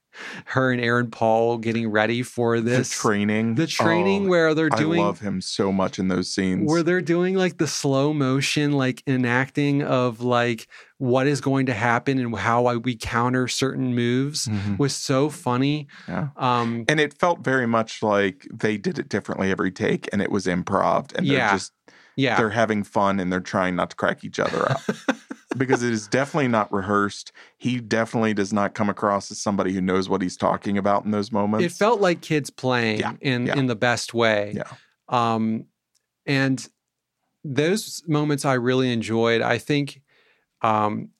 her 0.47 0.71
and 0.73 0.81
Aaron 0.81 1.11
Paul 1.11 1.59
getting 1.59 1.89
ready 1.91 2.23
for 2.23 2.61
this 2.61 2.89
the 2.91 2.95
training, 3.09 3.55
the 3.57 3.67
training 3.67 4.27
Oh, 4.27 4.29
where 4.31 4.55
they're 4.55 4.71
I 4.73 4.77
doing 4.79 5.01
love 5.01 5.21
him 5.21 5.41
so 5.41 5.73
much 5.73 5.99
in 5.99 6.09
those 6.09 6.33
scenes. 6.33 6.71
where 6.71 6.83
they're 6.83 7.01
doing 7.01 7.35
like 7.35 7.59
the 7.59 7.67
slow 7.67 8.13
motion 8.13 8.73
like 8.73 9.03
enacting 9.07 9.83
of 9.83 10.21
like 10.21 10.67
what 10.99 11.27
is 11.27 11.41
going 11.41 11.67
to 11.67 11.75
happen 11.75 12.19
and 12.19 12.35
how 12.37 12.77
we 12.79 12.97
counter 12.97 13.47
certain 13.49 13.95
moves 13.95 14.49
Mhm. 14.49 14.79
was 14.79 14.95
so 14.97 15.29
funny 15.31 15.87
Yeah. 16.09 16.29
um 16.37 16.85
And 16.89 16.99
it 17.01 17.19
felt 17.19 17.45
very 17.45 17.67
much 17.67 18.03
like 18.03 18.47
they 18.53 18.77
did 18.77 18.99
it 18.99 19.09
differently 19.09 19.51
every 19.51 19.71
take, 19.71 20.09
and 20.13 20.21
it 20.23 20.31
was 20.31 20.47
improv, 20.47 21.15
and 21.17 21.27
Yeah. 21.27 21.49
they're 21.49 21.57
just 21.59 21.73
yeah 22.17 22.37
they're 22.37 22.51
having 22.51 22.83
fun 22.83 23.21
and 23.21 23.33
they're 23.33 23.39
trying 23.41 23.77
not 23.77 23.91
to 23.91 23.97
crack 23.97 24.25
each 24.25 24.41
other 24.41 24.71
up. 24.73 24.81
because 25.57 25.83
it 25.83 25.93
is 25.93 26.07
definitely 26.09 26.49
not 26.49 26.71
rehearsed. 26.73 27.33
He 27.57 27.81
definitely 27.81 28.35
does 28.35 28.53
not 28.53 28.75
come 28.75 28.91
across 28.91 29.31
as 29.31 29.39
somebody 29.41 29.73
who 29.73 29.81
knows 29.81 30.09
what 30.09 30.21
he's 30.23 30.37
talking 30.37 30.77
about 30.77 31.05
in 31.05 31.11
those 31.11 31.33
moments. 31.33 31.65
it 31.65 31.73
felt 31.77 32.01
like 32.01 32.21
kids 32.21 32.51
playing 32.51 33.01
Yeah, 33.01 33.13
in 33.21 33.47
yeah. 33.47 33.57
in 33.57 33.67
the 33.67 33.77
best 33.77 34.13
way 34.15 34.53
Yeah. 34.55 34.65
um 35.09 35.65
and 36.27 36.69
those 37.45 38.03
moments 38.07 38.45
i 38.45 38.55
really 38.55 38.93
enjoyed 38.93 39.41
i 39.41 39.57
think 39.59 40.03
um 40.63 41.11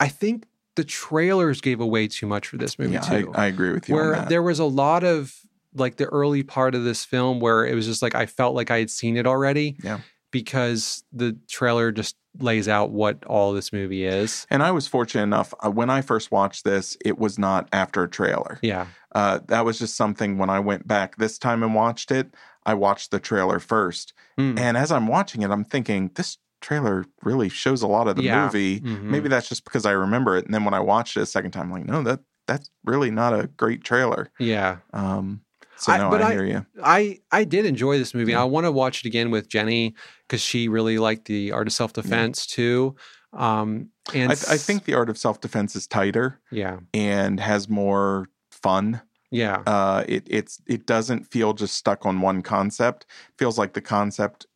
i 0.00 0.08
think 0.08 0.44
the 0.74 0.84
trailers 0.84 1.60
gave 1.60 1.80
away 1.80 2.08
too 2.08 2.26
much 2.26 2.48
for 2.48 2.56
this 2.56 2.78
movie 2.78 2.94
yeah, 2.94 3.04
I, 3.04 3.22
too 3.22 3.32
I 3.34 3.46
agree 3.46 3.72
with 3.72 3.88
you 3.88 3.94
on 3.94 4.00
where 4.00 4.12
that. 4.12 4.28
there 4.28 4.42
was 4.42 4.58
a 4.58 4.64
lot 4.64 5.04
of 5.04 5.34
like 5.74 5.96
the 5.96 6.06
early 6.06 6.42
part 6.42 6.74
of 6.74 6.84
this 6.84 7.04
film 7.04 7.38
where 7.38 7.64
it 7.66 7.74
was 7.74 7.86
just 7.86 8.02
like 8.02 8.14
i 8.14 8.26
felt 8.26 8.54
like 8.54 8.70
i 8.70 8.78
had 8.78 8.90
seen 8.90 9.16
it 9.16 9.26
already 9.26 9.76
Yeah. 9.84 10.00
Because 10.30 11.02
the 11.12 11.36
trailer 11.48 11.92
just 11.92 12.16
lays 12.38 12.68
out 12.68 12.90
what 12.90 13.24
all 13.24 13.52
this 13.54 13.72
movie 13.72 14.04
is 14.04 14.46
and 14.50 14.62
I 14.62 14.70
was 14.70 14.86
fortunate 14.86 15.22
enough 15.22 15.54
uh, 15.64 15.70
when 15.70 15.88
I 15.88 16.02
first 16.02 16.30
watched 16.30 16.64
this, 16.64 16.96
it 17.04 17.18
was 17.18 17.38
not 17.38 17.66
after 17.72 18.02
a 18.02 18.08
trailer. 18.08 18.58
yeah 18.62 18.86
Uh, 19.14 19.38
that 19.48 19.64
was 19.64 19.78
just 19.78 19.96
something 19.96 20.36
when 20.36 20.50
I 20.50 20.60
went 20.60 20.86
back 20.86 21.16
this 21.16 21.38
time 21.38 21.62
and 21.62 21.74
watched 21.74 22.10
it, 22.10 22.34
I 22.66 22.74
watched 22.74 23.10
the 23.10 23.18
trailer 23.20 23.58
first. 23.58 24.12
Mm. 24.38 24.58
And 24.58 24.76
as 24.76 24.92
I'm 24.92 25.06
watching 25.06 25.40
it, 25.42 25.50
I'm 25.50 25.64
thinking, 25.64 26.10
this 26.16 26.36
trailer 26.60 27.06
really 27.22 27.48
shows 27.48 27.80
a 27.80 27.86
lot 27.86 28.08
of 28.08 28.16
the 28.16 28.24
Yeah. 28.24 28.44
movie. 28.44 28.80
Mhm. 28.80 29.02
Maybe 29.04 29.28
that's 29.30 29.48
just 29.48 29.64
because 29.64 29.86
I 29.86 29.92
remember 29.92 30.36
it. 30.36 30.44
And 30.44 30.52
then 30.52 30.64
when 30.66 30.74
I 30.74 30.80
watched 30.80 31.16
it 31.16 31.20
a 31.22 31.26
second 31.26 31.52
time, 31.52 31.66
I'm 31.66 31.72
like, 31.72 31.86
no, 31.86 32.02
that 32.02 32.20
that's 32.46 32.68
really 32.84 33.10
not 33.10 33.32
a 33.32 33.46
great 33.56 33.82
trailer. 33.82 34.28
yeah 34.38 34.76
Um, 34.92 35.40
so 35.76 35.92
I- 35.92 35.98
no, 35.98 36.10
but 36.10 36.22
I, 36.22 36.28
I- 36.28 36.32
hear 36.32 36.44
you. 36.44 36.66
I 36.82 37.18
I 37.30 37.44
did 37.44 37.66
enjoy 37.66 37.98
this 37.98 38.14
movie. 38.14 38.32
Yeah. 38.32 38.40
I 38.42 38.44
want 38.44 38.64
to 38.66 38.72
watch 38.72 39.04
it 39.04 39.08
again 39.08 39.30
with 39.30 39.48
Jenny 39.48 39.94
because 40.26 40.40
she 40.40 40.68
really 40.68 40.98
liked 40.98 41.26
the 41.26 41.52
art 41.52 41.66
of 41.66 41.72
self 41.72 41.92
defense 41.92 42.46
too. 42.46 42.96
Um, 43.32 43.90
and 44.14 44.30
I, 44.30 44.34
I 44.34 44.56
think 44.56 44.84
the 44.84 44.94
art 44.94 45.10
of 45.10 45.18
self 45.18 45.40
defense 45.40 45.76
is 45.76 45.86
tighter 45.86 46.40
yeah, 46.50 46.78
and 46.94 47.38
has 47.40 47.68
more 47.68 48.28
fun. 48.50 49.02
yeah, 49.30 49.62
Uh, 49.66 50.04
it 50.08 50.22
it's 50.26 50.60
it 50.66 50.86
doesn't 50.86 51.24
feel 51.24 51.52
just 51.52 51.74
stuck 51.74 52.06
on 52.06 52.20
one 52.22 52.40
concept. 52.42 53.04
It 53.28 53.34
feels 53.38 53.58
like 53.58 53.74
the 53.74 53.82
concept 53.82 54.46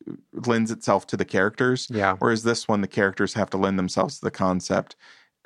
lends 0.47 0.71
itself 0.71 1.05
to 1.07 1.17
the 1.17 1.25
characters, 1.25 1.87
yeah. 1.91 2.15
whereas 2.19 2.41
this 2.43 2.67
one 2.67 2.81
the 2.81 2.87
characters 2.87 3.33
have 3.35 3.49
to 3.51 3.57
lend 3.57 3.77
themselves 3.77 4.15
to 4.19 4.25
the 4.25 4.31
concept. 4.31 4.95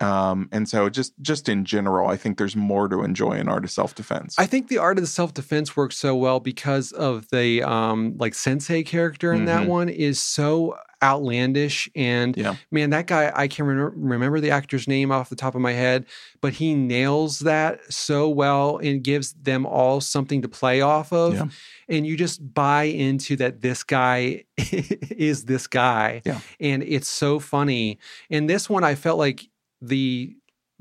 Um, 0.01 0.49
and 0.51 0.67
so 0.67 0.89
just 0.89 1.13
just 1.21 1.47
in 1.47 1.63
general, 1.63 2.09
I 2.09 2.17
think 2.17 2.37
there's 2.37 2.55
more 2.55 2.87
to 2.89 3.01
enjoy 3.03 3.33
in 3.33 3.47
art 3.47 3.63
of 3.63 3.71
self 3.71 3.95
defense. 3.95 4.35
I 4.37 4.45
think 4.45 4.67
the 4.67 4.77
art 4.77 4.97
of 4.97 5.03
the 5.03 5.07
self 5.09 5.33
defense 5.33 5.77
works 5.77 5.95
so 5.95 6.15
well 6.15 6.39
because 6.41 6.91
of 6.91 7.29
the 7.29 7.63
um 7.63 8.15
like 8.17 8.33
sensei 8.33 8.83
character 8.83 9.31
in 9.31 9.45
that 9.45 9.63
Mhm. 9.63 9.67
one 9.67 9.89
is 9.89 10.19
so 10.19 10.75
outlandish 11.03 11.87
and 11.95 12.35
Yeah. 12.35 12.55
man 12.71 12.89
that 12.89 13.05
guy 13.07 13.31
I 13.35 13.47
can't 13.47 13.67
remember, 13.67 13.93
remember 13.95 14.39
the 14.39 14.51
actor's 14.51 14.87
name 14.87 15.11
off 15.11 15.29
the 15.29 15.35
top 15.35 15.53
of 15.53 15.61
my 15.61 15.73
head 15.73 16.05
but 16.41 16.53
he 16.53 16.73
nails 16.73 17.39
that 17.39 17.79
so 17.93 18.27
well 18.29 18.77
and 18.77 19.03
gives 19.03 19.33
them 19.33 19.65
all 19.65 20.01
something 20.01 20.41
to 20.41 20.47
play 20.47 20.81
off 20.81 21.11
of 21.13 21.33
Yeah. 21.35 21.45
and 21.89 22.07
you 22.07 22.17
just 22.17 22.53
buy 22.53 22.83
into 22.85 23.35
that 23.35 23.61
this 23.61 23.83
guy 23.83 24.45
is 24.57 25.45
this 25.45 25.67
guy 25.67 26.21
Yeah. 26.25 26.39
and 26.59 26.81
it's 26.83 27.09
so 27.09 27.39
funny 27.39 27.99
and 28.29 28.49
this 28.49 28.69
one 28.69 28.83
I 28.83 28.95
felt 28.95 29.19
like 29.19 29.47
the 29.87 30.35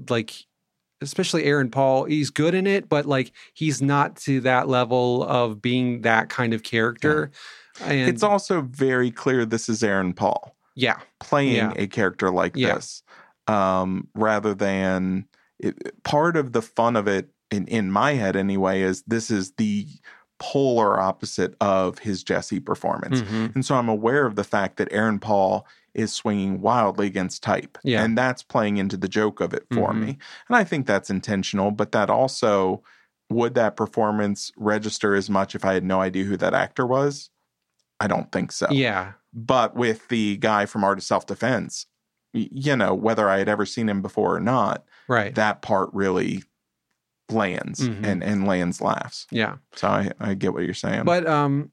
like 0.08 0.32
especially 1.00 1.44
Aaron 1.44 1.70
Paul, 1.70 2.04
he's 2.04 2.30
good 2.30 2.54
in 2.54 2.66
it, 2.66 2.88
but 2.88 3.04
like 3.04 3.32
he's 3.52 3.82
not 3.82 4.16
to 4.16 4.40
that 4.40 4.68
level 4.68 5.22
of 5.24 5.60
being 5.60 6.00
that 6.02 6.30
kind 6.30 6.54
of 6.54 6.62
character. 6.62 7.30
And 7.80 8.08
it's 8.08 8.22
also 8.22 8.62
very 8.62 9.10
clear 9.10 9.44
this 9.44 9.68
is 9.68 9.82
Aaron 9.82 10.12
Paul 10.14 10.56
yeah, 10.76 10.98
playing 11.20 11.56
Yeah. 11.56 11.72
a 11.76 11.86
character 11.86 12.30
like 12.30 12.52
Yeah. 12.56 12.74
this, 12.76 13.02
um, 13.48 14.08
rather 14.14 14.54
than 14.54 15.26
it, 15.58 16.02
part 16.04 16.36
of 16.36 16.52
the 16.52 16.62
fun 16.62 16.96
of 16.96 17.06
it 17.06 17.30
in 17.50 17.66
in 17.68 17.90
my 17.90 18.12
head 18.14 18.34
anyway 18.36 18.80
is 18.80 19.02
this 19.06 19.30
is 19.30 19.52
the 19.52 19.86
polar 20.38 21.00
opposite 21.00 21.54
of 21.60 21.98
his 22.00 22.22
Jesse 22.24 22.60
performance. 22.60 23.22
Mhm. 23.22 23.54
And 23.54 23.64
so 23.64 23.76
I'm 23.76 23.88
aware 23.88 24.26
of 24.26 24.34
the 24.36 24.44
fact 24.44 24.76
that 24.78 24.88
Aaron 24.90 25.18
Paul 25.18 25.66
is 25.94 26.12
swinging 26.12 26.60
wildly 26.60 27.06
against 27.06 27.42
type. 27.42 27.78
Yeah. 27.84 28.02
And 28.02 28.18
that's 28.18 28.42
playing 28.42 28.76
into 28.78 28.96
the 28.96 29.08
joke 29.08 29.40
of 29.40 29.54
it 29.54 29.64
for 29.72 29.92
Mhm. 29.92 30.00
me. 30.00 30.18
And 30.48 30.56
I 30.56 30.64
think 30.64 30.86
that's 30.86 31.08
intentional, 31.10 31.70
but 31.70 31.92
that 31.92 32.10
also 32.10 32.82
would 33.30 33.54
that 33.54 33.76
performance 33.76 34.52
register 34.56 35.14
as 35.14 35.30
much 35.30 35.54
if 35.54 35.64
I 35.64 35.74
had 35.74 35.84
no 35.84 36.00
idea 36.00 36.24
who 36.24 36.36
that 36.36 36.52
actor 36.54 36.86
was? 36.86 37.30
I 38.00 38.06
don't 38.06 38.30
think 38.32 38.52
so. 38.52 38.66
yeah, 38.70 39.12
But 39.32 39.74
with 39.76 40.08
the 40.08 40.36
guy 40.36 40.66
from 40.66 40.84
Art 40.84 40.98
of 40.98 41.04
Self 41.04 41.26
Defense, 41.26 41.86
you 42.32 42.76
know, 42.76 42.92
whether 42.94 43.28
I 43.30 43.38
had 43.38 43.48
ever 43.48 43.64
seen 43.64 43.88
him 43.88 44.02
before 44.02 44.34
or 44.36 44.40
not, 44.40 44.84
right, 45.08 45.34
that 45.36 45.62
part 45.62 45.90
really 45.92 46.42
lands 47.30 47.80
Mhm. 47.88 48.04
and, 48.04 48.22
and 48.22 48.46
lands 48.46 48.80
laughs. 48.80 49.26
yeah. 49.30 49.56
So 49.76 49.88
I, 49.88 50.10
I 50.20 50.34
get 50.34 50.52
what 50.52 50.64
you're 50.64 50.74
saying. 50.74 51.04
But 51.04 51.26
um, 51.26 51.70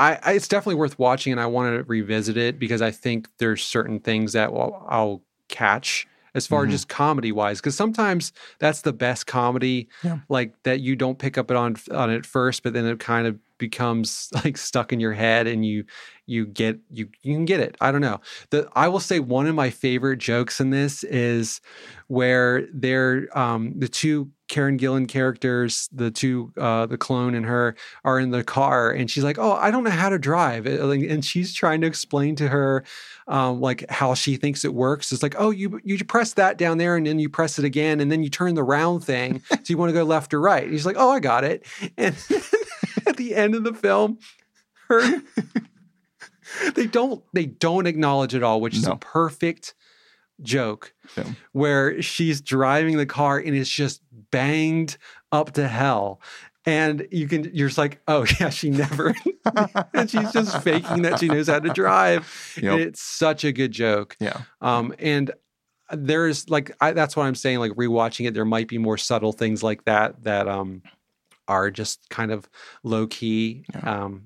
I, 0.00 0.18
I 0.24 0.32
it's 0.34 0.48
definitely 0.48 0.76
worth 0.76 0.98
watching, 0.98 1.32
and 1.32 1.40
I 1.40 1.46
want 1.46 1.76
to 1.76 1.84
revisit 1.84 2.38
it 2.38 2.58
because 2.58 2.82
I 2.82 2.92
think 2.92 3.28
there's 3.38 3.64
certain 3.64 4.00
things 4.00 4.34
that 4.34 4.50
I'll, 4.50 4.86
I'll 4.88 5.22
catch 5.48 6.08
as 6.34 6.46
far 6.48 6.64
Mhm. 6.64 6.68
as 6.68 6.72
just 6.72 6.88
comedy 6.88 7.32
wise, 7.32 7.60
because 7.60 7.76
sometimes 7.76 8.32
that's 8.60 8.82
the 8.82 8.92
best 8.94 9.26
comedy, 9.28 9.88
Yeah. 10.02 10.20
like 10.30 10.54
that 10.64 10.80
you 10.80 10.96
don't 10.96 11.18
pick 11.18 11.38
up 11.38 11.50
it 11.52 11.56
on 11.58 11.76
on 11.92 12.10
it 12.10 12.26
first, 12.26 12.64
but 12.64 12.72
then 12.74 12.86
it 12.86 13.00
kind 13.00 13.26
of 13.28 13.38
becomes 13.60 14.28
like 14.44 14.56
stuck 14.56 14.92
in 14.92 14.98
your 14.98 15.12
head, 15.12 15.46
and 15.46 15.64
you 15.64 15.84
you 16.26 16.46
get 16.46 16.78
you 16.90 17.08
you 17.22 17.34
can 17.34 17.44
get 17.44 17.60
it. 17.60 17.76
I 17.80 17.92
don't 17.92 18.00
know. 18.00 18.20
The 18.50 18.68
I 18.74 18.88
will 18.88 19.00
say 19.00 19.20
one 19.20 19.46
of 19.46 19.54
my 19.54 19.70
favorite 19.70 20.18
jokes 20.18 20.60
in 20.60 20.70
this 20.70 21.04
is 21.04 21.60
where 22.08 22.66
they're 22.72 23.26
um 23.38 23.74
the 23.78 23.88
two 23.88 24.30
Karen 24.48 24.78
Gillan 24.78 25.06
characters, 25.06 25.88
the 25.92 26.10
two 26.10 26.52
uh 26.58 26.86
the 26.86 26.98
clone 26.98 27.34
and 27.34 27.46
her 27.46 27.76
are 28.04 28.18
in 28.18 28.30
the 28.30 28.42
car 28.42 28.90
and 28.90 29.08
she's 29.10 29.22
like, 29.24 29.38
"Oh, 29.38 29.52
I 29.52 29.70
don't 29.70 29.84
know 29.84 29.90
how 29.90 30.08
to 30.08 30.18
drive." 30.18 30.66
Uh, 30.66 30.88
And 30.90 31.24
she's 31.24 31.54
trying 31.54 31.80
to 31.82 31.86
explain 31.86 32.34
to 32.36 32.48
her 32.48 32.84
um 33.28 33.60
like 33.60 33.88
how 33.90 34.14
she 34.14 34.36
thinks 34.36 34.64
it 34.64 34.74
works. 34.74 35.12
It's 35.12 35.22
like, 35.22 35.34
"Oh, 35.38 35.50
you 35.50 35.80
you 35.84 35.98
press 36.04 36.34
that 36.34 36.58
down 36.58 36.78
there 36.78 36.96
and 36.96 37.06
then 37.06 37.18
you 37.18 37.28
press 37.28 37.58
it 37.58 37.64
again 37.64 38.00
and 38.00 38.10
then 38.10 38.22
you 38.22 38.30
turn 38.30 38.54
the 38.54 38.64
round 38.64 39.04
thing. 39.04 39.42
so 39.50 39.58
you 39.68 39.78
want 39.78 39.90
to 39.90 39.94
go 39.94 40.04
left 40.04 40.32
or 40.34 40.40
right." 40.40 40.64
And 40.64 40.72
he's 40.72 40.86
like, 40.86 40.96
"Oh, 40.98 41.10
I 41.10 41.20
got 41.20 41.42
it." 41.44 41.64
And 41.96 42.14
at 43.06 43.16
the 43.16 43.34
end 43.34 43.54
of 43.54 43.64
the 43.64 43.74
film, 43.74 44.18
her 44.88 45.22
they 46.74 46.86
don't 46.86 47.22
they 47.32 47.46
don't 47.46 47.86
acknowledge 47.86 48.34
it 48.34 48.42
all, 48.42 48.60
which 48.60 48.74
is 48.76 48.86
a 48.86 48.96
perfect 48.96 49.74
joke 50.42 50.94
Yeah. 51.16 51.24
where 51.52 52.00
she's 52.02 52.40
driving 52.40 52.96
the 52.96 53.06
car 53.06 53.38
and 53.38 53.54
it's 53.54 53.70
just 53.70 54.02
banged 54.30 54.96
up 55.32 55.52
to 55.52 55.68
hell. 55.68 56.20
And 56.66 57.06
you 57.10 57.26
can, 57.26 57.50
you're 57.54 57.68
just 57.68 57.78
like, 57.78 58.00
oh 58.06 58.26
yeah, 58.40 58.50
she 58.50 58.68
never, 58.70 59.14
and 59.94 60.10
she's 60.10 60.30
just 60.32 60.60
faking 60.62 61.02
that 61.02 61.18
she 61.18 61.28
knows 61.28 61.48
how 61.48 61.58
to 61.58 61.70
drive. 61.70 62.54
Yep. 62.60 62.72
And 62.72 62.80
it's 62.82 63.00
such 63.02 63.44
a 63.44 63.52
good 63.52 63.72
joke. 63.72 64.16
yeah. 64.20 64.42
Um, 64.60 64.94
and 64.98 65.30
there's 65.92 66.48
like, 66.50 66.70
I, 66.80 66.92
that's 66.92 67.16
what 67.16 67.24
I'm 67.26 67.34
saying. 67.34 67.58
Like 67.60 67.72
rewatching 67.72 68.26
it, 68.28 68.34
there 68.34 68.44
might 68.44 68.68
be 68.68 68.76
more 68.78 68.98
subtle 68.98 69.32
things 69.32 69.62
like 69.62 69.84
that 69.86 70.22
that 70.24 70.48
um 70.48 70.82
are 71.50 71.70
just 71.70 72.08
kind 72.10 72.30
of 72.32 72.48
low 72.82 73.06
key. 73.06 73.64
Yeah. 73.74 74.04
Um, 74.04 74.22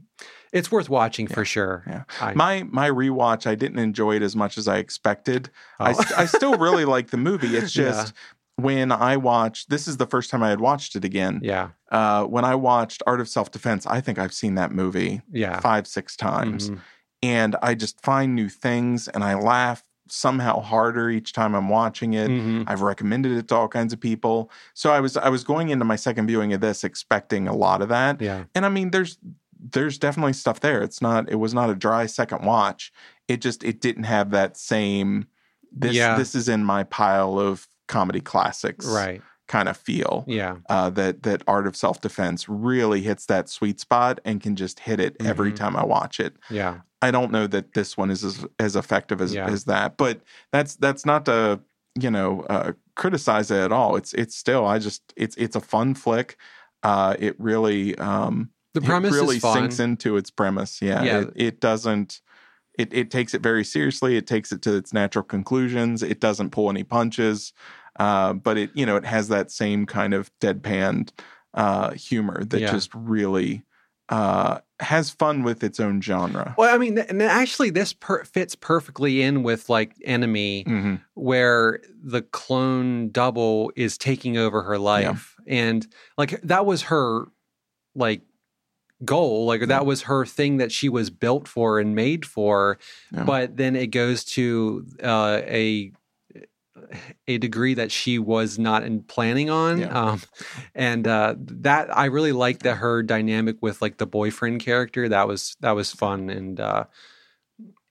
it's 0.53 0.71
worth 0.71 0.89
watching 0.89 1.27
Yeah. 1.29 1.35
for 1.35 1.45
sure. 1.45 1.83
Yeah. 1.87 2.05
I, 2.21 2.35
My 2.35 2.63
my 2.63 2.89
rewatch, 2.89 3.47
I 3.47 3.55
didn't 3.57 3.81
enjoy 3.81 4.17
it 4.17 4.23
as 4.23 4.37
much 4.37 4.57
as 4.59 4.69
I 4.69 4.77
expected. 4.79 5.51
I, 5.81 5.91
oh. 5.91 5.95
st- 5.95 6.19
I 6.19 6.27
still 6.27 6.57
really 6.59 6.85
like 6.97 7.09
the 7.11 7.17
movie. 7.17 7.57
It's 7.57 7.75
Yeah. 7.77 7.85
just 7.91 8.13
when 8.57 8.93
I 8.93 9.17
watched, 9.17 9.69
this 9.69 9.89
is 9.89 9.97
the 9.97 10.07
first 10.07 10.31
time 10.31 10.43
I 10.45 10.51
had 10.51 10.61
watched 10.61 10.95
it 10.95 11.05
again. 11.05 11.41
yeah, 11.43 11.71
Uh, 11.91 12.23
when 12.25 12.45
I 12.45 12.55
watched 12.55 13.03
Art 13.05 13.21
of 13.21 13.29
Self 13.29 13.51
Defense, 13.51 13.85
I 13.87 14.01
think 14.01 14.17
I've 14.19 14.33
seen 14.33 14.55
that 14.55 14.71
movie 14.71 15.23
yeah. 15.33 15.59
five, 15.59 15.89
six 15.89 16.15
times. 16.15 16.71
Mhm. 16.71 16.79
And 17.23 17.57
I 17.63 17.75
just 17.75 18.01
find 18.03 18.35
new 18.37 18.49
things 18.49 19.09
and 19.09 19.25
I 19.25 19.35
laugh 19.35 19.83
somehow 20.09 20.61
harder 20.61 21.09
each 21.11 21.33
time 21.33 21.55
I'm 21.55 21.69
watching 21.69 22.15
it. 22.15 22.29
Mhm. 22.31 22.65
I've 22.67 22.83
recommended 22.83 23.33
it 23.33 23.49
to 23.49 23.55
all 23.55 23.69
kinds 23.69 23.93
of 23.93 24.01
people. 24.01 24.51
So 24.75 24.93
I 24.93 25.01
was 25.01 25.17
I 25.17 25.29
was 25.29 25.45
going 25.45 25.71
into 25.71 25.85
my 25.85 25.97
second 25.97 26.27
viewing 26.27 26.53
of 26.53 26.61
this 26.61 26.85
expecting 26.85 27.49
a 27.49 27.55
lot 27.57 27.81
of 27.83 27.89
that. 27.89 28.21
Yeah. 28.21 28.45
And 28.55 28.67
I 28.67 28.69
mean 28.69 28.91
there's 28.91 29.19
there's 29.73 29.99
definitely 29.99 30.35
stuff 30.35 30.61
there. 30.61 30.83
It's 30.83 31.01
not 31.01 31.31
it 31.31 31.37
was 31.37 31.55
not 31.55 31.71
a 31.71 31.75
dry 31.75 32.07
second 32.07 32.45
watch. 32.45 32.93
It 33.29 33.41
just 33.41 33.65
it 33.65 33.81
didn't 33.81 34.05
have 34.05 34.31
that 34.31 34.57
same 34.59 35.27
this 35.73 35.95
Yeah. 35.95 36.17
this 36.19 36.35
is 36.35 36.49
in 36.49 36.65
my 36.65 36.85
pile 36.85 37.39
of 37.39 37.67
comedy 37.89 38.21
classics 38.21 38.87
Right. 38.87 39.23
kind 39.49 39.69
of 39.69 39.77
feel. 39.77 40.25
Yeah. 40.29 40.57
Uh, 40.69 40.91
that 40.91 41.23
that 41.23 41.43
art 41.49 41.67
of 41.67 41.77
self 41.77 42.01
defense 42.03 42.47
really 42.49 43.01
hits 43.03 43.25
that 43.27 43.49
sweet 43.49 43.81
spot 43.81 44.21
and 44.25 44.41
can 44.43 44.55
just 44.55 44.81
hit 44.81 45.01
it 45.01 45.17
every 45.21 45.53
Mhm. 45.53 45.57
time 45.57 45.77
I 45.77 45.85
watch 45.85 46.21
it. 46.21 46.37
Yeah. 46.51 46.81
I 47.05 47.11
don't 47.11 47.31
know 47.33 47.47
that 47.47 47.75
this 47.75 47.97
one 47.97 48.11
is 48.11 48.25
as, 48.25 48.47
as 48.59 48.77
effective 48.77 49.21
as, 49.21 49.35
Yeah. 49.35 49.47
as 49.47 49.65
that, 49.65 49.97
but 49.97 50.21
that's 50.53 50.77
that's 50.77 51.05
not 51.05 51.25
to 51.27 51.61
you 52.01 52.11
know 52.11 52.41
uh, 52.49 52.73
criticize 52.97 53.51
it 53.51 53.59
at 53.59 53.73
all. 53.73 53.97
It's 53.97 54.13
it's 54.15 54.37
still 54.37 54.65
I 54.67 54.79
just 54.79 55.03
it's 55.17 55.37
it's 55.37 55.57
a 55.57 55.61
fun 55.61 55.95
flick. 55.95 56.37
Uh, 56.83 57.15
it 57.19 57.35
really 57.39 57.97
um, 57.99 58.51
The 58.75 58.81
premise 58.81 59.13
really 59.13 59.39
sinks 59.39 59.79
into 59.81 60.17
its 60.17 60.31
premise. 60.31 60.83
Yeah, 60.83 61.03
Yeah. 61.05 61.21
It, 61.21 61.33
it 61.37 61.61
doesn't. 61.61 62.21
It 62.79 62.93
it 62.93 63.11
takes 63.11 63.35
it 63.35 63.43
very 63.43 63.65
seriously. 63.65 64.17
It 64.17 64.27
takes 64.27 64.51
it 64.51 64.61
to 64.63 64.75
its 64.77 64.93
natural 64.93 65.25
conclusions. 65.25 66.03
It 66.03 66.21
doesn't 66.21 66.51
pull 66.51 66.71
any 66.71 66.85
punches, 66.85 67.53
uh, 68.01 68.33
but 68.33 68.57
it 68.59 68.71
you 68.75 68.87
know 68.87 68.97
it 68.97 69.05
has 69.05 69.29
that 69.29 69.51
same 69.51 69.87
kind 69.87 70.15
of 70.15 70.31
deadpan 70.41 71.11
uh, 71.55 71.91
humor 71.93 72.45
that 72.45 72.61
Yeah. 72.61 72.73
just 72.73 72.91
really 72.95 73.63
uh, 74.09 74.59
has 74.81 75.09
fun 75.11 75.43
with 75.45 75.63
its 75.63 75.79
own 75.79 76.01
genre. 76.01 76.55
Well, 76.59 76.75
I 76.75 76.79
mean, 76.79 76.97
th- 76.97 77.07
and 77.09 77.23
actually, 77.23 77.71
this 77.71 77.93
per- 77.93 78.25
fits 78.25 78.55
perfectly 78.57 79.23
in 79.23 79.43
with 79.43 79.69
like 79.69 79.95
Enemy, 80.05 80.65
Mhm. 80.67 81.01
where 81.15 81.81
the 82.03 82.23
clone 82.23 83.11
double 83.11 83.71
is 83.77 83.97
taking 83.97 84.37
over 84.37 84.63
her 84.65 84.79
life, 84.79 85.37
and 85.47 85.87
like 86.19 86.41
that 86.43 86.67
was 86.67 86.83
her 86.83 87.27
like 87.95 88.23
goal, 89.05 89.47
like 89.47 89.61
Yeah. 89.61 89.67
that 89.67 89.87
was 89.87 90.03
her 90.03 90.25
thing 90.27 90.57
that 90.57 90.73
she 90.73 90.89
was 90.89 91.11
built 91.11 91.47
for 91.47 91.79
and 91.79 91.95
made 91.95 92.25
for. 92.25 92.79
Yeah. 93.13 93.25
But 93.25 93.57
then 93.57 93.77
it 93.77 93.89
goes 93.89 94.25
to 94.25 94.87
uh, 95.03 95.41
a 95.47 95.93
a 97.29 97.39
degree 97.39 97.75
that 97.75 97.93
she 97.93 98.19
was 98.19 98.59
not 98.59 98.83
in 98.83 99.03
planning 99.03 99.49
on 99.49 99.79
Yeah. 99.79 99.97
um 99.99 100.21
and 100.75 101.07
uh 101.07 101.35
that 101.39 101.97
i 101.97 102.07
really 102.07 102.33
liked 102.33 102.65
that 102.65 102.77
her 102.77 103.03
dynamic 103.03 103.57
with 103.61 103.81
like 103.81 103.99
the 103.99 104.07
boyfriend 104.07 104.61
character 104.61 105.09
that 105.09 105.29
was 105.29 105.55
that 105.61 105.73
was 105.73 105.93
fun 105.93 106.31
and 106.31 106.59
uh 106.59 106.85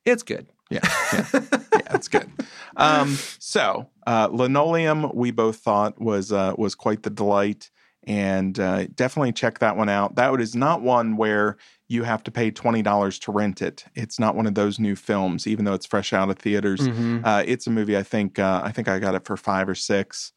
it's 0.05 0.23
good 0.23 0.47
Yeah, 0.69 0.81
yeah, 1.13 1.25
yeah, 1.33 1.95
it's 1.95 2.07
good. 2.07 2.29
Um, 2.75 3.15
so 3.39 3.89
uh, 4.07 4.27
linoleum, 4.31 5.11
we 5.13 5.29
both 5.31 5.57
thought 5.57 6.01
was 6.01 6.31
uh, 6.31 6.53
was 6.57 6.73
quite 6.73 7.03
the 7.03 7.09
delight, 7.11 7.69
and 8.05 8.59
uh, 8.59 8.85
definitely 8.95 9.31
check 9.33 9.59
that 9.59 9.77
one 9.77 9.89
out. 9.89 10.15
That 10.15 10.39
is 10.41 10.55
not 10.55 10.81
one 10.81 11.17
where 11.17 11.57
you 11.87 12.03
have 12.03 12.23
to 12.23 12.31
pay 12.31 12.51
twenty 12.51 12.81
dollars 12.81 13.19
to 13.19 13.31
rent 13.31 13.61
it. 13.61 13.85
It's 13.95 14.19
not 14.19 14.35
one 14.35 14.45
of 14.47 14.55
those 14.55 14.79
new 14.79 14.95
films, 14.95 15.45
even 15.47 15.65
though 15.65 15.73
it's 15.73 15.85
fresh 15.85 16.13
out 16.13 16.29
of 16.29 16.37
theaters. 16.39 16.81
Mhm. 16.81 17.25
Uh, 17.25 17.43
it's 17.45 17.67
a 17.67 17.69
movie. 17.69 17.97
I 17.97 18.03
think 18.03 18.39
uh, 18.39 18.61
I 18.63 18.71
think 18.71 18.87
I 18.87 18.99
got 18.99 19.15
it 19.15 19.25
for 19.25 19.37
five 19.37 19.69
or 19.69 19.75
six, 19.75 20.31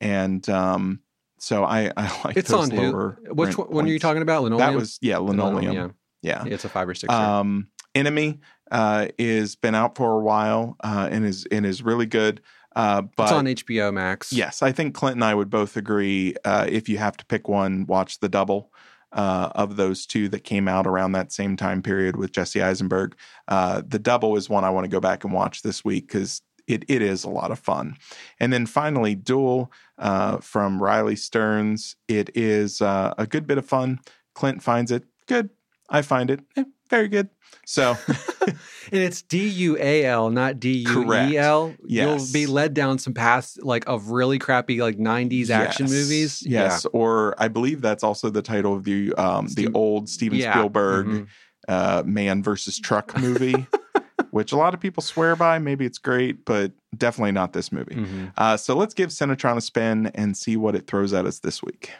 and 0.00 0.48
um, 0.48 1.00
so 1.38 1.64
I 1.64 1.90
I 1.96 2.20
like 2.24 2.36
it's 2.36 2.52
on 2.52 2.70
who 2.70 2.80
lower. 2.92 3.18
which 3.28 3.48
rent 3.48 3.58
one, 3.58 3.68
one 3.70 3.84
are 3.86 3.88
you 3.88 3.98
talking 3.98 4.22
about 4.22 4.42
linoleum 4.42 4.72
That 4.72 4.76
was 4.78 4.98
yeah, 5.00 5.18
linoleum. 5.18 5.72
yeah 5.74 5.88
yeah. 6.22 6.44
it's 6.46 6.64
a 6.64 6.68
five 6.68 6.88
or 6.88 6.94
six 6.94 7.12
Um, 7.12 7.68
Enemy 7.94 8.40
uh, 8.70 9.08
is 9.18 9.56
been 9.56 9.74
out 9.74 9.96
for 9.96 10.18
a 10.20 10.22
while 10.22 10.76
uh, 10.84 11.08
and 11.10 11.24
is 11.24 11.46
and 11.50 11.64
is 11.64 11.82
really 11.82 12.04
good. 12.06 12.42
Uh, 12.76 13.02
but 13.16 13.24
it's 13.24 13.32
on 13.32 13.46
hbo 13.46 13.92
max 13.92 14.32
yes, 14.32 14.62
I 14.62 14.70
think 14.70 14.94
Clint 14.94 15.16
and 15.16 15.24
I 15.24 15.34
would 15.34 15.50
both 15.50 15.76
agree. 15.76 16.36
Uh, 16.44 16.66
if 16.68 16.88
you 16.88 16.98
have 16.98 17.16
to 17.16 17.26
pick 17.26 17.48
one, 17.48 17.86
watch 17.86 18.20
the 18.20 18.28
double 18.28 18.70
uh, 19.12 19.50
of 19.54 19.76
those 19.76 20.06
two 20.06 20.28
that 20.28 20.44
came 20.44 20.68
out 20.68 20.86
around 20.86 21.12
that 21.12 21.32
same 21.32 21.56
time 21.56 21.82
period 21.82 22.16
with 22.16 22.32
Jesse 22.32 22.62
Eisenberg. 22.62 23.16
Uh, 23.48 23.82
the 23.86 23.98
double 23.98 24.36
is 24.36 24.48
one 24.48 24.64
I 24.64 24.70
want 24.70 24.84
to 24.84 24.90
go 24.90 25.00
back 25.00 25.24
and 25.24 25.32
watch 25.32 25.62
this 25.62 25.84
week 25.84 26.08
because 26.08 26.42
it, 26.66 26.84
it 26.88 27.00
is 27.00 27.24
a 27.24 27.30
lot 27.30 27.50
of 27.50 27.58
fun. 27.58 27.96
And 28.40 28.52
then 28.52 28.66
finally, 28.66 29.14
Dual 29.14 29.72
uh, 29.98 30.38
from 30.38 30.82
Riley 30.82 31.16
Stearns. 31.16 31.96
It 32.08 32.30
is 32.34 32.82
uh, 32.82 33.14
a 33.16 33.26
good 33.26 33.46
bit 33.46 33.58
of 33.58 33.66
fun. 33.66 34.00
Clint 34.34 34.62
finds 34.62 34.90
it 34.90 35.04
good. 35.26 35.50
I 35.88 36.02
find 36.02 36.30
it 36.30 36.40
eh, 36.56 36.64
very 36.88 37.08
good. 37.08 37.28
So 37.64 37.96
and 38.46 38.54
it's 38.92 39.22
d-u-a-l 39.22 40.30
not 40.30 40.60
d-u-e-l 40.60 41.74
you'll 41.84 42.26
be 42.32 42.46
led 42.46 42.74
down 42.74 42.98
some 42.98 43.12
paths 43.12 43.58
like 43.60 43.84
of 43.88 44.10
really 44.10 44.38
crappy 44.38 44.80
like 44.80 44.98
90s 44.98 45.50
action 45.50 45.86
Yes. 45.86 45.92
movies 45.92 46.42
Yes, 46.46 46.86
or 46.92 47.34
I 47.38 47.48
believe 47.48 47.80
that's 47.80 48.04
also 48.04 48.30
the 48.30 48.42
title 48.42 48.74
of 48.76 48.84
the 48.84 49.12
um, 49.14 49.48
the 49.48 49.68
old 49.74 50.08
Steven 50.08 50.38
Yeah. 50.38 50.52
Spielberg 50.52 51.06
Mhm. 51.06 51.26
uh, 51.68 52.02
man 52.06 52.42
versus 52.44 52.78
truck 52.78 53.16
movie, 53.18 53.66
which 54.30 54.52
a 54.52 54.56
lot 54.56 54.72
of 54.74 54.78
people 54.80 55.02
swear 55.02 55.34
by. 55.34 55.58
Maybe 55.58 55.84
it's 55.84 55.98
great, 55.98 56.44
but 56.44 56.70
definitely 56.96 57.32
not 57.32 57.52
this 57.52 57.72
movie. 57.72 57.96
Mhm. 57.96 58.32
Uh, 58.36 58.56
so 58.56 58.76
let's 58.76 58.94
give 58.94 59.10
Cinetron 59.10 59.56
a 59.56 59.60
spin 59.60 60.06
and 60.14 60.36
see 60.36 60.56
what 60.56 60.76
it 60.76 60.86
throws 60.86 61.12
at 61.12 61.26
us 61.26 61.40
this 61.40 61.62
week. 61.64 61.90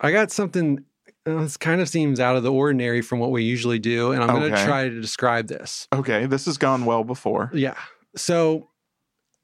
I 0.00 0.12
got 0.12 0.30
something. 0.30 0.84
Uh, 1.26 1.42
this 1.42 1.56
kind 1.56 1.80
of 1.80 1.88
seems 1.88 2.18
out 2.18 2.36
of 2.36 2.42
the 2.42 2.52
ordinary 2.52 3.02
from 3.02 3.18
what 3.18 3.30
we 3.30 3.42
usually 3.42 3.78
do, 3.78 4.12
and 4.12 4.22
I'm 4.22 4.30
going 4.30 4.50
to 4.50 4.56
Okay. 4.56 4.64
try 4.64 4.88
to 4.88 5.00
describe 5.00 5.48
this. 5.48 5.86
Okay, 5.92 6.26
this 6.26 6.46
has 6.46 6.56
gone 6.56 6.84
well 6.86 7.04
before. 7.04 7.50
Yeah. 7.52 7.74
So 8.16 8.70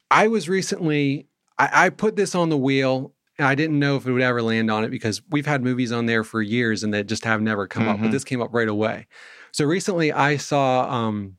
I 0.09 0.27
was 0.27 0.49
recently, 0.49 1.27
I, 1.59 1.85
I 1.85 1.89
put 1.89 2.15
this 2.15 2.33
on 2.33 2.49
the 2.49 2.57
wheel, 2.57 3.13
and 3.37 3.47
I 3.47 3.53
didn't 3.53 3.77
know 3.77 3.95
if 3.95 4.07
it 4.07 4.11
would 4.11 4.23
ever 4.23 4.41
land 4.41 4.71
on 4.71 4.83
it 4.83 4.89
because 4.89 5.21
we've 5.29 5.45
had 5.45 5.61
movies 5.61 5.91
on 5.91 6.07
there 6.07 6.23
for 6.23 6.41
years 6.41 6.83
and 6.83 6.91
that 6.95 7.05
just 7.07 7.23
have 7.25 7.41
never 7.41 7.67
come 7.67 7.87
up, 7.87 7.99
but 7.99 8.07
Mhm. 8.07 8.11
this 8.11 8.23
came 8.23 8.41
up 8.41 8.49
right 8.51 8.67
away. 8.67 9.05
So 9.51 9.63
recently 9.65 10.11
I 10.11 10.37
saw 10.37 10.89
um, 10.91 11.37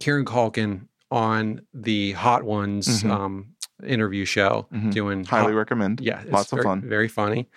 Kieran 0.00 0.26
Culkin 0.26 0.88
on 1.10 1.62
the 1.72 2.12
Hot 2.12 2.42
Ones 2.42 3.02
Mhm. 3.02 3.10
um, 3.10 3.46
interview 3.86 4.26
show 4.26 4.66
Mhm. 4.72 4.92
doing 4.92 5.24
Highly 5.24 5.52
hot- 5.52 5.58
recommend. 5.58 6.00
yeah, 6.02 6.20
it's 6.20 6.30
lots 6.30 6.52
of 6.52 6.60
fun. 6.60 6.82
very 6.82 7.08
funny. 7.08 7.48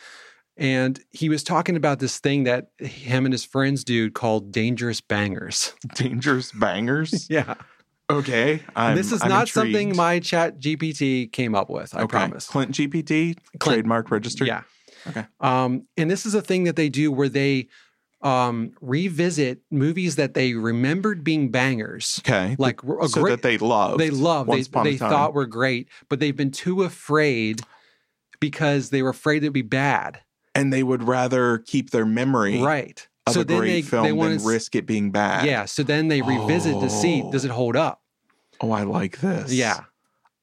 And 0.57 0.99
he 1.11 1.29
was 1.29 1.43
talking 1.43 1.75
about 1.75 1.99
this 1.99 2.19
thing 2.19 2.43
that 2.45 2.69
him 2.79 3.25
and 3.25 3.33
his 3.33 3.45
friends 3.45 3.83
do 3.83 4.09
called 4.09 4.51
dangerous 4.51 5.01
bangers. 5.01 5.73
Dangerous 5.95 6.51
bangers. 6.51 7.27
Yeah. 7.37 7.55
Okay, 8.09 8.61
I'm, 8.73 8.95
this 8.95 9.11
is 9.11 9.21
I'm 9.21 9.27
not 9.27 9.49
something 9.49 9.93
my 9.93 10.21
chat 10.21 10.61
GPT 10.61 11.29
came 11.29 11.53
up 11.53 11.69
with, 11.69 11.93
I 11.93 12.03
Okay. 12.03 12.17
promise. 12.17 12.47
Clint 12.47 12.71
GPT, 12.71 13.35
Clint. 13.59 13.79
trademark 13.79 14.09
registered. 14.11 14.47
Yeah. 14.47 14.61
Okay. 15.07 15.25
Um, 15.41 15.87
and 15.97 16.09
this 16.09 16.25
is 16.25 16.33
a 16.33 16.41
thing 16.41 16.63
that 16.63 16.77
they 16.77 16.87
do 16.87 17.11
where 17.11 17.27
they 17.27 17.67
um, 18.21 18.71
revisit 18.79 19.59
movies 19.69 20.15
that 20.15 20.35
they 20.35 20.53
remembered 20.53 21.25
being 21.25 21.51
bangers. 21.51 22.21
Okay. 22.25 22.55
Like 22.57 22.81
a 22.81 23.09
so 23.09 23.21
great 23.23 23.31
that 23.31 23.41
they 23.41 23.57
love. 23.57 23.97
they 23.97 24.09
love, 24.09 24.47
they, 24.47 24.51
Once 24.53 24.67
upon 24.67 24.87
a 24.87 24.91
they 24.91 24.97
thought 24.97 25.33
were 25.33 25.45
great, 25.45 25.89
but 26.07 26.21
they've 26.21 26.35
been 26.35 26.51
too 26.51 26.83
afraid 26.83 27.61
because 28.39 28.89
they 28.89 29.01
were 29.01 29.09
afraid 29.09 29.43
it'd 29.43 29.51
be 29.51 29.61
bad. 29.61 30.21
And 30.57 30.73
they 30.73 30.83
would 30.83 31.03
rather 31.03 31.59
keep 31.59 31.91
their 31.91 32.05
memory 32.05 32.61
Right. 32.61 33.07
of 33.25 33.33
so 33.33 33.41
a 33.41 33.43
then 33.45 33.57
great 33.59 33.69
they, 33.71 33.81
film 33.83 34.03
they 34.03 34.09
than 34.09 34.17
want 34.17 34.39
to 34.41 34.47
risk 34.47 34.75
it 34.75 34.85
being 34.85 35.11
bad. 35.11 35.45
Yeah. 35.45 35.65
So 35.65 35.83
then 35.83 36.07
they 36.07 36.21
revisit 36.21 36.79
to 36.79 36.89
see 36.89 37.23
does 37.31 37.45
it 37.45 37.51
hold 37.51 37.75
up? 37.75 38.01
Oh, 38.59 38.71
I 38.71 38.83
like 38.83 39.19
this. 39.19 39.53
Yeah. 39.53 39.81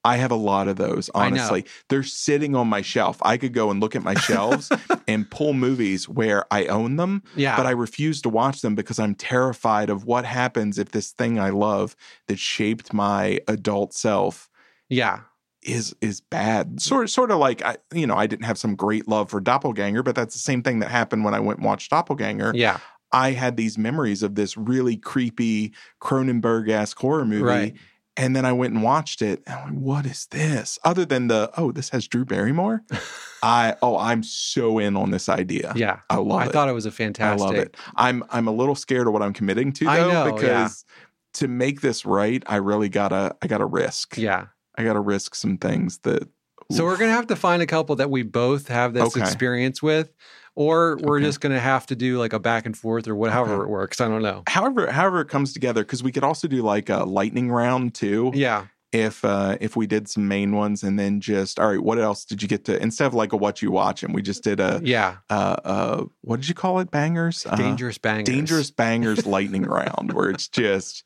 I 0.06 0.18
have 0.18 0.30
a 0.30 0.36
lot 0.36 0.68
of 0.68 0.76
those, 0.76 1.08
honestly. 1.14 1.64
They're 1.88 2.02
sitting 2.02 2.54
on 2.54 2.68
my 2.68 2.82
shelf. 2.82 3.16
I 3.22 3.38
could 3.38 3.54
go 3.54 3.70
and 3.70 3.80
look 3.80 3.96
at 3.96 4.02
my 4.02 4.12
shelves 4.12 4.70
and 5.08 5.30
pull 5.30 5.54
movies 5.54 6.06
where 6.06 6.44
I 6.50 6.66
own 6.66 6.96
them, 6.96 7.22
Yeah. 7.34 7.56
but 7.56 7.64
I 7.64 7.70
refuse 7.70 8.20
to 8.22 8.28
watch 8.28 8.60
them 8.60 8.74
because 8.74 8.98
I'm 8.98 9.14
terrified 9.14 9.88
of 9.88 10.04
what 10.04 10.26
happens 10.26 10.78
if 10.78 10.90
this 10.90 11.12
thing 11.12 11.38
I 11.40 11.48
love 11.48 11.96
that 12.28 12.38
shaped 12.38 12.92
my 12.92 13.40
adult 13.48 13.94
self 13.94 14.50
yeah. 14.90 15.20
Is 15.64 15.94
is 16.00 16.20
bad. 16.20 16.80
Sort 16.80 17.10
sort 17.10 17.30
of 17.30 17.38
like 17.38 17.62
I 17.62 17.76
you 17.92 18.06
know, 18.06 18.16
I 18.16 18.26
didn't 18.26 18.44
have 18.44 18.58
some 18.58 18.76
great 18.76 19.08
love 19.08 19.30
for 19.30 19.40
Doppelganger, 19.40 20.02
but 20.02 20.14
that's 20.14 20.34
the 20.34 20.40
same 20.40 20.62
thing 20.62 20.78
that 20.80 20.90
happened 20.90 21.24
when 21.24 21.34
I 21.34 21.40
went 21.40 21.58
and 21.58 21.66
watched 21.66 21.90
Doppelganger. 21.90 22.52
Yeah. 22.54 22.78
I 23.14 23.30
had 23.30 23.56
these 23.56 23.78
memories 23.78 24.24
of 24.24 24.34
this 24.34 24.56
really 24.56 24.96
creepy 24.96 25.72
Cronenberg 26.02 26.68
esque 26.68 26.98
horror 26.98 27.24
movie. 27.24 27.42
Right. 27.42 27.74
And 28.16 28.34
then 28.34 28.44
I 28.44 28.52
went 28.52 28.74
and 28.74 28.82
watched 28.82 29.22
it. 29.22 29.42
And 29.46 29.56
I'm 29.56 29.74
like, 29.74 29.82
what 29.82 30.06
is 30.06 30.26
this? 30.26 30.78
Other 30.84 31.04
than 31.04 31.28
the, 31.28 31.50
oh, 31.56 31.70
this 31.72 31.88
has 31.90 32.08
Drew 32.08 32.24
Barrymore. 32.24 32.82
I, 33.42 33.76
oh, 33.82 33.96
I'm 33.96 34.22
so 34.24 34.78
in 34.78 34.96
on 34.96 35.10
this 35.12 35.28
idea. 35.28 35.72
Yeah. 35.76 36.00
I 36.10 36.16
love 36.16 36.40
I 36.40 36.46
it. 36.46 36.52
thought 36.52 36.68
it 36.68 36.72
was 36.72 36.86
a 36.86 36.92
fantastic. 36.92 37.40
I 37.40 37.44
love 37.44 37.54
it. 37.54 37.76
I'm, 37.96 38.24
I'm 38.30 38.48
a 38.48 38.52
little 38.52 38.74
scared 38.74 39.06
of 39.06 39.12
what 39.12 39.22
I'm 39.22 39.32
committing 39.32 39.72
to 39.74 39.84
though, 39.84 40.12
know, 40.12 40.32
because 40.32 40.84
yeah. 40.88 40.94
to 41.34 41.48
make 41.48 41.82
this 41.82 42.04
right, 42.04 42.42
I 42.46 42.56
really 42.56 42.88
gotta, 42.88 43.36
I 43.42 43.46
gotta 43.46 43.66
risk. 43.66 44.16
Yeah. 44.16 44.46
I 44.76 44.84
gotta 44.84 45.00
risk 45.00 45.34
some 45.34 45.58
things 45.58 45.98
that. 45.98 46.28
So 46.72 46.84
we're 46.84 46.96
gonna 46.96 47.12
have 47.12 47.26
to 47.28 47.36
find 47.36 47.62
a 47.62 47.66
couple 47.66 47.96
that 47.96 48.10
we 48.10 48.22
both 48.22 48.68
have 48.68 48.94
this 48.94 49.02
Okay. 49.16 49.20
experience 49.20 49.82
with, 49.82 50.12
or 50.54 50.96
we're 51.02 51.18
Okay. 51.18 51.26
just 51.26 51.40
gonna 51.40 51.60
have 51.60 51.86
to 51.86 51.96
do 51.96 52.18
like 52.18 52.32
a 52.32 52.38
back 52.38 52.64
and 52.66 52.76
forth 52.76 53.06
or 53.06 53.14
whatever 53.14 53.52
Okay. 53.54 53.62
it 53.64 53.68
works. 53.68 54.00
I 54.00 54.08
don't 54.08 54.22
know. 54.22 54.42
however, 54.48 54.90
however 54.90 55.20
it 55.20 55.28
comes 55.28 55.52
together, 55.52 55.82
because 55.84 56.02
we 56.02 56.10
could 56.10 56.24
also 56.24 56.48
do 56.48 56.62
like 56.62 56.88
a 56.88 57.04
lightning 57.04 57.50
round 57.50 57.94
too. 57.94 58.32
Yeah. 58.34 58.66
if 58.92 59.24
uh 59.24 59.56
if 59.60 59.74
we 59.74 59.88
did 59.88 60.08
some 60.08 60.28
main 60.28 60.54
ones 60.54 60.84
and 60.84 60.96
then 60.96 61.20
just 61.20 61.58
all 61.58 61.68
right 61.68 61.80
what 61.82 61.98
else 61.98 62.24
did 62.24 62.40
you 62.40 62.46
get 62.46 62.64
to 62.64 62.80
instead 62.80 63.06
of 63.06 63.12
like 63.14 63.32
a 63.32 63.36
what 63.36 63.60
you 63.60 63.68
watch 63.72 64.04
and 64.04 64.14
we 64.14 64.22
just 64.22 64.44
did 64.44 64.60
a 64.60 64.80
Yeah. 64.84 65.16
uh 65.30 65.56
uh 65.64 66.04
what 66.20 66.38
did 66.38 66.48
you 66.48 66.54
call 66.54 66.78
it 66.78 66.92
bangers 66.92 67.44
uh, 67.44 67.56
Dangerous 67.56 67.98
bangers. 67.98 68.32
dangerous 68.32 68.70
bangers 68.70 69.26
lightning 69.26 69.64
round 69.64 70.12
where 70.12 70.30
it's 70.30 70.46
just 70.46 71.02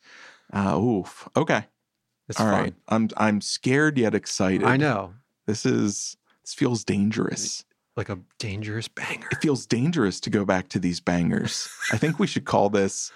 uh 0.53 0.77
oof 0.79 1.27
okay 1.35 1.65
It's 2.29 2.39
all 2.39 2.45
fun. 2.45 2.61
right 2.63 2.73
i'm 2.87 3.09
i'm 3.17 3.41
scared 3.41 3.97
yet 3.97 4.13
excited 4.15 4.63
I 4.63 4.77
know. 4.77 5.13
this 5.47 5.65
is 5.65 6.15
this 6.43 6.53
feels 6.53 6.83
dangerous 6.83 7.65
Like 7.97 8.09
a 8.09 8.19
dangerous 8.37 8.87
banger. 8.87 9.27
it 9.31 9.41
feels 9.41 9.65
dangerous 9.65 10.19
to 10.21 10.29
go 10.29 10.45
back 10.45 10.69
to 10.69 10.79
these 10.79 10.99
bangers 10.99 11.67
i 11.91 11.97
think 11.97 12.19
we 12.19 12.27
should 12.27 12.45
call 12.45 12.69
this 12.69 13.11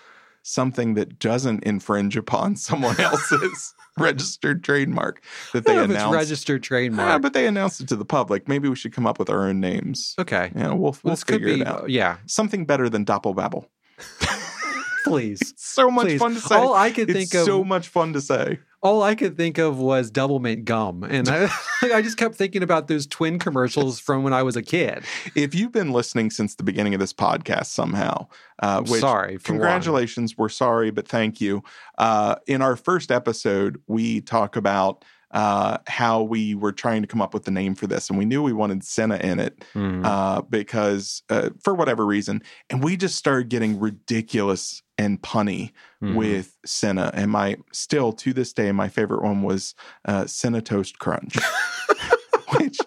something 0.45 0.95
that 0.95 1.19
doesn't 1.19 1.63
infringe 1.63 2.17
upon 2.17 2.55
someone 2.67 2.99
else's 2.99 3.73
registered 3.97 4.63
trademark 4.63 5.23
that 5.53 5.63
they 5.65 5.73
don't 5.75 5.77
know 5.77 5.83
if 5.83 5.89
it's 5.91 5.99
announced 6.01 6.15
registered 6.15 6.63
Yeah, 6.63 6.67
trademark. 6.67 7.21
but 7.21 7.33
they 7.33 7.45
announced 7.47 7.79
it 7.79 7.87
to 7.89 7.95
the 7.95 8.03
public. 8.05 8.47
Maybe 8.47 8.67
we 8.67 8.75
should 8.75 8.91
come 8.91 9.05
up 9.05 9.19
with 9.19 9.29
our 9.29 9.47
own 9.47 9.59
names. 9.59 10.15
okay. 10.17 10.51
Yeah, 10.55 10.69
we'll 10.73 10.97
we'll 11.03 11.13
this 11.13 11.23
could 11.23 11.35
figure 11.35 11.53
be 11.53 11.61
it 11.61 11.67
out. 11.67 11.89
yeah. 11.91 12.17
Something 12.25 12.65
better 12.65 12.89
than 12.89 13.05
Doppelbabble. 13.05 13.67
Please. 15.05 15.53
So 15.57 15.91
much 15.91 16.05
Please. 16.07 16.19
fun 16.19 16.33
to 16.33 16.39
say. 16.39 16.55
All 16.55 16.73
I 16.73 16.89
could 16.91 17.09
it's 17.09 17.17
think 17.31 17.33
of 17.41 17.45
so 17.45 17.63
much 17.63 17.87
fun 17.89 18.13
to 18.13 18.21
say. 18.21 18.59
All 18.83 19.01
I 19.01 19.15
could 19.15 19.37
think 19.37 19.57
of 19.57 19.79
was 19.79 20.11
double 20.11 20.39
mint 20.39 20.65
gum. 20.65 21.03
And 21.03 21.27
I 21.29 21.49
I 21.81 22.01
just 22.01 22.17
kept 22.17 22.35
thinking 22.35 22.61
about 22.61 22.87
those 22.87 23.07
twin 23.07 23.39
commercials 23.39 23.99
from 23.99 24.23
when 24.23 24.33
I 24.33 24.43
was 24.43 24.55
a 24.55 24.61
kid. 24.61 25.03
If 25.35 25.55
you've 25.55 25.71
been 25.71 25.91
listening 25.91 26.29
since 26.29 26.55
the 26.55 26.63
beginning 26.63 26.93
of 26.93 26.99
this 26.99 27.13
podcast 27.13 27.67
somehow, 27.67 28.27
uh, 28.59 28.81
which 28.81 29.01
sorry. 29.01 29.37
For 29.37 29.53
one. 29.53 29.59
congratulations, 29.59 30.37
we're 30.37 30.49
sorry, 30.49 30.91
but 30.91 31.07
thank 31.07 31.41
you. 31.41 31.63
Uh, 31.97 32.35
in 32.45 32.61
our 32.61 32.75
first 32.75 33.09
episode, 33.09 33.81
we 33.87 34.21
talk 34.21 34.55
about 34.55 35.05
uh, 35.33 35.77
how 35.87 36.21
we 36.21 36.55
were 36.55 36.71
trying 36.71 37.01
to 37.01 37.07
come 37.07 37.21
up 37.21 37.33
with 37.33 37.43
the 37.43 37.51
name 37.51 37.75
for 37.75 37.87
this, 37.87 38.09
and 38.09 38.17
we 38.17 38.23
knew 38.25 38.41
we 38.41 38.53
wanted 38.53 38.83
Senna 38.83 39.17
in 39.17 39.39
it. 39.39 39.65
Mhm. 39.73 40.05
uh, 40.05 40.41
because 40.43 41.23
uh, 41.29 41.49
for 41.63 41.73
whatever 41.73 42.05
reason, 42.05 42.41
and 42.69 42.83
we 42.83 42.95
just 42.95 43.15
started 43.15 43.49
getting 43.49 43.79
ridiculous 43.79 44.81
and 44.97 45.21
punny 45.21 45.71
Mhm. 46.03 46.15
with 46.15 46.55
Senna. 46.65 47.09
And 47.13 47.31
my 47.31 47.57
still 47.71 48.13
to 48.13 48.31
this 48.33 48.53
day, 48.53 48.71
my 48.71 48.89
favorite 48.89 49.23
one 49.23 49.41
was 49.41 49.73
uh, 50.05 50.25
Senna 50.27 50.61
Toast 50.61 50.99
Crunch, 50.99 51.35
which 52.59 52.77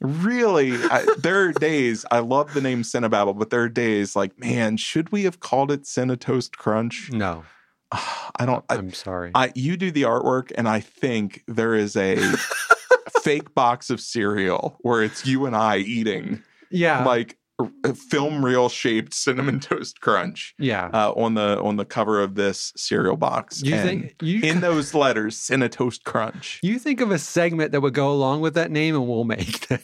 really 0.00 0.72
I, 0.84 1.04
there 1.18 1.48
are 1.48 1.52
days 1.52 2.06
I 2.10 2.20
love 2.20 2.54
the 2.54 2.60
name 2.62 2.82
Cinebabble, 2.82 3.38
but 3.38 3.50
there 3.50 3.62
are 3.62 3.68
days 3.68 4.16
like, 4.16 4.38
man, 4.38 4.76
should 4.78 5.12
we 5.12 5.24
have 5.24 5.40
called 5.40 5.70
it 5.70 5.86
Senna 5.86 6.16
Toast 6.16 6.56
Crunch? 6.56 7.10
no, 7.12 7.44
I 8.36 8.46
don't. 8.46 8.64
I, 8.68 8.76
I'm 8.76 8.92
sorry. 8.92 9.32
I 9.34 9.52
you 9.54 9.76
do 9.76 9.90
the 9.90 10.02
artwork, 10.02 10.52
and 10.56 10.68
I 10.68 10.80
think 10.80 11.42
there 11.46 11.74
is 11.74 11.96
a 11.96 12.16
fake 13.22 13.54
box 13.54 13.90
of 13.90 14.00
cereal 14.00 14.76
where 14.80 15.02
it's 15.02 15.26
you 15.26 15.46
and 15.46 15.54
I 15.54 15.78
eating 15.78 16.42
yeah. 16.70 17.04
like 17.04 17.36
film 17.94 18.44
reel 18.44 18.68
shaped 18.68 19.14
cinnamon 19.14 19.60
toast 19.60 20.00
crunch 20.00 20.54
yeah. 20.58 20.88
uh, 20.92 21.12
on 21.12 21.34
the 21.34 21.60
on 21.60 21.76
the 21.76 21.84
cover 21.84 22.22
of 22.22 22.34
this 22.34 22.72
cereal 22.76 23.16
box. 23.16 23.62
you 23.62 23.74
And 23.74 23.88
think 23.88 24.14
you 24.22 24.42
in 24.42 24.60
those 24.60 24.94
letters, 24.94 25.36
Cinna 25.36 25.68
Toast 25.68 26.04
Crunch. 26.04 26.60
you 26.62 26.78
think 26.78 27.00
of 27.00 27.10
a 27.10 27.18
segment 27.18 27.72
that 27.72 27.80
would 27.80 27.94
go 27.94 28.10
along 28.10 28.40
with 28.40 28.54
that 28.54 28.70
name 28.70 28.94
and 28.94 29.06
we'll 29.06 29.24
make 29.24 29.70
it. 29.70 29.82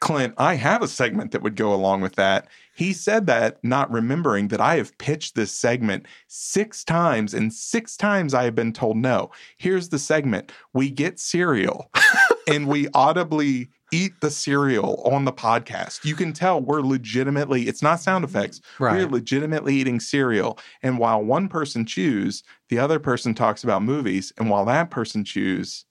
Clint, 0.00 0.34
I 0.36 0.54
have 0.54 0.82
a 0.82 0.88
segment 0.88 1.32
that 1.32 1.42
would 1.42 1.56
go 1.56 1.72
along 1.72 2.02
with 2.02 2.16
that. 2.16 2.48
He 2.74 2.92
said 2.92 3.26
that, 3.26 3.58
not 3.62 3.90
remembering 3.90 4.48
that 4.48 4.60
I 4.60 4.76
have 4.76 4.96
pitched 4.98 5.34
this 5.34 5.52
segment 5.52 6.06
six 6.26 6.84
times, 6.84 7.32
and 7.32 7.52
six 7.52 7.96
times 7.96 8.34
I 8.34 8.44
have 8.44 8.54
been 8.54 8.72
told 8.72 8.96
no. 8.96 9.30
Here's 9.56 9.88
the 9.88 9.98
segment 9.98 10.52
we 10.72 10.90
get 10.90 11.18
cereal 11.18 11.90
and 12.48 12.66
we 12.66 12.88
audibly 12.94 13.68
eat 13.92 14.20
the 14.20 14.30
cereal 14.30 15.00
on 15.04 15.24
the 15.24 15.32
podcast. 15.32 16.04
You 16.04 16.16
can 16.16 16.32
tell 16.32 16.60
we're 16.60 16.80
legitimately, 16.80 17.68
it's 17.68 17.82
not 17.82 18.00
sound 18.00 18.24
effects. 18.24 18.60
We're 18.96 19.08
legitimately 19.08 19.76
eating 19.76 20.00
cereal. 20.00 20.58
And 20.82 20.98
while 20.98 21.22
one 21.22 21.48
person 21.48 21.86
chews, 21.86 22.42
the 22.70 22.78
other 22.78 22.98
person 22.98 23.34
talks 23.34 23.62
about 23.62 23.82
movies. 23.82 24.32
And 24.36 24.50
while 24.50 24.64
that 24.64 24.90
person 24.90 25.24
chews, 25.24 25.84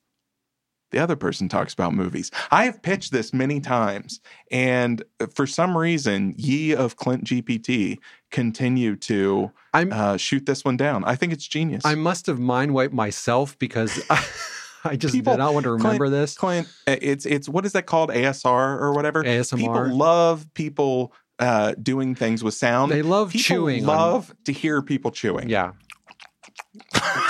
the 0.93 0.99
other 0.99 1.17
person 1.17 1.49
talks 1.49 1.73
about 1.73 1.93
movies. 1.93 2.31
I 2.51 2.63
have 2.65 2.81
pitched 2.81 3.11
this 3.11 3.33
many 3.33 3.59
times, 3.59 4.21
and 4.51 5.03
for 5.35 5.45
some 5.45 5.77
reason, 5.77 6.33
ye 6.37 6.73
of 6.73 6.95
Clint 6.95 7.25
GPT 7.25 7.97
continue 8.31 8.95
to 8.95 9.51
I'm 9.73 9.91
uh, 9.91 10.17
shoot 10.17 10.45
this 10.45 10.63
one 10.63 10.77
down. 10.77 11.03
I 11.03 11.15
think 11.15 11.33
it's 11.33 11.45
genius. 11.47 11.85
I 11.85 11.95
must 11.95 12.27
have 12.27 12.39
mind 12.39 12.73
wiped 12.73 12.93
myself 12.93 13.57
because 13.59 14.01
I, 14.09 14.25
I 14.85 14.95
just 14.95 15.13
People- 15.13 15.33
did 15.33 15.39
not 15.39 15.53
want 15.53 15.65
to 15.65 15.71
remember 15.71 16.09
this. 16.09 16.37
Clint, 16.37 16.67
uh, 16.87 16.95
it's 17.01 17.25
it's 17.25 17.49
what 17.49 17.65
is 17.65 17.73
that 17.73 17.85
called? 17.85 18.09
ASR 18.09 18.79
or 18.79 18.93
whatever. 18.93 19.23
ASMR. 19.23 19.57
People 19.57 19.95
love 19.97 20.45
people 20.53 21.13
uh, 21.39 21.73
doing 21.81 22.13
things 22.15 22.43
with 22.43 22.53
sound. 22.53 22.91
They 22.91 23.01
love 23.01 23.31
people 23.31 23.43
chewing. 23.43 23.81
on- 23.89 23.95
Love 23.97 24.33
to 24.45 24.51
hear 24.53 24.81
people 24.81 25.11
chewing. 25.11 25.49
yeah. 25.49 25.71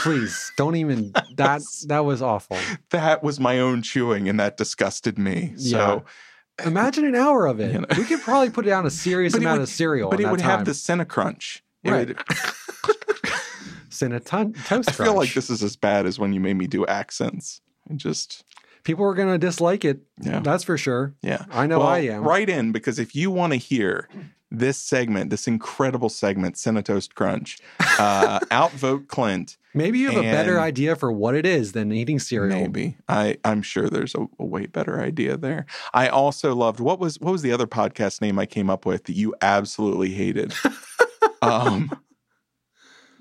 Please 0.04 0.52
don't 0.58 0.76
even 0.76 1.14
that 1.36 1.62
that 1.88 2.00
was 2.06 2.22
awful. 2.22 2.58
That 2.92 3.24
was 3.24 3.40
my 3.40 3.60
own 3.60 3.82
chewing, 3.82 4.28
and 4.30 4.40
that 4.40 4.58
disgusted 4.58 5.18
me. 5.18 5.54
So, 5.58 6.04
Imagine 6.64 7.06
an 7.06 7.16
hour 7.16 7.48
of 7.48 7.60
it. 7.60 7.74
You 7.74 7.80
know. 7.82 7.88
We 7.98 8.04
could 8.04 8.22
probably 8.22 8.50
put 8.52 8.66
down 8.66 8.86
a 8.86 8.90
serious 9.06 9.34
amount 9.34 9.60
would- 9.60 9.64
of 9.64 9.70
cereal. 9.70 10.10
but 10.12 10.20
it 10.20 10.30
would 10.30 10.40
time. 10.40 10.50
have 10.60 10.66
the 10.66 10.72
Cinecrunch. 10.74 11.62
It 11.84 11.92
Right. 11.92 12.08
would- 12.10 12.18
Cinnaton 13.90 14.56
toast 14.66 14.90
I 14.90 15.04
feel 15.04 15.16
like 15.16 15.34
this 15.34 15.50
is 15.50 15.62
as 15.64 15.76
bad 15.76 16.06
as 16.06 16.18
when 16.20 16.34
you 16.34 16.40
made 16.40 16.56
me 16.56 16.68
do 16.68 16.86
accents. 16.86 17.62
And 17.90 18.00
just 18.00 18.44
People 18.84 19.06
are 19.06 19.14
gonna 19.14 19.38
dislike 19.38 19.86
it. 19.86 20.02
yeah, 20.22 20.40
That's 20.42 20.64
for 20.64 20.78
sure. 20.78 21.14
yeah. 21.22 21.46
I 21.52 21.68
know 21.68 21.80
Well, 21.80 21.88
I 21.88 22.00
am. 22.00 22.24
Write 22.24 22.50
in 22.50 22.72
because 22.72 23.00
if 23.00 23.16
you 23.16 23.32
want 23.32 23.54
to 23.54 23.58
hear 23.58 24.10
this 24.54 24.78
segment, 24.78 25.32
this 25.32 25.48
incredible 25.48 26.10
segment, 26.10 26.56
Cinetoast 26.56 27.16
Crunch, 27.16 27.58
uh, 28.00 28.40
outvote 28.52 29.08
Clint. 29.08 29.58
Maybe 29.74 29.98
you 29.98 30.12
have 30.12 30.20
a 30.20 30.22
better 30.22 30.60
idea 30.60 30.96
for 30.96 31.12
what 31.12 31.34
it 31.34 31.48
is 31.48 31.72
than 31.72 31.92
eating 31.92 32.20
cereal. 32.20 32.60
Maybe 32.60 32.96
I 33.10 33.38
I'm 33.44 33.64
sure 33.64 33.90
there's 33.90 34.14
a, 34.14 34.28
a 34.38 34.46
way 34.46 34.68
better 34.68 35.02
idea 35.02 35.36
there. 35.36 35.66
I 35.96 36.08
also 36.10 36.54
loved 36.54 36.80
what 36.80 37.00
was 37.00 37.20
what 37.20 37.32
was 37.32 37.42
the 37.42 37.52
other 37.52 37.66
podcast 37.66 38.22
name 38.22 38.38
I 38.38 38.46
came 38.46 38.70
up 38.70 38.86
with 38.86 39.06
that 39.06 39.16
you 39.16 39.34
absolutely 39.42 40.12
hated. 40.12 40.54
um, 41.42 41.92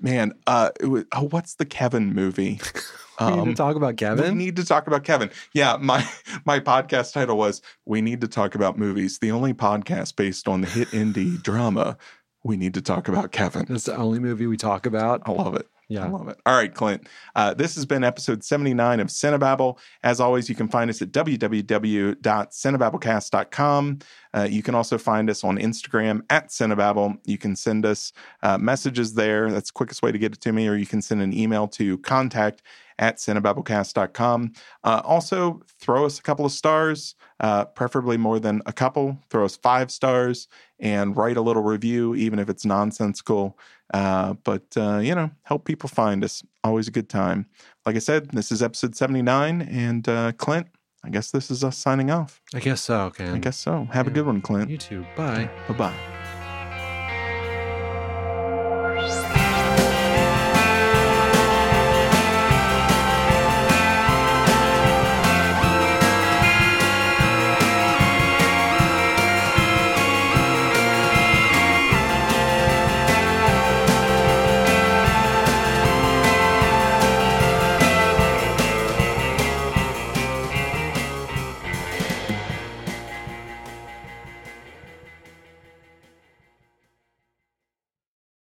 man, 0.03 0.33
uh, 0.45 0.69
it 0.79 0.85
was, 0.85 1.05
oh, 1.15 1.23
what's 1.29 1.55
the 1.55 1.65
Kevin 1.65 2.13
movie? 2.13 2.59
We 3.19 3.27
need 3.27 3.39
Um, 3.39 3.45
to 3.49 3.53
talk 3.53 3.75
about 3.75 3.95
Kevin. 3.95 4.25
We 4.37 4.43
need 4.45 4.55
to 4.55 4.65
talk 4.65 4.87
about 4.87 5.03
Kevin. 5.03 5.29
Yeah, 5.53 5.77
my 5.79 6.03
my 6.45 6.59
podcast 6.59 7.13
title 7.13 7.37
was 7.37 7.61
"We 7.85 8.01
Need 8.01 8.21
to 8.21 8.27
Talk 8.27 8.55
About 8.55 8.75
Movies," 8.75 9.19
the 9.19 9.29
only 9.29 9.53
podcast 9.53 10.15
based 10.15 10.47
on 10.47 10.61
the 10.61 10.67
hit 10.67 10.87
indie 10.89 11.39
drama. 11.43 11.95
We 12.43 12.57
need 12.57 12.73
to 12.73 12.81
talk 12.81 13.07
about 13.07 13.31
Kevin. 13.31 13.65
That's 13.69 13.83
the 13.83 13.95
only 13.95 14.17
movie 14.17 14.47
we 14.47 14.57
talk 14.57 14.87
about. 14.87 15.21
I 15.27 15.31
love 15.31 15.53
it. 15.55 15.67
I 16.05 16.09
love 16.09 16.27
it. 16.27 16.39
All 16.45 16.55
right, 16.55 16.71
Clint. 16.73 17.07
Uh, 17.35 17.53
this 17.53 17.75
has 17.75 17.85
been 17.85 18.03
episode 18.03 18.43
79 18.43 18.99
of 18.99 19.07
Cinebabble. 19.07 19.77
As 20.03 20.19
always, 20.19 20.49
you 20.49 20.55
can 20.55 20.67
find 20.67 20.89
us 20.89 21.01
at 21.01 21.11
www.cinebabblecast.com. 21.11 23.99
Uh, 24.35 24.47
you 24.49 24.63
can 24.63 24.73
also 24.75 24.97
find 24.97 25.29
us 25.29 25.43
on 25.43 25.57
Instagram 25.57 26.21
at 26.29 26.47
Cinebabble. 26.49 27.17
You 27.25 27.37
can 27.37 27.55
send 27.55 27.85
us 27.85 28.11
uh, 28.41 28.57
messages 28.57 29.13
there. 29.13 29.51
That's 29.51 29.69
the 29.69 29.73
quickest 29.73 30.01
way 30.01 30.11
to 30.11 30.17
get 30.17 30.33
it 30.33 30.41
to 30.41 30.51
me, 30.51 30.67
or 30.67 30.75
you 30.75 30.87
can 30.87 31.01
send 31.01 31.21
an 31.21 31.31
email 31.33 31.67
to 31.69 31.97
contact 31.99 32.63
at 32.99 33.17
cinebabblecast.com. 33.17 34.53
Uh, 34.83 35.01
also, 35.03 35.61
throw 35.79 36.05
us 36.05 36.19
a 36.19 36.21
couple 36.21 36.45
of 36.45 36.51
stars, 36.51 37.15
uh, 37.39 37.65
preferably 37.65 38.17
more 38.17 38.39
than 38.39 38.61
a 38.65 38.73
couple. 38.73 39.17
Throw 39.29 39.45
us 39.45 39.55
five 39.55 39.91
stars 39.91 40.47
and 40.79 41.15
write 41.15 41.37
a 41.37 41.41
little 41.41 41.63
review, 41.63 42.15
even 42.15 42.39
if 42.39 42.49
it's 42.49 42.65
nonsensical. 42.65 43.57
Uh, 43.93 44.33
but, 44.43 44.65
uh, 44.75 44.97
you 44.97 45.13
know, 45.13 45.29
help 45.43 45.65
people 45.65 45.87
find 45.87 46.23
us. 46.23 46.43
Always 46.63 46.87
a 46.87 46.91
good 46.91 47.09
time. 47.09 47.45
Like 47.85 47.95
I 47.95 47.99
said, 47.99 48.31
this 48.31 48.51
is 48.51 48.63
episode 48.63 48.95
79. 48.95 49.61
And 49.61 50.07
uh, 50.09 50.31
Clint, 50.33 50.67
I 51.03 51.09
guess 51.09 51.31
this 51.31 51.51
is 51.51 51.63
us 51.63 51.77
signing 51.77 52.09
off. 52.09 52.41
I 52.53 52.59
guess 52.59 52.81
so, 52.81 53.11
Ken. 53.11 53.35
I 53.35 53.37
guess 53.37 53.57
so. 53.57 53.87
Have 53.91 54.07
a 54.07 54.11
good 54.11 54.25
one, 54.25 54.41
Clint. 54.41 54.69
You 54.69 54.77
too. 54.77 55.05
Bye. 55.15 55.49
Bye 55.67 55.73
bye. 55.75 56.12